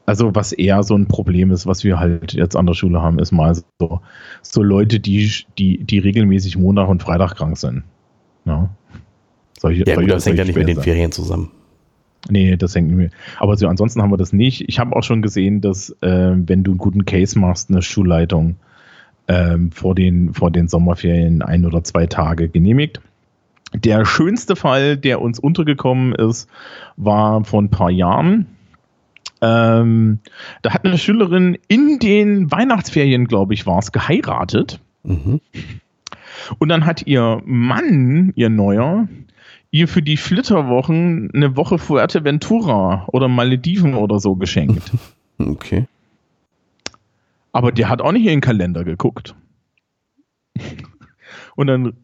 also 0.04 0.34
was 0.34 0.52
eher 0.52 0.82
so 0.82 0.94
ein 0.94 1.06
Problem 1.06 1.52
ist, 1.52 1.66
was 1.66 1.84
wir 1.84 1.98
halt 1.98 2.34
jetzt 2.34 2.56
an 2.56 2.66
der 2.66 2.74
Schule 2.74 3.00
haben, 3.00 3.18
ist 3.18 3.32
mal 3.32 3.54
so, 3.54 4.00
so 4.42 4.62
Leute, 4.62 5.00
die, 5.00 5.32
die, 5.58 5.82
die 5.84 5.98
regelmäßig 6.00 6.58
Montag 6.58 6.88
und 6.88 7.02
Freitag 7.02 7.36
krank 7.36 7.56
sind. 7.56 7.84
Ja, 8.44 8.70
solche, 9.58 9.84
ja 9.86 9.96
gut, 9.96 10.10
das 10.10 10.26
hängt 10.26 10.38
ja 10.38 10.44
nicht 10.44 10.56
mit 10.56 10.68
den 10.68 10.80
Ferien 10.80 11.12
zusammen. 11.12 11.50
Nee, 12.28 12.56
das 12.56 12.74
hängt 12.74 12.88
nicht 12.88 12.96
mehr. 12.96 13.10
Aber 13.38 13.56
so, 13.56 13.66
ansonsten 13.66 14.00
haben 14.00 14.10
wir 14.10 14.16
das 14.16 14.32
nicht. 14.32 14.68
Ich 14.68 14.78
habe 14.78 14.94
auch 14.94 15.02
schon 15.02 15.22
gesehen, 15.22 15.60
dass 15.60 15.90
äh, 16.02 16.32
wenn 16.36 16.62
du 16.62 16.72
einen 16.72 16.78
guten 16.78 17.04
Case 17.04 17.38
machst, 17.38 17.70
eine 17.70 17.82
Schulleitung 17.82 18.56
ähm, 19.28 19.72
vor, 19.72 19.94
den, 19.94 20.32
vor 20.32 20.50
den 20.50 20.68
Sommerferien 20.68 21.42
ein 21.42 21.64
oder 21.64 21.82
zwei 21.82 22.06
Tage 22.06 22.48
genehmigt. 22.48 23.00
Der 23.74 24.04
schönste 24.04 24.54
Fall, 24.54 24.96
der 24.96 25.20
uns 25.20 25.38
untergekommen 25.38 26.14
ist, 26.14 26.48
war 26.96 27.44
vor 27.44 27.62
ein 27.62 27.70
paar 27.70 27.90
Jahren. 27.90 28.46
Ähm, 29.40 30.20
da 30.60 30.74
hat 30.74 30.84
eine 30.84 30.98
Schülerin 30.98 31.58
in 31.66 31.98
den 31.98 32.52
Weihnachtsferien, 32.52 33.26
glaube 33.26 33.54
ich, 33.54 33.66
war 33.66 33.78
es, 33.78 33.90
geheiratet. 33.90 34.80
Mhm. 35.02 35.40
Und 36.58 36.68
dann 36.68 36.86
hat 36.86 37.06
ihr 37.06 37.40
Mann, 37.44 38.32
ihr 38.36 38.48
Neuer, 38.48 39.08
ihr 39.70 39.88
für 39.88 40.02
die 40.02 40.16
Flitterwochen 40.16 41.30
eine 41.34 41.56
Woche 41.56 41.78
Fuerteventura 41.78 43.06
oder 43.08 43.28
Malediven 43.28 43.94
oder 43.94 44.20
so 44.20 44.36
geschenkt. 44.36 44.92
Okay. 45.38 45.88
Aber 47.50 47.72
der 47.72 47.88
hat 47.88 48.00
auch 48.00 48.12
nicht 48.12 48.22
in 48.22 48.28
den 48.28 48.40
Kalender 48.40 48.84
geguckt. 48.84 49.34
Und 51.56 51.66
dann, 51.66 51.94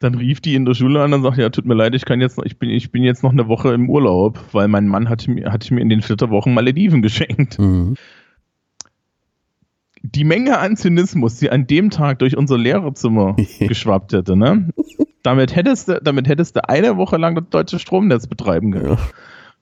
dann 0.00 0.16
rief 0.16 0.40
die 0.40 0.56
in 0.56 0.64
der 0.64 0.74
Schule 0.74 1.00
an 1.00 1.12
und 1.12 1.22
sagte, 1.22 1.42
ja, 1.42 1.50
tut 1.50 1.64
mir 1.64 1.74
leid, 1.74 1.94
ich 1.94 2.06
kann 2.06 2.20
jetzt 2.20 2.38
noch, 2.38 2.44
ich 2.44 2.58
bin, 2.58 2.70
ich 2.70 2.90
bin 2.90 3.04
jetzt 3.04 3.22
noch 3.22 3.30
eine 3.30 3.46
Woche 3.46 3.72
im 3.72 3.88
Urlaub, 3.88 4.42
weil 4.50 4.66
mein 4.66 4.88
Mann 4.88 5.08
hat 5.08 5.28
mir, 5.28 5.52
hat 5.52 5.70
mir 5.70 5.80
in 5.80 5.90
den 5.90 6.02
Flitterwochen 6.02 6.54
Malediven 6.54 7.00
geschenkt. 7.00 7.60
Mhm 7.60 7.94
die 10.14 10.24
Menge 10.24 10.58
an 10.58 10.76
Zynismus, 10.76 11.36
die 11.36 11.50
an 11.50 11.66
dem 11.66 11.90
Tag 11.90 12.18
durch 12.20 12.36
unser 12.36 12.58
Lehrerzimmer 12.58 13.36
geschwappt 13.60 14.12
hätte, 14.12 14.36
ne? 14.36 14.68
Damit 15.22 15.54
hättest 15.54 15.88
du, 15.88 16.00
damit 16.02 16.28
hättest 16.28 16.56
du 16.56 16.68
eine 16.68 16.96
Woche 16.96 17.16
lang 17.16 17.34
das 17.34 17.44
deutsche 17.50 17.78
Stromnetz 17.78 18.26
betreiben 18.26 18.72
können. 18.72 18.98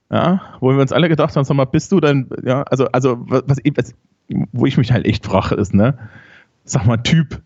Ja. 0.09 0.17
ja 0.17 0.41
wo 0.59 0.71
wir 0.71 0.79
uns 0.79 0.91
alle 0.91 1.09
gedacht 1.09 1.35
haben, 1.35 1.43
sag 1.43 1.55
mal, 1.55 1.65
bist 1.65 1.91
du 1.91 1.99
dann, 1.99 2.29
ja, 2.43 2.63
also, 2.63 2.87
also, 2.87 3.17
was, 3.19 3.43
was, 3.47 3.95
wo 4.51 4.65
ich 4.65 4.77
mich 4.77 4.91
halt 4.91 5.05
echt 5.05 5.25
frage, 5.25 5.55
ist, 5.55 5.73
ne? 5.73 5.97
Sag 6.63 6.85
mal, 6.85 6.97
Typ, 6.97 7.41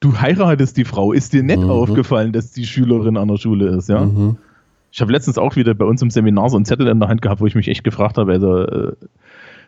du 0.00 0.20
heiratest 0.20 0.76
die 0.76 0.84
Frau, 0.84 1.12
ist 1.12 1.32
dir 1.32 1.42
nicht 1.42 1.60
mhm. 1.60 1.70
aufgefallen, 1.70 2.32
dass 2.32 2.52
die 2.52 2.66
Schülerin 2.66 3.16
an 3.16 3.28
der 3.28 3.38
Schule 3.38 3.68
ist, 3.68 3.88
ja? 3.88 4.04
Mhm. 4.04 4.36
Ich 4.90 5.00
habe 5.00 5.10
letztens 5.10 5.38
auch 5.38 5.56
wieder 5.56 5.74
bei 5.74 5.84
uns 5.84 6.02
im 6.02 6.10
Seminar 6.10 6.50
so 6.50 6.56
einen 6.56 6.64
Zettel 6.64 6.86
in 6.86 7.00
der 7.00 7.08
Hand 7.08 7.20
gehabt, 7.22 7.40
wo 7.40 7.46
ich 7.46 7.54
mich 7.54 7.68
echt 7.68 7.84
gefragt 7.84 8.18
habe, 8.18 8.32
also, 8.32 8.58
äh, 8.58 8.92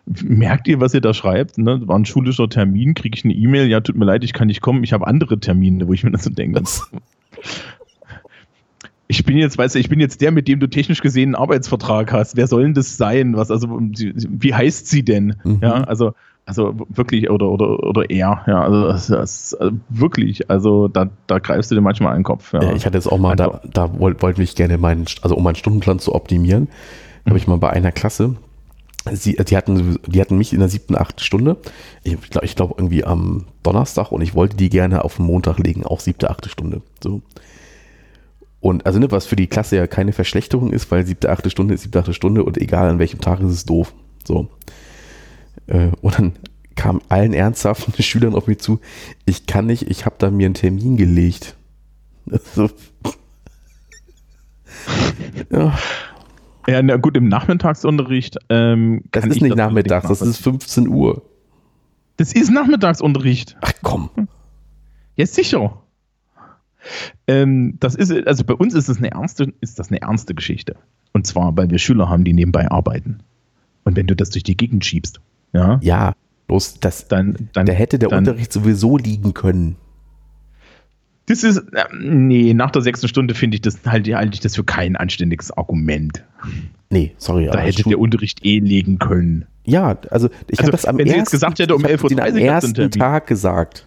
merkt 0.07 0.69
ihr, 0.69 0.81
was 0.81 0.95
ihr 0.95 1.01
da 1.01 1.13
schreibt? 1.13 1.59
Ne? 1.59 1.81
War 1.87 1.99
ein 1.99 2.05
schulischer 2.05 2.49
Termin, 2.49 2.95
kriege 2.95 3.19
ich 3.19 3.25
eine 3.25 3.35
E-Mail, 3.35 3.69
ja, 3.69 3.81
tut 3.81 3.97
mir 3.97 4.05
leid, 4.05 4.25
ich 4.25 4.33
kann 4.33 4.47
nicht 4.47 4.61
kommen, 4.61 4.85
ich 4.85 4.93
habe 4.93 5.07
andere 5.07 5.39
Termine, 5.41 5.87
wo 5.89 5.93
ich 5.93 6.05
mir 6.05 6.13
das 6.13 6.25
so 6.25 6.31
denke. 6.31 6.63
ich 9.09 9.25
bin 9.25 9.37
jetzt, 9.37 9.59
weißt 9.59 9.75
du, 9.75 9.79
ich 9.79 9.89
bin 9.89 10.01
jetzt 10.01 10.21
der, 10.21 10.33
mit 10.33 10.49
dem 10.49 10.61
du 10.61 10.69
technisch 10.69 11.01
gesehen 11.01 11.35
einen 11.35 11.43
Arbeitsvertrag 11.43 12.13
hast. 12.13 12.37
Wer 12.37 12.47
soll 12.47 12.63
denn 12.63 12.75
das 12.75 12.97
sein? 12.97 13.37
Was, 13.37 13.51
also, 13.51 13.69
wie 13.69 14.55
heißt 14.55 14.87
sie 14.87 15.05
denn? 15.05 15.37
Mhm. 15.45 15.59
Ja, 15.63 15.85
also, 15.85 16.15
also 16.45 16.75
wirklich, 16.89 17.29
oder, 17.29 17.51
oder, 17.51 17.83
oder 17.83 18.09
er, 18.09 18.45
ja, 18.47 18.63
also, 18.63 18.87
das, 18.87 19.07
das, 19.09 19.55
also 19.55 19.77
wirklich, 19.89 20.49
also 20.49 20.87
da, 20.87 21.11
da 21.27 21.41
greifst 21.41 21.73
du 21.73 21.75
dir 21.75 21.81
manchmal 21.81 22.15
einen 22.15 22.25
Kopf. 22.25 22.53
Ja. 22.53 22.73
ich 22.73 22.87
hatte 22.87 22.97
jetzt 22.97 23.11
auch 23.11 23.19
mal, 23.19 23.33
also, 23.33 23.59
da, 23.65 23.87
da 23.89 23.99
wollte 23.99 24.23
wollt 24.23 24.39
ich 24.39 24.55
gerne 24.55 24.79
meinen, 24.79 25.07
also 25.23 25.37
um 25.37 25.43
meinen 25.43 25.57
Stundenplan 25.57 25.99
zu 25.99 26.15
optimieren, 26.15 26.69
habe 27.27 27.39
ich 27.39 27.49
mal 27.49 27.59
bei 27.59 27.71
einer 27.71 27.91
Klasse, 27.91 28.37
Sie, 29.13 29.37
die, 29.37 29.57
hatten, 29.57 29.99
die 30.07 30.21
hatten 30.21 30.37
mich 30.37 30.53
in 30.53 30.59
der 30.59 30.69
siebten, 30.69 30.97
achten 30.97 31.21
Stunde. 31.21 31.59
Ich 32.03 32.21
glaube, 32.31 32.45
ich 32.45 32.57
glaub 32.57 32.79
irgendwie 32.79 33.05
am 33.05 33.47
Donnerstag 33.63 34.11
und 34.11 34.21
ich 34.21 34.35
wollte 34.35 34.57
die 34.57 34.69
gerne 34.69 35.05
auf 35.05 35.17
den 35.17 35.27
Montag 35.27 35.59
legen, 35.59 35.85
auch 35.85 36.01
siebte, 36.01 36.31
achte 36.31 36.49
Stunde. 36.49 36.83
So. 37.03 37.23
Und 38.61 38.85
also 38.87 38.99
ne, 38.99 39.11
was 39.11 39.27
für 39.27 39.37
die 39.37 39.47
Klasse 39.47 39.77
ja 39.77 39.87
keine 39.87 40.13
Verschlechterung 40.13 40.73
ist, 40.73 40.91
weil 40.91 41.07
siebte, 41.07 41.31
achte 41.31 41.51
Stunde 41.51 41.75
ist 41.75 41.83
siebte, 41.83 42.01
achte 42.01 42.15
Stunde 42.15 42.43
und 42.43 42.59
egal 42.59 42.89
an 42.89 42.99
welchem 42.99 43.21
Tag 43.21 43.41
ist 43.41 43.53
es 43.53 43.65
doof. 43.65 43.95
So. 44.25 44.49
Äh, 45.67 45.91
und 46.01 46.19
dann 46.19 46.33
kam 46.75 47.01
allen 47.09 47.33
ernsthaften 47.33 47.93
Schülern 48.03 48.35
auf 48.35 48.47
mich 48.47 48.59
zu, 48.59 48.81
ich 49.25 49.47
kann 49.47 49.67
nicht, 49.67 49.91
ich 49.91 50.05
habe 50.05 50.17
da 50.19 50.31
mir 50.31 50.47
einen 50.47 50.55
Termin 50.55 50.97
gelegt. 50.97 51.57
Ja. 55.51 55.79
Ja, 56.69 56.83
na 56.83 56.97
gut, 56.97 57.17
im 57.17 57.29
Nachmittagsunterricht. 57.29 58.39
Ähm, 58.49 59.05
das 59.13 59.25
ist 59.25 59.41
nicht 59.41 59.57
nachmittags, 59.57 60.09
das 60.09 60.23
ist 60.23 60.39
15 60.39 60.89
Uhr. 60.89 61.23
Das 62.17 62.33
ist 62.33 62.51
Nachmittagsunterricht. 62.51 63.57
Ach 63.61 63.73
komm. 63.83 64.11
Ja, 65.17 65.27
sicher. 65.27 65.83
Ähm, 67.27 67.77
das 67.81 67.95
ist, 67.95 68.13
also 68.27 68.45
bei 68.45 68.55
uns 68.55 68.75
ist 68.75 68.89
das, 68.89 68.99
eine 68.99 69.11
ernste, 69.11 69.53
ist 69.61 69.79
das 69.79 69.91
eine 69.91 70.01
ernste 70.01 70.35
Geschichte. 70.35 70.77
Und 71.13 71.27
zwar, 71.27 71.57
weil 71.57 71.71
wir 71.71 71.79
Schüler 71.79 72.09
haben, 72.09 72.25
die 72.25 72.33
nebenbei 72.33 72.71
arbeiten. 72.71 73.21
Und 73.85 73.97
wenn 73.97 74.07
du 74.07 74.17
das 74.17 74.31
durch 74.31 74.45
die 74.45 74.57
Gegend 74.57 74.85
schiebst, 74.85 75.21
ja. 75.53 75.79
Ja, 75.83 76.13
bloß 76.49 76.81
das, 76.81 77.09
dann, 77.09 77.49
dann, 77.53 77.67
da 77.67 77.73
hätte 77.73 77.99
der 77.99 78.09
dann, 78.09 78.21
Unterricht 78.21 78.53
sowieso 78.53 78.99
liegen 78.99 79.35
können. 79.35 79.77
Das 81.27 81.43
ist, 81.43 81.59
äh, 81.59 81.85
nee, 81.99 82.55
nach 82.55 82.71
der 82.71 82.83
sechsten 82.83 83.09
Stunde 83.09 83.35
finde 83.35 83.57
ich 83.57 83.61
das, 83.63 83.81
halte 83.87 84.15
halt 84.17 84.35
ich 84.35 84.41
das 84.41 84.55
für 84.57 84.65
kein 84.65 84.97
anständiges 84.97 85.51
Argument. 85.51 86.25
Nee, 86.91 87.15
sorry. 87.19 87.47
Da 87.47 87.59
hätte 87.59 87.83
der 87.83 87.99
Unterricht 87.99 88.45
eh 88.45 88.59
legen 88.59 88.99
können. 88.99 89.47
Ja, 89.65 89.99
also 90.11 90.29
ich 90.47 90.59
also, 90.59 90.63
habe 90.63 90.73
das 90.73 90.85
am 90.85 90.99
wenn 90.99 91.07
ersten, 91.07 91.19
jetzt 91.19 91.31
gesagt 91.31 91.59
hätte, 91.59 91.75
um 91.75 91.85
11.30 91.85 92.13
Uhr 92.15 92.23
am 92.23 92.37
ersten 92.37 92.91
Tag 92.93 93.27
gesagt. 93.27 93.87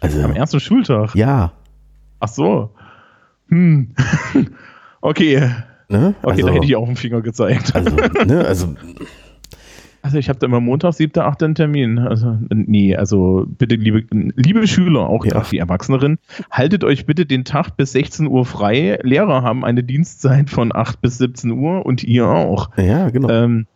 Also, 0.00 0.20
am 0.20 0.32
ersten 0.32 0.60
Schultag? 0.60 1.14
Ja. 1.14 1.52
Ach 2.20 2.28
so. 2.28 2.70
Hm. 3.48 3.94
okay. 5.00 5.50
Ne? 5.88 6.14
Okay, 6.22 6.30
also, 6.30 6.46
da 6.46 6.52
hätte 6.52 6.66
ich 6.66 6.76
auch 6.76 6.86
einen 6.86 6.96
Finger 6.96 7.22
gezeigt. 7.22 7.74
Also, 7.74 7.96
ne, 8.26 8.44
also 8.44 8.74
also 10.04 10.18
ich 10.18 10.28
habe 10.28 10.38
da 10.38 10.46
immer 10.46 10.60
Montag, 10.60 10.92
7., 10.92 11.18
8. 11.18 11.42
einen 11.42 11.54
Termin. 11.54 11.98
Also 11.98 12.36
nee, 12.50 12.94
also 12.94 13.46
bitte 13.48 13.76
liebe, 13.76 14.04
liebe 14.10 14.66
Schüler, 14.66 15.08
auch 15.08 15.24
ja. 15.24 15.42
die 15.50 15.56
Erwachseneren, 15.56 16.18
haltet 16.50 16.84
euch 16.84 17.06
bitte 17.06 17.24
den 17.24 17.44
Tag 17.46 17.78
bis 17.78 17.92
16 17.92 18.26
Uhr 18.26 18.44
frei. 18.44 18.98
Lehrer 19.02 19.42
haben 19.42 19.64
eine 19.64 19.82
Dienstzeit 19.82 20.50
von 20.50 20.76
8 20.76 21.00
bis 21.00 21.16
17 21.16 21.52
Uhr 21.52 21.86
und 21.86 22.04
ihr 22.04 22.28
auch. 22.28 22.68
Ja, 22.76 23.08
genau. 23.08 23.30
Ähm, 23.30 23.66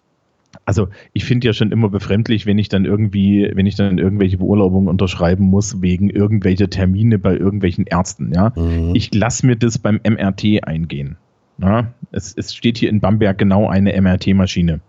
also 0.66 0.88
ich 1.14 1.24
finde 1.24 1.46
ja 1.46 1.54
schon 1.54 1.72
immer 1.72 1.88
befremdlich, 1.88 2.44
wenn 2.44 2.58
ich 2.58 2.68
dann 2.68 2.84
irgendwie, 2.84 3.50
wenn 3.54 3.64
ich 3.64 3.76
dann 3.76 3.96
irgendwelche 3.96 4.36
Beurlaubungen 4.36 4.88
unterschreiben 4.88 5.44
muss 5.44 5.80
wegen 5.80 6.10
irgendwelcher 6.10 6.68
Termine 6.68 7.18
bei 7.18 7.38
irgendwelchen 7.38 7.86
Ärzten. 7.86 8.32
Ja, 8.34 8.52
mhm. 8.54 8.94
ich 8.94 9.14
lasse 9.14 9.46
mir 9.46 9.56
das 9.56 9.78
beim 9.78 9.98
MRT 10.06 10.64
eingehen. 10.64 11.16
Ja? 11.56 11.94
Es, 12.12 12.34
es 12.36 12.54
steht 12.54 12.76
hier 12.76 12.90
in 12.90 13.00
Bamberg 13.00 13.38
genau 13.38 13.66
eine 13.66 13.98
MRT-Maschine. 13.98 14.80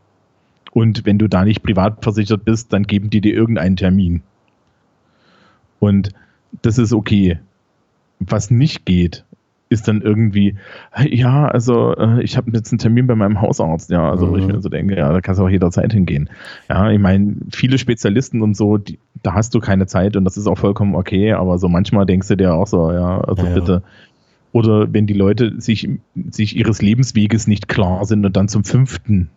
Und 0.72 1.06
wenn 1.06 1.18
du 1.18 1.28
da 1.28 1.46
nicht 1.46 1.64
privat 1.64 2.04
versichert 2.04 2.46
bist, 2.46 2.74
dann 2.74 2.84
geben 2.84 3.10
die 3.10 3.22
dir 3.22 3.34
irgendeinen 3.34 3.76
Termin. 3.76 4.22
Und 5.80 6.12
das 6.62 6.78
ist 6.78 6.94
okay. 6.94 7.40
Was 8.20 8.52
nicht 8.52 8.86
geht, 8.86 9.24
ist 9.70 9.88
dann 9.88 10.02
irgendwie, 10.02 10.56
ja, 11.10 11.48
also 11.48 11.96
äh, 11.96 12.24
ich 12.24 12.38
habe 12.38 12.52
jetzt 12.52 12.72
einen 12.72 12.80
Termin 12.80 13.08
bei 13.08 13.16
meinem 13.16 13.40
Hausarzt, 13.40 13.92
ja, 13.92 14.10
also 14.10 14.28
mhm. 14.28 14.36
ich 14.36 14.48
mir 14.48 14.62
so 14.62 14.70
denke, 14.70 14.98
ja, 14.98 15.12
da 15.14 15.22
kannst 15.22 15.40
du 15.40 15.46
auch 15.46 15.50
jederzeit 15.50 15.94
hingehen. 15.94 16.30
Ja, 16.68 16.90
ich 16.90 17.00
meine, 17.00 17.36
viele 17.52 17.78
Spezialisten 17.78 18.42
und 18.42 18.58
so, 18.58 18.78
die, 18.78 19.00
da 19.22 19.34
hast 19.34 19.54
du 19.54 19.60
keine 19.60 19.86
Zeit 19.86 20.16
und 20.18 20.26
das 20.26 20.38
ist 20.38 20.48
auch 20.48 20.58
vollkommen 20.58 20.96
okay, 20.96 21.34
aber 21.34 21.60
so 21.60 21.70
manchmal 21.70 22.06
denkst 22.08 22.28
du 22.28 22.36
dir 22.36 22.54
auch 22.54 22.68
so, 22.68 22.92
ja, 22.92 23.22
also 23.22 23.46
ja, 23.46 23.54
bitte. 23.54 23.84
Oder 24.52 24.92
wenn 24.92 25.06
die 25.06 25.14
Leute 25.14 25.62
sich, 25.62 25.88
sich 26.32 26.56
ihres 26.56 26.82
Lebensweges 26.82 27.46
nicht 27.46 27.68
klar 27.68 28.04
sind 28.06 28.26
und 28.26 28.36
dann 28.36 28.48
zum 28.48 28.64
fünften 28.64 29.30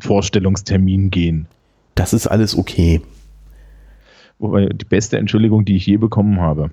Vorstellungstermin 0.00 1.10
gehen. 1.10 1.46
Das 1.94 2.12
ist 2.12 2.26
alles 2.26 2.56
okay. 2.56 3.00
Wobei 4.38 4.66
die 4.66 4.84
beste 4.84 5.18
Entschuldigung, 5.18 5.64
die 5.64 5.76
ich 5.76 5.86
je 5.86 5.96
bekommen 5.96 6.40
habe. 6.40 6.70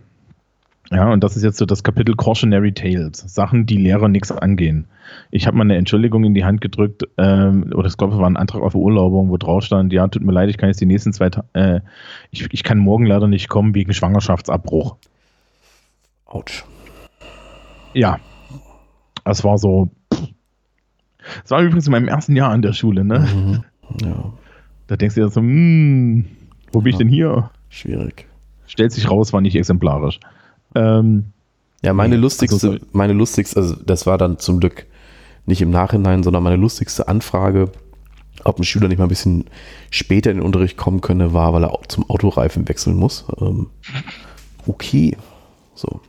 Ja, 0.91 1.11
und 1.11 1.23
das 1.23 1.35
ist 1.35 1.43
jetzt 1.43 1.57
so 1.57 1.65
das 1.65 1.84
Kapitel 1.84 2.15
Cautionary 2.15 2.72
Tales. 2.73 3.18
Sachen, 3.27 3.65
die 3.65 3.77
Lehrer 3.77 4.07
nichts 4.07 4.31
angehen. 4.31 4.85
Ich 5.31 5.47
habe 5.47 5.57
mal 5.57 5.64
eine 5.64 5.77
Entschuldigung 5.77 6.23
in 6.26 6.35
die 6.35 6.45
Hand 6.45 6.61
gedrückt, 6.61 7.03
ähm, 7.18 7.72
oder 7.73 7.88
ich 7.88 7.97
glaube, 7.97 8.14
es 8.14 8.19
war 8.19 8.30
ein 8.30 8.38
Antrag 8.38 8.61
auf 8.61 8.76
Urlaubung, 8.76 9.30
wo 9.30 9.38
drauf 9.38 9.64
stand, 9.64 9.91
ja, 9.93 10.07
tut 10.07 10.23
mir 10.23 10.31
leid, 10.31 10.49
ich 10.49 10.57
kann 10.57 10.69
jetzt 10.69 10.81
die 10.81 10.85
nächsten 10.85 11.14
zwei 11.14 11.30
Tage, 11.30 11.47
äh, 11.53 11.81
ich, 12.30 12.47
ich 12.52 12.64
kann 12.64 12.77
morgen 12.77 13.06
leider 13.06 13.27
nicht 13.27 13.49
kommen 13.49 13.73
wegen 13.73 13.93
Schwangerschaftsabbruch. 13.93 14.97
Autsch. 16.26 16.65
Ja. 17.93 18.19
Es 19.23 19.43
war 19.43 19.57
so, 19.57 19.89
das 21.41 21.52
war 21.52 21.61
übrigens 21.61 21.88
in 21.88 21.91
meinem 21.91 22.07
ersten 22.07 22.35
Jahr 22.35 22.52
an 22.52 22.61
der 22.61 22.73
Schule, 22.73 23.03
ne? 23.03 23.19
Mhm. 23.19 23.64
Ja. 24.06 24.34
Da 24.88 24.95
denkst 24.95 25.15
du 25.15 25.22
dir 25.22 25.30
so, 25.30 25.41
hm, 25.41 26.26
wo 26.72 26.81
bin 26.81 26.91
ja. 26.91 26.95
ich 26.95 26.97
denn 26.97 27.07
hier? 27.07 27.49
Schwierig. 27.69 28.27
Stellt 28.68 28.91
sich 28.91 29.10
raus, 29.10 29.34
war 29.34 29.41
nicht 29.41 29.56
exemplarisch. 29.56 30.19
Ähm, 30.76 31.26
ja, 31.84 31.93
meine 31.93 32.18
lustigste, 32.18 32.68
also, 32.68 32.85
meine 32.91 33.14
lustigste, 33.14 33.57
also 33.60 33.76
das 33.76 34.06
war 34.06 34.18
dann 34.18 34.39
zum 34.39 34.60
Glück 34.60 34.85
nicht 35.45 35.61
im 35.61 35.69
Nachhinein, 35.69 36.23
sondern 36.23 36.43
meine 36.43 36.56
lustigste 36.56 37.07
Anfrage, 37.07 37.72
ob 38.43 38.60
ein 38.60 38.64
Schüler 38.64 38.88
nicht 38.88 38.97
mal 38.97 39.06
ein 39.06 39.10
bisschen 39.10 39.45
später 39.91 40.31
in 40.31 40.38
den 40.38 40.45
Unterricht 40.45 40.77
kommen 40.77 41.02
könne, 41.02 41.34
war, 41.34 41.53
weil 41.53 41.64
er 41.64 41.77
zum 41.88 42.10
Autoreifen 42.10 42.68
wechseln 42.68 42.95
muss. 42.95 43.26
Ähm, 43.39 43.68
okay. 44.68 45.15
So. 45.76 46.02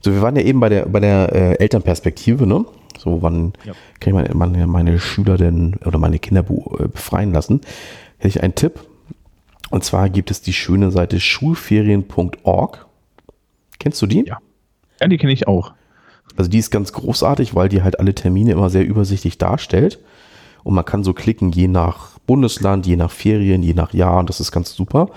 So, 0.00 0.12
wir 0.12 0.22
waren 0.22 0.36
ja 0.36 0.42
eben 0.42 0.60
bei 0.60 0.68
der, 0.68 0.86
bei 0.86 1.00
der 1.00 1.34
äh, 1.34 1.58
Elternperspektive, 1.58 2.46
ne? 2.46 2.64
So, 2.98 3.22
wann 3.22 3.52
ja. 3.64 3.72
kann 4.00 4.24
ich 4.24 4.34
meine, 4.34 4.66
meine, 4.66 4.98
Schüler 4.98 5.36
denn 5.36 5.76
oder 5.84 5.98
meine 5.98 6.18
Kinder 6.18 6.44
äh, 6.48 6.88
befreien 6.88 7.32
lassen? 7.32 7.60
Hätte 8.18 8.28
ich 8.28 8.42
einen 8.42 8.54
Tipp. 8.54 8.80
Und 9.70 9.84
zwar 9.84 10.08
gibt 10.10 10.30
es 10.30 10.42
die 10.42 10.52
schöne 10.52 10.90
Seite 10.90 11.20
schulferien.org. 11.20 12.86
Kennst 13.78 14.02
du 14.02 14.06
die? 14.06 14.24
Ja. 14.26 14.38
Ja, 15.00 15.06
die 15.06 15.16
kenne 15.16 15.32
ich 15.32 15.46
auch. 15.46 15.72
Also 16.36 16.50
die 16.50 16.58
ist 16.58 16.70
ganz 16.70 16.92
großartig, 16.92 17.54
weil 17.54 17.68
die 17.68 17.82
halt 17.82 18.00
alle 18.00 18.14
Termine 18.14 18.52
immer 18.52 18.70
sehr 18.70 18.86
übersichtlich 18.86 19.38
darstellt. 19.38 19.98
Und 20.64 20.74
man 20.74 20.84
kann 20.84 21.04
so 21.04 21.12
klicken, 21.12 21.52
je 21.52 21.68
nach 21.68 22.18
Bundesland, 22.26 22.86
je 22.86 22.96
nach 22.96 23.10
Ferien, 23.10 23.62
je 23.62 23.74
nach 23.74 23.92
Jahr. 23.94 24.18
Und 24.18 24.28
das 24.28 24.40
ist 24.40 24.52
ganz 24.52 24.74
super. 24.74 25.10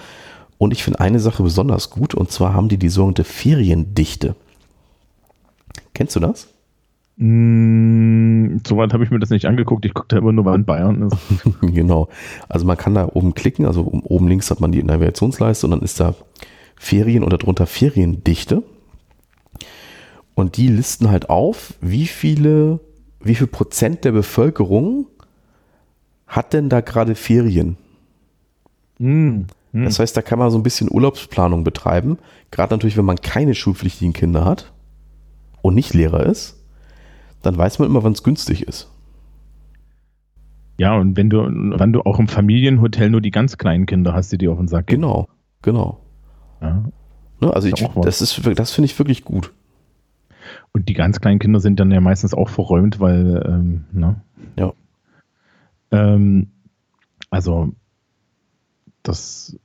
Und 0.57 0.71
ich 0.71 0.83
finde 0.83 0.99
eine 0.99 1.19
Sache 1.19 1.43
besonders 1.43 1.89
gut. 1.89 2.13
Und 2.13 2.31
zwar 2.31 2.53
haben 2.53 2.69
die 2.69 2.77
die 2.77 2.89
sogenannte 2.89 3.23
Feriendichte. 3.23 4.35
Kennst 5.93 6.15
du 6.15 6.19
das? 6.19 6.47
Mm, 7.21 8.57
Soweit 8.65 8.93
habe 8.93 9.03
ich 9.03 9.11
mir 9.11 9.19
das 9.19 9.29
nicht 9.29 9.45
angeguckt. 9.45 9.85
Ich 9.85 9.93
gucke 9.93 10.07
da 10.07 10.17
immer 10.17 10.31
nur, 10.31 10.45
wann 10.45 10.65
Bayern 10.65 11.03
ist. 11.03 11.17
genau. 11.61 12.09
Also 12.49 12.65
man 12.65 12.77
kann 12.77 12.95
da 12.95 13.07
oben 13.13 13.35
klicken. 13.35 13.67
Also 13.67 13.85
oben 13.85 14.27
links 14.27 14.49
hat 14.49 14.59
man 14.59 14.71
die 14.71 14.81
Navigationsleiste 14.81 15.67
und 15.67 15.71
dann 15.71 15.81
ist 15.83 15.99
da 15.99 16.15
Ferien 16.75 17.23
und 17.23 17.31
darunter 17.31 17.67
Feriendichte. 17.67 18.63
Und 20.33 20.57
die 20.57 20.67
listen 20.67 21.11
halt 21.11 21.29
auf, 21.29 21.75
wie 21.79 22.07
viele, 22.07 22.79
wie 23.19 23.35
viel 23.35 23.47
Prozent 23.47 24.03
der 24.03 24.13
Bevölkerung 24.13 25.05
hat 26.25 26.53
denn 26.53 26.69
da 26.69 26.81
gerade 26.81 27.13
Ferien? 27.13 27.77
Mm, 28.97 29.41
mm. 29.73 29.83
Das 29.83 29.99
heißt, 29.99 30.17
da 30.17 30.23
kann 30.23 30.39
man 30.39 30.49
so 30.49 30.57
ein 30.57 30.63
bisschen 30.63 30.89
Urlaubsplanung 30.89 31.63
betreiben. 31.63 32.17
Gerade 32.49 32.73
natürlich, 32.73 32.97
wenn 32.97 33.05
man 33.05 33.21
keine 33.21 33.53
schulpflichtigen 33.53 34.13
Kinder 34.13 34.43
hat 34.43 34.73
und 35.61 35.75
nicht 35.75 35.93
Lehrer 35.93 36.25
ist 36.25 36.60
dann 37.41 37.57
weiß 37.57 37.79
man 37.79 37.89
immer, 37.89 38.03
wann 38.03 38.13
es 38.13 38.23
günstig 38.23 38.67
ist. 38.67 38.89
Ja, 40.77 40.97
und 40.97 41.15
wenn 41.15 41.29
du, 41.29 41.43
wenn 41.43 41.93
du 41.93 42.01
auch 42.01 42.17
im 42.17 42.27
Familienhotel 42.27 43.09
nur 43.09 43.21
die 43.21 43.31
ganz 43.31 43.57
kleinen 43.57 43.85
Kinder 43.85 44.13
hast, 44.13 44.31
die 44.31 44.37
dir 44.37 44.51
auf 44.51 44.57
den 44.57 44.67
Sack 44.67 44.87
gehen. 44.87 45.01
Genau, 45.01 45.27
genau. 45.61 45.99
Ja. 46.61 46.83
Ne, 47.39 47.53
also 47.53 47.67
ich, 47.67 47.87
das 48.01 48.21
ist, 48.21 48.41
das 48.57 48.71
finde 48.71 48.85
ich 48.85 48.97
wirklich 48.97 49.23
gut. 49.23 49.53
Und 50.73 50.89
die 50.89 50.93
ganz 50.93 51.19
kleinen 51.19 51.39
Kinder 51.39 51.59
sind 51.59 51.79
dann 51.79 51.91
ja 51.91 52.01
meistens 52.01 52.33
auch 52.33 52.49
verräumt, 52.49 52.99
weil, 52.99 53.43
ähm, 53.47 53.85
ne? 53.91 54.21
Ja. 54.57 54.73
Ähm, 55.91 56.47
also, 57.29 57.73
das, 59.03 59.59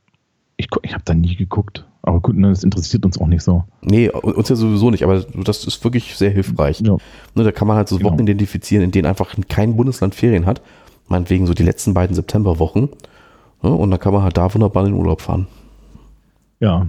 ich, 0.56 0.68
ich 0.82 0.92
habe 0.92 1.02
da 1.04 1.14
nie 1.14 1.36
geguckt. 1.36 1.86
Aber 2.02 2.20
gut, 2.20 2.36
ne, 2.36 2.48
das 2.48 2.62
interessiert 2.62 3.04
uns 3.04 3.20
auch 3.20 3.26
nicht 3.26 3.42
so. 3.42 3.64
Nee, 3.82 4.08
uns 4.10 4.48
ja 4.48 4.56
sowieso 4.56 4.90
nicht, 4.90 5.02
aber 5.02 5.24
das 5.44 5.64
ist 5.64 5.82
wirklich 5.82 6.16
sehr 6.16 6.30
hilfreich. 6.30 6.80
Ja. 6.80 6.96
Ne, 7.34 7.44
da 7.44 7.52
kann 7.52 7.66
man 7.66 7.76
halt 7.76 7.88
so 7.88 7.98
genau. 7.98 8.10
Wochen 8.10 8.20
identifizieren, 8.20 8.84
in 8.84 8.90
denen 8.92 9.06
einfach 9.06 9.34
kein 9.48 9.76
Bundesland 9.76 10.14
Ferien 10.14 10.46
hat. 10.46 10.62
Meinetwegen 11.08 11.46
so 11.46 11.54
die 11.54 11.64
letzten 11.64 11.94
beiden 11.94 12.14
Septemberwochen. 12.14 12.90
Ne, 13.62 13.70
und 13.70 13.90
dann 13.90 14.00
kann 14.00 14.12
man 14.12 14.22
halt 14.22 14.36
da 14.36 14.52
wunderbar 14.54 14.86
in 14.86 14.92
den 14.92 14.98
Urlaub 14.98 15.20
fahren. 15.20 15.48
Ja. 16.60 16.86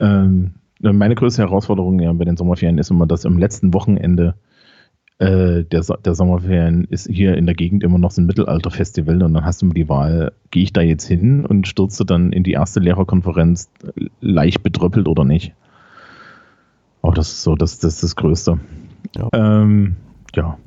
Ähm, 0.00 0.54
meine 0.80 1.14
größte 1.14 1.42
Herausforderung 1.42 2.00
ja 2.00 2.12
bei 2.12 2.24
den 2.24 2.36
Sommerferien 2.36 2.78
ist 2.78 2.90
immer, 2.90 3.06
dass 3.06 3.24
im 3.24 3.38
letzten 3.38 3.72
Wochenende 3.74 4.34
äh, 5.22 5.64
der, 5.64 5.82
der 5.82 6.14
Sommerferien 6.14 6.84
ist 6.90 7.08
hier 7.08 7.36
in 7.36 7.46
der 7.46 7.54
Gegend 7.54 7.84
immer 7.84 7.98
noch 7.98 8.10
so 8.10 8.20
ein 8.20 8.26
Mittelalterfestival 8.26 9.22
und 9.22 9.34
dann 9.34 9.44
hast 9.44 9.62
du 9.62 9.68
die 9.68 9.88
Wahl, 9.88 10.32
gehe 10.50 10.64
ich 10.64 10.72
da 10.72 10.80
jetzt 10.80 11.06
hin 11.06 11.46
und 11.46 11.68
stürze 11.68 12.04
dann 12.04 12.32
in 12.32 12.42
die 12.42 12.52
erste 12.52 12.80
Lehrerkonferenz 12.80 13.70
leicht 14.20 14.62
betröppelt 14.62 15.06
oder 15.06 15.24
nicht. 15.24 15.52
Aber 17.02 17.14
das 17.14 17.28
ist 17.28 17.42
so, 17.42 17.54
das, 17.54 17.78
das 17.78 17.94
ist 17.94 18.02
das 18.02 18.16
Größte. 18.16 18.58
Ja. 19.16 19.28
Ähm, 19.32 19.96
ja, 20.34 20.58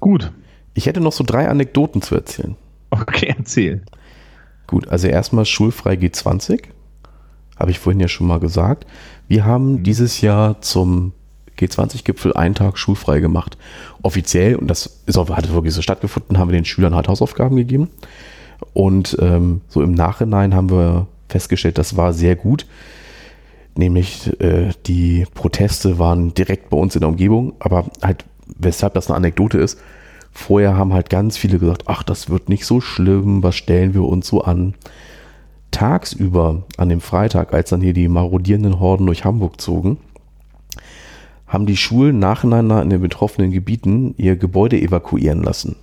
gut. 0.00 0.32
Ich 0.74 0.86
hätte 0.86 1.00
noch 1.00 1.12
so 1.12 1.24
drei 1.24 1.48
Anekdoten 1.48 2.02
zu 2.02 2.14
erzählen. 2.14 2.56
Okay, 2.90 3.34
erzähl. 3.38 3.82
Gut, 4.66 4.88
also 4.88 5.06
erstmal 5.06 5.44
schulfrei 5.44 5.94
G20. 5.94 6.64
Habe 7.56 7.70
ich 7.70 7.78
vorhin 7.78 8.00
ja 8.00 8.08
schon 8.08 8.26
mal 8.26 8.40
gesagt. 8.40 8.86
Wir 9.28 9.44
haben 9.44 9.74
mhm. 9.74 9.82
dieses 9.84 10.20
Jahr 10.20 10.60
zum 10.60 11.12
G20-Gipfel 11.60 12.32
einen 12.32 12.54
Tag 12.54 12.78
schulfrei 12.78 13.20
gemacht. 13.20 13.56
Offiziell, 14.02 14.56
und 14.56 14.68
das 14.68 15.00
ist 15.06 15.18
auch, 15.18 15.28
hat 15.30 15.52
wirklich 15.52 15.74
so 15.74 15.82
stattgefunden, 15.82 16.38
haben 16.38 16.50
wir 16.50 16.58
den 16.58 16.64
Schülern 16.64 16.94
halt 16.94 17.08
Hausaufgaben 17.08 17.56
gegeben. 17.56 17.88
Und 18.72 19.16
ähm, 19.20 19.60
so 19.68 19.82
im 19.82 19.92
Nachhinein 19.92 20.54
haben 20.54 20.70
wir 20.70 21.06
festgestellt, 21.28 21.78
das 21.78 21.96
war 21.96 22.12
sehr 22.12 22.36
gut. 22.36 22.66
Nämlich 23.74 24.40
äh, 24.40 24.70
die 24.86 25.26
Proteste 25.34 25.98
waren 25.98 26.34
direkt 26.34 26.70
bei 26.70 26.76
uns 26.76 26.94
in 26.96 27.00
der 27.00 27.08
Umgebung, 27.08 27.54
aber 27.60 27.86
halt, 28.02 28.24
weshalb 28.58 28.94
das 28.94 29.08
eine 29.08 29.16
Anekdote 29.16 29.58
ist, 29.58 29.78
vorher 30.32 30.76
haben 30.76 30.92
halt 30.92 31.08
ganz 31.08 31.36
viele 31.36 31.58
gesagt, 31.58 31.84
ach, 31.86 32.02
das 32.02 32.28
wird 32.28 32.48
nicht 32.48 32.66
so 32.66 32.80
schlimm, 32.80 33.42
was 33.42 33.56
stellen 33.56 33.94
wir 33.94 34.02
uns 34.02 34.26
so 34.26 34.42
an? 34.42 34.74
Tagsüber, 35.70 36.64
an 36.76 36.88
dem 36.88 37.00
Freitag, 37.00 37.54
als 37.54 37.70
dann 37.70 37.80
hier 37.80 37.92
die 37.92 38.08
marodierenden 38.08 38.80
Horden 38.80 39.06
durch 39.06 39.24
Hamburg 39.24 39.60
zogen, 39.60 39.98
haben 41.50 41.66
die 41.66 41.76
Schulen 41.76 42.20
nacheinander 42.20 42.80
in 42.80 42.90
den 42.90 43.02
betroffenen 43.02 43.50
Gebieten 43.50 44.14
ihr 44.16 44.36
Gebäude 44.36 44.80
evakuieren 44.80 45.42
lassen. 45.42 45.74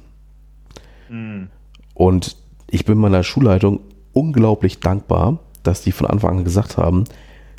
Mhm. 1.09 1.49
Und 1.93 2.37
Ich 2.69 2.83
bin 2.83 2.97
meiner 2.97 3.23
Schulleitung 3.23 3.79
unglaublich 4.11 4.81
dankbar, 4.81 5.39
dass 5.63 5.81
die 5.81 5.93
von 5.93 6.07
Anfang 6.07 6.39
an 6.39 6.43
gesagt 6.43 6.77
haben, 6.77 7.05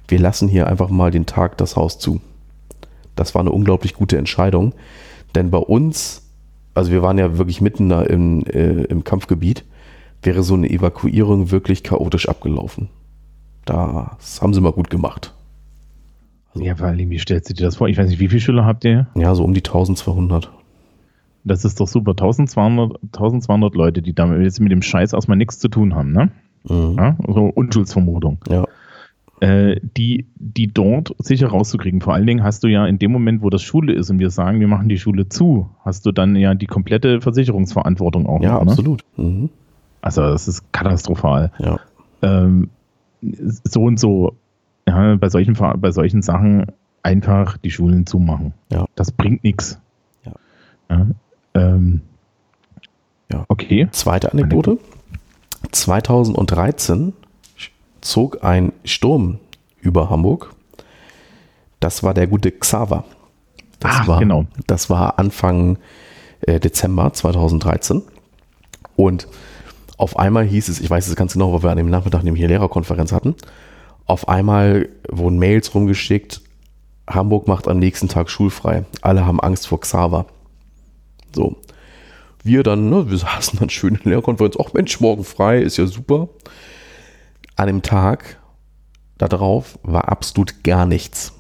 wir 0.07 0.19
lassen 0.19 0.49
hier 0.49 0.67
einfach 0.67 0.91
mal 0.91 1.11
den 1.11 1.25
Tag 1.25 1.57
das 1.57 1.77
Haus 1.77 1.99
zu. 1.99 2.21
Das 3.17 3.35
war 3.35 3.41
eine 3.41 3.53
unglaublich 3.53 3.95
gute 3.95 4.19
Entscheidung, 4.19 4.75
denn 5.35 5.51
bei 5.51 5.59
uns, 5.59 6.29
also 6.75 6.91
wir 6.91 7.03
waren 7.03 7.17
ja 7.17 7.39
wirklich 7.39 7.63
mitten 7.63 7.89
da 7.89 8.03
im, 8.03 8.45
äh, 8.45 8.85
im 8.85 9.03
Kampfgebiet, 9.03 9.65
wäre 10.23 10.43
so 10.43 10.55
eine 10.55 10.69
Evakuierung 10.69 11.51
wirklich 11.51 11.83
chaotisch 11.83 12.29
abgelaufen. 12.29 12.91
Das 13.65 14.43
haben 14.43 14.53
sie 14.53 14.61
mal 14.61 14.73
gut 14.73 14.91
gemacht. 14.91 15.35
Also, 16.55 16.65
ja, 16.65 16.75
vor 16.75 16.87
allem, 16.87 17.11
wie 17.11 17.19
stellst 17.19 17.51
du 17.51 17.55
dir 17.55 17.65
das 17.65 17.77
vor? 17.77 17.89
Ich 17.89 17.99
weiß 17.99 18.09
nicht, 18.09 18.21
wie 18.21 18.29
viele 18.29 18.41
Schüler 18.41 18.65
habt 18.65 18.85
ihr? 18.85 19.07
Ja, 19.15 19.35
so 19.35 19.45
um 19.45 19.55
die 19.55 19.61
1200. 19.61 20.51
Das 21.45 21.65
ist 21.65 21.81
doch 21.81 21.89
super. 21.89 22.13
1200, 22.13 22.99
1200 23.03 23.75
Leute, 23.75 24.03
die 24.03 24.15
damit 24.15 24.43
jetzt 24.43 24.61
mit 24.61 24.73
dem 24.73 24.83
Scheiß 24.83 25.13
erstmal 25.13 25.37
nichts 25.37 25.59
zu 25.59 25.69
tun 25.69 25.95
haben, 25.95 26.13
ne? 26.13 26.31
Mhm. 26.69 26.97
Ja, 26.99 27.17
so 27.27 27.45
Unschuldsvermutung. 27.47 28.39
Ja. 28.49 28.67
Äh, 29.41 29.81
die, 29.97 30.27
die 30.35 30.67
dort 30.67 31.15
sicher 31.19 31.49
rauszukriegen. 31.49 32.01
Vor 32.01 32.13
allen 32.13 32.27
Dingen 32.27 32.43
hast 32.43 32.65
du 32.65 32.69
ja 32.69 32.87
in 32.87 32.99
dem 32.99 33.13
Moment, 33.13 33.41
wo 33.43 33.51
das 33.51 33.63
Schule 33.63 33.93
ist 33.93 34.11
und 34.11 34.19
wir 34.19 34.31
sagen, 34.31 34.59
wir 34.59 34.67
machen 34.67 34.89
die 34.89 34.99
Schule 34.99 35.29
zu, 35.29 35.71
hast 35.85 36.05
du 36.07 36.13
dann 36.13 36.35
ja 36.35 36.55
die 36.55 36.67
komplette 36.67 37.21
Versicherungsverantwortung 37.21 38.27
auch. 38.27 38.43
Ja, 38.43 38.55
noch, 38.55 38.65
ne? 38.65 38.71
absolut. 38.73 39.05
Mhm. 39.17 39.51
Also 40.01 40.23
das 40.23 40.49
ist 40.49 40.73
katastrophal. 40.73 41.53
Ja. 41.59 41.79
Ähm, 42.23 42.71
so 43.23 43.83
und 43.83 44.01
so, 44.01 44.35
ja, 44.89 45.17
bei 45.17 45.29
solchen, 45.29 45.55
bei 45.55 45.91
solchen 45.91 46.23
Sachen 46.23 46.67
einfach 47.03 47.59
die 47.59 47.71
Schulen 47.71 48.07
zumachen. 48.07 48.55
Ja. 48.73 48.87
Das 48.95 49.13
bringt 49.13 49.45
nichts. 49.45 49.79
Ja. 50.25 50.33
ja. 50.91 51.07
Ähm, 51.55 52.01
ja. 53.31 53.45
Okay. 53.49 53.89
Zweite 53.91 54.33
Anekdote. 54.33 54.79
2013 55.73 57.13
zog 58.01 58.43
ein 58.43 58.73
Sturm 58.85 59.39
über 59.81 60.09
Hamburg. 60.09 60.55
Das 61.81 62.03
war 62.03 62.15
der 62.15 62.27
gute 62.27 62.51
Xaver. 62.51 63.05
Das 63.81 63.93
Ach, 64.01 64.09
war, 64.09 64.19
genau. 64.21 64.47
Das 64.67 64.89
war 64.89 65.19
Anfang 65.19 65.79
äh, 66.41 66.59
Dezember 66.59 67.13
2013. 67.13 68.03
Und 68.97 69.29
auf 69.99 70.19
einmal 70.19 70.47
hieß 70.47 70.69
es, 70.69 70.81
ich 70.81 70.89
weiß 70.89 71.07
es 71.07 71.15
ganz 71.15 71.35
genau, 71.35 71.53
weil 71.53 71.63
wir 71.63 71.71
an 71.71 71.77
dem 71.77 71.91
Nachmittag 71.91 72.25
nämlich 72.25 72.43
eine 72.43 72.55
Lehrerkonferenz 72.55 73.13
hatten. 73.13 73.35
Auf 74.09 74.27
einmal 74.27 74.89
wurden 75.11 75.39
Mails 75.39 75.75
rumgeschickt, 75.75 76.41
Hamburg 77.09 77.47
macht 77.47 77.69
am 77.69 77.79
nächsten 77.79 78.09
Tag 78.09 78.31
schulfrei. 78.31 78.85
Alle 79.03 79.27
haben 79.27 79.39
Angst 79.39 79.69
vor 79.69 79.81
Xaver. 79.81 80.27
So. 81.35 81.57
Wir 82.43 82.63
dann, 82.63 82.89
ne, 82.89 83.11
wir 83.11 83.19
saßen 83.19 83.59
dann 83.59 83.69
schön 83.69 83.97
in 83.97 84.01
der 84.05 84.11
Lehrerkonferenz, 84.13 84.57
ach 84.59 84.73
Mensch, 84.73 84.99
morgen 85.01 85.25
frei, 85.25 85.61
ist 85.61 85.77
ja 85.77 85.87
super. 85.87 86.31
An 87.57 87.67
dem 87.67 87.83
Tag 87.83 88.39
darauf 89.19 89.79
war 89.83 90.09
absolut 90.09 90.65
gar 90.65 90.87
nichts. 90.87 91.35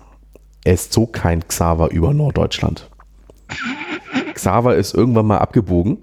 Es 0.63 0.91
zog 0.91 1.15
kein 1.15 1.49
Xaver 1.49 1.91
über 1.91 2.13
Norddeutschland. 2.13 2.91
Xaver 4.35 4.77
ist 4.77 4.95
irgendwann 4.95 5.27
mal 5.27 5.39
abgebogen 5.39 5.99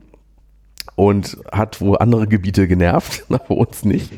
und 0.96 1.38
hat 1.52 1.80
wohl 1.80 2.00
andere 2.00 2.28
Gebiete 2.28 2.68
genervt, 2.68 3.26
aber 3.30 3.52
uns 3.52 3.86
nicht. 3.86 4.12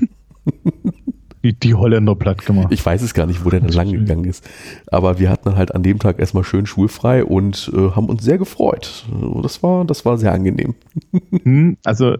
Die, 1.43 1.53
die 1.53 1.73
Holländer 1.73 2.15
platt 2.15 2.45
gemacht. 2.45 2.68
Ich 2.72 2.85
weiß 2.85 3.01
es 3.01 3.14
gar 3.14 3.26
nicht, 3.26 3.45
wo 3.45 3.49
der 3.49 3.59
dann 3.59 3.69
lang 3.69 3.91
gegangen 3.91 4.26
ist. 4.26 4.47
Aber 4.88 5.19
wir 5.19 5.30
hatten 5.30 5.55
halt 5.55 5.73
an 5.73 5.84
dem 5.84 5.99
Tag 5.99 6.19
erstmal 6.19 6.43
schön 6.43 6.65
schulfrei 6.65 7.23
und 7.23 7.72
äh, 7.76 7.91
haben 7.91 8.07
uns 8.07 8.23
sehr 8.23 8.38
gefreut. 8.38 9.05
Das 9.43 9.61
war, 9.64 9.85
das 9.85 10.05
war 10.05 10.18
sehr 10.18 10.34
angenehm. 10.34 10.76
Hm, 11.43 11.77
also 11.84 12.18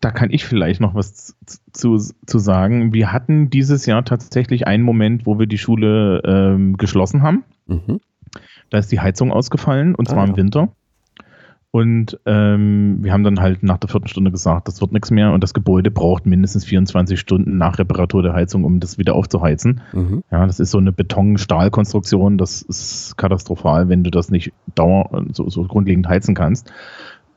da 0.00 0.10
kann 0.10 0.30
ich 0.30 0.44
vielleicht 0.44 0.80
noch 0.80 0.94
was 0.94 1.36
zu, 1.72 1.98
zu 1.98 2.38
sagen. 2.38 2.92
Wir 2.92 3.12
hatten 3.12 3.50
dieses 3.50 3.86
Jahr 3.86 4.04
tatsächlich 4.04 4.66
einen 4.66 4.82
Moment, 4.82 5.26
wo 5.26 5.38
wir 5.38 5.46
die 5.46 5.58
Schule 5.58 6.22
ähm, 6.24 6.76
geschlossen 6.76 7.22
haben. 7.22 7.44
Mhm. 7.66 8.00
Da 8.70 8.78
ist 8.78 8.92
die 8.92 9.00
Heizung 9.00 9.32
ausgefallen 9.32 9.94
und 9.94 10.08
ah, 10.08 10.12
zwar 10.12 10.24
ja. 10.24 10.30
im 10.30 10.36
Winter. 10.36 10.68
Und 11.72 12.18
ähm, 12.24 12.98
wir 13.02 13.12
haben 13.12 13.24
dann 13.24 13.40
halt 13.40 13.62
nach 13.62 13.76
der 13.76 13.90
vierten 13.90 14.08
Stunde 14.08 14.30
gesagt, 14.30 14.66
das 14.66 14.80
wird 14.80 14.92
nichts 14.92 15.10
mehr 15.10 15.32
und 15.32 15.42
das 15.42 15.52
Gebäude 15.52 15.90
braucht 15.90 16.24
mindestens 16.24 16.64
24 16.64 17.20
Stunden 17.20 17.58
nach 17.58 17.78
Reparatur 17.78 18.22
der 18.22 18.32
Heizung, 18.32 18.64
um 18.64 18.80
das 18.80 18.96
wieder 18.96 19.14
aufzuheizen. 19.14 19.82
Mhm. 19.92 20.22
Ja, 20.30 20.46
das 20.46 20.58
ist 20.58 20.70
so 20.70 20.78
eine 20.78 20.92
Beton-Stahl-Konstruktion, 20.92 22.38
das 22.38 22.62
ist 22.62 23.18
katastrophal, 23.18 23.88
wenn 23.88 24.04
du 24.04 24.10
das 24.10 24.30
nicht 24.30 24.52
dauer 24.74 25.26
so, 25.32 25.50
so 25.50 25.64
grundlegend 25.64 26.08
heizen 26.08 26.34
kannst. 26.34 26.72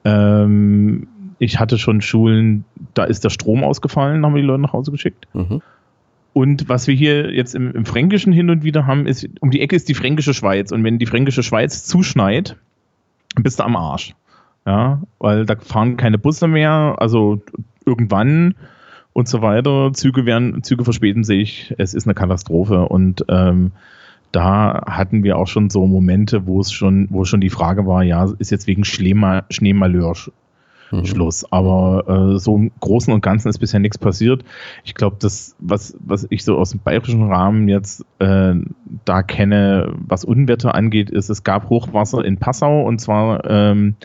Ähm, 0.06 1.08
ich 1.40 1.60
hatte 1.60 1.78
schon 1.78 2.02
Schulen, 2.02 2.66
da 2.94 3.06
ist 3.06 3.24
der 3.24 3.30
Strom 3.30 3.64
ausgefallen, 3.64 4.26
haben 4.26 4.36
wir 4.36 4.42
die 4.42 4.48
Leute 4.48 4.62
nach 4.62 4.74
Hause 4.74 4.92
geschickt. 4.92 5.28
Mhm. 5.34 5.62
Und 6.34 6.70
was 6.70 6.88
wir 6.88 6.96
hier 6.96 7.34
jetzt 7.34 7.56
im, 7.56 7.72
im, 7.72 7.86
Fränkischen 7.86 8.32
hin 8.32 8.50
und 8.50 8.64
wieder 8.64 8.86
haben, 8.86 9.08
ist, 9.08 9.28
um 9.42 9.50
die 9.50 9.62
Ecke 9.62 9.76
ist 9.76 9.90
die 9.90 9.96
Fränkische 9.96 10.34
Schweiz. 10.34 10.72
Und 10.72 10.84
wenn 10.84 11.00
die 11.00 11.06
Fränkische 11.06 11.44
Schweiz 11.44 11.86
zuschneit, 11.86 12.56
bist 13.36 13.60
du 13.60 13.64
am 13.64 13.76
Arsch. 13.76 14.16
Ja, 14.66 15.02
weil 15.20 15.46
da 15.46 15.56
fahren 15.56 15.98
keine 15.98 16.18
Busse 16.18 16.48
mehr, 16.48 16.96
also 17.00 17.42
irgendwann 17.86 18.56
und 19.14 19.28
so 19.28 19.42
weiter. 19.42 19.92
Züge 19.94 20.26
werden, 20.26 20.64
Züge 20.64 20.84
verspäten 20.84 21.24
sich, 21.24 21.74
es 21.78 21.94
ist 21.94 22.06
eine 22.06 22.14
Katastrophe 22.14 22.88
und 22.88 23.26
ähm, 23.30 23.72
da 24.32 24.84
hatten 24.86 25.24
wir 25.24 25.38
auch 25.38 25.48
schon 25.48 25.70
so 25.70 25.88
Momente, 25.88 26.46
wo 26.46 26.60
es 26.60 26.72
schon, 26.72 27.08
wo 27.10 27.26
schon 27.26 27.42
die 27.42 27.50
Frage 27.50 27.88
war, 27.88 28.04
ja, 28.04 28.28
ist 28.38 28.52
jetzt 28.52 28.68
wegen 28.68 28.86
Schneemalheur 28.86 30.16
mhm. 30.92 31.06
Schluss. 31.06 31.52
Aber 31.52 32.34
äh, 32.34 32.40
so 32.40 32.56
im 32.56 32.72
Großen 32.80 33.14
und 33.14 33.22
Ganzen 33.22 33.50
ist 33.50 33.60
bisher 33.60 33.80
nichts 33.80 33.98
passiert. 33.98 34.44
Ich 34.84 34.96
glaube, 34.96 35.18
das, 35.20 35.56
was, 35.60 35.96
was 36.00 36.28
ich 36.30 36.44
so 36.44 36.58
aus 36.58 36.72
dem 36.72 36.80
bayerischen 36.80 37.24
Rahmen 37.32 37.68
jetzt 37.68 38.06
äh, 38.20 38.56
da 39.06 39.24
kenne, 39.24 39.94
was 40.08 40.26
Unwetter 40.26 40.76
angeht, 40.76 41.10
ist, 41.10 41.30
es 41.30 41.44
gab 41.44 41.70
Hochwasser 41.70 42.24
in 42.24 42.38
Passau 42.38 42.84
und 42.84 43.00
zwar 43.00 43.50
ähm, 43.50 43.96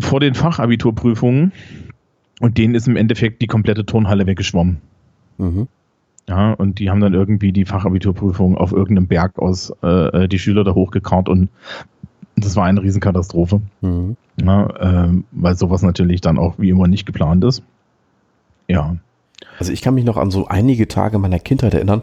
vor 0.00 0.20
den 0.20 0.34
Fachabiturprüfungen 0.34 1.52
und 2.40 2.58
denen 2.58 2.74
ist 2.74 2.88
im 2.88 2.96
Endeffekt 2.96 3.42
die 3.42 3.46
komplette 3.46 3.84
Turnhalle 3.84 4.26
weggeschwommen. 4.26 4.78
Mhm. 5.38 5.68
Ja, 6.28 6.52
und 6.52 6.78
die 6.78 6.90
haben 6.90 7.00
dann 7.00 7.14
irgendwie 7.14 7.52
die 7.52 7.64
Fachabiturprüfung 7.64 8.58
auf 8.58 8.72
irgendeinem 8.72 9.06
Berg 9.06 9.38
aus 9.38 9.72
äh, 9.82 10.24
äh 10.24 10.28
die 10.28 10.38
Schüler 10.38 10.62
da 10.62 10.74
hochgekarrt 10.74 11.28
und 11.28 11.48
das 12.44 12.56
war 12.56 12.64
eine 12.64 12.82
Riesenkatastrophe. 12.82 13.60
Mhm. 13.80 14.16
Ja, 14.40 15.06
äh, 15.06 15.12
weil 15.32 15.56
sowas 15.56 15.82
natürlich 15.82 16.20
dann 16.20 16.38
auch 16.38 16.58
wie 16.58 16.70
immer 16.70 16.88
nicht 16.88 17.06
geplant 17.06 17.44
ist. 17.44 17.62
Ja. 18.68 18.96
Also 19.58 19.72
ich 19.72 19.82
kann 19.82 19.94
mich 19.94 20.04
noch 20.04 20.16
an 20.16 20.30
so 20.30 20.46
einige 20.46 20.88
Tage 20.88 21.18
meiner 21.18 21.38
Kindheit 21.38 21.74
erinnern, 21.74 22.02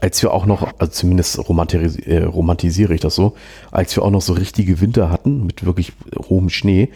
als 0.00 0.22
wir 0.22 0.32
auch 0.32 0.46
noch, 0.46 0.66
also 0.78 0.92
zumindest 0.92 1.48
romantis 1.48 1.96
äh, 1.96 2.24
romantisiere 2.24 2.94
ich 2.94 3.00
das 3.00 3.14
so, 3.14 3.34
als 3.70 3.94
wir 3.96 4.02
auch 4.02 4.10
noch 4.10 4.22
so 4.22 4.32
richtige 4.32 4.80
Winter 4.80 5.10
hatten 5.10 5.46
mit 5.46 5.64
wirklich 5.64 5.92
hohem 6.28 6.50
Schnee, 6.50 6.90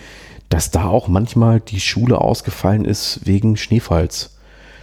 dass 0.48 0.70
da 0.70 0.86
auch 0.86 1.08
manchmal 1.08 1.60
die 1.60 1.80
Schule 1.80 2.20
ausgefallen 2.20 2.84
ist 2.84 3.20
wegen 3.24 3.56
Schneefalls. 3.56 4.38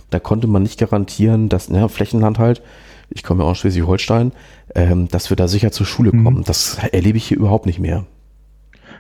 Da 0.09 0.19
konnte 0.19 0.47
man 0.47 0.63
nicht 0.63 0.79
garantieren, 0.79 1.49
dass, 1.49 1.69
naja, 1.69 1.87
Flächenland 1.87 2.39
halt, 2.39 2.61
ich 3.09 3.23
komme 3.23 3.43
ja 3.43 3.49
aus 3.49 3.59
Schleswig-Holstein, 3.59 4.31
ähm, 4.75 5.07
dass 5.09 5.29
wir 5.29 5.37
da 5.37 5.47
sicher 5.47 5.71
zur 5.71 5.85
Schule 5.85 6.11
mhm. 6.11 6.23
kommen. 6.23 6.37
Mhm. 6.37 6.43
Das 6.45 6.77
erlebe 6.91 7.17
ich 7.17 7.25
hier 7.25 7.37
überhaupt 7.37 7.65
nicht 7.65 7.79
mehr. 7.79 8.05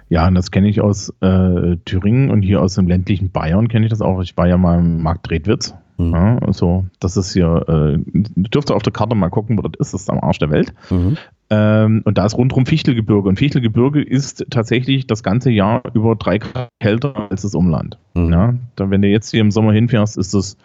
Ja, 0.09 0.27
und 0.27 0.35
das 0.35 0.51
kenne 0.51 0.69
ich 0.69 0.81
aus 0.81 1.13
äh, 1.21 1.77
Thüringen 1.85 2.29
und 2.29 2.43
hier 2.43 2.61
aus 2.61 2.75
dem 2.75 2.87
ländlichen 2.87 3.31
Bayern 3.31 3.67
kenne 3.67 3.85
ich 3.85 3.89
das 3.89 4.01
auch. 4.01 4.21
Ich 4.21 4.37
war 4.37 4.47
ja 4.47 4.57
mal 4.57 4.79
im 4.79 5.01
Markt 5.01 5.31
Redwitz. 5.31 5.73
Mhm. 5.97 6.13
Ja, 6.13 6.37
also, 6.39 6.85
das 6.99 7.17
ist 7.17 7.33
hier, 7.33 7.65
äh, 7.67 7.97
dürfte 8.35 8.75
auf 8.75 8.83
der 8.83 8.93
Karte 8.93 9.15
mal 9.15 9.29
gucken, 9.29 9.57
wo 9.57 9.61
das 9.61 9.79
ist. 9.79 9.93
Das 9.93 10.01
ist 10.01 10.09
am 10.09 10.19
Arsch 10.19 10.39
der 10.39 10.51
Welt. 10.51 10.73
Mhm. 10.89 11.17
Ähm, 11.49 12.01
und 12.05 12.17
da 12.17 12.25
ist 12.25 12.37
rundherum 12.37 12.65
Fichtelgebirge. 12.65 13.29
Und 13.29 13.37
Fichtelgebirge 13.37 14.01
ist 14.01 14.45
tatsächlich 14.49 15.07
das 15.07 15.23
ganze 15.23 15.51
Jahr 15.51 15.83
über 15.93 16.15
drei 16.15 16.39
Grad 16.39 16.69
kälter 16.79 17.29
als 17.29 17.43
das 17.43 17.55
Umland. 17.55 17.97
Mhm. 18.13 18.33
Ja, 18.33 18.53
dann, 18.75 18.91
wenn 18.91 19.01
du 19.01 19.07
jetzt 19.07 19.31
hier 19.31 19.41
im 19.41 19.51
Sommer 19.51 19.73
hinfährst, 19.73 20.17
ist 20.17 20.33
das 20.33 20.57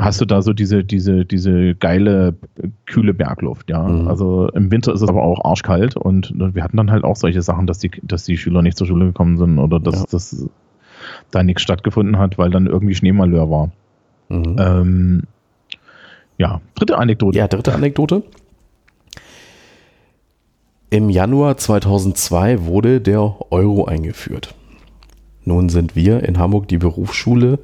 hast 0.00 0.20
du 0.20 0.24
da 0.24 0.42
so 0.42 0.52
diese, 0.52 0.84
diese, 0.84 1.24
diese 1.24 1.74
geile, 1.74 2.34
kühle 2.86 3.14
Bergluft, 3.14 3.70
ja. 3.70 3.82
Mhm. 3.82 4.08
Also 4.08 4.48
im 4.48 4.70
Winter 4.70 4.92
ist 4.92 5.02
es 5.02 5.08
aber 5.08 5.22
auch 5.22 5.44
arschkalt 5.44 5.96
und 5.96 6.32
wir 6.36 6.62
hatten 6.62 6.76
dann 6.76 6.90
halt 6.90 7.04
auch 7.04 7.16
solche 7.16 7.42
Sachen, 7.42 7.66
dass 7.66 7.78
die, 7.78 7.90
dass 8.02 8.24
die 8.24 8.36
Schüler 8.36 8.62
nicht 8.62 8.76
zur 8.76 8.86
Schule 8.86 9.06
gekommen 9.06 9.36
sind 9.36 9.58
oder 9.58 9.80
dass, 9.80 10.00
ja. 10.00 10.06
dass 10.10 10.48
da 11.30 11.42
nichts 11.42 11.62
stattgefunden 11.62 12.18
hat, 12.18 12.38
weil 12.38 12.50
dann 12.50 12.66
irgendwie 12.66 12.94
Schneemalheur 12.94 13.50
war. 13.50 13.70
Mhm. 14.28 14.56
Ähm, 14.58 15.22
ja, 16.38 16.60
dritte 16.74 16.98
Anekdote. 16.98 17.38
Ja, 17.38 17.48
dritte 17.48 17.74
Anekdote. 17.74 18.22
Im 20.88 21.08
Januar 21.08 21.56
2002 21.56 22.64
wurde 22.64 23.00
der 23.00 23.36
Euro 23.50 23.84
eingeführt. 23.84 24.54
Nun 25.44 25.68
sind 25.68 25.94
wir 25.94 26.24
in 26.24 26.38
Hamburg 26.38 26.68
die 26.68 26.78
Berufsschule, 26.78 27.58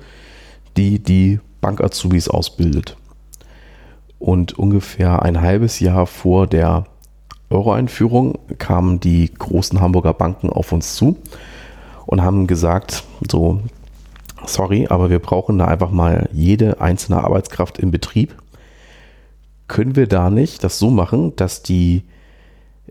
die 0.77 0.99
die 0.99 1.41
Bankazubis 1.61 2.28
ausbildet. 2.28 2.97
Und 4.19 4.59
ungefähr 4.59 5.23
ein 5.23 5.41
halbes 5.41 5.81
Jahr 5.81 6.07
vor 6.07 6.47
der 6.47 6.85
Euro-Einführung 7.51 8.39
kamen 8.59 8.99
die 8.99 9.33
großen 9.33 9.81
Hamburger 9.81 10.15
Banken 10.15 10.51
auf 10.51 10.73
uns 10.73 10.95
zu 10.95 11.16
und 12.07 12.23
haben 12.23 12.47
gesagt, 12.47 13.05
so, 13.31 13.61
sorry, 14.47 14.87
aber 14.89 15.11
wir 15.11 15.19
brauchen 15.19 15.59
da 15.59 15.66
einfach 15.66 15.91
mal 15.91 16.28
jede 16.33 16.81
einzelne 16.81 17.23
Arbeitskraft 17.23 17.78
im 17.78 17.91
Betrieb. 17.91 18.35
Können 19.69 19.97
wir 19.97 20.07
da 20.07 20.31
nicht 20.31 20.65
das 20.65 20.78
so 20.78 20.91
machen, 20.91 21.35
dass 21.37 21.62
die, 21.62 22.05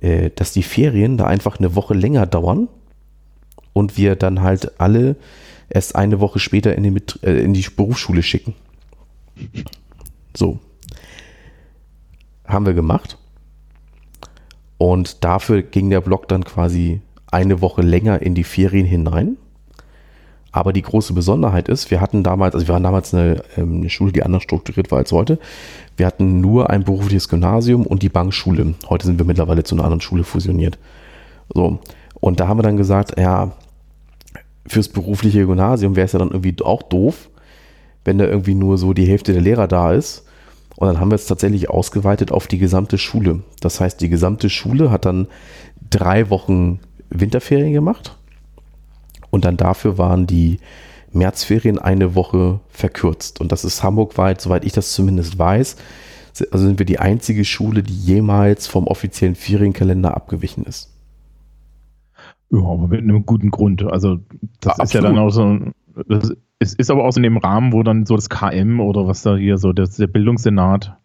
äh, 0.01 0.29
dass 0.35 0.51
die 0.51 0.63
Ferien 0.63 1.17
da 1.17 1.25
einfach 1.25 1.57
eine 1.57 1.75
Woche 1.75 1.93
länger 1.93 2.25
dauern 2.25 2.67
und 3.73 3.97
wir 3.97 4.15
dann 4.15 4.41
halt 4.41 4.79
alle 4.79 5.15
erst 5.69 5.95
eine 5.95 6.19
Woche 6.19 6.39
später 6.39 6.75
in 6.75 6.83
die, 6.83 7.03
äh, 7.23 7.43
in 7.43 7.53
die 7.53 7.65
Berufsschule 7.75 8.23
schicken? 8.23 8.53
So. 10.35 10.59
Haben 12.45 12.65
wir 12.65 12.73
gemacht. 12.73 13.17
Und 14.77 15.23
dafür 15.23 15.61
ging 15.63 15.89
der 15.89 16.01
Block 16.01 16.27
dann 16.27 16.43
quasi 16.43 17.01
eine 17.31 17.61
Woche 17.61 17.81
länger 17.81 18.21
in 18.21 18.35
die 18.35 18.43
Ferien 18.43 18.85
hinein. 18.85 19.37
Aber 20.51 20.71
die 20.71 20.83
große 20.83 21.11
Besonderheit 21.13 21.67
ist, 21.67 21.91
wir 21.91 21.99
hatten 21.99 22.23
damals, 22.23 22.55
also 22.55 22.67
wir 22.67 22.73
waren 22.73 22.83
damals 22.83 23.13
eine, 23.13 23.43
ähm, 23.57 23.81
eine, 23.81 23.89
Schule, 23.89 24.13
die 24.13 24.23
anders 24.23 24.43
strukturiert 24.43 24.89
war 24.89 24.99
als 24.99 25.11
heute. 25.11 25.37
Wir 25.97 26.05
hatten 26.05 26.39
nur 26.39 26.69
ein 26.69 26.85
berufliches 26.85 27.27
Gymnasium 27.27 27.85
und 27.85 28.03
die 28.03 28.09
Bankschule. 28.09 28.73
Heute 28.89 29.05
sind 29.05 29.19
wir 29.19 29.25
mittlerweile 29.25 29.65
zu 29.65 29.75
einer 29.75 29.83
anderen 29.83 29.99
Schule 29.99 30.23
fusioniert. 30.23 30.77
So. 31.53 31.79
Und 32.21 32.39
da 32.39 32.47
haben 32.47 32.57
wir 32.57 32.63
dann 32.63 32.77
gesagt, 32.77 33.19
ja, 33.19 33.51
fürs 34.67 34.89
berufliche 34.89 35.45
Gymnasium 35.45 35.95
wäre 35.95 36.05
es 36.05 36.13
ja 36.13 36.19
dann 36.19 36.31
irgendwie 36.31 36.55
auch 36.63 36.83
doof, 36.83 37.29
wenn 38.03 38.17
da 38.17 38.25
irgendwie 38.25 38.55
nur 38.55 38.77
so 38.77 38.93
die 38.93 39.05
Hälfte 39.05 39.33
der 39.33 39.41
Lehrer 39.41 39.67
da 39.67 39.93
ist. 39.93 40.25
Und 40.75 40.87
dann 40.87 40.99
haben 40.99 41.11
wir 41.11 41.15
es 41.15 41.27
tatsächlich 41.27 41.69
ausgeweitet 41.69 42.31
auf 42.31 42.47
die 42.47 42.57
gesamte 42.57 42.97
Schule. 42.97 43.43
Das 43.61 43.79
heißt, 43.79 44.01
die 44.01 44.09
gesamte 44.09 44.49
Schule 44.49 44.91
hat 44.91 45.05
dann 45.05 45.27
drei 45.89 46.29
Wochen 46.29 46.79
Winterferien 47.09 47.73
gemacht. 47.73 48.17
Und 49.29 49.45
dann 49.45 49.57
dafür 49.57 49.97
waren 49.97 50.27
die 50.27 50.59
Märzferien 51.13 51.79
eine 51.79 52.13
Woche 52.13 52.59
verkürzt. 52.69 53.39
Und 53.39 53.51
das 53.51 53.63
ist 53.63 53.83
hamburgweit, 53.83 54.41
soweit 54.41 54.65
ich 54.65 54.73
das 54.73 54.91
zumindest 54.91 55.39
weiß, 55.39 55.77
also 56.51 56.65
sind 56.65 56.79
wir 56.79 56.85
die 56.85 56.99
einzige 56.99 57.45
Schule, 57.45 57.81
die 57.81 57.95
jemals 57.95 58.67
vom 58.67 58.87
offiziellen 58.87 59.35
Ferienkalender 59.35 60.15
abgewichen 60.15 60.65
ist. 60.65 60.94
Ja, 62.51 62.59
aber 62.59 62.87
mit 62.87 63.01
einem 63.01 63.25
guten 63.25 63.51
Grund. 63.51 63.83
Also 63.83 64.17
das 64.61 64.77
ja, 64.77 64.83
ist 64.83 64.93
ja 64.93 65.01
dann 65.01 65.17
auch 65.17 65.29
so, 65.29 65.59
das 66.07 66.35
es 66.59 66.73
ist 66.73 66.89
aber 66.89 67.05
auch 67.05 67.11
so 67.11 67.19
in 67.19 67.23
dem 67.23 67.37
Rahmen, 67.37 67.73
wo 67.73 67.83
dann 67.83 68.05
so 68.05 68.15
das 68.15 68.29
KM 68.29 68.79
oder 68.79 69.07
was 69.07 69.21
da 69.21 69.35
hier 69.35 69.57
so 69.57 69.73
das, 69.73 69.97
der 69.97 70.07
Bildungssenat 70.07 70.95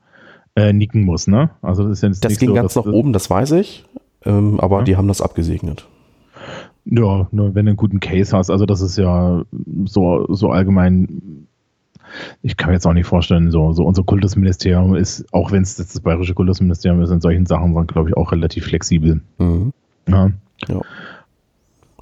äh, 0.54 0.72
nicken 0.72 1.04
muss, 1.04 1.26
ne? 1.26 1.50
Also 1.62 1.84
das 1.84 1.98
ist 1.98 2.02
jetzt 2.02 2.24
Das 2.24 2.38
ging 2.38 2.50
so, 2.50 2.54
ganz 2.54 2.76
nach 2.76 2.86
oben, 2.86 3.12
das 3.12 3.28
weiß 3.30 3.52
ich, 3.52 3.84
ähm, 4.24 4.60
aber 4.60 4.78
ja. 4.78 4.84
die 4.84 4.96
haben 4.96 5.08
das 5.08 5.20
abgesegnet. 5.20 5.88
Ja, 6.84 7.28
nur 7.30 7.54
wenn 7.54 7.66
du 7.66 7.70
einen 7.70 7.76
guten 7.76 8.00
Case 8.00 8.36
hast, 8.36 8.50
also 8.50 8.64
das 8.64 8.80
ist 8.80 8.96
ja 8.96 9.44
so, 9.84 10.26
so 10.28 10.50
allgemein, 10.50 11.46
ich 12.42 12.56
kann 12.56 12.70
mir 12.70 12.74
jetzt 12.74 12.86
auch 12.86 12.94
nicht 12.94 13.06
vorstellen, 13.06 13.50
so, 13.50 13.72
so 13.72 13.84
unser 13.84 14.02
Kultusministerium 14.02 14.94
ist, 14.94 15.26
auch 15.32 15.52
wenn 15.52 15.62
es 15.62 15.76
das 15.76 16.00
bayerische 16.00 16.34
Kultusministerium 16.34 17.02
ist, 17.02 17.10
in 17.10 17.20
solchen 17.20 17.46
Sachen, 17.46 17.74
glaube 17.86 18.08
ich, 18.08 18.16
auch 18.16 18.32
relativ 18.32 18.66
flexibel. 18.66 19.20
Mhm. 19.38 19.72
Ja. 20.08 20.30
ja. 20.68 20.80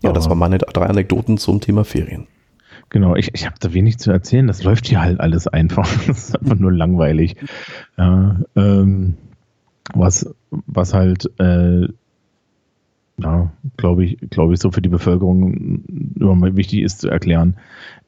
Ja, 0.03 0.13
das 0.13 0.29
waren 0.29 0.39
meine 0.39 0.59
drei 0.59 0.87
Anekdoten 0.87 1.39
zum 1.39 1.61
Thema 1.61 1.85
Ferien. 1.85 2.27
Genau, 2.91 3.17
ich, 3.17 3.35
ich 3.35 3.47
habe 3.47 3.57
da 3.61 3.75
wenig 3.75 3.99
zu 3.99 4.11
erzählen. 4.11 4.47
Das 4.47 4.63
läuft 4.63 4.87
hier 4.87 5.01
halt 5.01 5.21
alles 5.21 5.47
einfach. 5.47 5.89
Das 6.07 6.29
ist 6.29 6.41
einfach 6.41 6.59
nur 6.59 6.73
langweilig. 6.73 7.37
Ja, 7.97 8.41
ähm, 8.57 9.15
was, 9.95 10.35
was 10.51 10.95
halt, 10.95 11.31
äh, 11.39 11.89
ja, 13.19 13.53
glaube 13.77 14.05
ich, 14.05 14.19
glaube 14.31 14.55
ich, 14.55 14.61
so 14.61 14.71
für 14.71 14.83
die 14.83 14.89
Bevölkerung 14.89 15.85
immer 16.19 16.57
wichtig 16.57 16.83
ist 16.83 17.01
zu 17.01 17.09
erklären. 17.09 17.57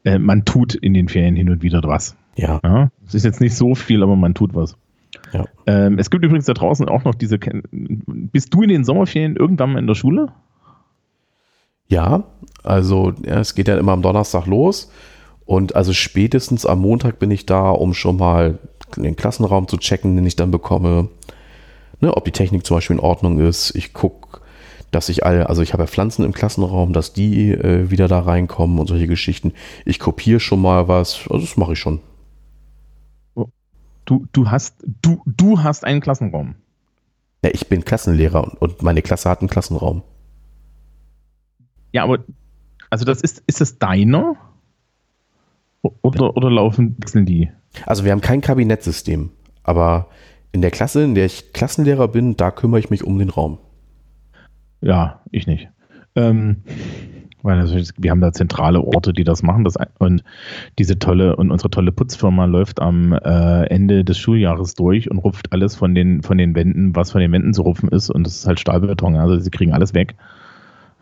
Äh, 0.04 0.18
man 0.18 0.44
tut 0.44 0.74
in 0.74 0.94
den 0.94 1.08
Ferien 1.08 1.36
hin 1.36 1.50
und 1.50 1.62
wieder 1.62 1.82
was. 1.84 2.16
Ja. 2.36 2.60
ja. 2.62 2.90
Es 3.06 3.14
ist 3.14 3.24
jetzt 3.24 3.40
nicht 3.40 3.56
so 3.56 3.74
viel, 3.74 4.02
aber 4.02 4.16
man 4.16 4.34
tut 4.34 4.54
was. 4.54 4.76
Ja. 5.32 5.44
Ähm, 5.66 5.98
es 5.98 6.10
gibt 6.10 6.24
übrigens 6.24 6.46
da 6.46 6.54
draußen 6.54 6.88
auch 6.88 7.04
noch 7.04 7.14
diese. 7.14 7.38
Bist 7.38 8.54
du 8.54 8.62
in 8.62 8.68
den 8.68 8.84
Sommerferien 8.84 9.36
irgendwann 9.36 9.72
mal 9.72 9.78
in 9.78 9.86
der 9.86 9.94
Schule? 9.94 10.32
Ja, 11.90 12.22
also 12.62 13.12
ja, 13.26 13.40
es 13.40 13.54
geht 13.54 13.68
ja 13.68 13.76
immer 13.76 13.92
am 13.92 14.02
Donnerstag 14.02 14.46
los. 14.46 14.90
Und 15.44 15.74
also 15.74 15.92
spätestens 15.92 16.64
am 16.64 16.80
Montag 16.80 17.18
bin 17.18 17.30
ich 17.32 17.44
da, 17.44 17.70
um 17.70 17.92
schon 17.92 18.16
mal 18.16 18.58
den 18.96 19.16
Klassenraum 19.16 19.66
zu 19.66 19.76
checken, 19.76 20.14
den 20.14 20.24
ich 20.24 20.36
dann 20.36 20.52
bekomme. 20.52 21.08
Ne, 22.00 22.16
ob 22.16 22.24
die 22.24 22.30
Technik 22.30 22.64
zum 22.64 22.76
Beispiel 22.76 22.96
in 22.96 23.02
Ordnung 23.02 23.40
ist. 23.40 23.74
Ich 23.74 23.92
gucke, 23.92 24.40
dass 24.92 25.08
ich 25.08 25.26
alle, 25.26 25.48
also 25.48 25.62
ich 25.62 25.72
habe 25.72 25.82
ja 25.82 25.86
Pflanzen 25.88 26.24
im 26.24 26.32
Klassenraum, 26.32 26.92
dass 26.92 27.12
die 27.12 27.50
äh, 27.50 27.90
wieder 27.90 28.08
da 28.08 28.20
reinkommen 28.20 28.78
und 28.78 28.86
solche 28.86 29.08
Geschichten. 29.08 29.52
Ich 29.84 29.98
kopiere 29.98 30.40
schon 30.40 30.62
mal 30.62 30.86
was. 30.86 31.26
Also 31.28 31.44
das 31.44 31.56
mache 31.56 31.72
ich 31.72 31.78
schon. 31.78 32.00
Du, 34.04 34.26
du 34.32 34.50
hast, 34.50 34.76
du, 35.02 35.22
du 35.26 35.62
hast 35.62 35.84
einen 35.84 36.00
Klassenraum. 36.00 36.54
Ja, 37.44 37.50
ich 37.52 37.68
bin 37.68 37.84
Klassenlehrer 37.84 38.44
und, 38.44 38.60
und 38.60 38.82
meine 38.82 39.02
Klasse 39.02 39.28
hat 39.28 39.40
einen 39.40 39.50
Klassenraum. 39.50 40.02
Ja, 41.92 42.04
aber 42.04 42.18
also 42.90 43.04
das 43.04 43.20
ist, 43.20 43.42
ist 43.46 43.60
das 43.60 43.78
deiner? 43.78 44.36
Oder, 45.82 46.36
oder 46.36 46.50
laufen 46.50 46.96
wechseln 46.98 47.24
die? 47.24 47.50
Also 47.86 48.04
wir 48.04 48.12
haben 48.12 48.20
kein 48.20 48.40
Kabinettsystem, 48.40 49.30
aber 49.62 50.08
in 50.52 50.60
der 50.60 50.70
Klasse, 50.70 51.04
in 51.04 51.14
der 51.14 51.26
ich 51.26 51.52
Klassenlehrer 51.52 52.08
bin, 52.08 52.36
da 52.36 52.50
kümmere 52.50 52.80
ich 52.80 52.90
mich 52.90 53.04
um 53.04 53.18
den 53.18 53.30
Raum. 53.30 53.58
Ja, 54.80 55.20
ich 55.30 55.46
nicht. 55.46 55.68
Ähm, 56.16 56.64
weil 57.42 57.66
wir 57.96 58.10
haben 58.10 58.20
da 58.20 58.32
zentrale 58.32 58.80
Orte, 58.82 59.12
die 59.12 59.24
das 59.24 59.42
machen. 59.42 59.64
Das, 59.64 59.76
und 59.98 60.22
diese 60.78 60.98
tolle 60.98 61.36
und 61.36 61.50
unsere 61.50 61.70
tolle 61.70 61.92
Putzfirma 61.92 62.44
läuft 62.44 62.80
am 62.80 63.12
äh, 63.12 63.64
Ende 63.66 64.04
des 64.04 64.18
Schuljahres 64.18 64.74
durch 64.74 65.10
und 65.10 65.18
rupft 65.18 65.52
alles 65.52 65.76
von 65.76 65.94
den, 65.94 66.22
von 66.22 66.36
den 66.36 66.54
Wänden, 66.54 66.94
was 66.96 67.12
von 67.12 67.20
den 67.20 67.32
Wänden 67.32 67.54
zu 67.54 67.62
rupfen 67.62 67.88
ist. 67.88 68.10
Und 68.10 68.24
das 68.26 68.36
ist 68.36 68.46
halt 68.46 68.60
Stahlbeton. 68.60 69.16
Also 69.16 69.38
sie 69.38 69.50
kriegen 69.50 69.72
alles 69.72 69.94
weg. 69.94 70.16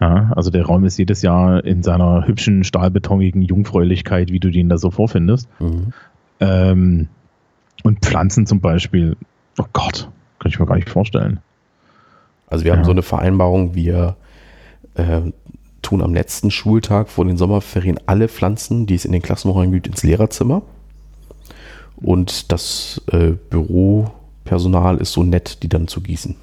Ja, 0.01 0.33
also 0.37 0.51
der 0.51 0.65
Raum 0.65 0.85
ist 0.85 0.97
jedes 0.97 1.23
Jahr 1.23 1.65
in 1.65 1.83
seiner 1.83 2.27
hübschen, 2.27 2.63
stahlbetonigen 2.63 3.43
Jungfräulichkeit, 3.43 4.31
wie 4.31 4.39
du 4.39 4.51
den 4.51 4.69
da 4.69 4.79
so 4.79 4.91
vorfindest. 4.91 5.49
Mhm. 5.59 5.93
Ähm, 6.41 7.09
und 7.83 8.05
Pflanzen 8.05 8.47
zum 8.47 8.61
Beispiel, 8.61 9.17
oh 9.59 9.67
Gott, 9.73 10.09
kann 10.39 10.51
ich 10.51 10.59
mir 10.59 10.67
gar 10.67 10.77
nicht 10.77 10.89
vorstellen. 10.89 11.41
Also 12.47 12.65
wir 12.65 12.73
haben 12.73 12.85
so 12.85 12.93
eine 12.93 13.03
Vereinbarung, 13.03 13.75
wir 13.75 14.17
äh, 14.95 15.21
tun 15.83 16.03
am 16.03 16.15
letzten 16.15 16.51
Schultag 16.51 17.09
vor 17.09 17.25
den 17.25 17.37
Sommerferien 17.37 17.99
alle 18.07 18.29
Pflanzen, 18.29 18.87
die 18.87 18.95
es 18.95 19.05
in 19.05 19.13
den 19.13 19.23
Klassenräumen 19.23 19.73
gibt, 19.73 19.87
ins 19.87 20.03
Lehrerzimmer. 20.03 20.63
Und 21.97 22.53
das 22.53 23.03
äh, 23.11 23.33
Büropersonal 23.51 24.99
ist 24.99 25.13
so 25.13 25.25
nett, 25.25 25.63
die 25.63 25.69
dann 25.69 25.89
zu 25.89 26.01
gießen. 26.01 26.37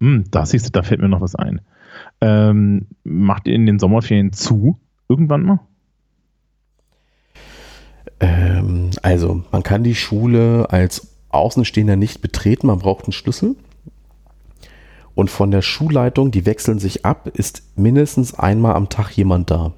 Hm, 0.00 0.24
da 0.30 0.46
siehst 0.46 0.66
du, 0.66 0.70
da 0.70 0.82
fällt 0.82 1.00
mir 1.00 1.08
noch 1.08 1.20
was 1.20 1.34
ein. 1.34 1.60
Ähm, 2.20 2.86
macht 3.04 3.46
ihr 3.46 3.54
in 3.54 3.66
den 3.66 3.78
Sommerferien 3.78 4.32
zu 4.32 4.78
irgendwann 5.08 5.42
mal? 5.42 5.60
Ähm, 8.20 8.90
also, 9.02 9.44
man 9.52 9.62
kann 9.62 9.84
die 9.84 9.94
Schule 9.94 10.66
als 10.70 11.16
Außenstehender 11.28 11.96
nicht 11.96 12.20
betreten, 12.20 12.66
man 12.66 12.78
braucht 12.78 13.04
einen 13.04 13.12
Schlüssel. 13.12 13.56
Und 15.14 15.30
von 15.30 15.50
der 15.50 15.62
Schulleitung, 15.62 16.30
die 16.30 16.46
wechseln 16.46 16.78
sich 16.78 17.04
ab, 17.04 17.28
ist 17.28 17.76
mindestens 17.76 18.34
einmal 18.34 18.74
am 18.74 18.88
Tag 18.88 19.10
jemand 19.16 19.50
da. 19.50 19.72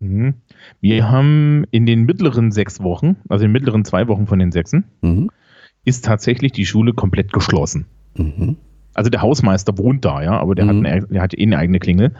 Mhm. 0.00 0.34
Wir 0.80 1.10
haben 1.10 1.64
in 1.70 1.86
den 1.86 2.04
mittleren 2.04 2.50
sechs 2.50 2.82
Wochen, 2.82 3.16
also 3.28 3.44
in 3.44 3.50
den 3.50 3.52
mittleren 3.52 3.84
zwei 3.84 4.08
Wochen 4.08 4.26
von 4.26 4.38
den 4.38 4.52
sechsen, 4.52 4.84
mhm. 5.02 5.30
ist 5.84 6.04
tatsächlich 6.04 6.52
die 6.52 6.66
Schule 6.66 6.94
komplett 6.94 7.32
geschlossen. 7.32 7.86
Mhm 8.16 8.56
also 8.94 9.10
der 9.10 9.22
Hausmeister 9.22 9.76
wohnt 9.78 10.04
da, 10.04 10.22
ja, 10.22 10.38
aber 10.38 10.54
der, 10.54 10.66
mhm. 10.66 10.68
hat, 10.68 10.76
eine, 10.76 11.06
der 11.06 11.22
hat 11.22 11.34
eh 11.34 11.42
eine 11.42 11.58
eigene 11.58 11.78
Klingel. 11.78 12.14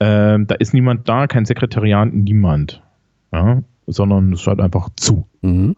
Ähm, 0.00 0.46
da 0.46 0.54
ist 0.56 0.74
niemand 0.74 1.08
da, 1.08 1.26
kein 1.26 1.44
Sekretariat, 1.44 2.12
niemand. 2.12 2.82
Ja, 3.32 3.62
sondern 3.86 4.32
es 4.32 4.42
schaut 4.42 4.60
einfach 4.60 4.90
zu. 4.96 5.26
Mhm. 5.42 5.76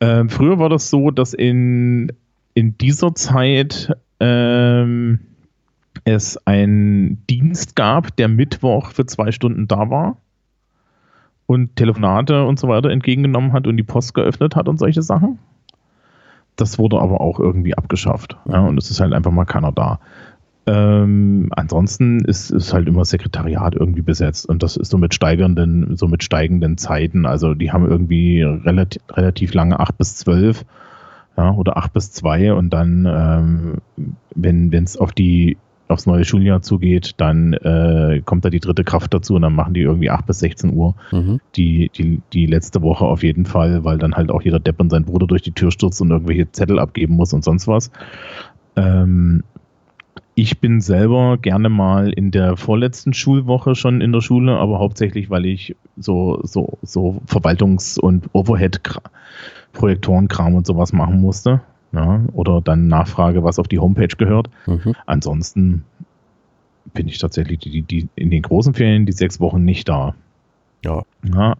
Ähm, 0.00 0.28
früher 0.28 0.58
war 0.58 0.68
das 0.68 0.90
so, 0.90 1.10
dass 1.10 1.32
in, 1.32 2.12
in 2.54 2.76
dieser 2.78 3.14
Zeit 3.14 3.92
ähm, 4.20 5.20
es 6.04 6.38
einen 6.46 7.24
Dienst 7.28 7.76
gab, 7.76 8.16
der 8.16 8.28
Mittwoch 8.28 8.90
für 8.90 9.06
zwei 9.06 9.30
Stunden 9.32 9.68
da 9.68 9.90
war 9.90 10.16
und 11.46 11.76
Telefonate 11.76 12.44
und 12.44 12.58
so 12.58 12.68
weiter 12.68 12.90
entgegengenommen 12.90 13.52
hat 13.52 13.66
und 13.66 13.76
die 13.76 13.82
Post 13.82 14.14
geöffnet 14.14 14.56
hat 14.56 14.68
und 14.68 14.78
solche 14.78 15.02
Sachen. 15.02 15.38
Das 16.56 16.78
wurde 16.78 17.00
aber 17.00 17.20
auch 17.20 17.40
irgendwie 17.40 17.76
abgeschafft. 17.76 18.36
Ja, 18.46 18.60
und 18.60 18.78
es 18.78 18.90
ist 18.90 19.00
halt 19.00 19.12
einfach 19.12 19.30
mal 19.30 19.44
keiner 19.44 19.72
da. 19.72 20.00
Ähm, 20.64 21.48
ansonsten 21.56 22.24
ist, 22.24 22.50
ist 22.50 22.72
halt 22.72 22.86
immer 22.86 23.04
Sekretariat 23.04 23.74
irgendwie 23.74 24.02
besetzt 24.02 24.48
und 24.48 24.62
das 24.62 24.76
ist 24.76 24.90
so 24.90 24.98
mit 24.98 25.12
steigenden, 25.12 25.96
so 25.96 26.06
mit 26.06 26.22
steigenden 26.22 26.78
Zeiten. 26.78 27.26
Also 27.26 27.54
die 27.54 27.72
haben 27.72 27.88
irgendwie 27.88 28.42
relativ, 28.42 29.02
relativ 29.10 29.54
lange 29.54 29.80
acht 29.80 29.98
bis 29.98 30.14
zwölf 30.16 30.64
ja, 31.36 31.50
oder 31.52 31.76
acht 31.76 31.92
bis 31.92 32.12
zwei 32.12 32.52
und 32.52 32.70
dann, 32.70 33.06
ähm, 33.06 33.78
wenn 34.34 34.72
es 34.72 34.96
auf 34.96 35.12
die 35.12 35.56
aufs 35.92 36.06
neue 36.06 36.24
Schuljahr 36.24 36.62
zugeht, 36.62 37.14
dann 37.18 37.52
äh, 37.52 38.22
kommt 38.24 38.44
da 38.44 38.50
die 38.50 38.60
dritte 38.60 38.84
Kraft 38.84 39.14
dazu 39.14 39.34
und 39.34 39.42
dann 39.42 39.54
machen 39.54 39.74
die 39.74 39.82
irgendwie 39.82 40.10
8 40.10 40.26
bis 40.26 40.40
16 40.40 40.72
Uhr. 40.72 40.94
Mhm. 41.12 41.40
Die, 41.56 41.90
die, 41.94 42.20
die 42.32 42.46
letzte 42.46 42.82
Woche 42.82 43.04
auf 43.04 43.22
jeden 43.22 43.46
Fall, 43.46 43.84
weil 43.84 43.98
dann 43.98 44.14
halt 44.14 44.30
auch 44.30 44.42
jeder 44.42 44.60
Depp 44.60 44.80
und 44.80 44.90
sein 44.90 45.04
Bruder 45.04 45.26
durch 45.26 45.42
die 45.42 45.52
Tür 45.52 45.70
stürzt 45.70 46.00
und 46.00 46.10
irgendwelche 46.10 46.50
Zettel 46.50 46.78
abgeben 46.78 47.14
muss 47.14 47.32
und 47.32 47.44
sonst 47.44 47.68
was. 47.68 47.90
Ähm, 48.76 49.42
ich 50.34 50.60
bin 50.60 50.80
selber 50.80 51.36
gerne 51.36 51.68
mal 51.68 52.10
in 52.10 52.30
der 52.30 52.56
vorletzten 52.56 53.12
Schulwoche 53.12 53.74
schon 53.74 54.00
in 54.00 54.12
der 54.12 54.22
Schule, 54.22 54.56
aber 54.56 54.78
hauptsächlich, 54.78 55.28
weil 55.28 55.44
ich 55.44 55.76
so, 55.98 56.40
so, 56.42 56.78
so 56.82 57.20
Verwaltungs- 57.26 58.00
und 58.00 58.30
Overhead-Projektorenkram 58.32 60.54
und 60.54 60.66
sowas 60.66 60.94
machen 60.94 61.20
musste. 61.20 61.60
Ja, 61.92 62.24
oder 62.32 62.60
dann 62.62 62.88
Nachfrage, 62.88 63.44
was 63.44 63.58
auf 63.58 63.68
die 63.68 63.78
Homepage 63.78 64.16
gehört. 64.16 64.48
Mhm. 64.66 64.94
Ansonsten 65.06 65.84
bin 66.94 67.06
ich 67.06 67.18
tatsächlich 67.18 67.58
die, 67.58 67.82
die, 67.82 68.08
in 68.16 68.30
den 68.30 68.42
großen 68.42 68.74
Ferien 68.74 69.06
die 69.06 69.12
sechs 69.12 69.40
Wochen 69.40 69.64
nicht 69.64 69.88
da. 69.88 70.14
Ja. 70.84 71.02
ja 71.22 71.54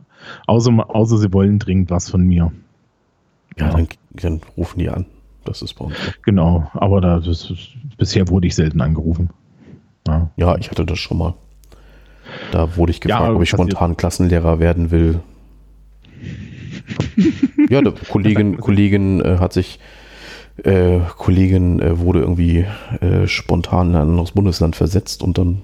außer, 0.46 0.72
außer 0.88 1.18
sie 1.18 1.32
wollen 1.32 1.59
dringend 1.59 1.90
was 1.90 2.10
von 2.10 2.22
mir. 2.22 2.52
Ja, 3.59 3.66
ja. 3.66 3.72
Dann, 3.72 3.88
dann 4.12 4.40
rufen 4.56 4.78
die 4.78 4.88
an. 4.88 5.06
Das 5.44 5.62
ist 5.62 5.74
bei 5.74 5.86
uns. 5.86 5.96
Genau, 6.22 6.70
aber 6.72 7.00
da, 7.00 7.18
ist, 7.18 7.52
bisher 7.98 8.28
wurde 8.28 8.46
ich 8.46 8.54
selten 8.54 8.80
angerufen. 8.80 9.30
Ja. 10.06 10.30
ja. 10.36 10.56
ich 10.56 10.70
hatte 10.70 10.86
das 10.86 10.98
schon 10.98 11.18
mal. 11.18 11.34
Da 12.52 12.76
wurde 12.76 12.92
ich 12.92 13.00
gefragt, 13.00 13.34
ob 13.34 13.42
ich 13.42 13.50
spontan 13.50 13.96
Klassenlehrer 13.96 14.60
werden 14.60 14.90
will. 14.90 15.20
ja, 17.68 17.82
der 17.82 17.92
Kollegin, 17.92 18.56
Kollegin 18.60 19.20
äh, 19.20 19.38
hat 19.38 19.52
sich, 19.52 19.80
äh, 20.58 21.00
Kollegin 21.16 21.80
äh, 21.80 21.98
wurde 21.98 22.20
irgendwie 22.20 22.66
äh, 23.00 23.26
spontan 23.26 23.90
in 23.90 23.96
ein 23.96 24.08
anderes 24.10 24.32
Bundesland 24.32 24.76
versetzt 24.76 25.22
und 25.22 25.38
dann 25.38 25.62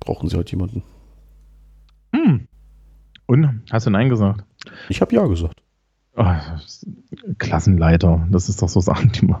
brauchen 0.00 0.28
sie 0.28 0.36
halt 0.36 0.50
jemanden. 0.50 0.82
Hm. 2.14 2.46
Und? 3.26 3.62
Hast 3.70 3.86
du 3.86 3.90
Nein 3.90 4.08
gesagt? 4.08 4.44
Ich 4.88 5.00
habe 5.00 5.14
Ja 5.14 5.26
gesagt. 5.26 5.62
Oh, 6.16 6.24
Klassenleiter, 7.38 8.26
das 8.30 8.48
ist 8.48 8.62
doch 8.62 8.68
so 8.68 8.80
Sachen, 8.80 9.10
die 9.12 9.26
man. 9.26 9.40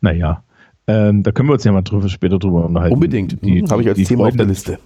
Naja, 0.00 0.42
ähm, 0.86 1.22
da 1.22 1.30
können 1.30 1.48
wir 1.48 1.52
uns 1.52 1.64
ja 1.64 1.72
mal 1.72 1.82
drüber, 1.82 2.08
später 2.08 2.38
drüber 2.38 2.66
unterhalten. 2.66 2.94
Unbedingt. 2.94 3.44
Die, 3.44 3.62
mhm. 3.62 3.70
Habe 3.70 3.82
ich 3.82 3.88
als 3.88 3.98
Thema 3.98 4.24
Freuden, 4.24 4.32
auf 4.32 4.36
der 4.36 4.46
Liste. 4.46 4.78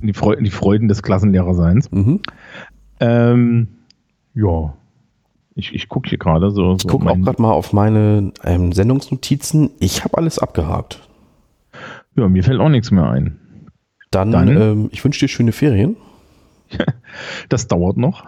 Die, 0.00 0.12
Freuden, 0.12 0.44
die 0.44 0.50
Freuden 0.50 0.88
des 0.88 1.02
Klassenlehrerseins. 1.02 1.92
Mhm. 1.92 2.20
Ähm, 2.98 3.68
ja, 4.34 4.74
ich, 5.54 5.74
ich 5.74 5.88
gucke 5.88 6.08
hier 6.08 6.18
gerade 6.18 6.50
so. 6.50 6.76
Ich 6.76 6.86
gucke 6.86 7.08
auch 7.08 7.18
gerade 7.18 7.40
mal 7.40 7.52
auf 7.52 7.72
meine 7.72 8.32
ähm, 8.44 8.72
Sendungsnotizen. 8.72 9.70
Ich 9.78 10.04
habe 10.04 10.18
alles 10.18 10.38
abgehakt. 10.38 11.08
Ja, 12.16 12.28
mir 12.28 12.42
fällt 12.44 12.60
auch 12.60 12.68
nichts 12.68 12.90
mehr 12.90 13.08
ein. 13.08 13.38
Dann, 14.10 14.30
Dann 14.30 14.48
ähm, 14.48 14.88
ich 14.92 15.04
wünsche 15.04 15.20
dir 15.20 15.28
schöne 15.28 15.52
Ferien. 15.52 15.96
das 17.48 17.68
dauert 17.68 17.96
noch. 17.96 18.24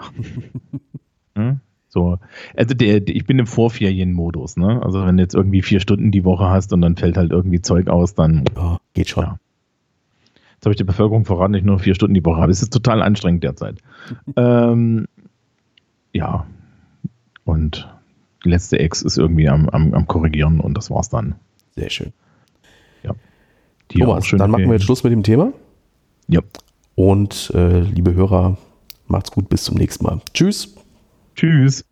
hm? 1.34 1.60
So, 1.88 2.18
also 2.54 2.74
der, 2.74 3.08
ich 3.08 3.24
bin 3.24 3.38
im 3.38 3.46
Vorferienmodus, 3.46 4.56
ne? 4.56 4.82
Also 4.82 5.06
wenn 5.06 5.16
du 5.16 5.22
jetzt 5.22 5.34
irgendwie 5.34 5.62
vier 5.62 5.80
Stunden 5.80 6.10
die 6.10 6.24
Woche 6.24 6.44
hast 6.44 6.72
und 6.72 6.82
dann 6.82 6.96
fällt 6.96 7.16
halt 7.16 7.32
irgendwie 7.32 7.62
Zeug 7.62 7.88
aus, 7.88 8.14
dann 8.14 8.44
ja, 8.54 8.78
geht 8.92 9.08
schon. 9.08 9.24
Ja. 9.24 9.38
Jetzt 10.54 10.66
habe 10.66 10.72
ich 10.72 10.76
der 10.78 10.84
Bevölkerung 10.84 11.24
verraten, 11.24 11.52
dass 11.52 11.60
ich 11.60 11.66
nur 11.66 11.78
vier 11.78 11.94
Stunden 11.94 12.14
die 12.14 12.24
Woche 12.24 12.40
habe. 12.40 12.52
Es 12.52 12.62
ist 12.62 12.72
total 12.72 13.02
anstrengend 13.02 13.44
derzeit. 13.44 13.78
ähm, 14.36 15.06
ja. 16.12 16.46
Und 17.47 17.89
die 18.44 18.51
letzte 18.51 18.78
Ex 18.78 19.01
ist 19.02 19.16
irgendwie 19.16 19.48
am, 19.48 19.68
am, 19.70 19.94
am 19.94 20.06
Korrigieren 20.06 20.60
und 20.60 20.77
das 20.77 20.90
war's 20.90 21.09
dann. 21.09 21.36
Sehr 21.77 21.89
schön. 21.89 22.12
Ja. 23.02 23.12
Die 23.93 24.01
Thomas, 24.01 24.28
dann 24.36 24.51
machen 24.51 24.66
wir 24.66 24.73
jetzt 24.73 24.85
Schluss 24.85 25.05
mit 25.05 25.12
dem 25.12 25.23
Thema. 25.23 25.52
Ja. 26.28 26.40
Und 26.97 27.52
äh, 27.55 27.81
liebe 27.81 28.14
Hörer, 28.14 28.59
macht's 29.06 29.31
gut, 29.31 29.48
bis 29.48 29.64
zum 29.64 29.77
nächsten 29.77 30.05
Mal. 30.05 30.20
Tschüss. 30.35 30.74
Tschüss. 31.36 31.85